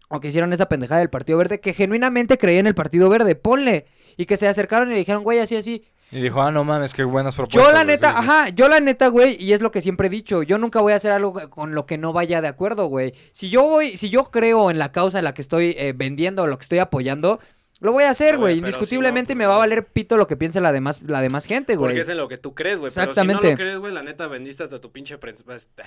o 0.09 0.21
que 0.21 0.29
hicieron 0.29 0.53
esa 0.53 0.69
pendejada 0.69 0.99
del 1.01 1.09
Partido 1.11 1.39
Verde, 1.39 1.61
que 1.61 1.73
genuinamente 1.73 2.37
creían 2.37 2.67
en 2.67 2.69
el 2.69 2.75
Partido 2.75 3.09
Verde, 3.09 3.35
ponle, 3.35 3.87
y 4.19 4.27
que 4.27 4.37
se 4.37 4.47
acercaron 4.47 4.89
y 4.89 4.93
le 4.93 4.99
dijeron, 4.99 5.23
güey, 5.23 5.39
así, 5.39 5.57
así. 5.57 5.85
Y 6.13 6.21
dijo, 6.21 6.43
ah, 6.43 6.51
no 6.53 6.63
mames, 6.63 6.93
qué 6.93 7.05
buenas 7.05 7.35
propuestas. 7.35 7.65
Yo 7.65 7.73
la 7.73 7.85
neta, 7.85 8.11
sí, 8.11 8.17
sí. 8.19 8.19
ajá, 8.23 8.49
yo 8.51 8.69
la 8.69 8.81
neta, 8.81 9.09
güey, 9.09 9.43
y 9.43 9.55
es 9.55 9.63
lo 9.63 9.71
que 9.71 9.81
siempre 9.81 10.09
he 10.09 10.11
dicho, 10.11 10.43
yo 10.43 10.59
nunca 10.59 10.81
voy 10.83 10.93
a 10.93 10.97
hacer 10.97 11.11
algo 11.11 11.33
con 11.49 11.75
lo 11.75 11.87
que 11.87 11.97
no 11.97 12.13
vaya 12.13 12.43
de 12.43 12.49
acuerdo, 12.49 12.87
güey. 12.87 13.15
Si 13.33 13.49
yo 13.49 13.63
voy, 13.63 13.97
si 13.97 14.11
yo 14.11 14.31
creo 14.31 14.71
en 14.71 14.79
la 14.79 14.93
causa 14.93 15.19
en 15.19 15.25
la 15.25 15.33
que 15.33 15.41
estoy 15.41 15.75
eh, 15.79 15.95
vendiendo, 15.97 16.47
lo 16.47 16.59
que 16.59 16.65
estoy 16.65 16.81
apoyando, 16.81 17.41
lo 17.81 17.93
voy 17.93 18.05
a 18.05 18.11
hacer, 18.11 18.39
Güey, 18.39 18.55
si 18.55 18.61
no, 18.61 18.67
Indiscutiblemente 18.69 19.29
pues, 19.29 19.39
me 19.39 19.47
va 19.47 19.55
a 19.55 19.57
no. 19.57 19.61
valer 19.61 19.87
pito 19.87 20.17
lo 20.17 20.29
que 20.29 20.37
piense 20.37 20.61
la 20.61 20.71
demás, 20.71 21.03
la 21.03 21.21
demás 21.21 21.47
gente, 21.47 21.75
güey. 21.77 21.91
Porque 21.91 22.03
es 22.03 22.09
en 22.09 22.17
lo 22.17 22.29
que 22.29 22.39
tú 22.39 22.55
crees, 22.55 22.79
güey. 22.79 22.93
Pero 22.95 23.03
si 23.03 23.07
no 23.07 23.11
Exactamente. 23.11 23.51
lo 23.51 23.57
crees, 23.57 23.79
güey, 23.79 23.93
la 23.93 24.03
neta 24.03 24.29
vendiste 24.29 24.63
hasta 24.63 24.81
tu 24.81 24.93
pinche 24.93 25.19
prensa. 25.19 25.45
pues, 25.45 25.69
eh, 25.79 25.83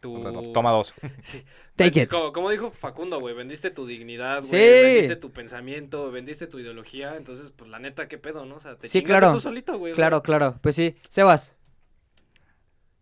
Tu... 0.00 0.52
Toma 0.52 0.70
dos. 0.70 0.94
Sí. 1.22 1.44
Take 1.74 2.02
it. 2.02 2.10
Como, 2.10 2.32
como 2.32 2.50
dijo 2.50 2.70
Facundo, 2.70 3.20
güey, 3.20 3.34
vendiste 3.34 3.70
tu 3.70 3.86
dignidad, 3.86 4.38
güey, 4.38 4.50
Sí. 4.50 4.56
vendiste 4.86 5.16
tu 5.16 5.30
pensamiento, 5.32 6.10
vendiste 6.10 6.46
tu 6.46 6.58
ideología, 6.58 7.16
entonces, 7.16 7.52
pues, 7.54 7.70
la 7.70 7.78
neta, 7.78 8.08
qué 8.08 8.18
pedo, 8.18 8.44
¿no? 8.46 8.56
O 8.56 8.60
sea, 8.60 8.76
te 8.76 8.88
Sí, 8.88 9.02
claro. 9.02 9.32
tú 9.32 9.40
solito, 9.40 9.78
güey. 9.78 9.94
Claro, 9.94 10.22
claro. 10.22 10.58
Pues 10.62 10.76
sí. 10.76 10.96
Sebas. 11.10 11.54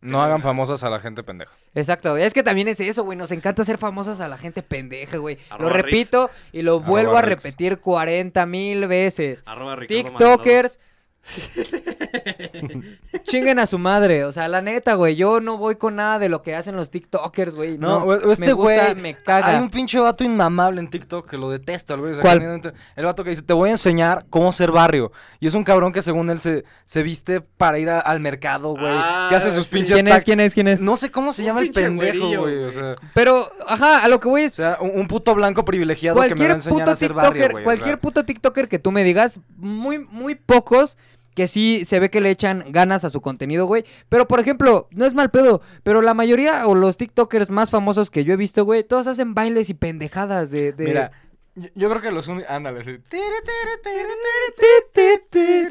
No 0.00 0.20
hagan 0.20 0.42
famosas 0.42 0.85
a 0.85 0.90
la 0.90 1.00
gente 1.00 1.22
pendeja. 1.22 1.57
Exacto, 1.74 2.18
es 2.18 2.35
que 2.35 2.42
también 2.42 2.68
es 2.68 2.78
eso, 2.78 3.04
güey. 3.04 3.16
Nos 3.16 3.33
encanta 3.33 3.62
hacer 3.62 3.78
famosas 3.78 4.20
a 4.20 4.28
la 4.28 4.37
gente 4.37 4.62
pendeja, 4.62 5.16
güey. 5.16 5.38
Lo 5.59 5.70
repito 5.70 6.30
y 6.52 6.61
lo 6.61 6.74
Arroba 6.74 6.88
vuelvo 6.88 7.16
a 7.16 7.22
repetir 7.22 7.78
40 7.78 8.44
mil 8.44 8.87
veces. 8.87 9.42
Arroba 9.46 9.76
Ricardo 9.76 10.11
TikTokers. 10.11 10.78
Chinguen 13.24 13.58
a 13.58 13.66
su 13.66 13.78
madre, 13.78 14.24
o 14.24 14.32
sea, 14.32 14.48
la 14.48 14.60
neta, 14.62 14.94
güey, 14.94 15.16
yo 15.16 15.40
no 15.40 15.56
voy 15.56 15.76
con 15.76 15.96
nada 15.96 16.18
de 16.18 16.28
lo 16.28 16.42
que 16.42 16.54
hacen 16.54 16.76
los 16.76 16.90
TikTokers, 16.90 17.54
güey. 17.54 17.78
No, 17.78 18.00
No, 18.00 18.04
güey, 18.04 18.18
este 18.32 18.46
me 18.46 18.52
güey. 18.52 18.94
me 18.96 19.14
caga. 19.14 19.48
Hay 19.48 19.56
un 19.56 19.70
pinche 19.70 19.98
vato 19.98 20.24
inmamable 20.24 20.80
en 20.80 20.88
TikTok 20.90 21.28
que 21.28 21.37
lo 21.38 21.50
detesto, 21.50 21.94
el 21.94 22.00
güey. 22.00 22.12
o 22.12 22.14
sea, 22.16 22.22
¿Cuál? 22.22 22.72
El 22.96 23.04
vato 23.04 23.24
que 23.24 23.30
dice, 23.30 23.42
te 23.42 23.52
voy 23.52 23.70
a 23.70 23.72
enseñar 23.72 24.26
cómo 24.30 24.52
ser 24.52 24.70
barrio. 24.70 25.12
Y 25.40 25.46
es 25.46 25.54
un 25.54 25.64
cabrón 25.64 25.92
que 25.92 26.02
según 26.02 26.30
él 26.30 26.38
se, 26.40 26.64
se 26.84 27.02
viste 27.02 27.40
para 27.40 27.78
ir 27.78 27.88
a- 27.90 28.00
al 28.00 28.20
mercado, 28.20 28.70
güey. 28.70 28.84
Ah, 28.87 29.26
que 29.30 29.37
hace 29.37 29.50
sus 29.50 29.66
sí. 29.66 29.76
pinches 29.76 29.94
¿Quién 29.94 30.08
es? 30.08 30.24
¿Quién 30.24 30.40
es? 30.40 30.54
¿Quién 30.54 30.68
es? 30.68 30.80
No 30.80 30.96
sé 30.96 31.10
cómo 31.10 31.32
se 31.32 31.42
Un 31.42 31.46
llama 31.46 31.60
el 31.60 31.70
pendejo, 31.72 32.28
güey. 32.40 32.64
O 32.64 32.70
sea, 32.70 32.92
Pero, 33.14 33.50
ajá, 33.66 34.04
a 34.04 34.08
lo 34.08 34.20
que 34.20 34.28
voy 34.28 34.42
o 34.42 34.46
es. 34.46 34.54
sea, 34.54 34.78
un, 34.80 34.90
un 34.94 35.08
puto 35.08 35.34
blanco 35.34 35.64
privilegiado 35.64 36.20
que 36.20 36.20
me 36.20 36.28
va 36.28 36.34
a 36.34 36.37
Cualquier 36.37 36.50
enseñar 36.52 36.78
puto 36.80 36.90
a 36.90 36.96
ser 36.96 37.08
TikToker, 37.10 37.30
barrio, 37.40 37.48
güey. 37.52 37.62
o 37.62 37.64
cualquier 37.64 37.88
sea. 37.90 38.00
puto 38.00 38.24
TikToker 38.24 38.68
que 38.68 38.78
tú 38.78 38.92
me 38.92 39.04
digas, 39.04 39.40
muy, 39.56 39.98
muy 39.98 40.34
pocos 40.34 40.98
que 41.35 41.49
sí 41.49 41.85
se 41.85 41.99
ve 42.01 42.11
que 42.11 42.20
le 42.20 42.31
echan 42.31 42.64
ganas 42.68 43.05
a 43.05 43.11
su 43.11 43.20
contenido, 43.20 43.66
güey. 43.66 43.85
Pero, 44.09 44.27
por 44.29 44.40
ejemplo, 44.40 44.88
no 44.90 45.05
es 45.07 45.14
mal 45.14 45.31
pedo, 45.31 45.61
pero 45.83 46.01
la 46.03 46.14
mayoría 46.14 46.66
o 46.66 46.75
los 46.75 46.97
TikTokers 46.97 47.51
más 47.51 47.70
famosos 47.70 48.11
que 48.11 48.25
yo 48.25 48.33
he 48.35 48.37
visto, 48.37 48.64
güey, 48.64 48.85
todos 48.85 49.07
hacen 49.07 49.35
bailes 49.35 49.70
y 49.70 49.75
pendejadas 49.75 50.51
de... 50.51 50.73
de- 50.73 50.85
Mira, 50.85 51.11
Yo, 51.57 51.68
yo 51.75 51.90
creo 51.90 52.03
que 52.03 52.11
los 52.11 52.27
únicos. 52.29 52.51
Ándale, 52.51 52.83
sí. 52.85 52.99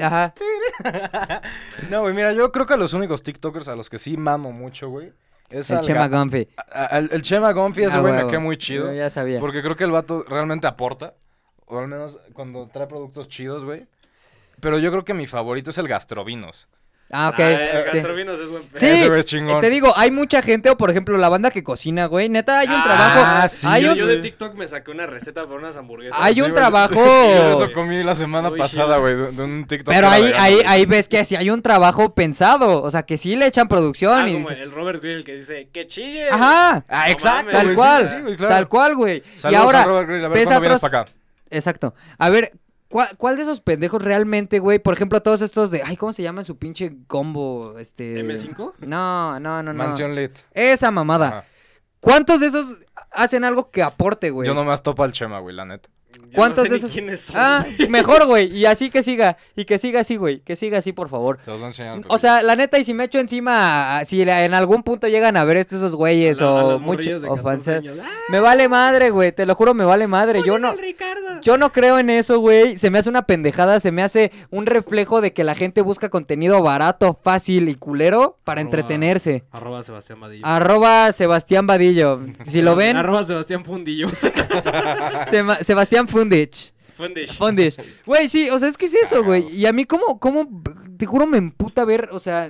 Ajá. 0.02 0.34
No, 1.90 2.02
güey, 2.02 2.14
mira, 2.14 2.32
yo 2.34 2.52
creo 2.52 2.66
que 2.66 2.78
los 2.78 2.94
únicos 2.94 3.24
TikTokers 3.24 3.68
a 3.68 3.76
los 3.76 3.90
que 3.90 3.98
sí 4.00 4.18
mamo 4.18 4.52
mucho, 4.52 4.90
güey. 4.90 5.12
Es 5.50 5.70
El 5.70 5.78
al 5.78 5.84
Chema 5.84 6.08
ga- 6.10 6.20
Gumpy. 6.20 6.48
a- 6.58 6.96
a- 6.96 7.00
El, 7.00 7.10
el 7.12 7.22
Chema 7.22 7.52
Gonfi, 7.54 7.84
ese 7.84 7.98
Ah, 7.98 8.02
güey 8.02 8.14
me 8.14 8.28
queda 8.28 8.40
muy 8.40 8.58
chido. 8.58 8.88
Yo 8.88 8.94
ya 8.94 9.10
sabía. 9.10 9.40
Porque 9.40 9.62
creo 9.62 9.76
que 9.76 9.84
el 9.84 9.92
vato 9.92 10.24
realmente 10.28 10.68
aporta. 10.68 11.14
O 11.66 11.78
al 11.80 11.88
menos 11.88 12.20
cuando 12.34 12.68
trae 12.68 12.88
productos 12.88 13.28
chidos, 13.30 13.64
güey. 13.64 13.86
Pero 14.64 14.80
yo 14.80 14.90
creo 14.90 15.06
que 15.06 15.14
mi 15.14 15.28
favorito 15.28 15.70
es 15.70 15.78
el 15.78 15.88
Gastrovinos. 15.88 16.68
Ah, 17.16 17.30
ok. 17.30 17.40
Ah, 17.42 17.52
el 17.52 17.84
sí. 17.84 17.90
Gastrovinos 17.94 18.40
es 18.40 18.50
buen 18.50 18.64
pedo. 18.64 18.80
Sí, 18.80 18.86
Ese 18.88 19.20
es 19.20 19.26
chingón. 19.26 19.62
te 19.62 19.70
digo, 19.70 19.94
hay 19.96 20.10
mucha 20.10 20.42
gente, 20.42 20.72
o 20.72 20.78
por 20.78 20.90
ejemplo, 20.90 21.16
la 21.20 21.30
banda 21.30 21.52
que 21.52 21.64
cocina, 21.64 22.08
güey. 22.08 22.28
Neta, 22.28 22.58
hay 22.60 22.68
un 22.70 22.74
Ah, 22.76 22.84
trabajo. 22.84 23.50
sí, 23.50 23.68
hay 23.70 23.84
yo, 23.84 23.92
un, 23.92 23.98
yo 24.00 24.08
de. 24.08 24.18
TikTok 24.18 24.56
me 24.56 24.68
saqué 24.68 24.90
una 24.90 25.06
receta 25.06 25.44
para 25.44 25.56
unas 25.56 25.78
hamburguesas. 25.78 26.18
hay 26.20 26.42
un 26.42 26.54
trabajo. 26.54 26.96
Yo 26.96 27.54
eso 27.54 27.72
comí 27.74 28.02
la 28.02 28.16
semana 28.16 28.50
pasada, 28.50 28.98
güey, 28.98 29.16
de, 29.16 29.32
de 29.32 29.44
un 29.44 29.66
TikTok. 29.68 29.94
Pero 29.94 30.08
ahí, 30.08 30.32
ahí, 30.40 30.62
ahí 30.66 30.86
ves 30.88 31.08
que 31.08 31.24
sí 31.24 31.36
hay 31.36 31.52
un 31.52 31.62
trabajo 31.62 32.16
pensado. 32.16 32.82
O 32.82 32.90
sea, 32.90 33.04
que 33.04 33.18
sí 33.18 33.36
le 33.36 33.46
echan 33.46 33.68
producción. 33.68 34.20
Ah, 34.20 34.28
y 34.30 34.34
como 34.34 34.50
dice- 34.50 34.64
el 34.64 34.72
Robert 34.72 35.00
Grill 35.04 35.24
que 35.24 35.36
dice, 35.36 35.68
que 35.72 35.86
chille. 35.86 36.30
Ajá. 36.32 36.84
Ah, 36.88 37.12
exacto. 37.12 37.52
Tal 37.52 37.76
cual. 37.76 38.08
sí, 38.10 38.22
güey, 38.24 38.38
claro. 38.38 38.54
Tal 38.56 38.68
cual, 38.70 38.96
güey. 38.96 39.24
Y 39.36 39.38
Saludos 39.38 39.64
ahora, 39.66 39.82
a 39.82 39.86
Robert 39.86 40.08
Grill, 40.10 40.26
a 40.26 40.28
ver 40.30 40.38
ves 40.48 40.60
vienes 40.62 40.80
para 40.82 41.02
acá. 41.02 41.12
Exacto. 41.52 41.94
A 42.18 42.30
ver, 42.32 42.54
¿cuál, 42.94 43.10
cuál 43.18 43.36
de 43.36 43.42
esos 43.42 43.60
pendejos 43.60 44.04
realmente, 44.04 44.60
güey? 44.60 44.78
Por 44.78 44.94
ejemplo, 44.94 45.20
todos 45.24 45.42
estos 45.42 45.72
de. 45.72 45.82
Ay, 45.84 45.98
¿cómo 45.98 46.14
se 46.14 46.22
llama 46.22 46.44
su 46.44 46.58
pinche 46.60 46.96
combo? 47.08 47.76
Este. 47.80 48.24
¿M5? 48.24 48.74
No, 48.82 49.40
no, 49.40 49.64
no, 49.64 49.74
no. 49.74 49.84
Mansión 49.84 50.14
Lit. 50.16 50.38
Esa 50.54 50.92
mamada. 50.92 51.28
Ajá. 51.28 51.46
¿Cuántos 52.00 52.40
de 52.42 52.48
esos 52.48 52.78
hacen 53.12 53.44
algo 53.44 53.72
que 53.72 53.82
aporte, 53.82 54.30
güey? 54.30 54.48
Yo 54.48 54.54
nomás 54.54 54.84
topo 54.84 55.04
al 55.04 55.12
Chema, 55.12 55.40
güey, 55.40 55.56
la 55.56 55.66
neta. 55.66 55.90
Ya 56.30 56.36
¿Cuántos 56.36 56.58
no 56.60 56.64
sé 56.66 56.70
de 56.70 56.76
ni 56.76 56.78
esos? 56.80 56.92
quiénes 56.92 57.22
son. 57.22 57.36
Ah, 57.40 57.66
mejor, 57.90 58.28
güey. 58.28 58.56
Y 58.56 58.68
así 58.68 58.92
que 58.92 59.02
siga. 59.02 59.36
Y 59.56 59.66
que 59.66 59.80
siga 59.80 60.02
así, 60.02 60.16
güey. 60.16 60.42
Que 60.42 60.56
siga 60.56 60.78
así, 60.78 60.94
por 60.94 61.10
favor. 61.10 61.38
Te 61.38 61.50
los 61.50 61.58
voy 61.60 61.66
a 61.66 61.68
enseñar. 61.70 62.02
O 62.08 62.20
sea, 62.20 62.44
la 62.44 62.56
neta, 62.56 62.78
y 62.78 62.84
si 62.84 62.94
me 62.94 63.06
echo 63.06 63.18
encima, 63.18 64.00
si 64.06 64.22
en 64.22 64.54
algún 64.54 64.84
punto 64.84 65.08
llegan 65.08 65.38
a 65.38 65.44
ver 65.44 65.58
estos 65.58 65.80
esos 65.80 65.96
güeyes 65.96 66.40
A 66.40 66.46
la- 66.46 66.52
o 66.52 66.72
los 66.74 66.82
mucho 66.82 66.86
morrillos 66.98 67.22
de 67.24 67.30
o 67.30 67.36
14 67.36 67.44
fans- 67.44 67.68
años. 67.80 67.98
¡Ah, 68.04 68.10
me 68.30 68.40
vale 68.40 68.68
madre, 68.70 69.10
güey, 69.10 69.32
te 69.32 69.46
lo 69.48 69.56
juro, 69.56 69.74
me 69.74 69.86
vale 69.86 70.06
madre. 70.06 70.42
Yo 70.46 70.60
no 70.60 70.74
el 70.74 70.78
Ricardo! 71.16 71.42
yo 71.42 71.58
no 71.58 71.72
creo 71.72 72.00
en 72.00 72.10
eso, 72.10 72.40
güey. 72.40 72.78
Se 72.78 72.90
me 72.90 73.00
hace 73.00 73.10
una 73.10 73.24
pendejada, 73.24 73.80
se 73.80 73.92
me 73.92 74.04
hace 74.04 74.32
un 74.52 74.66
reflejo 74.66 75.22
de 75.22 75.34
que 75.34 75.44
la 75.44 75.56
gente 75.56 75.82
busca 75.82 76.10
contenido 76.10 76.62
barato, 76.62 77.18
fácil 77.22 77.70
y 77.70 77.76
culero 77.76 78.38
para 78.44 78.62
Arroba- 78.62 78.66
entretenerse. 78.66 79.44
Arroba 79.52 79.84
Sebastián 79.84 80.20
Vadillo. 80.20 80.46
Arroba 80.46 81.12
Sebastián 81.12 81.68
Vadillo. 81.68 82.20
Si 82.46 82.62
lo 82.62 82.76
ven, 82.76 82.96
Arroba 82.98 83.24
Sebastián 83.24 83.64
Fundillo. 83.66 84.10
Sema- 85.30 85.58
Sebastián 85.64 86.08
Fundich. 86.08 86.74
Fundish. 86.96 87.38
Fondish. 87.38 87.78
Güey, 88.06 88.28
sí, 88.28 88.50
o 88.50 88.60
sea, 88.60 88.68
es 88.70 88.78
que 88.78 88.86
es 88.86 88.94
eso, 88.94 89.24
güey. 89.24 89.48
Y 89.52 89.66
a 89.66 89.74
mí, 89.74 89.84
como, 89.86 90.20
como, 90.20 90.48
te 91.04 91.08
juro, 91.08 91.28
me 91.28 91.38
emputa 91.38 91.84
ver, 91.84 92.08
o 92.14 92.20
sea, 92.20 92.50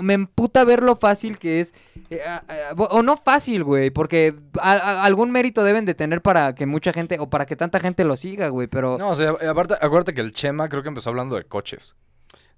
me 0.00 0.14
emputa 0.14 0.64
ver 0.64 0.82
lo 0.82 0.96
fácil 0.96 1.38
que 1.38 1.60
es. 1.60 1.72
eh, 2.10 2.20
a- 2.26 2.42
a- 2.70 2.72
o 2.74 3.02
no 3.02 3.16
fácil, 3.16 3.62
güey, 3.62 3.90
porque 3.90 4.34
a- 4.60 4.72
a- 4.72 5.04
algún 5.04 5.30
mérito 5.30 5.62
deben 5.62 5.84
de 5.84 5.94
tener 5.94 6.20
para 6.20 6.54
que 6.56 6.66
mucha 6.66 6.92
gente, 6.92 7.18
o 7.20 7.30
para 7.30 7.46
que 7.46 7.54
tanta 7.54 7.78
gente 7.78 8.04
lo 8.04 8.16
siga, 8.16 8.48
güey, 8.48 8.66
pero. 8.66 8.98
No, 8.98 9.10
o 9.10 9.14
sea, 9.14 9.30
aparte, 9.48 9.74
acuérdate 9.80 10.14
que 10.14 10.20
el 10.20 10.32
Chema 10.32 10.68
creo 10.68 10.82
que 10.82 10.88
empezó 10.88 11.10
hablando 11.10 11.36
de 11.36 11.44
coches. 11.44 11.94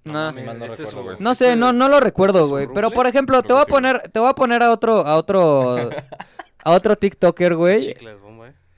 No. 0.03 0.13
mal 0.31 0.57
no 0.57 0.65
este 0.65 0.85
recuerdo. 0.85 1.17
No 1.19 1.35
sé, 1.35 1.55
no, 1.55 1.73
no 1.73 1.89
lo 1.89 1.99
recuerdo, 1.99 2.39
¿este 2.39 2.43
es 2.43 2.47
su 2.47 2.53
güey. 2.53 2.67
Pero 2.73 2.89
por 2.89 3.05
ejemplo, 3.05 3.43
te 3.43 3.53
voy 3.53 3.61
a 3.61 3.65
poner, 3.65 4.09
te 4.11 4.19
voy 4.19 4.29
a 4.29 4.33
poner 4.33 4.63
a 4.63 4.71
otro, 4.71 5.05
a 5.05 5.15
otro, 5.15 5.77
a 6.63 6.71
otro 6.71 6.95
TikToker, 6.95 7.55
güey. 7.55 7.95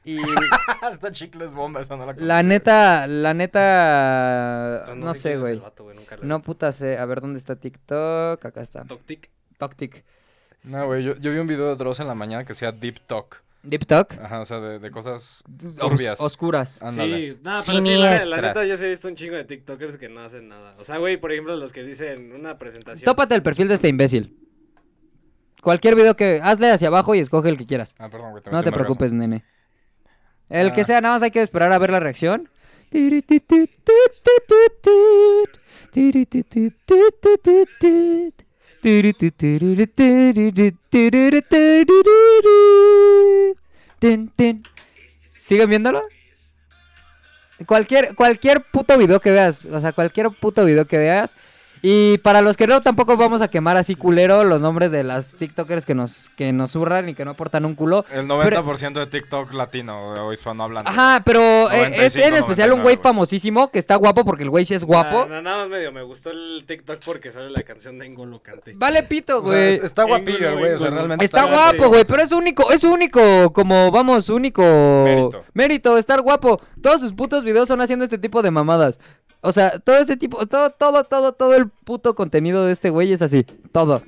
Y 0.04 0.18
Está 0.92 1.12
chicles 1.12 1.54
bomba, 1.54 1.80
esa 1.82 1.96
no 1.96 2.06
la 2.06 2.14
la 2.18 2.42
neta, 2.44 3.06
la 3.08 3.34
neta, 3.36 4.86
No, 4.90 4.96
no 4.96 5.14
sé 5.14 5.38
güey. 5.38 5.60
vato, 5.60 5.84
güey, 5.84 5.96
nunca 5.96 6.16
lo 6.18 6.24
he 6.24 6.26
No 6.26 6.36
visto. 6.36 6.46
puta 6.46 6.72
sé. 6.72 6.98
A 6.98 7.06
ver 7.06 7.22
dónde 7.22 7.38
está 7.40 7.56
TikTok. 7.56 8.44
Acá 8.46 8.62
está. 8.62 8.84
Toctic. 8.86 9.30
TokTik. 9.58 10.04
No, 10.64 10.86
güey, 10.88 11.04
yo, 11.04 11.16
yo 11.18 11.32
vi 11.32 11.38
un 11.40 11.48
video 11.48 11.68
de 11.70 11.76
Dross 11.76 12.00
en 12.00 12.08
la 12.08 12.16
mañana 12.16 12.44
que 12.44 12.54
decía 12.54 12.72
Deep 12.72 13.02
Talk. 13.08 13.44
Deep 13.64 13.86
Talk. 13.86 14.14
Ajá, 14.20 14.40
o 14.40 14.46
sea, 14.46 14.60
de, 14.60 14.80
de 14.80 14.90
cosas 14.90 15.44
Os- 15.64 15.76
turbias. 15.76 16.20
oscuras. 16.20 16.82
Ándale. 16.82 17.34
Sí, 17.34 17.40
no, 17.44 17.52
pero 17.66 17.82
sí, 17.82 17.96
la, 17.96 18.26
la 18.26 18.42
neta, 18.42 18.66
yo 18.66 18.76
sí 18.78 18.86
he 18.86 18.90
visto 18.90 19.08
un 19.08 19.14
chingo 19.16 19.36
de 19.36 19.44
TikTokers 19.46 19.98
que 19.98 20.10
no 20.10 20.22
hacen 20.22 20.48
nada. 20.50 20.76
O 20.80 20.84
sea, 20.84 20.98
güey, 20.98 21.18
por 21.18 21.32
ejemplo, 21.32 21.56
los 21.56 21.72
que 21.74 21.84
dicen 21.84 22.32
una 22.34 22.58
presentación. 22.58 23.06
Tópate 23.06 23.36
el 23.36 23.44
perfil 23.44 23.68
de 23.68 23.76
este 23.76 23.88
imbécil. 23.88 24.36
Cualquier 25.62 25.94
video 25.96 26.16
que 26.16 26.40
hazle 26.44 26.72
hacia 26.72 26.88
abajo 26.88 27.14
y 27.14 27.20
escoge 27.20 27.50
el 27.50 27.58
que 27.58 27.68
quieras. 27.68 27.94
Ah, 28.00 28.10
perdón, 28.10 28.32
güey. 28.32 28.42
No 28.52 28.64
te 28.64 28.72
preocupes, 28.72 29.14
nene. 29.14 29.44
El 30.52 30.74
que 30.74 30.82
Ah. 30.82 30.86
sea, 30.86 31.02
nada 31.02 31.16
más 31.16 31.24
hay 31.24 31.32
que 31.32 31.42
esperar 31.42 31.72
a 31.72 31.80
ver 31.80 31.92
la 31.92 32.00
reacción. 32.00 32.50
¿Siguen 45.36 45.70
viéndolo? 45.70 46.04
Cualquier, 47.66 48.16
cualquier 48.16 48.62
puto 48.64 48.98
video 48.98 49.20
que 49.20 49.32
veas, 49.32 49.66
o 49.66 49.80
sea, 49.80 49.94
cualquier 49.94 50.30
puto 50.32 50.66
video 50.66 50.86
que 50.86 50.98
veas. 50.98 51.36
Y 51.84 52.20
para 52.20 52.42
los 52.42 52.58
que 52.58 52.68
no, 52.68 52.82
tampoco 52.82 53.18
vamos 53.18 53.42
a 53.42 53.48
quemar 53.48 53.76
así 53.76 53.96
culero 53.96 54.44
los 54.44 54.62
nombres 54.62 54.92
de 54.92 55.04
las 55.04 55.34
TikTokers 55.34 55.86
que 55.86 55.96
nos, 55.96 56.30
que 56.30 56.54
nos 56.54 56.72
zurran 56.72 57.10
y 57.10 57.16
que 57.16 57.26
no 57.26 57.32
aportan 57.32 57.66
un 57.66 57.74
culo. 57.74 58.06
El 58.12 58.28
90% 58.28 58.94
de 58.94 59.08
TikTok 59.08 59.52
latino 59.54 60.10
o 60.28 60.32
hispanohablante. 60.32 60.90
Ajá, 60.90 61.22
pero 61.26 61.42
eh, 61.72 62.06
es 62.06 62.16
95, 62.16 62.28
en 62.28 62.34
especial 62.36 62.70
un 62.74 62.82
güey 62.84 62.96
99, 62.98 63.02
famosísimo 63.04 63.72
que 63.72 63.80
está 63.80 63.96
guapo 63.96 64.24
porque 64.24 64.44
el 64.44 64.52
güey 64.52 64.64
sí 64.66 64.76
es 64.76 64.84
guapo. 64.84 65.26
No, 65.26 65.42
nada 65.42 65.58
más 65.58 65.70
medio 65.70 65.92
me 65.92 66.04
gustó 66.04 66.30
el 66.30 66.64
TikTok 66.68 67.00
porque 67.04 67.32
sale 67.32 67.50
la 67.50 67.64
canción 67.64 67.98
de 67.98 68.06
Engolo 68.06 68.40
Cante. 68.44 68.74
Vale 68.76 69.02
pito, 69.04 69.40
O 69.40 69.42
sea, 69.42 69.50
güey. 69.52 69.74
es- 69.76 69.84
está 69.84 70.04
guapillo 70.04 70.50
el 70.50 70.60
güey, 70.60 70.74
o 70.74 70.78
sea, 70.78 70.90
realmente 70.92 71.26
Está 71.26 71.46
Está 71.46 71.52
guapo, 71.52 71.88
güey, 71.90 72.06
pero 72.06 72.22
es 72.22 72.32
único, 72.32 72.72
es 72.72 72.84
único, 72.84 73.52
como, 73.54 73.90
vamos, 73.90 74.30
único 74.30 74.62
Mérito. 75.04 75.44
mérito, 75.54 75.98
estar 75.98 76.22
guapo. 76.22 76.62
Todos 76.82 77.02
sus 77.02 77.14
putos 77.14 77.44
videos 77.44 77.68
son 77.68 77.82
haciendo 77.82 78.06
este 78.06 78.18
tipo 78.20 78.42
de 78.44 78.52
mamadas. 78.52 79.00
O 79.42 79.52
sea, 79.52 79.80
todo 79.80 79.98
este 79.98 80.18
tipo, 80.18 80.46
todo, 80.48 80.70
todo, 80.70 81.04
todo, 81.04 81.34
todo 81.34 81.56
el 81.56 81.68
puto 81.68 82.16
contenido 82.16 82.66
de 82.66 82.74
este 82.74 82.90
güey 82.92 83.12
es 83.12 83.22
así, 83.22 83.44
todo. 83.72 84.04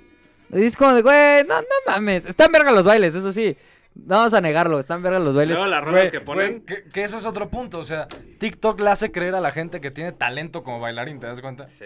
Y 0.51 0.63
es 0.63 0.77
como 0.77 0.93
de, 0.93 1.01
güey, 1.01 1.43
no, 1.45 1.59
no 1.59 1.67
mames. 1.88 2.25
Están 2.27 2.51
verga 2.51 2.71
los 2.71 2.86
bailes, 2.86 3.15
eso 3.15 3.31
sí. 3.31 3.57
No 3.95 4.15
vamos 4.17 4.34
a 4.34 4.41
negarlo, 4.41 4.79
están 4.79 5.01
verga 5.03 5.19
los 5.19 5.36
bailes. 5.36 5.55
Luego 5.57 5.69
las 5.69 5.84
rolas 5.84 6.09
que 6.09 6.21
ponen. 6.21 6.63
güey, 6.63 6.65
que, 6.65 6.89
que 6.89 7.03
ese 7.03 7.17
es 7.17 7.25
otro 7.25 7.49
punto, 7.49 7.79
o 7.79 7.84
sea, 7.84 8.07
TikTok 8.39 8.79
le 8.81 8.89
hace 8.89 9.11
creer 9.11 9.36
a 9.36 9.41
la 9.41 9.51
gente 9.51 9.81
que 9.81 9.91
tiene 9.91 10.11
talento 10.11 10.63
como 10.63 10.79
bailarín, 10.79 11.19
¿te 11.19 11.27
das 11.27 11.41
cuenta? 11.41 11.65
Sí. 11.65 11.86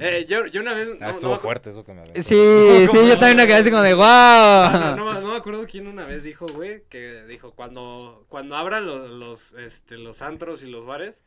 Eh, 0.00 0.26
yo, 0.28 0.46
yo 0.46 0.60
una 0.60 0.74
vez. 0.74 0.88
Ah, 1.00 1.04
no- 1.04 1.10
estuvo 1.10 1.34
no 1.34 1.38
fuerte 1.40 1.70
eso 1.70 1.84
que 1.84 1.92
me 1.92 2.00
aventó. 2.00 2.20
Sí, 2.22 2.34
sí, 2.90 2.98
yo 3.08 3.18
también 3.18 3.36
me 3.36 3.46
quedé 3.46 3.56
así 3.56 3.70
como 3.70 3.82
de, 3.82 3.94
wow. 3.94 4.04
No, 4.04 4.96
no, 4.96 5.04
me- 5.12 5.20
no 5.20 5.28
me 5.32 5.36
acuerdo 5.36 5.66
quién 5.70 5.86
una 5.86 6.04
vez 6.04 6.24
dijo, 6.24 6.46
güey, 6.54 6.82
que 6.88 7.22
dijo, 7.24 7.52
cuando, 7.52 8.24
cuando 8.28 8.56
abran 8.56 8.86
los, 8.86 9.08
los, 9.10 9.52
este, 9.54 9.96
los 9.96 10.20
antros 10.22 10.64
y 10.64 10.66
los 10.70 10.84
bares, 10.84 11.22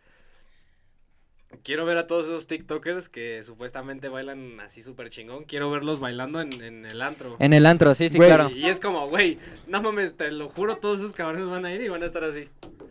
quiero 1.63 1.85
ver 1.85 1.97
a 1.97 2.07
todos 2.07 2.27
esos 2.27 2.47
TikTokers 2.47 3.09
que 3.09 3.43
supuestamente 3.43 4.09
bailan 4.09 4.59
así 4.59 4.81
súper 4.81 5.09
chingón, 5.09 5.45
quiero 5.45 5.69
verlos 5.71 5.99
bailando 5.99 6.41
en, 6.41 6.53
en 6.61 6.85
el 6.85 7.01
antro. 7.01 7.35
En 7.39 7.53
el 7.53 7.65
antro, 7.65 7.93
sí, 7.95 8.09
sí, 8.09 8.17
Güey, 8.17 8.29
claro. 8.29 8.49
Y 8.49 8.65
es 8.65 8.79
como, 8.79 9.07
güey, 9.09 9.39
no 9.67 9.81
mames, 9.81 10.15
te 10.15 10.31
lo 10.31 10.49
juro, 10.49 10.77
todos 10.77 10.99
esos 10.99 11.13
cabrones 11.13 11.49
van 11.49 11.65
a 11.65 11.73
ir 11.73 11.81
y 11.81 11.89
van 11.89 12.03
a 12.03 12.05
estar 12.05 12.23
así. 12.23 12.49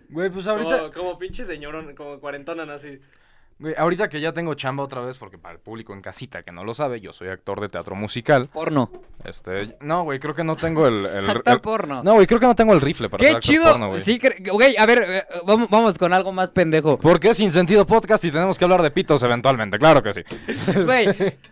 Güey, 0.09 0.31
pues 0.31 0.47
ahorita, 0.47 0.79
Como, 0.79 0.93
como 0.93 1.19
pinche 1.19 1.45
señor, 1.45 1.95
como 1.95 2.21
cuarentonan 2.21 2.71
así. 2.71 3.01
Güey, 3.59 3.75
ahorita 3.77 4.09
que 4.09 4.21
ya 4.21 4.33
tengo 4.33 4.55
chamba 4.55 4.85
otra 4.85 5.01
vez, 5.01 5.17
porque 5.17 5.39
para 5.39 5.55
el 5.55 5.61
público 5.61 5.93
en 5.95 6.01
casita 6.03 6.43
que 6.43 6.53
no 6.53 6.65
lo 6.65 6.75
sabe, 6.75 7.01
yo 7.01 7.13
soy 7.13 7.29
actor 7.29 7.61
de 7.61 7.69
teatro 7.69 7.95
musical. 7.95 8.49
Porno. 8.53 8.91
Este, 9.25 9.77
no, 9.81 10.05
güey, 10.05 10.19
creo 10.21 10.35
que 10.35 10.45
no 10.45 10.57
tengo 10.57 10.87
el... 10.87 11.05
el- 11.07 11.31
Actor 11.37 11.55
el- 11.55 11.61
porno. 11.61 12.03
no, 12.05 12.15
güey, 12.15 12.27
creo 12.27 12.39
que 12.39 12.47
no 12.47 12.55
tengo 12.55 12.73
el 12.75 12.81
rifle 12.81 13.09
para 13.09 13.23
ser 13.23 13.31
Qué 13.33 13.37
actor 13.37 13.51
chido. 13.53 13.65
porno, 13.65 13.89
güey. 13.89 14.01
sí, 14.01 14.21
güey, 14.53 14.77
a 14.77 14.87
ver, 14.87 15.05
eh, 15.09 15.23
vamos, 15.45 15.69
vamos 15.71 15.99
con 15.99 16.13
algo 16.13 16.33
más 16.33 16.51
pendejo. 16.51 16.97
Porque 16.99 17.31
es 17.31 17.37
sin 17.39 17.51
sentido 17.51 17.87
podcast 17.87 18.25
y 18.25 18.31
tenemos 18.31 18.59
que 18.59 18.65
hablar 18.65 18.83
de 18.83 18.91
pitos 18.91 19.23
eventualmente, 19.23 19.79
claro 19.79 20.03
que 20.03 20.13
sí. 20.13 20.23
Güey, 20.85 21.09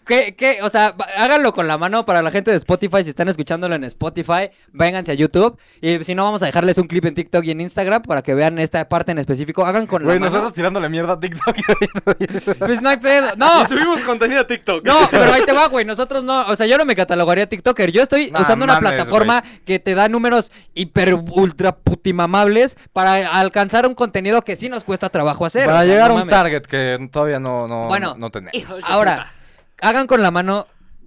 ¿qué, 0.07 0.35
qué? 0.37 0.59
O 0.63 0.69
sea, 0.69 0.95
háganlo 1.17 1.53
con 1.53 1.67
la 1.67 1.79
mano 1.79 2.05
para 2.05 2.23
la 2.23 2.31
gente 2.31 2.51
de 2.51 2.57
Spotify. 2.59 3.03
Si 3.03 3.11
están 3.11 3.29
escuchándolo 3.29 3.75
en 3.75 3.85
Spotify, 3.85 4.51
vénganse 4.73 5.13
a 5.13 5.15
YouTube. 5.15 5.59
Y 5.81 6.03
si 6.05 6.15
no, 6.15 6.25
vamos 6.25 6.43
a 6.43 6.47
dejarles 6.47 6.79
un 6.79 6.87
clip 6.87 7.05
en 7.07 7.15
TikTok 7.15 7.45
y 7.45 7.51
en 7.51 7.61
Instagram 7.61 8.03
para 8.03 8.23
que 8.23 8.35
vean 8.35 8.59
esta 8.59 8.89
parte 8.89 9.13
en 9.13 9.19
específico. 9.19 9.65
Hagan 9.65 9.87
con 9.87 10.03
Güey, 10.05 10.17
la 10.17 10.21
mano. 10.21 10.31
nosotros 10.33 10.55
tirándole 10.55 10.89
mierda 10.89 11.15
a 11.15 11.21
TikTok. 11.21 11.57
Pues 12.59 12.83
no 12.83 12.89
hay 12.89 12.97
pedo. 12.99 13.35
No, 13.37 13.63
Y 13.63 13.67
subimos 13.67 14.01
contenido 14.03 14.41
a 14.41 14.47
TikTok. 14.47 14.85
no, 14.85 14.97
pero 15.11 15.33
ahí 15.33 15.43
te 15.45 15.53
va, 15.53 15.69
güey. 15.69 15.85
Nosotros 15.85 16.25
no. 16.25 16.47
O 16.47 16.57
sea, 16.57 16.67
yo 16.67 16.77
no 16.79 16.85
me 16.85 16.97
catalogaría 16.97 17.49
TikToker. 17.49 17.93
Yo 17.93 18.03
estoy 18.03 18.31
Nah, 18.31 18.41
usando 18.43 18.65
una 18.65 18.79
plataforma 18.79 19.43
que 19.65 19.79
te 19.79 19.95
da 19.95 20.09
números 20.09 20.51
hiper 20.75 21.15
ultra 21.15 21.77
putimamables 21.77 22.77
para 22.93 23.15
alcanzar 23.39 23.87
un 23.87 23.95
contenido 23.95 24.43
que 24.43 24.57
sí 24.57 24.69
nos 24.69 24.85
cuesta 24.85 25.09
trabajo 25.09 25.45
hacer. 25.47 25.67
para 25.67 25.79
o 25.81 25.83
sea, 25.83 25.93
llegar 25.93 26.09
no 26.09 26.19
a 26.19 26.23
un 26.23 26.29
mames. 26.29 26.35
target 26.35 26.63
que 26.67 27.09
todavía 27.11 27.41
no, 27.41 27.67
no, 27.69 27.87
Bueno, 27.89 28.15
no, 28.19 28.31
tenemos. 28.31 28.55
Ahora, 28.89 29.33
hagan 29.81 30.07
con 30.07 30.23
la 30.23 30.31
mano 30.31 30.67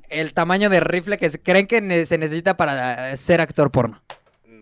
el 0.09 0.33
tamaño 0.33 0.69
de 0.69 0.79
rifle 0.79 1.17
que 1.17 1.29
se- 1.29 1.41
creen 1.41 1.67
que 1.67 1.81
ne- 1.81 2.05
se 2.05 2.17
necesita 2.17 2.55
para 2.55 3.15
ser 3.17 3.41
actor 3.41 3.71
porno. 3.71 4.01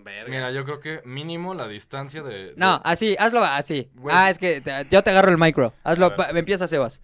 Verga. 0.05 0.29
Mira, 0.29 0.51
yo 0.51 0.63
creo 0.63 0.79
que 0.79 1.01
mínimo 1.03 1.53
la 1.53 1.67
distancia 1.67 2.23
de... 2.23 2.53
No, 2.55 2.75
de- 2.75 2.81
así, 2.85 3.15
hazlo 3.19 3.43
así. 3.43 3.89
Güey. 3.95 4.15
Ah, 4.17 4.29
es 4.29 4.37
que 4.37 4.61
te- 4.61 4.87
yo 4.89 5.03
te 5.03 5.09
agarro 5.09 5.29
el 5.31 5.37
micro. 5.37 5.73
Hazlo, 5.83 6.05
A 6.05 6.09
ver. 6.09 6.17
pa- 6.17 6.29
empieza 6.29 6.67
Sebas. 6.69 7.01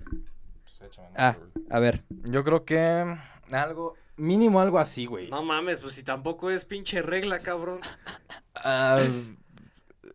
Échame, 0.86 1.08
no, 1.10 1.14
Ah, 1.18 1.36
güey. 1.38 1.66
a 1.70 1.80
ver. 1.80 2.04
Yo 2.30 2.44
creo 2.46 2.64
que 2.64 3.18
algo, 3.52 3.96
mínimo 4.16 4.62
algo 4.62 4.80
así, 4.80 5.06
güey. 5.06 5.30
No 5.30 5.44
mames, 5.44 5.80
pues 5.80 5.96
si 5.96 6.04
tampoco 6.04 6.50
es 6.52 6.64
pinche 6.64 7.02
regla, 7.02 7.40
cabrón. 7.40 7.82
Ah, 8.64 9.02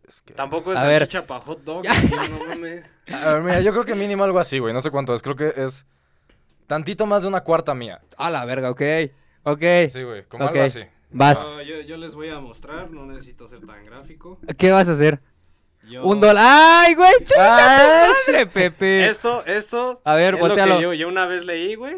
es 0.07 0.21
que- 0.21 0.33
Tampoco 0.33 0.71
es 0.71 0.79
A 0.79 0.85
ver. 0.85 0.99
salchicha 1.01 1.25
pa' 1.27 1.39
hot 1.41 1.63
dog. 1.63 1.83
güey, 1.83 2.29
no 2.29 2.45
mames. 2.47 2.85
A 3.25 3.33
ver, 3.33 3.41
mira, 3.43 3.59
yo 3.61 3.71
creo 3.73 3.83
que 3.85 3.95
mínimo 3.95 4.23
algo 4.23 4.39
así, 4.39 4.59
güey. 4.59 4.73
No 4.73 4.81
sé 4.81 4.89
cuánto 4.91 5.13
es. 5.13 5.21
Creo 5.21 5.35
que 5.35 5.53
es 5.57 5.85
tantito 6.67 7.05
más 7.05 7.23
de 7.23 7.27
una 7.29 7.41
cuarta 7.41 7.73
mía. 7.73 8.01
A 8.17 8.29
la 8.29 8.45
verga, 8.45 8.69
ok. 8.71 8.81
Ok. 9.43 9.61
Sí, 9.89 10.03
güey. 10.03 10.23
Como 10.25 10.45
Ok. 10.45 10.51
algo 10.51 10.63
así. 10.63 10.81
Vas. 11.09 11.41
No, 11.41 11.61
yo, 11.61 11.81
yo 11.81 11.97
les 11.97 12.15
voy 12.15 12.29
a 12.29 12.39
mostrar, 12.39 12.91
no 12.91 13.05
necesito 13.05 13.47
ser 13.47 13.65
tan 13.65 13.85
gráfico. 13.85 14.39
¿Qué 14.57 14.71
vas 14.71 14.89
a 14.89 14.93
hacer? 14.93 15.19
Yo- 15.89 16.03
Un 16.05 16.19
dólar. 16.19 16.43
¡Ay, 16.85 16.95
güey! 16.95 17.13
¡Chinga 17.23 17.77
tu 18.25 18.31
madre, 18.33 18.45
Pepe! 18.47 19.07
Esto, 19.07 19.45
esto. 19.45 20.01
A 20.03 20.15
ver, 20.15 20.33
es 20.35 20.39
lo 20.41 20.47
voltealo. 20.47 20.75
que 20.77 20.83
yo, 20.83 20.93
yo 20.93 21.07
una 21.07 21.25
vez 21.25 21.45
leí, 21.45 21.75
güey. 21.75 21.95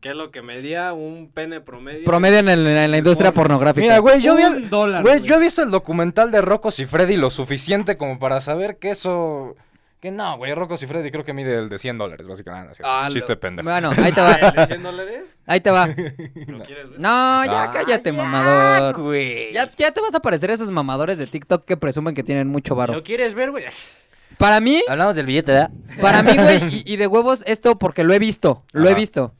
Que 0.00 0.10
es 0.10 0.16
lo 0.16 0.30
que 0.30 0.40
medía 0.42 0.92
un 0.94 1.30
pene 1.30 1.60
promedio. 1.60 2.04
Promedio 2.06 2.38
en, 2.38 2.48
el- 2.48 2.66
en 2.66 2.90
la 2.90 2.96
industria 2.98 3.32
Porno. 3.32 3.50
pornográfica. 3.58 3.82
Mira, 3.84 3.98
güey, 3.98 4.20
yo 4.22 4.34
vi 4.34 4.44
Un 4.44 4.54
el... 4.64 4.70
dólar, 4.70 5.02
Güey, 5.02 5.18
güey. 5.18 5.28
yo 5.28 5.36
he 5.36 5.38
visto 5.38 5.62
el 5.62 5.70
documental 5.70 6.30
de 6.32 6.40
Rocco 6.40 6.70
y 6.76 6.86
Freddy 6.86 7.16
lo 7.16 7.30
suficiente 7.30 7.96
como 7.96 8.18
para 8.18 8.40
saber 8.40 8.78
que 8.78 8.90
eso... 8.90 9.54
Que 10.02 10.10
no, 10.10 10.36
güey, 10.36 10.52
Rocco 10.52 10.74
y 10.74 10.84
Freddy 10.84 11.12
creo 11.12 11.22
que 11.24 11.32
mide 11.32 11.56
el 11.56 11.68
de 11.68 11.78
100 11.78 11.96
dólares, 11.96 12.26
básicamente. 12.26 12.82
No. 12.82 12.88
Ah, 12.88 13.08
Chiste 13.08 13.34
lo- 13.34 13.38
pendejo. 13.38 13.68
Bueno, 13.70 13.92
ahí 13.96 14.10
te 14.10 14.20
va. 14.20 14.32
¿El 14.32 14.52
de 14.56 14.66
100 14.66 14.82
dólares? 14.82 15.22
Ahí 15.46 15.60
te 15.60 15.70
va. 15.70 15.86
¿Lo 15.86 15.94
quieres 15.94 16.90
ver? 16.90 16.98
No, 16.98 17.44
ya 17.44 17.62
Ah, 17.62 17.70
cállate, 17.72 18.10
ya, 18.10 18.16
mamador. 18.16 19.00
güey. 19.00 19.52
Ya, 19.52 19.70
ya 19.76 19.92
te 19.92 20.00
vas 20.00 20.12
a 20.16 20.18
parecer 20.20 20.50
a 20.50 20.54
esos 20.54 20.72
mamadores 20.72 21.18
de 21.18 21.28
TikTok 21.28 21.64
que 21.64 21.76
presumen 21.76 22.14
que 22.16 22.24
tienen 22.24 22.48
mucho 22.48 22.74
varo. 22.74 22.94
¿Lo 22.94 23.04
quieres 23.04 23.36
ver, 23.36 23.52
güey? 23.52 23.64
Para 24.38 24.58
mí, 24.58 24.82
Hablamos 24.88 25.14
del 25.14 25.26
billete, 25.26 25.52
¿verdad? 25.52 25.70
para 26.00 26.24
mí, 26.24 26.32
güey, 26.36 26.82
y, 26.84 26.94
y 26.94 26.96
de 26.96 27.06
huevos 27.06 27.44
esto 27.46 27.78
porque 27.78 28.02
lo 28.02 28.12
he 28.12 28.18
visto. 28.18 28.64
Lo 28.72 28.88
he 28.88 28.94
visto. 28.96 29.36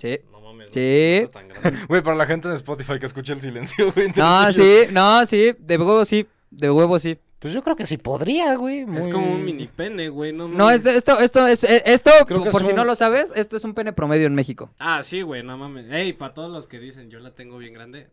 Sí. 0.00 0.20
No 0.30 0.40
mames. 0.40 0.68
no 0.68 0.72
Sí. 0.72 1.28
Güey, 1.88 2.00
para 2.02 2.16
la 2.16 2.26
gente 2.26 2.46
en 2.46 2.54
Spotify 2.54 3.00
que 3.00 3.06
escucha 3.06 3.32
el 3.32 3.40
silencio, 3.40 3.92
güey. 3.92 4.12
No, 4.14 4.52
sí, 4.52 4.82
no, 4.92 5.26
sí. 5.26 5.52
De 5.58 5.76
huevos 5.76 6.06
sí. 6.06 6.28
De 6.50 6.70
huevos 6.70 7.02
sí. 7.02 7.18
Pues 7.38 7.54
yo 7.54 7.62
creo 7.62 7.74
que 7.74 7.86
sí 7.86 7.96
podría, 7.96 8.54
güey. 8.56 8.84
Es 8.98 9.08
como 9.08 9.32
un 9.32 9.42
mini 9.42 9.66
pene, 9.66 10.10
güey. 10.10 10.30
No, 10.30 10.46
No, 10.46 10.66
mames. 10.66 10.84
es- 10.84 10.96
esto, 10.96 11.18
esto 11.20 11.46
es, 11.46 11.64
eh, 11.64 11.82
esto, 11.86 12.10
Creo 12.26 12.42
que 12.44 12.50
por 12.50 12.60
es 12.60 12.66
si 12.66 12.72
un- 12.72 12.76
no 12.76 12.84
lo 12.84 12.94
sabes, 12.94 13.32
esto 13.34 13.56
es 13.56 13.64
un 13.64 13.72
pene 13.72 13.94
promedio 13.94 14.26
en 14.26 14.34
México. 14.34 14.70
Ah, 14.78 15.02
sí, 15.02 15.22
güey, 15.22 15.42
no 15.42 15.56
mames. 15.56 15.90
Ey, 15.90 16.12
para 16.12 16.34
todos 16.34 16.50
los 16.52 16.66
que 16.66 16.78
dicen, 16.78 17.08
yo 17.08 17.18
la 17.18 17.30
tengo 17.34 17.56
bien 17.56 17.72
grande. 17.72 18.08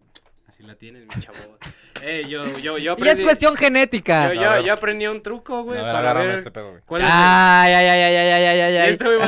Así 0.57 0.63
la 0.65 0.75
tienes, 0.75 1.03
mi 1.03 1.21
chavo. 1.21 1.37
Ey, 2.03 2.27
yo, 2.27 2.43
yo, 2.59 2.77
yo 2.79 2.95
Y 2.97 3.07
es 3.07 3.21
cuestión 3.21 3.55
genética. 3.55 4.33
Yo, 4.33 4.41
A 4.49 4.59
yo, 4.59 4.65
yo 4.67 4.73
aprendí 4.73 5.05
un 5.05 5.21
truco, 5.21 5.61
güey, 5.63 5.79
A 5.79 5.83
ver, 5.83 5.93
para 5.93 6.13
ver 6.13 6.29
este 6.39 6.49
pedo, 6.51 6.71
güey. 6.71 6.81
cuál 6.85 7.01
es. 7.03 7.07
el- 7.07 7.13
Ay, 7.15 7.73
ay, 7.73 7.85
ay, 7.87 8.01
ay, 8.03 8.15
ay, 8.15 8.43
ay, 8.43 8.59
ay, 8.59 8.77
ay, 8.77 8.89
este 8.89 9.03
güey 9.05 9.17
va 9.17 9.25
a 9.25 9.27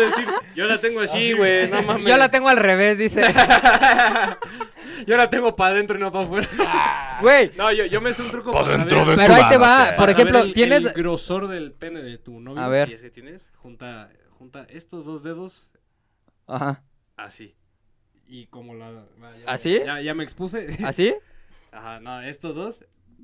decir, 0.00 0.28
a 0.28 0.54
yo 0.54 0.66
la 0.66 0.78
tengo 0.78 1.00
así, 1.00 1.32
güey, 1.32 1.70
no 1.70 1.82
mames. 1.82 2.06
Yo 2.06 2.16
la 2.18 2.30
tengo 2.30 2.48
al 2.50 2.58
revés, 2.58 2.98
dice. 2.98 3.22
Yo 5.06 5.16
la 5.16 5.30
tengo 5.30 5.56
para 5.56 5.74
adentro 5.74 5.96
y 5.96 6.00
no 6.00 6.12
para 6.12 6.24
afuera. 6.26 6.48
Güey, 7.22 7.52
No, 7.56 7.72
yo, 7.72 7.84
yo 7.86 8.00
me 8.02 8.12
sé 8.12 8.22
un 8.22 8.30
truco 8.30 8.50
Pa' 8.52 8.62
para 8.62 8.76
dentro 8.78 8.98
saber, 9.00 9.16
de 9.18 9.22
pero 9.22 9.34
ahí 9.34 9.48
te 9.50 9.56
va. 9.58 9.86
Por 9.88 9.96
para 9.96 10.12
ejemplo, 10.12 10.34
saber 10.38 10.48
el- 10.48 10.54
tienes. 10.54 10.84
el 10.86 10.92
grosor 10.92 11.48
del 11.48 11.72
pene 11.72 12.02
de 12.02 12.18
tu 12.18 12.38
novio, 12.40 12.62
A 12.62 12.68
ver. 12.68 12.88
si 12.88 12.94
es 12.94 13.02
que 13.02 13.10
tienes, 13.10 13.50
junta, 13.56 14.10
junta 14.30 14.66
estos 14.70 15.04
dos 15.06 15.22
dedos 15.22 15.70
Ajá. 16.46 16.82
así. 17.16 17.54
Y 18.32 18.46
como 18.46 18.74
la... 18.74 18.90
ya- 18.90 19.44
¿Así? 19.52 19.80
Ya, 19.84 20.00
ya 20.00 20.14
me 20.14 20.22
expuse. 20.22 20.68
¿Así? 20.84 21.14
Ajá, 21.72 21.98
no, 22.00 22.22
estos 22.22 22.54
dos. 22.54 22.80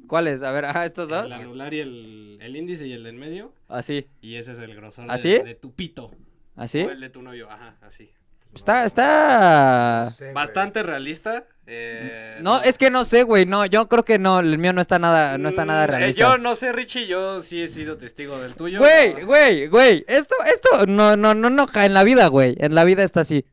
¿Cuáles? 0.09 0.43
A 0.43 0.51
ver, 0.53 0.65
ajá, 0.65 0.85
estos 0.85 1.09
dos. 1.09 1.27
El 1.27 1.33
anular 1.33 1.73
y 1.75 1.81
el, 1.81 2.39
el 2.41 2.57
índice 2.57 2.87
y 2.87 2.93
el 2.93 3.05
de 3.05 3.11
en 3.11 3.19
medio. 3.19 3.53
Así. 3.69 4.09
Y 4.21 4.37
ese 4.37 4.53
es 4.53 4.59
el 4.59 4.75
grosor 4.75 5.07
¿Así? 5.09 5.31
de, 5.31 5.43
de 5.45 5.55
tu 5.55 5.73
pito. 5.73 6.11
¿Así? 6.57 6.81
O 6.83 6.91
el 6.91 7.01
de 7.01 7.09
tu 7.11 7.23
novio, 7.23 7.51
ajá, 7.51 7.77
así. 7.83 8.11
Está, 8.55 8.87
está. 8.87 10.09
Bastante 10.33 10.83
realista. 10.83 11.45
eh, 11.67 12.39
No, 12.41 12.63
es 12.63 12.79
que 12.79 12.91
no 12.91 13.05
sé, 13.05 13.23
güey. 13.23 13.45
No, 13.45 13.67
yo 13.67 13.87
creo 13.89 14.03
que 14.05 14.19
no. 14.19 14.41
El 14.41 14.57
mío 14.59 14.73
no 14.73 14.81
está 14.81 14.99
nada, 14.99 15.37
no 15.37 15.49
está 15.49 15.65
nada 15.67 15.83
Mm, 15.87 15.91
eh, 15.91 15.97
realista. 15.99 16.21
yo 16.23 16.39
no 16.39 16.55
sé, 16.57 16.73
Richie, 16.73 17.07
yo 17.07 17.43
sí 17.43 17.61
he 17.63 17.69
sido 17.69 17.99
testigo 17.99 18.39
del 18.39 18.55
tuyo. 18.55 18.79
Güey, 18.79 19.15
no. 19.21 19.27
güey, 19.27 19.67
güey. 19.67 20.05
Esto, 20.09 20.35
esto 20.47 20.87
no, 20.87 21.17
no, 21.17 21.35
no, 21.35 21.51
no. 21.51 21.67
En 21.75 21.93
la 21.95 22.03
vida, 22.05 22.29
güey. 22.29 22.57
En 22.59 22.75
la 22.75 22.85
vida 22.85 23.03
está 23.03 23.21
así. 23.21 23.45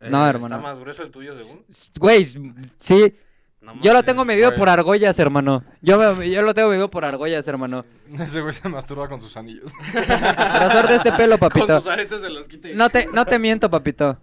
No, 0.00 0.26
Eh, 0.26 0.30
hermano. 0.30 0.56
¿Está 0.56 0.68
más 0.68 0.80
grueso 0.80 1.02
el 1.02 1.10
tuyo, 1.10 1.32
según? 1.40 1.64
Güey, 1.98 2.24
sí. 2.78 3.14
No 3.60 3.74
Yo 3.82 3.92
lo 3.92 4.02
tengo 4.02 4.24
medido 4.24 4.48
güey. 4.48 4.58
por 4.58 4.70
argollas, 4.70 5.18
hermano. 5.18 5.62
Yo, 5.82 6.14
me- 6.14 6.30
yo 6.30 6.40
lo 6.40 6.54
tengo 6.54 6.70
medido 6.70 6.88
por 6.90 7.04
argollas, 7.04 7.46
hermano. 7.46 7.84
Ese 8.18 8.40
güey 8.40 8.54
se 8.54 8.66
masturba 8.70 9.06
con 9.08 9.20
sus 9.20 9.36
anillos. 9.36 9.70
Grosor 9.92 10.88
de 10.88 10.96
este 10.96 11.12
pelo, 11.12 11.38
Con 11.38 11.48
papito. 11.50 11.78
sus 11.80 11.90
aretes 11.90 12.22
se 12.22 12.30
los 12.30 12.48
quita 12.48 12.68
y- 12.70 12.74
No 12.74 12.88
te, 12.88 13.06
no 13.12 13.26
te 13.26 13.38
miento, 13.38 13.68
papito. 13.68 14.18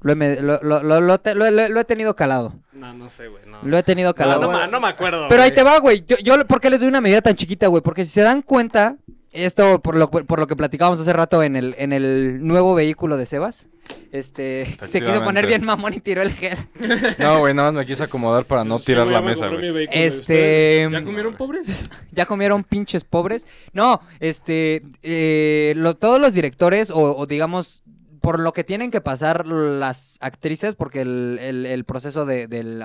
Lo 0.00 0.12
he, 0.12 0.14
me- 0.14 0.40
lo, 0.40 0.60
lo, 0.62 0.82
lo, 0.82 1.00
lo 1.00 1.18
te- 1.18 1.34
lo- 1.34 1.50
lo- 1.50 1.68
lo 1.68 1.80
he 1.80 1.84
tenido 1.84 2.16
calado. 2.16 2.54
No, 2.72 2.94
no 2.94 3.08
sé, 3.10 3.28
güey. 3.28 3.44
No. 3.46 3.58
Lo 3.64 3.76
he 3.76 3.82
tenido 3.82 4.14
calado. 4.14 4.40
no, 4.42 4.50
ma- 4.52 4.66
no 4.66 4.80
me 4.80 4.88
acuerdo. 4.88 5.26
Pero 5.28 5.42
ahí 5.42 5.52
te 5.52 5.62
va, 5.62 5.78
güey. 5.80 6.04
Yo, 6.06 6.16
yo, 6.18 6.46
¿por 6.46 6.60
qué 6.60 6.70
les 6.70 6.80
doy 6.80 6.88
una 6.88 7.00
medida 7.02 7.20
tan 7.20 7.34
chiquita, 7.34 7.66
güey? 7.66 7.82
Porque 7.82 8.04
si 8.06 8.12
se 8.12 8.22
dan 8.22 8.40
cuenta, 8.40 8.96
esto 9.32 9.80
por 9.80 9.96
lo, 9.96 10.10
por 10.10 10.38
lo 10.40 10.46
que 10.46 10.56
platicábamos 10.56 11.00
hace 11.00 11.12
rato 11.12 11.42
en 11.42 11.56
el, 11.56 11.74
en 11.78 11.92
el 11.92 12.46
nuevo 12.46 12.74
vehículo 12.74 13.16
de 13.16 13.26
Sebas, 13.26 13.66
este, 14.12 14.76
se 14.90 15.00
quiso 15.00 15.22
poner 15.22 15.46
bien 15.46 15.64
mamón 15.64 15.94
y 15.94 16.00
tiró 16.00 16.22
el 16.22 16.32
gel. 16.32 16.58
No, 17.18 17.40
güey, 17.40 17.54
nada 17.54 17.72
más 17.72 17.80
me 17.82 17.86
quise 17.86 18.02
acomodar 18.04 18.44
para 18.44 18.64
no 18.64 18.78
Sí, 18.78 18.86
tirar 18.86 19.06
la 19.06 19.20
mesa, 19.20 19.48
güey. 19.48 19.88
Este, 19.90 20.86
ustedes. 20.86 20.92
¿Ya 20.92 21.04
comieron 21.04 21.34
pobres? 21.36 21.66
ya 22.12 22.26
comieron 22.26 22.64
pinches 22.64 23.04
pobres. 23.04 23.46
No, 23.72 24.00
este, 24.20 24.82
eh, 25.02 25.74
lo- 25.76 25.94
todos 25.94 26.20
los 26.20 26.34
directores 26.34 26.90
o, 26.90 27.16
o 27.16 27.26
digamos 27.26 27.82
por 28.20 28.40
lo 28.40 28.52
que 28.52 28.64
tienen 28.64 28.90
que 28.90 29.00
pasar 29.00 29.46
las 29.46 30.18
actrices, 30.20 30.74
porque 30.74 31.00
el, 31.02 31.38
el- 31.40 31.66
el 31.66 31.84
proceso 31.84 32.26
de- 32.26 32.46
del, 32.46 32.82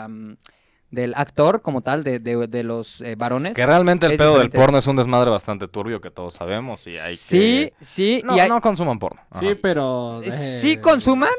del 0.93 1.13
actor 1.15 1.61
como 1.63 1.81
tal, 1.81 2.03
de, 2.03 2.19
de- 2.19 2.47
de 2.47 2.63
los 2.63 3.01
eh, 3.01 3.15
varones. 3.15 3.55
Que 3.55 3.65
realmente 3.65 4.05
el 4.05 4.15
pedo 4.15 4.37
del 4.37 4.49
porno 4.51 4.77
es 4.77 4.85
un 4.87 4.95
desmadre 4.95 5.31
bastante 5.31 5.67
turbio 5.67 5.99
que 6.01 6.11
todos 6.11 6.35
sabemos 6.35 6.85
y 6.85 6.91
hay 6.91 7.15
Sí, 7.15 7.71
que... 7.71 7.73
sí, 7.83 8.21
No, 8.23 8.37
y 8.37 8.39
hay- 8.39 8.49
no 8.49 8.61
consuman 8.61 8.99
porno. 8.99 9.19
Ajá. 9.31 9.39
Sí, 9.39 9.55
pero. 9.61 10.21
Eh, 10.21 10.27
eh, 10.27 10.31
¿Sí 10.31 10.77
consuman? 10.77 11.29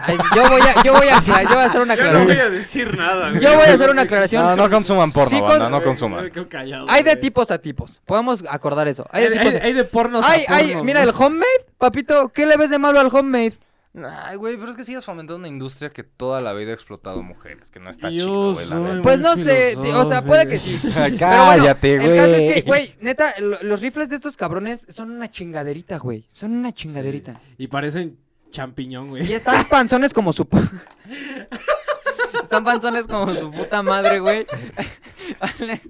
Ay, 0.00 0.16
yo 0.34 0.48
voy 0.48 0.60
a, 0.62 0.82
yo 0.84 0.94
voy 0.94 1.06
a, 1.08 1.20
yo 1.20 1.48
voy 1.50 1.58
a 1.58 1.64
hacer 1.66 1.80
una 1.82 1.94
Yo 1.96 2.04
no 2.04 2.10
voy 2.12 2.20
aclaración. 2.22 2.46
a 2.46 2.48
decir 2.56 2.96
nada, 2.96 3.28
güey. 3.30 3.42
Yo 3.42 3.54
voy 3.56 3.66
a 3.66 3.74
hacer 3.74 3.90
una 3.90 4.02
aclaración. 4.02 4.42
No, 4.42 4.56
no 4.56 4.70
consuman 4.70 5.12
porno, 5.12 5.28
Sí 5.28 5.40
banda, 5.42 5.68
no 5.68 5.82
consuman. 5.82 6.30
callado, 6.48 6.86
Hay 6.88 7.02
de 7.02 7.10
güey. 7.10 7.20
tipos 7.20 7.50
a 7.50 7.58
tipos. 7.58 8.00
Podemos 8.06 8.42
acordar 8.48 8.88
eso. 8.88 9.04
Hay 9.10 9.24
Hay, 9.24 9.30
de 9.30 9.38
hay- 9.38 9.46
tipos. 9.48 9.62
hay 9.62 9.72
de 9.74 9.84
pornos 9.84 10.24
Ay, 10.26 10.44
a 10.48 10.56
pornos, 10.58 10.84
mira 10.84 11.04
¿no? 11.04 11.10
el 11.10 11.14
homemade, 11.16 11.66
papito. 11.76 12.28
¿Qué 12.30 12.46
le 12.46 12.56
ves 12.56 12.70
de 12.70 12.78
malo 12.78 13.00
al 13.00 13.08
homemade? 13.14 13.52
Ay, 13.94 14.36
güey, 14.36 14.56
pero 14.56 14.70
es 14.70 14.76
que 14.76 14.84
sigues 14.84 15.04
fomentando 15.04 15.36
una 15.36 15.48
industria 15.48 15.90
que 15.90 16.02
toda 16.02 16.40
la 16.40 16.54
vida 16.54 16.70
ha 16.70 16.74
explotado 16.74 17.22
mujeres, 17.22 17.70
que 17.70 17.78
no 17.78 17.90
está 17.90 18.08
Yo 18.08 18.24
chido, 18.24 18.54
güey, 18.54 18.66
la. 18.96 19.02
Pues 19.02 19.20
no 19.20 19.36
sé, 19.36 19.76
o 19.76 20.04
sea, 20.06 20.22
puede 20.22 20.48
que 20.48 20.58
sí. 20.58 20.78
Pero 20.94 21.02
bueno, 21.02 21.18
Cállate, 21.18 21.94
El 21.96 22.16
caso 22.16 22.34
es 22.36 22.42
que, 22.54 22.62
güey. 22.62 22.86
güey, 22.86 22.94
neta, 23.00 23.34
lo- 23.38 23.62
los 23.62 23.82
rifles 23.82 24.08
de 24.08 24.16
estos 24.16 24.38
cabrones 24.38 24.86
son 24.88 25.10
una 25.10 25.30
chingaderita, 25.30 25.98
güey. 25.98 26.26
Son 26.32 26.52
una 26.52 26.72
chingaderita. 26.72 27.38
Y 27.58 27.66
parecen 27.66 28.16
champiñón, 28.50 29.10
güey. 29.10 29.30
Y 29.30 29.34
están 29.34 29.62
panzones 29.68 30.14
como 30.14 30.32
su... 30.32 30.48
están 32.42 32.64
panzones 32.64 33.06
como 33.06 33.32
su 33.34 33.50
puta 33.50 33.82
madre, 33.82 34.20
güey. 34.20 34.46
Vale. 35.38 35.82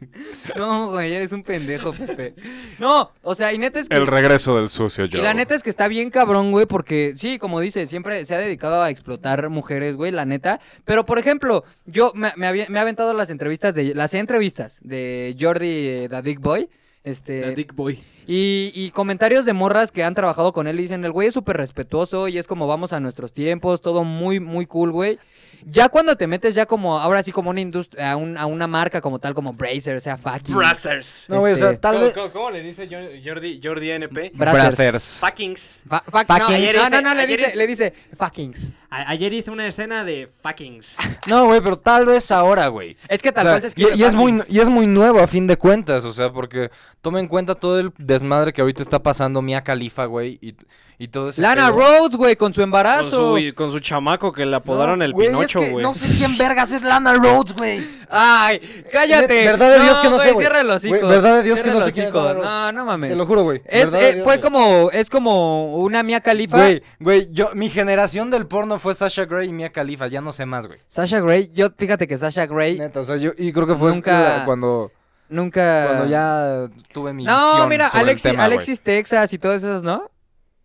No, 0.56 0.90
güey, 0.90 1.12
eres 1.12 1.32
un 1.32 1.42
pendejo, 1.42 1.92
Pepe. 1.92 2.34
No, 2.78 3.10
o 3.22 3.34
sea, 3.34 3.52
y 3.52 3.58
neta 3.58 3.80
es 3.80 3.88
que... 3.88 3.96
El 3.96 4.06
regreso 4.06 4.56
del 4.56 4.68
sucio 4.68 5.04
Y 5.04 5.08
yo. 5.08 5.22
la 5.22 5.34
neta 5.34 5.54
es 5.54 5.62
que 5.62 5.70
está 5.70 5.88
bien 5.88 6.10
cabrón, 6.10 6.50
güey, 6.50 6.66
porque 6.66 7.14
sí, 7.16 7.38
como 7.38 7.60
dice, 7.60 7.86
siempre 7.86 8.24
se 8.24 8.34
ha 8.34 8.38
dedicado 8.38 8.82
a 8.82 8.90
explotar 8.90 9.48
mujeres, 9.48 9.96
güey, 9.96 10.12
la 10.12 10.24
neta. 10.24 10.60
Pero, 10.84 11.04
por 11.06 11.18
ejemplo, 11.18 11.64
yo 11.86 12.12
me, 12.14 12.32
me 12.36 12.46
había- 12.46 12.66
me 12.68 12.78
he 12.78 12.82
aventado 12.82 13.12
las 13.14 13.30
entrevistas 13.30 13.74
de, 13.74 13.94
las 13.94 14.14
entrevistas 14.14 14.78
de 14.82 15.36
Jordi, 15.38 15.66
eh, 15.68 16.08
The 16.10 16.22
Dick 16.22 16.40
Boy. 16.40 16.68
Este, 17.04 17.40
The 17.40 17.52
Dick 17.54 17.74
Boy. 17.74 18.02
y, 18.26 18.70
y 18.74 18.90
comentarios 18.90 19.46
de 19.46 19.52
morras 19.54 19.92
que 19.92 20.04
han 20.04 20.14
trabajado 20.14 20.52
con 20.52 20.66
él 20.66 20.78
y 20.78 20.82
dicen, 20.82 21.04
el 21.04 21.12
güey 21.12 21.28
es 21.28 21.34
súper 21.34 21.56
respetuoso 21.56 22.28
y 22.28 22.36
es 22.38 22.46
como 22.46 22.66
vamos 22.66 22.92
a 22.92 23.00
nuestros 23.00 23.32
tiempos, 23.32 23.80
todo 23.80 24.04
muy, 24.04 24.40
muy 24.40 24.66
cool, 24.66 24.90
güey. 24.90 25.18
Ya 25.64 25.88
cuando 25.88 26.16
te 26.16 26.26
metes 26.26 26.54
ya 26.54 26.66
como, 26.66 26.98
ahora 26.98 27.22
sí 27.22 27.32
como 27.32 27.50
una 27.50 27.60
industria, 27.60 28.12
a, 28.12 28.16
un- 28.16 28.36
a 28.38 28.46
una 28.46 28.66
marca 28.66 29.00
como 29.00 29.18
tal, 29.18 29.34
como 29.34 29.52
Bracer, 29.52 29.96
o 29.96 30.00
sea, 30.00 30.16
fucking. 30.16 30.56
Brazzers. 30.56 31.26
No, 31.28 31.40
güey, 31.40 31.52
o 31.52 31.56
sea, 31.56 31.70
este, 31.70 31.80
tal 31.80 31.94
¿Cómo, 31.94 32.04
vez... 32.04 32.14
cómo- 32.14 32.30
cómo 32.30 32.50
le 32.50 32.62
dice 32.62 32.86
Jo- 32.90 33.20
Jordi, 33.24 33.60
Jordi 33.62 33.90
NP? 33.90 34.32
Brazzers. 34.34 34.76
Brazzers. 34.76 35.18
Fuckings. 35.20 35.84
Fa- 35.88 36.04
fuck- 36.06 36.26
Fucking. 36.26 36.38
no, 36.38 36.46
Ayer 36.54 36.74
no, 36.76 36.82
hice- 36.82 36.90
no, 36.90 37.00
no, 37.02 37.14
le 37.14 37.26
dice, 37.26 37.42
hice- 37.48 37.56
le 37.56 37.66
dice 37.66 37.94
fuckings. 38.16 38.72
A- 38.90 39.10
ayer 39.10 39.32
hice 39.32 39.50
una 39.50 39.66
escena 39.66 40.04
de 40.04 40.28
fuckings. 40.42 40.96
No, 41.26 41.46
güey, 41.46 41.60
pero 41.60 41.78
tal 41.78 42.06
vez 42.06 42.30
ahora, 42.30 42.68
güey. 42.68 42.96
Es 43.08 43.20
que 43.22 43.28
O 43.30 43.32
tal 43.32 43.42
sea, 43.44 43.60
cual 43.60 43.70
se 43.70 43.80
y, 43.96 44.00
y 44.00 44.04
es 44.04 44.14
muy, 44.14 44.32
fuckings. 44.32 44.50
y 44.50 44.60
es 44.60 44.68
muy 44.68 44.86
nuevo 44.86 45.20
a 45.20 45.26
fin 45.26 45.46
de 45.46 45.56
cuentas, 45.58 46.04
o 46.04 46.12
sea, 46.12 46.32
porque 46.32 46.70
toma 47.02 47.20
en 47.20 47.28
cuenta 47.28 47.54
todo 47.54 47.78
el 47.80 47.92
desmadre 47.98 48.52
que 48.52 48.60
ahorita 48.62 48.82
está 48.82 49.02
pasando 49.02 49.42
Mia 49.42 49.62
Khalifa, 49.62 50.06
güey, 50.06 50.38
y, 50.40 50.54
y 51.00 51.06
todo 51.08 51.28
ese 51.28 51.40
Lana 51.40 51.68
pedo. 51.68 51.78
Rhodes, 51.78 52.16
güey, 52.16 52.34
con 52.34 52.52
su 52.52 52.60
Con 52.60 52.64
embarazo. 52.64 53.36
su, 53.38 53.54
con 53.54 53.70
su 53.70 53.78
chamaco 53.78 54.32
que 54.32 54.44
le 54.44 54.56
apodaron 54.56 54.98
No, 54.98 55.04
el 55.04 55.12
güey, 55.12 55.28
es 55.28 55.32
Pinocho, 55.32 55.60
que 55.60 55.70
güey. 55.70 55.82
No 55.84 55.94
sé 55.94 56.08
quién 56.18 56.36
vergas 56.36 56.72
es 56.72 56.82
Lana 56.82 57.12
Rhodes, 57.14 57.54
güey. 57.54 57.80
Ay, 58.10 58.60
cállate. 58.90 59.44
Verdad 59.44 59.78
de 59.78 59.84
Dios 59.84 60.00
que 60.00 60.08
no 60.10 60.18
sé, 60.18 60.32
güey. 60.32 60.44
Cierra 60.46 60.60
el 60.62 60.70
hocico. 60.70 61.06
Verdad 61.06 61.36
de 61.36 61.42
Dios 61.44 61.62
que 61.62 61.70
no 61.70 61.80
sé 61.82 61.92
quién 61.92 62.08
es 62.08 62.12
hocico. 62.14 62.18
Lana 62.24 62.34
Rhodes. 62.34 62.44
No, 62.50 62.72
no 62.72 62.84
mames. 62.86 63.10
Te 63.10 63.16
lo 63.16 63.26
juro, 63.26 63.42
güey. 63.44 63.62
Es, 63.66 63.94
eh, 63.94 64.14
Dios, 64.14 64.24
fue 64.24 64.40
como, 64.40 64.90
es 64.90 65.08
como 65.08 65.76
una 65.76 66.02
Mia 66.02 66.20
Khalifa. 66.20 66.56
Güey, 66.56 66.82
güey, 66.98 67.28
yo, 67.30 67.50
mi 67.54 67.68
generación 67.68 68.30
del 68.32 68.46
porno 68.48 68.78
fue 68.80 68.94
Sasha 68.96 69.24
Grey 69.26 69.50
y 69.50 69.52
Mia 69.52 69.70
Khalifa, 69.70 70.08
ya 70.08 70.20
no 70.20 70.32
sé 70.32 70.46
más, 70.46 70.66
güey. 70.66 70.80
Sasha 70.88 71.20
Grey, 71.20 71.50
yo 71.54 71.68
fíjate 71.76 72.08
que 72.08 72.18
Sasha 72.18 72.46
Grey 72.46 72.76
Neta, 72.78 73.00
o 73.00 73.04
sea, 73.04 73.16
yo, 73.16 73.30
y 73.38 73.52
creo 73.52 73.66
que 73.68 73.74
fue 73.76 73.90
Nunca- 73.90 74.42
cuando, 74.44 74.90
nunca... 75.28 75.84
cuando 75.86 76.06
ya 76.06 76.66
tuve 76.92 77.12
mi 77.12 77.22
No, 77.24 77.68
mira, 77.68 77.86
Alexis, 77.86 78.32
güey. 78.32 78.44
Alexis 78.44 78.80
Texas 78.80 79.32
y 79.32 79.38
todas 79.38 79.62
esas, 79.62 79.82
¿no? 79.84 80.10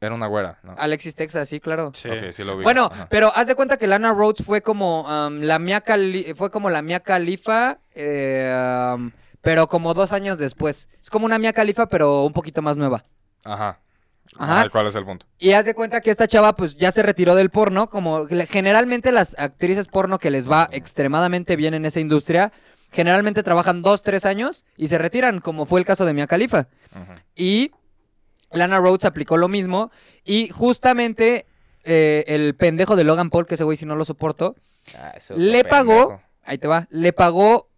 Era 0.03 0.13
una 0.15 0.27
güera, 0.27 0.59
¿no? 0.63 0.75
Alexis 0.77 1.15
Texas, 1.15 1.47
sí, 1.49 1.59
claro. 1.59 1.91
Sí. 1.93 2.09
Ok, 2.09 2.31
sí 2.31 2.43
lo 2.43 2.57
vi. 2.57 2.63
Bueno, 2.63 2.89
ajá. 2.91 3.07
pero 3.09 3.31
haz 3.35 3.47
de 3.47 3.55
cuenta 3.55 3.77
que 3.77 3.87
Lana 3.87 4.11
Rhodes 4.13 4.43
fue 4.45 4.61
como 4.61 5.01
um, 5.03 5.39
la 5.41 5.59
Mia 5.59 5.83
Khali- 5.83 6.35
fue 6.35 6.51
como 6.51 6.69
la 6.69 6.81
Mia 6.81 6.99
Khalifa, 6.99 7.79
eh, 7.95 8.91
um, 8.95 9.11
pero 9.41 9.67
como 9.67 9.93
dos 9.93 10.11
años 10.13 10.37
después. 10.37 10.89
Es 11.01 11.09
como 11.09 11.25
una 11.25 11.39
Mia 11.39 11.53
Khalifa, 11.53 11.87
pero 11.87 12.23
un 12.25 12.33
poquito 12.33 12.61
más 12.61 12.77
nueva. 12.77 13.03
Ajá. 13.43 13.79
Ajá. 14.37 14.61
Ajá. 14.61 14.69
¿Cuál 14.69 14.87
es 14.87 14.95
el 14.95 15.05
punto? 15.05 15.25
Y 15.37 15.51
haz 15.51 15.65
de 15.65 15.75
cuenta 15.75 15.99
que 16.01 16.09
esta 16.09 16.27
chava 16.27 16.55
pues 16.55 16.75
ya 16.75 16.91
se 16.91 17.03
retiró 17.03 17.35
del 17.35 17.49
porno, 17.49 17.89
como 17.89 18.25
generalmente 18.47 19.11
las 19.11 19.35
actrices 19.37 19.87
porno 19.87 20.17
que 20.17 20.31
les 20.31 20.49
va 20.49 20.69
extremadamente 20.71 21.55
bien 21.55 21.73
en 21.73 21.85
esa 21.85 21.99
industria, 21.99 22.51
generalmente 22.91 23.43
trabajan 23.43 23.81
dos, 23.81 24.01
tres 24.01 24.25
años 24.25 24.65
y 24.77 24.87
se 24.87 24.97
retiran, 24.97 25.39
como 25.39 25.65
fue 25.65 25.79
el 25.81 25.85
caso 25.85 26.05
de 26.05 26.13
Mia 26.13 26.25
Khalifa. 26.27 26.67
Ujú. 26.95 27.13
Y 27.35 27.71
Lana 28.53 28.79
Rhodes 28.79 29.05
aplicó 29.05 29.37
lo 29.37 29.47
mismo 29.47 29.91
y 30.23 30.49
justamente 30.49 31.45
eh, 31.83 32.23
el 32.27 32.55
pendejo 32.55 32.95
de 32.95 33.03
Logan 33.03 33.29
Paul, 33.29 33.45
que 33.45 33.55
ese 33.55 33.63
güey 33.63 33.77
si 33.77 33.85
no 33.85 33.95
lo 33.95 34.05
soporto, 34.05 34.55
Ah, 34.97 35.13
le 35.35 35.63
pagó, 35.63 36.07
pendejo. 36.09 36.21
ahí 36.43 36.57
te 36.57 36.67
va, 36.67 36.87
le 36.89 37.13
pagó 37.13 37.69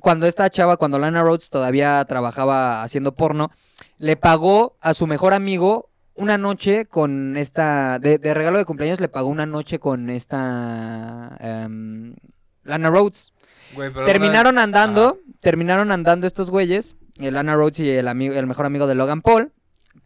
cuando 0.00 0.26
esta 0.26 0.48
chava, 0.50 0.76
cuando 0.76 0.98
Lana 0.98 1.22
Rhodes 1.22 1.48
todavía 1.50 2.04
trabajaba 2.06 2.82
haciendo 2.82 3.14
porno, 3.14 3.50
le 3.98 4.16
pagó 4.16 4.76
a 4.80 4.94
su 4.94 5.06
mejor 5.06 5.32
amigo 5.34 5.90
una 6.14 6.38
noche 6.38 6.86
con 6.86 7.36
esta, 7.36 7.98
de, 7.98 8.18
de 8.18 8.34
regalo 8.34 8.58
de 8.58 8.64
cumpleaños 8.64 9.00
le 9.00 9.08
pagó 9.08 9.28
una 9.28 9.46
noche 9.46 9.78
con 9.78 10.10
esta 10.10 11.36
em, 11.40 12.14
Lana 12.62 12.90
Rhodes. 12.90 13.32
Güey, 13.74 13.92
Terminaron 14.04 14.54
una- 14.54 14.64
andando, 14.64 15.18
terminaron 15.40 15.92
andando 15.92 16.26
estos 16.26 16.50
güeyes, 16.50 16.96
el 17.18 17.34
Lana 17.34 17.54
Rhodes 17.54 17.78
y 17.80 17.90
el, 17.90 18.08
amigo, 18.08 18.34
el 18.34 18.46
mejor 18.46 18.66
amigo 18.66 18.86
de 18.86 18.94
Logan 18.96 19.22
Paul, 19.22 19.52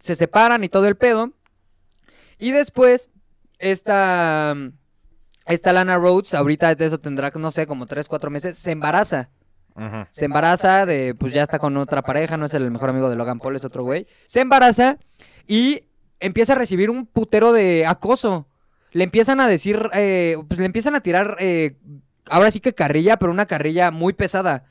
se 0.04 0.16
separan 0.16 0.62
y 0.62 0.68
todo 0.68 0.86
el 0.86 0.96
pedo. 0.96 1.32
Y 2.38 2.52
después, 2.52 3.08
esta, 3.58 4.54
esta 5.46 5.72
Lana 5.72 5.96
Rhodes, 5.96 6.34
ahorita 6.34 6.74
de 6.74 6.84
eso 6.84 7.00
tendrá, 7.00 7.32
no 7.34 7.50
sé, 7.50 7.66
como 7.66 7.86
3, 7.86 8.06
4 8.06 8.30
meses, 8.30 8.58
se 8.58 8.70
embaraza. 8.70 9.30
Se 10.12 10.26
embaraza 10.26 10.84
de, 10.84 11.14
pues 11.14 11.32
ya 11.32 11.42
está 11.42 11.58
con 11.58 11.76
otra 11.78 12.02
pareja, 12.02 12.36
no 12.36 12.44
es 12.44 12.52
el 12.52 12.70
mejor 12.70 12.90
amigo 12.90 13.08
de 13.08 13.16
Logan 13.16 13.40
Paul, 13.40 13.56
es 13.56 13.64
otro 13.64 13.82
güey. 13.82 14.06
Se 14.26 14.40
embaraza 14.40 14.98
y 15.48 15.84
empieza 16.20 16.52
a 16.52 16.56
recibir 16.56 16.90
un 16.90 17.06
putero 17.06 17.54
de 17.54 17.86
acoso. 17.86 18.46
Le 18.92 19.04
empiezan 19.04 19.40
a 19.40 19.48
decir, 19.48 19.88
eh, 19.94 20.36
pues 20.46 20.60
le 20.60 20.66
empiezan 20.66 20.94
a 20.94 21.00
tirar, 21.00 21.36
eh, 21.40 21.78
ahora 22.28 22.50
sí 22.50 22.60
que 22.60 22.74
carrilla, 22.74 23.16
pero 23.16 23.32
una 23.32 23.46
carrilla 23.46 23.90
muy 23.90 24.12
pesada. 24.12 24.66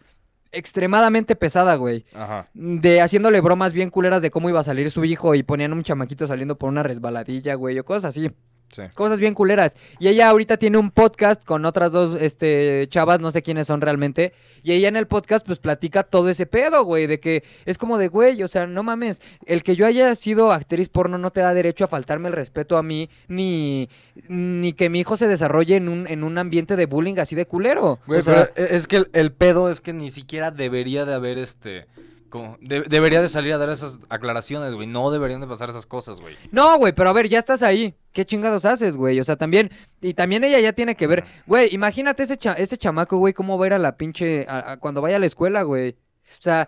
Extremadamente 0.54 1.36
pesada, 1.36 1.76
güey. 1.76 2.06
Ajá. 2.14 2.48
De 2.54 3.02
haciéndole 3.02 3.42
bromas 3.42 3.74
bien 3.74 3.90
culeras 3.90 4.22
de 4.22 4.32
cómo 4.32 4.50
iba 4.50 4.60
a 4.60 4.64
salir 4.64 4.90
su 4.92 5.04
hijo 5.04 5.36
y 5.36 5.44
ponían 5.44 5.74
un 5.74 5.84
chamaquito 5.84 6.28
saliendo 6.28 6.58
por 6.58 6.70
una 6.70 6.84
resbaladilla, 6.84 7.56
güey, 7.56 7.80
o 7.80 7.86
cosas 7.86 8.06
así. 8.06 8.32
Sí. 8.74 8.82
Cosas 8.96 9.20
bien 9.20 9.36
culeras. 9.36 9.78
Y 10.00 10.08
ella 10.08 10.30
ahorita 10.30 10.58
tiene 10.58 10.80
un 10.80 10.90
podcast 10.90 11.46
con 11.46 11.64
otras 11.66 11.92
dos 11.92 12.20
este, 12.20 12.88
chavas, 12.90 13.20
no 13.20 13.30
sé 13.30 13.44
quiénes 13.44 13.68
son 13.68 13.82
realmente. 13.82 14.34
Y 14.64 14.72
ella 14.72 14.88
en 14.88 14.96
el 14.96 15.06
podcast 15.06 15.46
pues 15.46 15.60
platica 15.60 16.02
todo 16.02 16.30
ese 16.30 16.48
pedo, 16.48 16.84
güey. 16.84 17.06
De 17.06 17.20
que 17.20 17.44
es 17.66 17.78
como 17.78 18.00
de, 18.00 18.08
güey, 18.08 18.42
o 18.42 18.48
sea, 18.48 18.66
no 18.66 18.82
mames. 18.82 19.22
El 19.46 19.62
que 19.62 19.76
yo 19.76 19.86
haya 19.86 20.16
sido 20.16 20.52
actriz 20.52 20.90
porno 20.90 21.20
no 21.20 21.30
te 21.32 21.42
da 21.42 21.54
derecho 21.54 21.86
a 21.86 21.88
faltarme 21.88 22.30
el 22.30 22.34
respeto 22.34 22.78
a 22.78 22.84
mí. 22.84 23.10
Ni, 23.28 23.90
ni 24.28 24.74
que 24.74 24.90
mi 24.90 25.02
hijo 25.02 25.18
se 25.18 25.28
desarrolle 25.28 25.76
en 25.76 25.88
un, 25.90 26.08
en 26.08 26.24
un 26.24 26.38
ambiente 26.40 26.76
de 26.76 26.88
bullying 26.88 27.20
así 27.20 27.36
de 27.36 27.46
culero. 27.46 28.00
Güey, 28.08 28.20
o 28.20 28.24
sea, 28.24 28.50
pero 28.56 28.68
e- 28.68 28.76
es 28.76 28.88
que 28.88 28.98
el, 28.98 29.10
el 29.14 29.32
pedo 29.32 29.70
es 29.70 29.82
que 29.82 29.94
ni 29.94 30.10
siquiera 30.10 30.50
debería 30.50 31.06
de 31.06 31.14
haber 31.14 31.38
este... 31.38 31.86
Como, 32.34 32.58
de- 32.62 32.82
debería 32.82 33.22
de 33.22 33.28
salir 33.30 33.54
a 33.54 33.60
dar 33.60 33.70
esas 33.70 34.00
aclaraciones, 34.10 34.74
güey. 34.74 34.88
No 34.88 35.12
deberían 35.12 35.40
de 35.40 35.46
pasar 35.46 35.70
esas 35.70 35.86
cosas, 35.86 36.20
güey. 36.20 36.36
No, 36.52 36.80
güey, 36.80 36.92
pero 36.92 37.12
a 37.12 37.14
ver, 37.14 37.30
ya 37.30 37.38
estás 37.38 37.62
ahí. 37.62 37.94
¿Qué 38.12 38.26
chingados 38.26 38.66
haces, 38.66 38.98
güey? 38.98 39.20
O 39.20 39.24
sea, 39.24 39.36
también. 39.36 39.70
Y 40.02 40.16
también 40.16 40.44
ella 40.44 40.60
ya 40.60 40.74
tiene 40.74 40.96
que 40.96 41.06
ver. 41.06 41.26
Güey, 41.46 41.70
imagínate 41.76 42.24
ese, 42.24 42.36
cha- 42.38 42.54
ese 42.54 42.76
chamaco, 42.76 43.18
güey, 43.18 43.34
cómo 43.34 43.60
va 43.60 43.66
a 43.66 43.68
ir 43.68 43.74
a 43.74 43.78
la 43.78 43.98
pinche. 43.98 44.48
a- 44.50 44.72
a 44.72 44.78
cuando 44.78 45.00
vaya 45.00 45.18
a 45.18 45.20
la 45.20 45.28
escuela, 45.28 45.62
güey. 45.62 45.92
O 45.92 46.42
sea. 46.42 46.68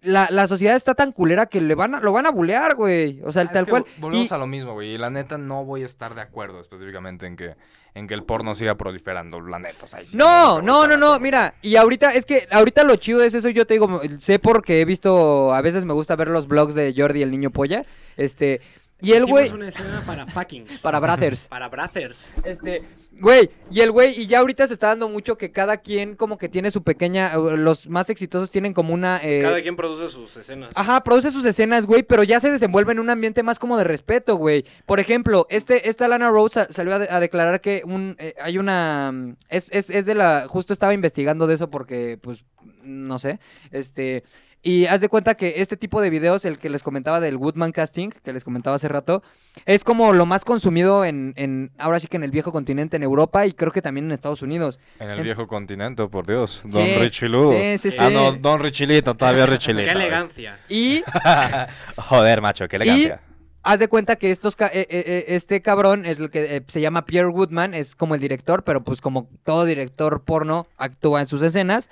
La, 0.00 0.28
la 0.30 0.46
sociedad 0.46 0.76
está 0.76 0.94
tan 0.94 1.10
culera 1.10 1.46
que 1.46 1.60
le 1.60 1.74
van 1.74 1.96
a, 1.96 2.00
lo 2.00 2.12
van 2.12 2.24
a 2.24 2.30
bulear, 2.30 2.76
güey. 2.76 3.20
O 3.24 3.32
sea, 3.32 3.42
el 3.42 3.48
Ah, 3.48 3.50
es 3.50 3.54
tal 3.54 3.66
cual. 3.66 3.82
vo- 3.84 3.88
Volvemos 4.02 4.30
Y- 4.30 4.34
a 4.34 4.38
lo 4.38 4.46
mismo, 4.46 4.72
güey. 4.74 4.94
Y 4.94 4.96
la 4.98 5.10
neta 5.10 5.38
no 5.38 5.64
voy 5.64 5.82
a 5.82 5.86
estar 5.86 6.14
de 6.14 6.20
acuerdo 6.20 6.60
específicamente 6.60 7.26
en 7.26 7.34
que, 7.36 7.56
en 7.98 8.06
que 8.06 8.14
el 8.14 8.22
porno 8.22 8.54
siga 8.54 8.76
proliferando, 8.76 9.40
la 9.40 9.58
neta. 9.58 9.84
o 9.84 9.88
sea, 9.88 9.98
ahí 9.98 10.06
sí 10.06 10.16
No, 10.16 10.62
no, 10.62 10.86
no, 10.86 10.96
no, 10.96 11.18
mira, 11.20 11.54
y 11.62 11.76
ahorita, 11.76 12.14
es 12.14 12.24
que 12.24 12.46
ahorita 12.50 12.84
lo 12.84 12.96
chido 12.96 13.22
es 13.22 13.34
eso, 13.34 13.48
yo 13.48 13.66
te 13.66 13.74
digo, 13.74 14.00
sé 14.18 14.38
porque 14.38 14.80
he 14.80 14.84
visto, 14.84 15.52
a 15.52 15.60
veces 15.62 15.84
me 15.84 15.92
gusta 15.92 16.16
ver 16.16 16.28
los 16.28 16.46
blogs 16.46 16.74
de 16.74 16.94
Jordi 16.96 17.22
el 17.22 17.30
niño 17.30 17.50
polla, 17.50 17.84
este, 18.16 18.60
y 19.00 19.12
el 19.12 19.26
güey, 19.26 19.50
una 19.50 19.68
escena 19.68 20.02
para 20.06 20.26
fuckings. 20.26 20.80
para 20.80 20.98
Brothers, 21.00 21.46
Para 21.48 21.68
Brothers. 21.68 22.34
Este, 22.44 22.82
güey, 23.20 23.50
y 23.70 23.80
el 23.80 23.90
güey, 23.90 24.18
y 24.20 24.26
ya 24.26 24.38
ahorita 24.40 24.66
se 24.66 24.72
está 24.74 24.88
dando 24.88 25.08
mucho 25.08 25.36
que 25.36 25.50
cada 25.52 25.76
quien 25.78 26.14
como 26.16 26.38
que 26.38 26.48
tiene 26.48 26.70
su 26.70 26.82
pequeña, 26.82 27.36
los 27.36 27.88
más 27.88 28.10
exitosos 28.10 28.50
tienen 28.50 28.72
como 28.72 28.94
una... 28.94 29.20
eh, 29.22 29.40
Cada 29.42 29.60
quien 29.60 29.76
produce 29.76 30.08
sus 30.08 30.36
escenas. 30.36 30.70
Ajá, 30.74 31.02
produce 31.04 31.30
sus 31.30 31.44
escenas, 31.44 31.86
güey, 31.86 32.02
pero 32.02 32.22
ya 32.22 32.40
se 32.40 32.50
desenvuelve 32.50 32.92
en 32.92 32.98
un 33.00 33.10
ambiente 33.10 33.42
más 33.42 33.58
como 33.58 33.76
de 33.76 33.84
respeto, 33.84 34.36
güey. 34.36 34.64
Por 34.86 35.00
ejemplo, 35.00 35.46
este, 35.50 35.88
esta 35.88 36.08
Lana 36.08 36.30
Rhodes 36.30 36.52
sa- 36.54 36.68
salió 36.72 36.94
a, 36.94 36.98
de- 37.00 37.08
a 37.10 37.20
declarar 37.20 37.60
que 37.60 37.82
un, 37.84 38.16
eh, 38.18 38.34
hay 38.40 38.58
una... 38.58 39.10
mm, 39.12 39.36
Es, 39.48 39.70
es, 39.72 39.90
es 39.90 40.06
de 40.06 40.14
la... 40.14 40.46
Justo 40.48 40.72
estaba 40.72 40.94
investigando 40.94 41.46
de 41.46 41.54
eso 41.54 41.70
porque, 41.70 42.18
pues, 42.20 42.44
no 42.82 43.18
sé. 43.18 43.38
Este... 43.70 44.24
Y 44.60 44.86
haz 44.86 45.00
de 45.00 45.08
cuenta 45.08 45.36
que 45.36 45.54
este 45.58 45.76
tipo 45.76 46.00
de 46.00 46.10
videos, 46.10 46.44
el 46.44 46.58
que 46.58 46.68
les 46.68 46.82
comentaba 46.82 47.20
del 47.20 47.36
Woodman 47.36 47.70
Casting, 47.70 48.10
que 48.10 48.32
les 48.32 48.42
comentaba 48.42 48.74
hace 48.74 48.88
rato, 48.88 49.22
es 49.66 49.84
como 49.84 50.12
lo 50.12 50.26
más 50.26 50.44
consumido 50.44 51.04
en, 51.04 51.32
en 51.36 51.70
ahora 51.78 52.00
sí 52.00 52.08
que 52.08 52.16
en 52.16 52.24
el 52.24 52.32
viejo 52.32 52.50
continente, 52.50 52.96
en 52.96 53.04
Europa 53.04 53.46
y 53.46 53.52
creo 53.52 53.70
que 53.70 53.82
también 53.82 54.06
en 54.06 54.12
Estados 54.12 54.42
Unidos. 54.42 54.80
En 54.98 55.10
el 55.10 55.18
En- 55.18 55.24
viejo 55.24 55.46
continente, 55.46 56.04
por 56.08 56.26
Dios. 56.26 56.62
Don 56.64 56.84
Sí, 56.84 56.94
Richiludo. 56.96 57.52
sí, 57.52 57.78
sí, 57.78 57.96
Ah, 58.00 58.08
sí. 58.08 58.14
no, 58.14 58.32
Don 58.32 58.58
Richilito, 58.60 59.14
todavía 59.14 59.46
Richilito. 59.46 59.84
Qué 59.86 59.92
elegancia. 59.92 60.58
Y 60.68 61.02
Joder, 61.96 62.40
macho, 62.40 62.66
qué 62.68 62.76
elegancia. 62.76 63.20
haz 63.62 63.78
de 63.78 63.88
cuenta 63.88 64.16
que 64.16 64.30
estos 64.30 64.56
ca- 64.56 64.70
eh, 64.72 64.86
eh, 64.90 65.04
eh, 65.06 65.24
este 65.28 65.62
cabrón 65.62 66.04
es 66.04 66.18
el 66.18 66.30
que 66.30 66.56
eh, 66.56 66.62
se 66.66 66.80
llama 66.80 67.04
Pierre 67.04 67.28
Woodman, 67.28 67.74
es 67.74 67.94
como 67.94 68.14
el 68.16 68.20
director, 68.20 68.64
pero 68.64 68.82
pues 68.82 69.00
como 69.00 69.28
todo 69.44 69.64
director 69.64 70.24
porno 70.24 70.66
actúa 70.76 71.20
en 71.20 71.26
sus 71.26 71.42
escenas. 71.42 71.90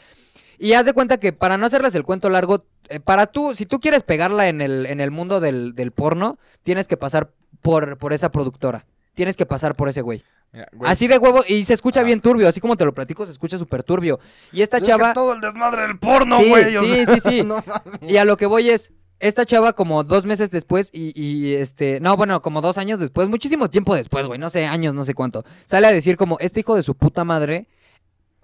Y 0.59 0.73
haz 0.75 0.87
de 0.87 0.93
cuenta 0.93 1.19
que 1.19 1.33
para 1.33 1.59
no 1.59 1.67
hacerles 1.67 1.95
el 1.95 2.05
cuento 2.05 2.31
largo, 2.31 2.65
eh, 2.89 3.01
para 3.01 3.27
tú, 3.27 3.55
si 3.55 3.67
tú 3.67 3.81
quieres 3.81 4.03
pegarla 4.03 4.49
en 4.49 4.61
el, 4.61 4.87
en 4.87 5.01
el 5.01 5.11
mundo 5.11 5.41
del, 5.41 5.75
del 5.75 5.93
porno, 5.93 6.39
tienes 6.63 6.89
que 6.89 6.97
pasar 6.97 7.31
por, 7.63 7.99
por 7.99 8.13
esa 8.13 8.31
productora. 8.31 8.87
Tienes 9.15 9.37
que 9.37 9.47
pasar 9.47 9.77
por 9.77 9.89
ese 9.89 10.03
güey. 10.03 10.23
Mira, 10.53 10.69
güey, 10.73 10.91
Así 10.91 11.09
de 11.09 11.19
huevo, 11.19 11.43
y 11.47 11.65
se 11.65 11.75
escucha 11.75 12.01
Ah. 12.01 12.05
bien 12.05 12.21
turbio, 12.21 12.49
así 12.49 12.61
como 12.61 12.77
te 12.77 12.85
lo 12.85 12.95
platico, 12.95 13.27
se 13.27 13.33
escucha 13.33 13.59
súper 13.59 13.83
turbio. 13.83 14.21
Y 14.53 14.63
esta 14.63 14.77
es 14.77 14.83
que 14.85 14.89
chava... 14.89 15.13
todo 15.13 15.33
el 15.33 15.41
desmadre 15.41 15.83
del 15.83 15.99
porno, 15.99 16.37
Sí, 16.39 16.49
güey. 16.49 16.75
sí, 16.77 17.05
sea, 17.05 17.15
sí, 17.15 17.21
sí. 17.21 17.43
no. 17.45 17.63
Y 18.03 18.17
a 18.19 18.25
lo 18.25 18.37
que 18.37 18.47
voy 18.47 18.71
es, 18.71 18.93
esta 19.19 19.45
chava 19.47 19.73
como 19.73 20.05
dos 20.05 20.27
meses 20.27 20.51
después 20.51 20.91
y, 20.93 21.13
y, 21.21 21.55
este, 21.55 22.01
no, 22.01 22.17
bueno, 22.17 22.43
como 22.43 22.61
dos 22.61 22.79
años 22.79 23.01
después, 23.01 23.29
muchísimo 23.29 23.71
tiempo 23.71 23.97
después, 23.97 24.27
güey, 24.27 24.39
no 24.39 24.51
sé, 24.51 24.67
años, 24.67 24.95
no 24.95 25.05
sé 25.05 25.15
cuánto, 25.15 25.45
sale 25.65 25.87
a 25.87 25.93
decir 25.93 26.17
como, 26.17 26.39
este 26.39 26.61
hijo 26.61 26.77
de 26.77 26.83
su 26.83 26.95
puta 26.95 27.25
madre, 27.25 27.67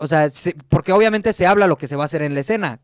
o 0.02 0.06
sea, 0.06 0.28
se- 0.30 0.54
porque 0.68 0.92
obviamente 0.92 1.32
se 1.32 1.46
habla 1.46 1.66
lo 1.66 1.76
que 1.78 1.86
se 1.88 1.96
va 1.96 2.02
a 2.02 2.06
hacer 2.06 2.22
en 2.22 2.34
la 2.34 2.40
escena. 2.40 2.80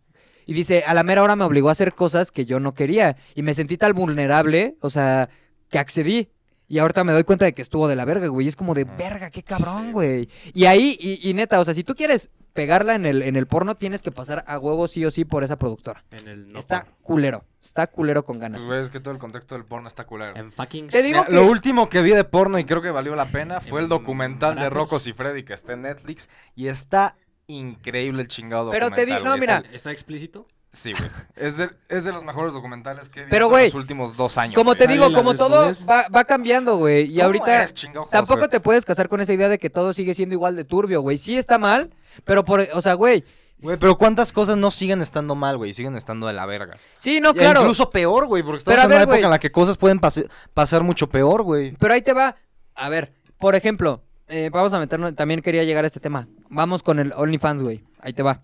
Y 0.47 0.55
dice, 0.55 0.83
a 0.87 0.95
la 0.95 1.03
mera 1.03 1.23
hora 1.23 1.37
me 1.37 1.45
obligó 1.45 1.69
a 1.69 1.73
hacer 1.73 1.95
cosas 1.95 2.31
que 2.31 2.47
yo 2.47 2.59
no 2.61 2.73
quería. 2.73 3.17
Y 3.35 3.43
me 3.43 3.53
sentí 3.55 3.77
tan 3.77 3.93
vulnerable, 3.93 4.77
o 4.81 4.89
sea, 4.89 5.29
que 5.69 5.79
accedí. 5.79 6.31
Y 6.69 6.79
ahorita 6.79 7.05
me 7.05 7.13
doy 7.13 7.25
cuenta 7.25 7.45
de 7.45 7.53
que 7.53 7.61
estuvo 7.63 7.89
de 7.89 7.97
la 7.97 8.05
verga, 8.07 8.27
güey. 8.29 8.47
Y 8.47 8.49
es 8.49 8.57
como 8.57 8.75
de, 8.75 8.85
verga, 8.85 9.31
qué 9.31 9.43
cabrón, 9.43 9.93
güey. 9.93 10.29
Y 10.55 10.65
ahí, 10.67 10.97
y, 11.01 11.29
y 11.29 11.35
neta, 11.35 11.61
o 11.61 11.65
sea, 11.65 11.75
si 11.75 11.85
tú 11.85 11.95
quieres 11.95 12.31
pegarla 12.55 12.95
en 12.95 13.05
el, 13.07 13.23
en 13.23 13.37
el 13.37 13.47
porno, 13.47 13.75
tienes 13.75 14.01
que 14.03 14.11
pasar 14.11 14.43
a 14.47 14.59
huevo 14.59 14.89
sí 14.89 15.05
o 15.05 15.11
sí 15.11 15.25
por 15.25 15.45
esa 15.45 15.57
productora. 15.59 16.05
En 16.11 16.29
el 16.29 16.53
no 16.53 16.59
está 16.59 16.81
porno. 16.85 16.97
culero. 17.03 17.45
Está 17.69 17.87
culero 17.87 18.25
con 18.25 18.39
ganas. 18.39 18.59
Pues, 18.61 18.67
güey, 18.67 18.81
es 18.81 18.89
que 18.89 18.99
todo 18.99 19.13
el 19.13 19.21
contexto 19.21 19.55
del 19.55 19.65
porno 19.65 19.89
está 19.89 20.05
culero. 20.07 20.35
En 20.37 20.51
fucking. 20.51 20.89
Te 20.89 21.03
digo 21.03 21.25
que- 21.27 21.33
Lo 21.35 21.47
último 21.47 21.89
que 21.91 22.01
vi 22.01 22.11
de 22.13 22.25
porno 22.25 22.59
y 22.59 22.65
creo 22.65 22.81
que 22.81 22.91
valió 22.91 23.15
la 23.15 23.31
pena 23.31 23.61
fue 23.61 23.81
el 23.81 23.85
En 23.85 23.89
documental 23.91 24.57
de. 24.57 24.71
Rocco 24.71 24.99
y 25.05 25.13
Freddy 25.13 25.43
que 25.43 25.53
está 25.53 25.75
en 25.75 25.83
Netflix 25.83 26.31
y 26.57 26.69
está 26.69 27.15
increíble 27.47 28.23
el 28.23 28.29
chingado 28.29 28.71
Pero 28.71 28.87
te 28.91 29.03
documental. 29.03 29.19
di- 29.19 29.25
no, 29.25 29.31
güey. 29.33 29.41
mira, 29.41 29.59
Es 29.59 29.65
el- 29.69 29.75
¿Está 29.75 29.91
explícito? 29.93 30.47
Sí, 30.71 30.93
güey. 30.93 31.11
Es 31.37 31.57
de, 31.57 31.71
es 31.89 32.05
de 32.05 32.13
los 32.13 32.25
mejores 32.25 32.53
documentales 32.53 33.09
que 33.11 33.21
he 33.21 33.23
visto 33.25 33.35
Pero, 33.35 33.49
güey, 33.49 33.67
en 33.67 33.73
los 33.73 33.75
últimos 33.83 34.17
dos 34.17 34.37
años. 34.39 34.55
Como 34.55 34.75
te 34.75 34.87
digo, 34.87 35.13
como 35.13 35.35
todo 35.35 35.71
va, 35.89 36.07
va 36.09 36.25
cambiando, 36.25 36.77
güey. 36.77 37.05
Y 37.05 37.17
¿Cómo 37.17 37.25
ahorita 37.27 37.55
eres, 37.57 37.75
chingado 37.75 38.07
tampoco 38.11 38.49
te 38.49 38.61
puedes 38.61 38.85
casar 38.87 39.09
con 39.11 39.21
esa 39.21 39.33
idea 39.35 39.49
de 39.49 39.59
que 39.59 39.71
todo 39.71 39.93
sigue 39.93 40.15
siendo 40.15 40.35
igual 40.35 40.57
de 40.57 40.65
turbio, 40.65 41.01
güey. 41.03 41.17
Sí 41.19 41.37
está 41.39 41.59
mal, 41.59 41.91
pero 42.25 42.45
por, 42.45 42.67
o 42.73 42.81
sea, 42.83 42.95
güey. 42.95 43.25
Güey, 43.61 43.77
pero 43.79 43.97
¿cuántas 43.99 44.33
cosas 44.33 44.57
no 44.57 44.71
siguen 44.71 45.03
estando 45.03 45.35
mal, 45.35 45.57
güey? 45.57 45.73
Siguen 45.73 45.97
estando 45.97 46.27
de 46.29 46.33
la 46.33 46.47
verga. 46.47 46.77
Sí, 46.97 47.21
no, 47.21 47.31
E 47.31 47.35
claro. 47.35 47.61
incluso 47.63 47.91
peor, 47.91 48.27
güey, 48.27 48.43
porque 48.43 48.59
estamos 48.59 48.77
Pero 48.77 48.83
en 48.85 48.89
ver, 48.91 48.99
una 48.99 49.15
época 49.15 49.27
en 49.27 49.31
la 49.31 49.39
que 49.41 49.51
cosas 49.51 49.77
pueden 49.77 49.99
pase- 49.99 50.29
pasar 50.55 50.83
mucho 50.85 51.09
peor, 51.09 51.43
güey. 51.43 51.73
Pero 51.79 51.95
ahí 51.95 52.03
te 52.03 52.13
va. 52.13 52.37
A 52.75 52.89
ver, 52.89 53.13
por 53.39 53.55
ejemplo, 53.57 54.03
eh, 54.29 54.51
vamos 54.53 54.73
a 54.75 54.79
meternos. 54.79 55.15
También 55.17 55.43
quería 55.43 55.65
llegar 55.65 55.83
a 55.85 55.87
este 55.89 55.99
tema. 56.01 56.29
Vamos 56.49 56.83
con 56.85 56.99
el 57.01 57.13
OnlyFans, 57.17 57.63
güey. 57.63 57.83
Ahí 58.01 58.13
te 58.13 58.23
va. 58.23 58.43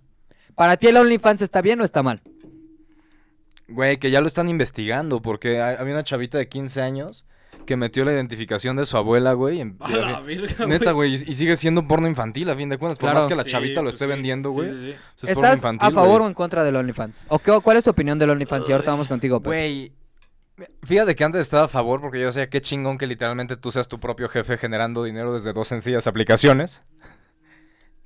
¿Para 0.56 0.76
ti 0.76 0.88
el 0.88 0.96
OnlyFans 0.96 1.42
está 1.42 1.60
bien 1.62 1.80
o 1.80 1.84
está 1.84 2.02
mal? 2.02 2.20
Güey, 3.68 3.98
que 3.98 4.10
ya 4.10 4.20
lo 4.20 4.26
están 4.26 4.48
investigando, 4.48 5.22
porque 5.22 5.60
había 5.60 5.94
una 5.94 6.04
chavita 6.04 6.38
de 6.38 6.48
15 6.48 6.82
años 6.82 7.24
que 7.64 7.76
metió 7.76 8.04
la 8.04 8.12
identificación 8.12 8.76
de 8.76 8.86
su 8.86 8.96
abuela, 8.96 9.32
güey. 9.32 9.60
en- 9.60 9.76
A 9.80 9.90
la 9.90 10.20
verga, 10.20 10.66
Neta, 10.66 10.92
güey, 10.92 11.12
y 11.14 11.30
y 11.30 11.34
sigue 11.34 11.56
siendo 11.56 11.86
porno 11.88 12.06
infantil, 12.08 12.48
a 12.50 12.56
fin 12.56 12.68
de 12.68 12.78
cuentas. 12.78 12.98
Por 12.98 13.08
Claro. 13.10 13.20
más 13.20 13.28
que 13.28 13.34
la 13.36 13.42
Sí, 13.44 13.50
chavita 13.50 13.80
lo 13.80 13.84
pues 13.84 13.94
esté 13.96 14.04
sí, 14.06 14.10
vendiendo, 14.10 14.50
güey. 14.50 14.70
sí, 14.70 14.76
sí. 14.76 14.94
pues 15.20 15.30
es 15.30 15.34
porno 15.34 15.44
¿Estás 15.44 15.56
infantil, 15.58 15.88
a 15.88 15.92
favor 15.92 16.08
güey. 16.20 16.24
o 16.24 16.28
en 16.28 16.34
contra 16.34 16.64
del 16.64 16.76
OnlyFans? 16.76 17.26
¿O 17.28 17.38
qué- 17.38 17.58
cuál 17.62 17.76
es 17.76 17.84
tu 17.84 17.90
opinión 17.90 18.18
del 18.18 18.30
OnlyFans? 18.30 18.68
Y 18.68 18.72
ahorita 18.72 18.90
vamos 18.90 19.08
contigo, 19.08 19.40
Pepe. 19.40 19.48
Güey, 19.48 19.92
fíjate 20.84 21.16
que 21.16 21.24
antes 21.24 21.40
estaba 21.40 21.64
a 21.64 21.68
favor 21.68 22.00
porque 22.00 22.20
yo 22.20 22.26
decía 22.26 22.48
qué 22.48 22.60
chingón 22.60 22.96
que 22.98 23.06
literalmente 23.06 23.56
tú 23.56 23.72
seas 23.72 23.88
tu 23.88 23.98
propio 23.98 24.28
jefe 24.28 24.56
generando 24.56 25.02
dinero 25.04 25.32
desde 25.32 25.52
dos 25.52 25.68
sencillas 25.68 26.06
aplicaciones. 26.06 26.82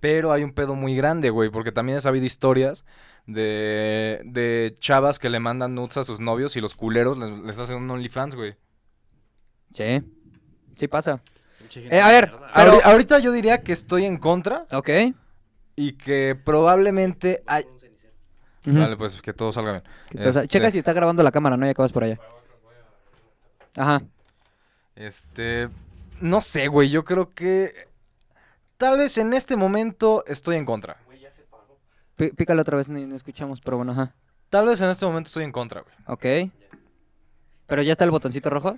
Pero 0.00 0.32
hay 0.32 0.44
un 0.44 0.52
pedo 0.52 0.76
muy 0.76 0.94
grande, 0.94 1.30
güey, 1.30 1.50
porque 1.50 1.72
también 1.72 1.98
he 1.98 2.00
sabido 2.00 2.24
historias 2.24 2.84
de, 3.26 4.22
de 4.24 4.74
chavas 4.78 5.18
que 5.18 5.28
le 5.28 5.40
mandan 5.40 5.74
nudes 5.74 5.96
a 5.96 6.04
sus 6.04 6.20
novios 6.20 6.56
y 6.56 6.61
los 6.61 6.76
culeros 6.76 7.18
les, 7.18 7.30
les 7.30 7.59
hacen 7.59 7.76
un 7.78 7.90
OnlyFans, 7.90 8.36
güey. 8.36 8.54
Sí. 9.75 10.03
Sí 10.77 10.89
pasa. 10.89 11.21
Eh, 11.77 12.01
a 12.01 12.09
ver. 12.09 12.31
Pero- 12.55 12.73
Ahori- 12.79 12.81
ahorita 12.85 13.19
yo 13.19 13.33
diría 13.33 13.62
que 13.62 13.73
estoy 13.73 14.05
en 14.05 14.16
contra 14.19 14.64
Ok. 14.73 14.89
y 15.77 15.93
que 15.93 16.35
probablemente 16.43 17.43
hay... 17.47 17.64
Vale, 18.64 18.97
pues 18.97 19.21
que 19.23 19.33
todo 19.33 19.51
salga 19.53 19.73
bien. 19.73 19.83
Este- 20.25 20.49
Checa 20.49 20.71
si 20.71 20.79
está 20.79 20.93
grabando 20.93 21.23
la 21.23 21.31
cámara, 21.33 21.57
¿no? 21.57 21.64
Ya 21.66 21.73
acabas 21.73 21.93
por 21.93 22.05
allá. 22.05 22.19
Ajá. 23.77 24.03
Este, 24.97 25.69
no 26.21 26.41
sé, 26.41 26.69
güey, 26.69 26.91
yo 26.91 27.05
creo 27.05 27.33
que 27.33 27.73
tal 28.77 28.99
vez 28.99 29.16
en 29.19 29.33
este 29.33 29.57
momento 29.57 30.25
estoy 30.27 30.57
en 30.57 30.64
contra. 30.64 30.97
Pí- 32.16 32.31
Pícale 32.33 32.61
otra 32.62 32.77
vez, 32.77 32.89
ni, 32.89 33.07
ni 33.07 33.14
escuchamos, 33.14 33.61
pero 33.61 33.77
bueno, 33.77 33.93
ajá. 33.93 34.14
Tal 34.51 34.66
vez 34.66 34.81
en 34.81 34.91
este 34.91 35.07
momento 35.07 35.29
estoy 35.29 35.45
en 35.45 35.53
contra, 35.53 35.83
güey. 35.83 35.95
Ok. 36.07 36.51
¿Pero 37.66 37.83
ya 37.83 37.93
está 37.93 38.05
el 38.05 38.11
botoncito 38.11 38.51
rojo? 38.51 38.77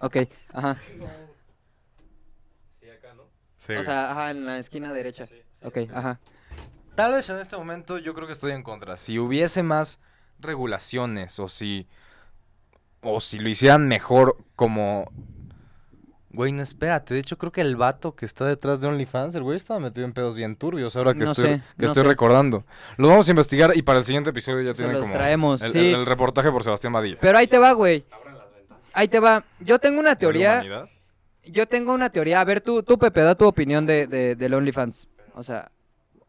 Ok, 0.00 0.16
ajá. 0.52 0.76
Sí, 3.58 3.72
O 3.72 3.74
güey. 3.74 3.84
sea, 3.84 4.10
ajá, 4.10 4.30
en 4.30 4.46
la 4.46 4.58
esquina 4.58 4.92
derecha. 4.92 5.26
Ok, 5.62 5.78
ajá. 5.92 6.18
tal 6.94 7.12
vez 7.12 7.28
en 7.30 7.36
este 7.38 7.56
momento 7.56 7.98
yo 7.98 8.14
creo 8.14 8.26
que 8.26 8.32
estoy 8.32 8.52
en 8.52 8.62
contra. 8.62 8.96
Si 8.96 9.18
hubiese 9.18 9.62
más 9.62 10.00
regulaciones 10.38 11.38
o 11.38 11.48
si 11.48 11.86
o 13.02 13.20
si 13.20 13.38
lo 13.38 13.48
hicieran 13.48 13.86
mejor 13.88 14.36
como 14.56 15.10
Güey, 16.32 16.52
no 16.52 16.62
espérate, 16.62 17.12
de 17.12 17.18
hecho 17.20 17.36
creo 17.38 17.50
que 17.50 17.60
el 17.60 17.74
vato 17.74 18.14
que 18.14 18.24
está 18.24 18.44
detrás 18.44 18.80
de 18.80 18.86
OnlyFans, 18.86 19.34
el 19.34 19.42
güey 19.42 19.56
estaba 19.56 19.80
metido 19.80 20.06
en 20.06 20.12
pedos 20.12 20.36
bien 20.36 20.54
turbios 20.54 20.94
ahora 20.94 21.12
que 21.12 21.24
No 21.24 21.32
estoy, 21.32 21.44
sé, 21.48 21.62
que 21.76 21.86
no 21.86 21.88
estoy 21.88 22.04
sé. 22.04 22.08
recordando. 22.08 22.64
Lo 22.98 23.08
vamos 23.08 23.26
a 23.26 23.32
investigar 23.32 23.76
y 23.76 23.82
para 23.82 23.98
el 23.98 24.04
siguiente 24.04 24.30
episodio 24.30 24.62
ya 24.62 24.70
Se 24.72 24.76
tienen 24.78 24.94
los 24.94 25.02
como 25.08 25.18
traemos, 25.18 25.60
el, 25.62 25.72
sí. 25.72 25.78
el- 25.78 25.94
el 25.96 26.06
reportaje 26.06 26.52
por 26.52 26.62
Sebastián 26.62 26.92
Badilla. 26.92 27.18
Pero 27.20 27.36
ahí 27.36 27.48
te 27.48 27.58
va, 27.58 27.72
güey. 27.72 28.04
Ahí 28.92 29.08
te 29.08 29.20
va. 29.20 29.44
Yo 29.60 29.78
tengo 29.78 30.00
una 30.00 30.10
¿De 30.10 30.14
la 30.14 30.18
teoría. 30.18 30.62
Yo 31.44 31.66
tengo 31.66 31.92
una 31.92 32.10
teoría. 32.10 32.40
A 32.40 32.44
ver, 32.44 32.60
tú, 32.60 32.82
tú 32.82 32.98
Pepe, 32.98 33.22
da 33.22 33.34
tu 33.34 33.46
opinión 33.46 33.86
de, 33.86 34.06
de, 34.06 34.34
del 34.36 34.54
OnlyFans. 34.54 35.08
O 35.34 35.42
sea, 35.42 35.70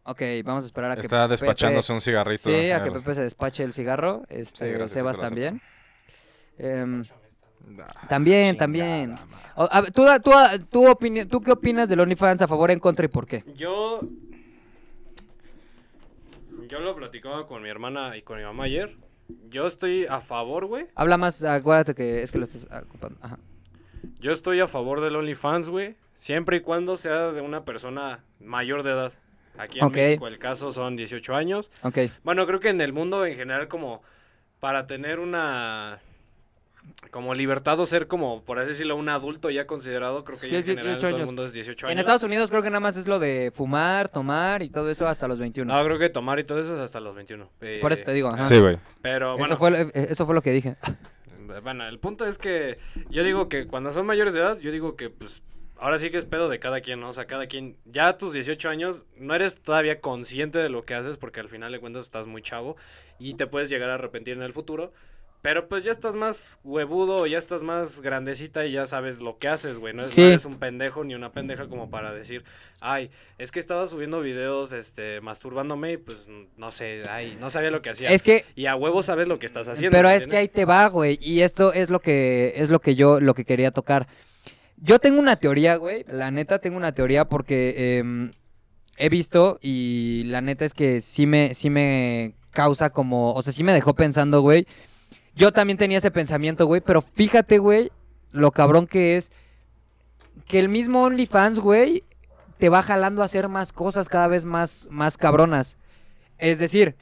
ok, 0.03 0.21
vamos 0.43 0.63
a 0.63 0.67
esperar 0.67 0.91
a 0.91 0.95
que 0.95 1.01
Está 1.01 1.27
despachándose 1.27 1.87
Pepe- 1.87 1.93
un 1.95 2.01
cigarrito. 2.01 2.43
Sí, 2.49 2.71
a 2.71 2.81
que 2.81 2.89
el- 2.89 2.93
Pepe 2.95 3.15
se 3.15 3.21
despache 3.23 3.63
el 3.63 3.73
cigarro. 3.73 4.23
Este, 4.29 4.65
Sí, 4.67 4.71
gracias, 4.71 4.91
Sebas 4.91 5.17
también. 5.17 5.61
Em, 6.57 7.03
Ah, 7.79 8.07
también, 8.09 8.57
también. 8.57 9.15
O- 9.55 9.67
a 9.71 9.81
ver, 9.81 9.91
tú, 9.91 10.03
tú, 10.23 10.31
da- 10.31 10.57
tú, 10.69 10.85
opini- 10.87 11.27
¿Tú 11.27 11.39
qué 11.41 11.51
opinas 11.51 11.87
del 11.89 11.99
OnlyFans? 12.01 12.41
¿A 12.41 12.47
favor, 12.47 12.71
en 12.71 12.79
contra 12.79 13.05
y 13.05 13.07
por 13.07 13.25
qué? 13.27 13.43
Yo. 13.55 14.01
Yo 16.67 16.79
lo 16.79 16.95
platicaba 16.95 17.47
con 17.47 17.61
mi 17.61 17.69
hermana 17.69 18.15
y 18.17 18.21
con 18.21 18.37
mi 18.37 18.43
mamá 18.43 18.63
ayer. 18.65 18.95
Yo 19.49 19.67
estoy 19.67 20.05
a 20.05 20.21
favor, 20.21 20.65
güey. 20.65 20.87
Habla 20.95 21.17
más, 21.17 21.43
acuérdate 21.43 21.95
que 21.95 22.21
es 22.21 22.31
que 22.31 22.37
lo 22.37 22.43
estás 22.43 22.67
ocupando. 22.83 23.17
Ajá. 23.21 23.39
Yo 24.19 24.31
estoy 24.31 24.59
a 24.59 24.67
favor 24.67 25.01
del 25.01 25.15
OnlyFans, 25.15 25.69
güey. 25.69 25.95
Siempre 26.15 26.57
y 26.57 26.61
cuando 26.61 26.97
sea 26.97 27.31
de 27.31 27.41
una 27.41 27.65
persona 27.65 28.23
mayor 28.39 28.83
de 28.83 28.91
edad. 28.91 29.13
Aquí 29.57 29.79
en. 29.79 29.91
México 29.91 30.27
el 30.27 30.39
caso 30.39 30.71
son 30.71 30.95
18 30.95 31.35
años. 31.35 31.71
Ok. 31.83 31.97
Bueno, 32.23 32.45
creo 32.45 32.59
que 32.59 32.69
en 32.69 32.81
el 32.81 32.93
mundo 32.93 33.25
en 33.25 33.35
general 33.35 33.67
como 33.67 34.01
para 34.59 34.87
tener 34.87 35.19
una 35.19 35.99
como 37.11 37.33
libertad 37.33 37.79
o 37.79 37.85
ser 37.85 38.07
como, 38.07 38.43
por 38.43 38.59
así 38.59 38.69
decirlo, 38.69 38.95
un 38.95 39.09
adulto 39.09 39.49
ya 39.49 39.67
considerado, 39.67 40.23
creo 40.23 40.39
que 40.39 40.47
Sí, 40.47 40.53
ya 40.53 40.59
en 40.59 40.63
general 40.65 40.85
18 40.95 41.07
todo 41.09 41.19
el 41.19 41.25
mundo 41.25 41.45
es 41.45 41.53
18 41.53 41.87
En 41.87 41.91
años. 41.91 41.99
Estados 42.01 42.23
Unidos 42.23 42.49
creo 42.49 42.61
que 42.63 42.69
nada 42.69 42.79
más 42.79 42.97
es 42.97 43.07
lo 43.07 43.19
de 43.19 43.51
fumar, 43.53 44.09
tomar 44.09 44.61
y 44.63 44.69
todo 44.69 44.89
eso 44.89 45.07
hasta 45.07 45.27
los 45.27 45.39
21. 45.39 45.73
No, 45.73 45.83
creo 45.85 45.97
que 45.99 46.09
tomar 46.09 46.39
y 46.39 46.43
todo 46.43 46.59
eso 46.59 46.73
es 46.75 46.79
hasta 46.79 46.99
los 46.99 47.15
21. 47.15 47.49
Eh, 47.61 47.79
Por 47.81 47.91
eso 47.93 48.03
te 48.05 48.13
digo, 48.13 48.29
ajá. 48.29 48.43
Sí, 48.43 48.59
güey. 48.59 48.77
Pero 49.01 49.31
bueno, 49.37 49.45
eso, 49.45 49.57
fue, 49.57 49.71
lo- 49.71 49.77
eh, 49.77 49.91
eso 49.93 50.25
fue 50.25 50.35
lo 50.35 50.41
que 50.41 50.51
dije. 50.51 50.75
bueno, 51.63 51.87
el 51.87 51.99
punto 51.99 52.25
es 52.25 52.37
que 52.37 52.77
yo 53.09 53.23
digo 53.23 53.49
que 53.49 53.67
cuando 53.67 53.91
son 53.93 54.05
mayores 54.05 54.33
de 54.33 54.39
edad, 54.39 54.59
yo 54.59 54.71
digo 54.71 54.95
que 54.95 55.09
pues 55.09 55.43
ahora 55.77 55.97
sí 55.97 56.09
que 56.11 56.17
es 56.17 56.25
pedo 56.25 56.47
de 56.47 56.59
cada 56.59 56.81
quien, 56.81 56.99
¿no? 56.99 57.09
O 57.09 57.13
sea, 57.13 57.25
cada 57.25 57.47
quien, 57.47 57.75
ya 57.85 58.07
a 58.07 58.17
tus 58.17 58.33
18 58.33 58.69
años 58.69 59.03
no 59.17 59.33
eres 59.33 59.61
todavía 59.61 59.99
consciente 59.99 60.59
de 60.59 60.69
lo 60.69 60.83
que 60.83 60.93
haces 60.93 61.17
porque 61.17 61.39
al 61.39 61.49
final 61.49 61.71
de 61.71 61.79
cuentas 61.79 62.03
estás 62.05 62.27
muy 62.27 62.41
chavo 62.43 62.77
y 63.19 63.33
te 63.33 63.47
puedes 63.47 63.69
llegar 63.69 63.89
a 63.89 63.95
arrepentir 63.95 64.37
en 64.37 64.43
el 64.43 64.53
futuro. 64.53 64.93
Pero 65.41 65.67
pues 65.67 65.83
ya 65.83 65.91
estás 65.91 66.13
más 66.13 66.59
huevudo, 66.63 67.25
ya 67.25 67.39
estás 67.39 67.63
más 67.63 68.01
grandecita 68.01 68.65
y 68.67 68.73
ya 68.73 68.85
sabes 68.85 69.21
lo 69.21 69.39
que 69.39 69.47
haces, 69.47 69.79
güey. 69.79 69.91
No, 69.93 70.03
es- 70.03 70.11
Sí. 70.11 70.21
no 70.21 70.27
eres 70.27 70.45
un 70.45 70.59
pendejo 70.59 71.03
ni 71.03 71.15
una 71.15 71.31
pendeja 71.31 71.67
como 71.67 71.89
para 71.89 72.13
decir, 72.13 72.43
ay, 72.79 73.09
es 73.39 73.51
que 73.51 73.59
estaba 73.59 73.87
subiendo 73.87 74.21
videos, 74.21 74.71
este, 74.71 75.19
masturbándome 75.21 75.93
y 75.93 75.97
pues 75.97 76.27
no 76.57 76.71
sé, 76.71 77.05
ay, 77.09 77.37
no 77.39 77.49
sabía 77.49 77.71
lo 77.71 77.81
que 77.81 77.89
hacía. 77.89 78.11
Es 78.11 78.21
que 78.21 78.45
Y 78.55 78.67
a 78.67 78.75
huevo 78.75 79.01
sabes 79.01 79.27
lo 79.27 79.39
que 79.39 79.47
estás 79.47 79.67
haciendo. 79.67 79.97
Pero 79.97 80.09
¿me 80.09 80.15
es 80.15 80.27
que 80.27 80.37
ahí 80.37 80.47
te 80.47 80.65
va, 80.65 80.87
güey. 80.89 81.17
Y 81.19 81.41
esto 81.41 81.73
es 81.73 81.89
lo 81.89 81.99
que 82.01 82.53
es 82.57 82.69
lo 82.69 82.79
que 82.79 82.93
yo 82.93 83.19
lo 83.19 83.33
que 83.33 83.43
quería 83.43 83.71
tocar. 83.71 84.07
Yo 84.77 84.99
tengo 84.99 85.19
una 85.19 85.37
teoría, 85.37 85.75
güey. 85.75 86.05
La 86.07 86.29
neta 86.29 86.59
tengo 86.59 86.77
una 86.77 86.91
teoría 86.91 87.25
porque 87.25 87.97
em, 87.97 88.31
he 88.97 89.09
visto 89.09 89.57
y 89.59 90.23
la 90.27 90.41
neta 90.41 90.65
es 90.65 90.75
que 90.75 91.01
sí 91.01 91.25
me 91.25 91.55
sí 91.55 91.71
me 91.71 92.35
causa 92.51 92.91
como, 92.91 93.33
o 93.33 93.41
sea, 93.41 93.53
sí 93.53 93.63
me 93.63 93.73
dejó 93.73 93.95
pensando, 93.95 94.41
güey. 94.41 94.67
Yo 95.35 95.51
también 95.51 95.77
tenía 95.77 95.97
ese 95.97 96.11
pensamiento, 96.11 96.65
güey, 96.65 96.81
pero 96.81 97.01
fíjate, 97.01 97.57
güey, 97.57 97.91
lo 98.31 98.51
cabrón 98.51 98.87
que 98.87 99.17
es 99.17 99.31
que 100.47 100.59
el 100.59 100.69
mismo 100.69 101.03
OnlyFans, 101.03 101.59
güey, 101.59 102.03
te 102.57 102.69
va 102.69 102.81
jalando 102.81 103.21
a 103.21 103.25
hacer 103.25 103.47
más 103.49 103.73
cosas 103.73 104.07
cada 104.09 104.27
vez 104.27 104.45
más 104.45 104.87
más 104.91 105.17
cabronas. 105.17 105.77
Es 106.37 106.59
decir, 106.59 106.95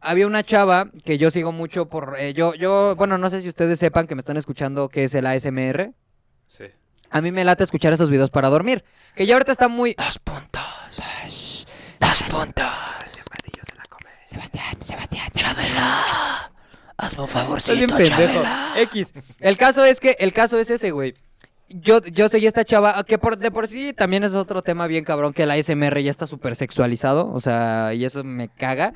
había 0.00 0.26
una 0.26 0.42
chava 0.42 0.90
que 1.04 1.18
yo 1.18 1.30
sigo 1.30 1.52
mucho 1.52 1.86
por 1.88 2.16
eh, 2.18 2.32
yo 2.34 2.54
yo 2.54 2.94
bueno 2.96 3.18
no 3.18 3.28
sé 3.30 3.42
si 3.42 3.48
ustedes 3.48 3.78
sepan 3.78 4.06
que 4.06 4.14
me 4.14 4.20
están 4.20 4.36
escuchando 4.36 4.88
que 4.88 5.04
es 5.04 5.14
el 5.14 5.26
ASMR 5.26 5.92
Sí. 6.48 6.64
a 7.10 7.20
mí 7.20 7.30
me 7.32 7.44
late 7.44 7.62
escuchar 7.64 7.92
esos 7.92 8.10
videos 8.10 8.30
para 8.30 8.48
dormir 8.48 8.82
que 9.14 9.26
ya 9.26 9.34
ahorita 9.34 9.52
está 9.52 9.68
muy 9.68 9.94
Dos 9.94 10.18
puntos. 10.18 10.62
Dos 12.00 12.22
puntos. 12.30 12.66
Sebastián 14.24 14.76
Sebastián 14.80 15.30
Chabela. 15.32 16.49
Hazme 17.00 17.22
un 17.22 17.28
favorcito, 17.28 17.74
bien 17.74 17.90
pendejo 17.90 18.42
X 18.76 19.14
el 19.40 19.56
caso 19.56 19.84
es 19.84 20.00
que 20.00 20.16
el 20.18 20.32
caso 20.32 20.58
es 20.58 20.70
ese 20.70 20.90
güey 20.90 21.14
yo, 21.70 22.02
yo 22.02 22.28
seguí 22.28 22.46
a 22.46 22.48
esta 22.48 22.64
chava, 22.64 23.02
que 23.04 23.18
por, 23.18 23.38
de 23.38 23.50
por 23.50 23.68
sí 23.68 23.92
también 23.92 24.24
es 24.24 24.34
otro 24.34 24.62
tema 24.62 24.86
bien 24.86 25.04
cabrón, 25.04 25.32
que 25.32 25.44
el 25.44 25.50
ASMR 25.50 26.00
ya 26.02 26.10
está 26.10 26.26
súper 26.26 26.56
sexualizado, 26.56 27.32
o 27.32 27.40
sea, 27.40 27.94
y 27.94 28.04
eso 28.04 28.24
me 28.24 28.48
caga. 28.48 28.92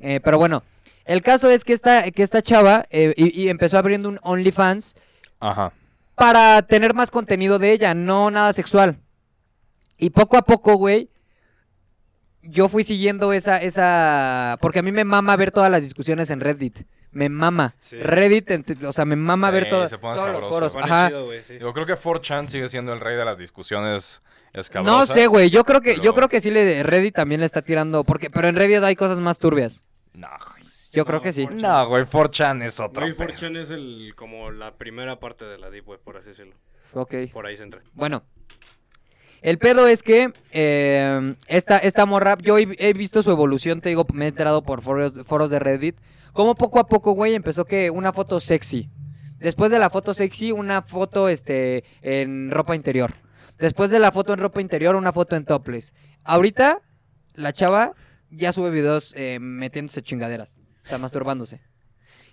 Eh, 0.00 0.20
pero 0.22 0.38
bueno, 0.38 0.62
el 1.04 1.22
caso 1.22 1.50
es 1.50 1.64
que 1.64 1.72
esta, 1.72 2.10
que 2.10 2.22
esta 2.22 2.42
chava 2.42 2.84
eh, 2.90 3.14
y, 3.16 3.42
y 3.42 3.48
empezó 3.48 3.78
abriendo 3.78 4.08
un 4.08 4.20
OnlyFans 4.22 4.94
Ajá. 5.40 5.72
para 6.14 6.62
tener 6.62 6.94
más 6.94 7.10
contenido 7.10 7.58
de 7.58 7.72
ella, 7.72 7.94
no 7.94 8.30
nada 8.30 8.52
sexual. 8.52 8.98
Y 9.96 10.10
poco 10.10 10.36
a 10.36 10.42
poco, 10.42 10.74
güey, 10.74 11.08
yo 12.50 12.68
fui 12.68 12.84
siguiendo 12.84 13.32
esa, 13.32 13.56
esa, 13.58 14.58
porque 14.60 14.78
a 14.80 14.82
mí 14.82 14.92
me 14.92 15.04
mama 15.04 15.36
ver 15.36 15.50
todas 15.50 15.70
las 15.70 15.82
discusiones 15.82 16.30
en 16.30 16.40
Reddit. 16.40 16.80
Me 17.10 17.28
mama. 17.28 17.74
Sí. 17.80 17.96
Reddit, 17.98 18.84
o 18.84 18.92
sea, 18.92 19.04
me 19.04 19.16
mama 19.16 19.48
Sí, 19.48 19.54
ver 19.54 19.68
todo- 19.70 19.88
se 19.88 19.98
pone 19.98 20.16
todos 20.16 20.32
los 20.32 20.42
sabroso. 20.72 20.78
Pone 20.78 20.92
Ajá. 20.92 21.08
chido, 21.08 21.24
güey, 21.26 21.42
sí. 21.42 21.58
Yo 21.58 21.72
creo 21.72 21.86
que 21.86 21.94
4chan 21.96 22.46
sigue 22.48 22.68
siendo 22.68 22.92
el 22.92 23.00
rey 23.00 23.16
de 23.16 23.24
las 23.24 23.38
discusiones 23.38 24.22
escabrosas. 24.52 24.98
No 25.00 25.06
sé, 25.06 25.26
güey, 25.26 25.50
yo 25.50 25.64
creo 25.64 25.80
que, 25.80 25.96
yo 26.00 26.14
creo 26.14 26.28
que 26.28 26.40
sí 26.40 26.50
le 26.50 26.82
Reddit 26.82 27.14
también 27.14 27.40
le 27.40 27.46
está 27.46 27.62
tirando, 27.62 28.04
porque, 28.04 28.30
pero 28.30 28.48
en 28.48 28.56
Reddit 28.56 28.82
hay 28.82 28.94
cosas 28.96 29.20
más 29.20 29.38
turbias. 29.38 29.84
No, 30.12 30.28
güey. 30.50 30.64
Yo 30.92 31.04
creo 31.04 31.20
que 31.22 31.32
sí. 31.32 31.46
4chan. 31.46 31.60
No, 31.62 31.88
güey, 31.88 32.04
4chan 32.04 32.62
es 32.64 32.80
otro. 32.80 33.02
Güey, 33.02 33.14
pedo. 33.14 33.28
4chan 33.28 33.56
es 33.58 33.70
el, 33.70 34.12
como 34.16 34.50
la 34.50 34.76
primera 34.76 35.18
parte 35.20 35.44
de 35.44 35.58
la 35.58 35.70
Deep 35.70 35.88
Web, 35.88 36.00
por 36.04 36.16
así 36.16 36.28
decirlo. 36.30 36.54
Ok. 36.92 37.14
Por 37.32 37.46
ahí 37.46 37.56
se 37.56 37.62
entra. 37.62 37.82
Bueno. 37.92 38.22
El 39.42 39.58
pedo 39.58 39.86
es 39.86 40.02
que 40.02 40.32
eh, 40.52 41.34
esta, 41.46 41.78
esta 41.78 42.06
morra, 42.06 42.36
yo 42.40 42.58
he, 42.58 42.68
he 42.78 42.92
visto 42.92 43.22
su 43.22 43.30
evolución, 43.30 43.80
te 43.80 43.88
digo, 43.90 44.06
me 44.12 44.26
he 44.26 44.28
enterado 44.28 44.62
por 44.62 44.82
foros, 44.82 45.20
foros 45.24 45.50
de 45.50 45.58
Reddit, 45.58 45.96
como 46.32 46.54
poco 46.54 46.78
a 46.78 46.86
poco, 46.86 47.12
güey, 47.12 47.34
empezó 47.34 47.64
que 47.64 47.90
una 47.90 48.12
foto 48.12 48.40
sexy. 48.40 48.88
Después 49.38 49.70
de 49.70 49.78
la 49.78 49.90
foto 49.90 50.14
sexy, 50.14 50.52
una 50.52 50.82
foto 50.82 51.28
este, 51.28 51.84
en 52.02 52.50
ropa 52.50 52.74
interior. 52.74 53.14
Después 53.58 53.90
de 53.90 53.98
la 53.98 54.12
foto 54.12 54.32
en 54.32 54.40
ropa 54.40 54.60
interior, 54.60 54.96
una 54.96 55.12
foto 55.12 55.36
en 55.36 55.44
topless. 55.44 55.94
Ahorita, 56.24 56.80
la 57.34 57.52
chava 57.52 57.94
ya 58.30 58.52
sube 58.52 58.70
videos 58.70 59.14
eh, 59.16 59.38
metiéndose 59.40 60.02
chingaderas, 60.02 60.56
o 60.84 60.88
sea, 60.88 60.98
masturbándose. 60.98 61.60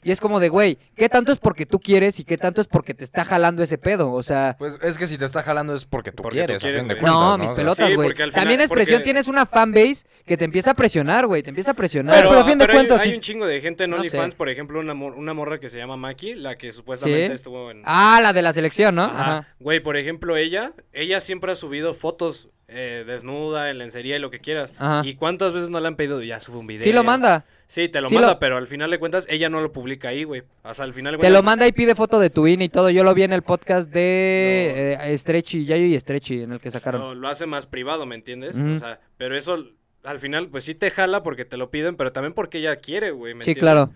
Y 0.05 0.11
es 0.11 0.21
como 0.21 0.39
de, 0.39 0.49
güey, 0.49 0.77
¿qué 0.95 1.09
tanto 1.09 1.31
es 1.31 1.39
porque 1.39 1.65
tú 1.65 1.79
quieres 1.79 2.19
y 2.19 2.23
qué 2.23 2.37
tanto 2.37 2.61
es 2.61 2.67
porque 2.67 2.93
te 2.93 3.03
está 3.03 3.25
jalando 3.25 3.63
ese 3.63 3.79
pedo? 3.79 4.11
O 4.11 4.21
sea... 4.21 4.55
Pues 4.59 4.75
es 4.83 4.99
que 4.99 5.07
si 5.07 5.17
te 5.17 5.25
está 5.25 5.41
jalando 5.41 5.73
es 5.73 5.85
porque 5.85 6.11
tú 6.11 6.21
Porque 6.21 6.41
tú 6.41 6.45
quieres, 6.45 6.61
quieres, 6.61 6.79
a 6.79 6.83
fin 6.83 6.87
de 6.89 6.93
cuentas, 6.99 7.11
No, 7.19 7.31
¿no? 7.31 7.37
mis 7.39 7.51
pelotas, 7.51 7.93
güey. 7.95 8.13
También 8.31 8.61
expresión 8.61 8.99
porque- 8.99 9.03
tienes 9.03 9.27
una 9.27 9.47
fanbase 9.47 10.05
que 10.23 10.37
te 10.37 10.45
empieza 10.45 10.71
a 10.71 10.73
presionar, 10.75 11.25
güey. 11.25 11.41
Te 11.41 11.49
empieza 11.49 11.71
a 11.71 11.73
presionar. 11.73 12.15
Pero 12.17 12.31
a 12.39 12.45
fin 12.45 12.59
de 12.59 12.65
pero 12.67 12.73
hay- 12.73 12.85
cuentas, 12.85 13.01
hay, 13.01 13.09
sí- 13.09 13.15
un 13.15 13.21
chingo 13.21 13.47
de 13.47 13.59
gente 13.61 13.85
en 13.85 13.89
No 13.89 13.95
OnlyFans, 13.95 14.33
sé. 14.33 14.37
por 14.37 14.47
ejemplo, 14.49 14.79
una, 14.79 14.93
mor- 14.93 15.15
una 15.15 15.33
morra 15.33 15.59
que 15.59 15.71
se 15.71 15.79
llama 15.79 15.97
Maki, 15.97 16.35
la 16.35 16.55
que 16.55 16.71
supuestamente 16.71 17.27
¿Sí? 17.29 17.33
estuvo 17.33 17.71
en... 17.71 17.81
Ah, 17.83 18.19
la 18.21 18.31
de 18.31 18.43
la 18.43 18.53
selección, 18.53 18.93
¿no? 18.93 19.05
Ajá. 19.05 19.21
Ajá. 19.39 19.47
Güey, 19.59 19.79
por 19.79 19.97
ejemplo, 19.97 20.37
ella, 20.37 20.71
ella 20.93 21.19
siempre 21.19 21.51
ha 21.51 21.55
subido 21.55 21.95
fotos 21.95 22.49
eh, 22.67 23.03
desnuda, 23.05 23.69
en 23.69 23.77
lencería 23.77 24.15
y 24.15 24.19
lo 24.19 24.29
que 24.31 24.39
quieras. 24.39 24.73
Ajá. 24.77 25.01
¿Y 25.05 25.15
cuántas 25.15 25.53
veces 25.53 25.69
no 25.69 25.79
le 25.79 25.87
han 25.87 25.95
pedido? 25.95 26.21
Ya 26.23 26.39
sube 26.39 26.57
un 26.57 26.67
video. 26.67 26.83
Sí 26.83 26.91
lo 26.93 27.03
manda. 27.03 27.45
Sí, 27.67 27.89
te 27.89 27.99
lo 28.01 28.09
Sí 28.09 28.15
manda, 28.15 28.33
lo- 28.33 28.39
pero 28.39 28.57
al 28.57 28.67
final 28.67 28.91
de 28.91 28.99
cuentas 28.99 29.25
ella 29.29 29.49
no 29.49 29.59
lo 29.61 29.71
publica 29.71 30.09
ahí, 30.09 30.23
güey. 30.23 30.43
Sea, 30.71 30.85
al 30.85 30.93
final 30.93 31.13
Te 31.13 31.17
cuentas... 31.17 31.33
lo 31.33 31.43
manda 31.43 31.67
y 31.67 31.71
pide 31.71 31.95
foto 31.95 32.19
de 32.19 32.29
tu 32.29 32.45
INE 32.47 32.65
y 32.65 32.69
todo. 32.69 32.89
Yo 32.89 33.03
lo 33.03 33.13
vi 33.13 33.23
en 33.23 33.33
el 33.33 33.41
podcast 33.41 33.89
de 33.91 34.97
eh, 34.99 35.17
Stretchy, 35.17 35.65
Yayo 35.65 35.85
y 35.85 35.99
Stretchy, 35.99 36.41
en 36.43 36.53
el 36.53 36.59
que 36.59 36.71
sacaron. 36.71 37.01
Lo, 37.01 37.15
lo 37.15 37.27
hace 37.27 37.45
más 37.45 37.65
privado, 37.67 38.05
¿me 38.05 38.15
entiendes? 38.15 38.57
O 38.59 38.77
sea, 38.77 38.99
pero 39.17 39.35
eso 39.37 39.57
al 40.03 40.19
final, 40.19 40.49
pues 40.49 40.63
sí 40.63 40.75
te 40.75 40.91
jala 40.91 41.23
porque 41.23 41.45
te 41.45 41.57
lo 41.57 41.71
piden, 41.71 41.95
pero 41.95 42.11
también 42.11 42.33
porque 42.33 42.59
ella 42.59 42.75
quiere, 42.75 43.09
güey. 43.11 43.33
¿me 43.33 43.43
Sí, 43.43 43.51
entiendes? 43.51 43.61
claro. 43.73 43.93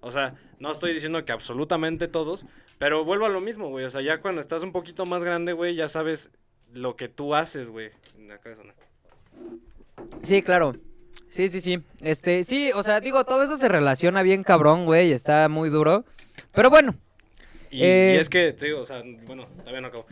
O 0.00 0.12
sea, 0.12 0.34
no 0.60 0.70
estoy 0.70 0.92
diciendo 0.92 1.24
que 1.24 1.32
absolutamente 1.32 2.06
todos, 2.06 2.46
pero 2.78 3.04
vuelvo 3.04 3.26
a 3.26 3.28
lo 3.30 3.40
mismo, 3.40 3.68
güey. 3.68 3.84
O 3.84 3.90
sea, 3.90 4.00
ya 4.02 4.20
cuando 4.20 4.40
estás 4.40 4.62
un 4.62 4.70
poquito 4.72 5.04
más 5.06 5.24
grande, 5.24 5.52
güey, 5.52 5.74
ya 5.74 5.88
sabes 5.88 6.30
lo 6.74 6.96
que 6.96 7.08
tú 7.08 7.34
haces, 7.34 7.70
güey. 7.70 7.90
Sí, 10.22 10.42
claro. 10.42 10.72
Sí, 11.28 11.48
sí, 11.48 11.60
sí. 11.60 11.78
Este, 12.00 12.44
sí, 12.44 12.70
o 12.74 12.82
sea, 12.82 13.00
digo, 13.00 13.24
todo 13.24 13.42
eso 13.42 13.56
se 13.56 13.68
relaciona 13.68 14.22
bien 14.22 14.42
cabrón, 14.42 14.84
güey. 14.84 15.12
Está 15.12 15.48
muy 15.48 15.70
duro. 15.70 16.04
Pero 16.52 16.70
bueno, 16.70 16.94
Y, 17.70 17.84
Eh, 17.84 18.14
y 18.16 18.20
es 18.20 18.28
que, 18.28 18.52
te 18.52 18.66
digo, 18.66 18.80
o 18.80 18.86
sea, 18.86 19.02
bueno, 19.26 19.46
todavía 19.58 19.80
no 19.80 19.88
acabo. 19.88 20.06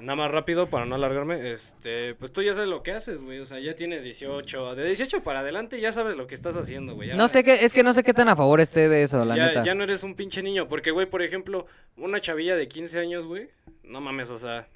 Nada 0.00 0.16
más 0.16 0.30
rápido 0.30 0.68
para 0.68 0.84
no 0.84 0.94
alargarme, 0.94 1.52
este, 1.52 2.14
pues 2.16 2.30
tú 2.30 2.42
ya 2.42 2.52
sabes 2.52 2.68
lo 2.68 2.82
que 2.82 2.92
haces, 2.92 3.22
güey, 3.22 3.38
o 3.38 3.46
sea, 3.46 3.60
ya 3.60 3.74
tienes 3.76 4.04
18, 4.04 4.74
de 4.74 4.84
18 4.84 5.22
para 5.22 5.40
adelante 5.40 5.80
ya 5.80 5.90
sabes 5.90 6.16
lo 6.16 6.26
que 6.26 6.34
estás 6.34 6.54
haciendo, 6.54 6.94
güey. 6.94 7.14
no 7.16 7.28
sé 7.28 7.42
qué, 7.44 7.54
es 7.54 7.72
que 7.72 7.82
no 7.82 7.94
sé 7.94 8.02
qué 8.02 8.12
tan 8.12 8.28
a 8.28 8.36
favor 8.36 8.60
esté 8.60 8.90
de 8.90 9.02
eso, 9.02 9.24
la 9.24 9.34
ya, 9.36 9.46
neta. 9.46 9.64
ya 9.64 9.74
no 9.74 9.84
eres 9.84 10.02
un 10.02 10.14
pinche 10.14 10.42
niño, 10.42 10.68
porque, 10.68 10.90
güey, 10.90 11.06
por 11.06 11.22
ejemplo, 11.22 11.66
una 11.96 12.20
chavilla 12.20 12.56
de 12.56 12.68
15 12.68 12.98
años, 12.98 13.24
güey, 13.24 13.48
no 13.84 14.02
mames, 14.02 14.28
o 14.28 14.38
sea, 14.38 14.68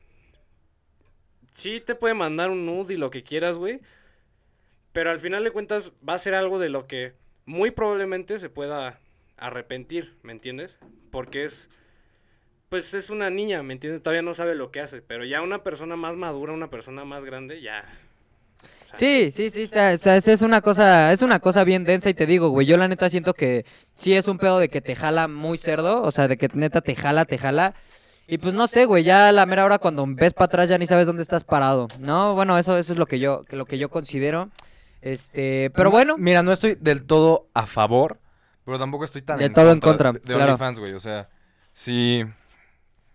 sí 1.52 1.80
te 1.80 1.94
puede 1.94 2.14
mandar 2.14 2.50
un 2.50 2.66
nude 2.66 2.94
y 2.94 2.96
lo 2.96 3.10
que 3.10 3.22
quieras, 3.22 3.58
güey, 3.58 3.80
pero 4.92 5.10
al 5.10 5.20
final 5.20 5.44
de 5.44 5.50
cuentas 5.50 5.92
va 6.06 6.14
a 6.14 6.18
ser 6.18 6.34
algo 6.34 6.58
de 6.58 6.68
lo 6.68 6.86
que 6.86 7.14
muy 7.46 7.70
probablemente 7.70 8.38
se 8.38 8.50
pueda 8.50 9.00
arrepentir, 9.36 10.16
¿me 10.22 10.32
entiendes? 10.32 10.78
Porque 11.10 11.44
es, 11.44 11.70
pues 12.68 12.94
es 12.94 13.10
una 13.10 13.30
niña, 13.30 13.62
¿me 13.62 13.74
entiendes? 13.74 14.02
Todavía 14.02 14.22
no 14.22 14.34
sabe 14.34 14.54
lo 14.54 14.70
que 14.70 14.80
hace, 14.80 15.02
pero 15.02 15.24
ya 15.24 15.42
una 15.42 15.64
persona 15.64 15.96
más 15.96 16.16
madura, 16.16 16.52
una 16.52 16.70
persona 16.70 17.04
más 17.04 17.24
grande, 17.24 17.60
ya... 17.62 17.84
Sí, 18.92 19.30
sí, 19.30 19.50
sí, 19.50 19.62
está, 19.62 19.92
está- 19.92 20.16
es, 20.16 20.26
es 20.28 20.42
una 20.42 20.60
cosa, 20.62 21.12
es 21.12 21.22
una 21.22 21.38
cosa 21.38 21.62
bien 21.64 21.84
densa 21.84 22.10
y 22.10 22.14
te 22.14 22.26
digo, 22.26 22.48
güey, 22.50 22.66
yo 22.66 22.76
la 22.76 22.88
neta 22.88 23.08
siento 23.08 23.34
que 23.34 23.64
sí 23.94 24.14
es 24.14 24.26
un 24.28 24.38
pedo 24.38 24.58
de 24.58 24.68
que 24.68 24.80
te 24.80 24.96
jala 24.96 25.28
muy 25.28 25.58
cerdo, 25.58 26.02
o 26.02 26.10
sea, 26.10 26.26
de 26.28 26.36
que 26.36 26.48
neta 26.54 26.80
te 26.80 26.96
jala, 26.96 27.24
te 27.24 27.38
jala. 27.38 27.74
Y 28.30 28.38
pues 28.38 28.54
no 28.54 28.66
sé, 28.68 28.84
güey, 28.84 29.02
ya 29.04 29.28
a 29.28 29.32
la 29.32 29.44
mera 29.46 29.64
hora 29.64 29.78
cuando 29.78 30.04
ves 30.06 30.32
para 30.34 30.46
atrás 30.46 30.68
ya 30.68 30.78
ni 30.78 30.86
sabes 30.86 31.06
dónde 31.06 31.22
estás 31.22 31.42
parado, 31.44 31.88
¿no? 31.98 32.34
Bueno, 32.34 32.56
eso, 32.58 32.76
eso 32.78 32.92
es 32.92 32.98
lo 32.98 33.06
que 33.06 33.18
yo, 33.18 33.44
lo 33.50 33.64
que 33.66 33.76
yo 33.78 33.88
considero. 33.88 34.50
Este, 35.02 35.70
pero 35.74 35.90
bueno, 35.90 36.16
Mira, 36.18 36.42
no 36.42 36.52
estoy 36.52 36.76
del 36.78 37.02
todo 37.04 37.48
a 37.54 37.66
favor, 37.66 38.18
pero 38.64 38.78
tampoco 38.78 39.04
estoy 39.04 39.22
tan 39.22 39.38
Del 39.38 39.52
todo 39.52 39.72
en 39.72 39.80
contra, 39.80 40.12
de, 40.12 40.18
de 40.20 40.24
claro. 40.34 40.44
OnlyFans, 40.52 40.78
güey. 40.78 40.92
O 40.92 41.00
sea, 41.00 41.28
sí. 41.72 42.24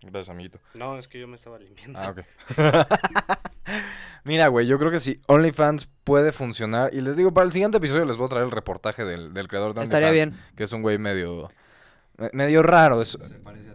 Gracias, 0.02 0.30
amiguito. 0.30 0.60
No, 0.74 0.98
es 1.00 1.08
que 1.08 1.20
yo 1.20 1.28
me 1.28 1.36
estaba 1.36 1.58
limpiando. 1.60 1.98
Ah, 2.00 2.10
ok. 2.12 2.22
Mira, 4.24 4.48
güey, 4.48 4.66
yo 4.68 4.78
creo 4.80 4.90
que 4.92 5.00
sí, 5.00 5.22
OnlyFans 5.28 5.88
puede 6.04 6.32
funcionar. 6.32 6.94
Y 6.94 7.02
les 7.02 7.16
digo, 7.16 7.34
para 7.34 7.46
el 7.46 7.54
siguiente 7.54 7.78
episodio 7.78 8.06
les 8.06 8.18
voy 8.18 8.26
a 8.26 8.30
traer 8.30 8.46
el 8.46 8.52
reportaje 8.52 9.06
del, 9.06 9.34
del 9.34 9.48
creador 9.48 9.74
de 9.74 9.80
OnlyFans. 9.82 9.86
estaría 9.94 10.12
bien. 10.12 10.36
Que 10.56 10.64
es 10.64 10.72
un 10.74 10.82
güey 10.82 10.98
medio. 10.98 11.50
me- 12.18 12.30
medio 12.34 12.64
raro. 12.64 13.04
Se 13.06 13.18
parece 13.40 13.70
a 13.70 13.75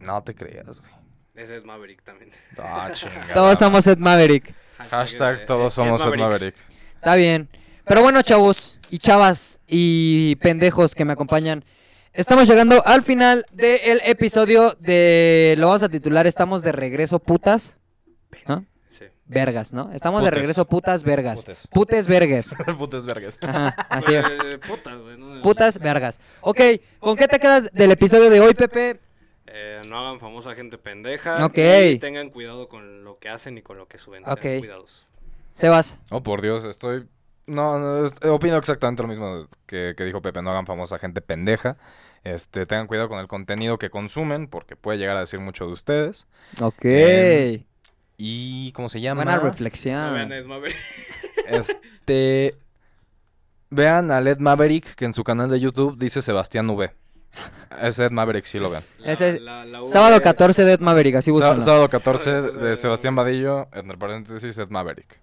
No 0.00 0.22
te 0.22 0.34
creas, 0.34 0.80
güey. 0.80 0.92
Ese 1.34 1.56
es 1.56 1.64
Maverick 1.64 2.02
también. 2.02 2.30
Ah, 2.58 2.90
chingada. 2.92 3.32
Todos 3.32 3.58
somos 3.58 3.86
Ed 3.86 3.98
Maverick. 3.98 4.54
Hashtag 4.90 5.46
todos 5.46 5.72
somos 5.74 6.00
Ed. 6.04 6.18
Maverick. 6.18 6.54
Está 6.96 7.14
bien. 7.14 7.48
Pero 7.84 8.02
bueno, 8.02 8.22
chavos 8.22 8.78
y 8.90 8.98
chavas 8.98 9.60
y 9.66 10.36
pendejos 10.36 10.94
que 10.94 11.04
me 11.04 11.12
acompañan. 11.12 11.64
Estamos 12.12 12.48
llegando 12.48 12.84
al 12.86 13.02
final 13.02 13.46
del 13.52 14.00
episodio 14.04 14.74
de... 14.80 15.54
Lo 15.58 15.68
vamos 15.68 15.82
a 15.84 15.88
titular 15.88 16.26
Estamos 16.26 16.62
de 16.62 16.72
regreso, 16.72 17.20
putas. 17.20 17.76
¿No? 18.48 18.64
Sí. 18.88 19.04
Vergas, 19.26 19.72
¿no? 19.72 19.92
Estamos 19.92 20.22
de 20.22 20.28
Putes. 20.30 20.40
regreso, 20.40 20.64
putas, 20.66 21.04
vergas. 21.04 21.40
Putes. 21.40 21.68
Putes, 21.68 22.06
vergas. 22.08 22.54
Putas 22.78 23.06
vergas. 23.06 23.38
Ajá, 23.42 23.68
así. 23.88 24.12
Eh, 24.14 24.58
putas, 24.66 24.98
güey. 24.98 25.42
Putas, 25.42 25.78
vergas. 25.78 26.20
Ok, 26.40 26.60
¿con 26.98 27.16
qué 27.16 27.28
te 27.28 27.38
quedas 27.38 27.70
del 27.72 27.92
episodio 27.92 28.28
de 28.28 28.40
hoy, 28.40 28.54
Pepe? 28.54 29.00
Eh, 29.52 29.82
no 29.88 29.98
hagan 29.98 30.20
famosa 30.20 30.54
gente 30.54 30.78
pendeja. 30.78 31.44
Ok. 31.44 31.58
Y 31.92 31.98
tengan 31.98 32.30
cuidado 32.30 32.68
con 32.68 33.02
lo 33.04 33.18
que 33.18 33.28
hacen 33.28 33.58
y 33.58 33.62
con 33.62 33.76
lo 33.78 33.88
que 33.88 33.98
suben. 33.98 34.22
Ok. 34.28 34.40
Cuidados. 34.60 35.08
Sebas. 35.52 36.00
Oh, 36.10 36.22
por 36.22 36.40
Dios, 36.40 36.64
estoy. 36.64 37.06
No, 37.46 37.78
no, 37.80 38.06
es- 38.06 38.14
opino 38.24 38.56
exactamente 38.56 39.02
lo 39.02 39.08
mismo 39.08 39.48
que, 39.66 39.94
que 39.96 40.04
dijo 40.04 40.22
Pepe. 40.22 40.40
No 40.40 40.50
hagan 40.50 40.66
famosa 40.66 40.98
gente 40.98 41.20
pendeja. 41.20 41.76
Este, 42.22 42.64
tengan 42.66 42.86
cuidado 42.86 43.08
con 43.08 43.18
el 43.18 43.26
contenido 43.26 43.78
que 43.78 43.90
consumen, 43.90 44.46
porque 44.46 44.76
puede 44.76 44.98
llegar 44.98 45.16
a 45.16 45.20
decir 45.20 45.40
mucho 45.40 45.66
de 45.66 45.72
ustedes. 45.72 46.28
Ok. 46.60 46.82
Bien. 46.82 47.66
Y. 48.18 48.70
¿Cómo 48.72 48.88
se 48.88 49.00
llama? 49.00 49.24
Buena 49.24 49.38
reflexión. 49.40 50.30
Ed 50.30 50.44
Maverick. 50.46 50.76
Este. 51.48 52.54
Vean 53.70 54.10
a 54.10 54.20
Led 54.20 54.38
Maverick, 54.38 54.94
que 54.94 55.04
en 55.04 55.12
su 55.12 55.24
canal 55.24 55.48
de 55.48 55.60
YouTube 55.60 55.96
dice 55.98 56.22
Sebastián 56.22 56.68
V. 56.70 56.92
Ese 57.80 58.04
Ed 58.06 58.10
Maverick, 58.10 58.44
sí 58.44 58.58
lo 58.58 58.70
vean. 58.70 58.82
La- 58.98 59.12
Ese 59.12 59.28
es 59.30 59.40
la- 59.42 59.64
la 59.64 59.82
V- 59.82 59.88
Sábado 59.88 60.20
14 60.20 60.64
de 60.64 60.72
Ed 60.74 60.80
Maverick, 60.80 61.14
así 61.16 61.26
Sá- 61.30 61.32
búsquenlo. 61.32 61.60
sábado 61.64 61.88
14 61.88 62.30
de 62.42 62.76
Sebastián 62.76 63.14
Vadillo, 63.14 63.68
entre 63.72 63.96
paréntesis, 63.96 64.58
Ed 64.58 64.68
Maverick. 64.68 65.18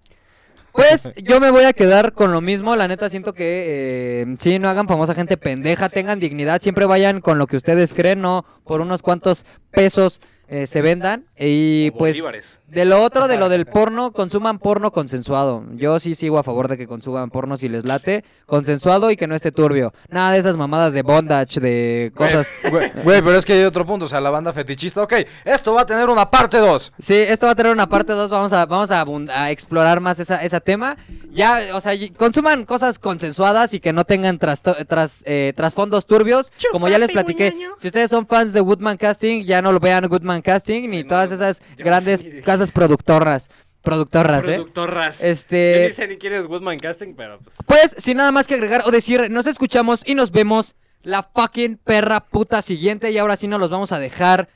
Pues 0.72 1.12
yo 1.22 1.40
me 1.40 1.50
voy 1.50 1.64
a 1.64 1.72
quedar 1.72 2.12
con 2.12 2.32
lo 2.32 2.40
mismo, 2.40 2.74
la 2.76 2.88
neta 2.88 3.08
siento 3.08 3.32
que 3.34 4.22
eh, 4.22 4.36
sí, 4.38 4.58
no 4.58 4.68
hagan 4.68 4.88
famosa 4.88 5.14
gente 5.14 5.36
pendeja, 5.36 5.88
tengan 5.88 6.20
dignidad, 6.20 6.60
siempre 6.62 6.86
vayan 6.86 7.20
con 7.20 7.38
lo 7.38 7.46
que 7.46 7.56
ustedes 7.56 7.92
creen, 7.92 8.20
no 8.22 8.44
por 8.64 8.80
unos 8.80 9.02
cuantos 9.02 9.44
pesos 9.70 10.20
eh, 10.48 10.66
se 10.66 10.80
vendan 10.80 11.24
y 11.38 11.90
pues 11.92 12.14
bolívares. 12.14 12.60
de 12.68 12.84
lo 12.86 13.02
otro, 13.02 13.28
de 13.28 13.36
lo 13.36 13.48
del 13.48 13.66
porno, 13.66 14.12
consuman 14.12 14.58
porno 14.58 14.90
consensuado. 14.92 15.64
Yo 15.74 16.00
sí 16.00 16.14
sigo 16.14 16.38
a 16.38 16.42
favor 16.42 16.68
de 16.68 16.78
que 16.78 16.86
consuman 16.86 17.30
porno 17.30 17.56
si 17.56 17.68
les 17.68 17.84
late, 17.84 18.24
consensuado 18.46 19.10
y 19.10 19.16
que 19.16 19.26
no 19.26 19.34
esté 19.34 19.52
turbio. 19.52 19.92
Nada 20.08 20.32
de 20.32 20.38
esas 20.38 20.56
mamadas 20.56 20.94
de 20.94 21.02
bondage, 21.02 21.60
de 21.60 22.12
cosas. 22.14 22.50
Güey, 22.70 22.90
güey, 23.04 23.22
pero 23.22 23.36
es 23.36 23.44
que 23.44 23.52
hay 23.54 23.64
otro 23.64 23.84
punto, 23.84 24.06
o 24.06 24.08
sea, 24.08 24.20
la 24.20 24.30
banda 24.30 24.52
fetichista, 24.52 25.02
ok, 25.02 25.14
esto 25.44 25.74
va 25.74 25.82
a 25.82 25.86
tener 25.86 26.08
una 26.08 26.30
parte 26.30 26.58
2. 26.58 26.92
Sí, 26.98 27.14
esto 27.14 27.46
va 27.46 27.52
a 27.52 27.54
tener 27.54 27.72
una 27.72 27.88
parte 27.88 28.12
2, 28.12 28.30
vamos 28.30 28.52
a 28.52 28.66
vamos 28.66 28.90
a, 28.90 29.50
explorar 29.50 30.00
más 30.00 30.18
esa, 30.18 30.42
esa 30.42 30.60
tema. 30.60 30.96
Ya, 31.32 31.60
o 31.74 31.80
sea, 31.80 31.92
consuman 32.16 32.64
cosas 32.64 32.98
consensuadas 32.98 33.74
y 33.74 33.80
que 33.80 33.92
no 33.92 34.04
tengan 34.04 34.38
trasto- 34.38 34.76
tras, 34.86 35.22
eh, 35.26 35.52
trasfondos 35.56 36.06
turbios. 36.06 36.52
Como 36.72 36.88
ya 36.88 36.98
les 36.98 37.10
platiqué, 37.10 37.54
si 37.76 37.86
ustedes 37.88 38.10
son 38.10 38.26
fans 38.26 38.52
de 38.52 38.60
Woodman 38.60 38.96
Casting, 38.96 39.44
ya 39.44 39.62
no 39.62 39.72
lo 39.72 39.80
vean 39.80 40.06
Woodman 40.10 40.37
Casting 40.42 40.88
ni 40.88 41.02
No, 41.02 41.08
todas 41.08 41.30
esas 41.32 41.60
grandes 41.76 42.22
casas 42.44 42.70
productoras. 42.70 43.50
Productoras, 43.82 44.44
¿eh? 44.46 44.54
Productorras. 44.56 45.22
Este- 45.22 45.80
Yo 45.80 45.86
ni 45.88 45.92
sé 45.92 46.08
ni 46.08 46.16
quién 46.18 46.32
es 46.34 46.46
Woodman 46.46 46.78
Casting, 46.78 47.14
pero 47.14 47.38
pues. 47.40 47.56
Pues, 47.66 47.94
sin 47.98 48.16
nada 48.16 48.32
más 48.32 48.46
que 48.46 48.54
agregar 48.54 48.82
o 48.84 48.90
decir, 48.90 49.30
nos 49.30 49.46
escuchamos 49.46 50.02
y 50.04 50.14
nos 50.14 50.30
vemos 50.32 50.74
la 51.02 51.22
fucking 51.22 51.76
perra 51.78 52.20
puta 52.20 52.60
siguiente. 52.60 53.10
Y 53.10 53.18
ahora 53.18 53.36
sí 53.36 53.46
nos 53.46 53.60
los 53.60 53.70
vamos 53.70 53.92
a 53.92 53.98
dejar 53.98 54.48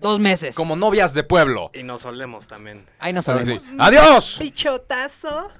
dos 0.00 0.18
meses. 0.18 0.54
Como 0.54 0.76
novias 0.76 1.14
de 1.14 1.22
pueblo. 1.22 1.70
Y 1.72 1.82
nos 1.82 2.02
solemos 2.02 2.48
también. 2.48 2.84
Ahí 2.98 3.12
nos 3.12 3.24
sí. 3.24 3.74
¡Adiós! 3.78 4.38
Bichotazo. 4.40 5.50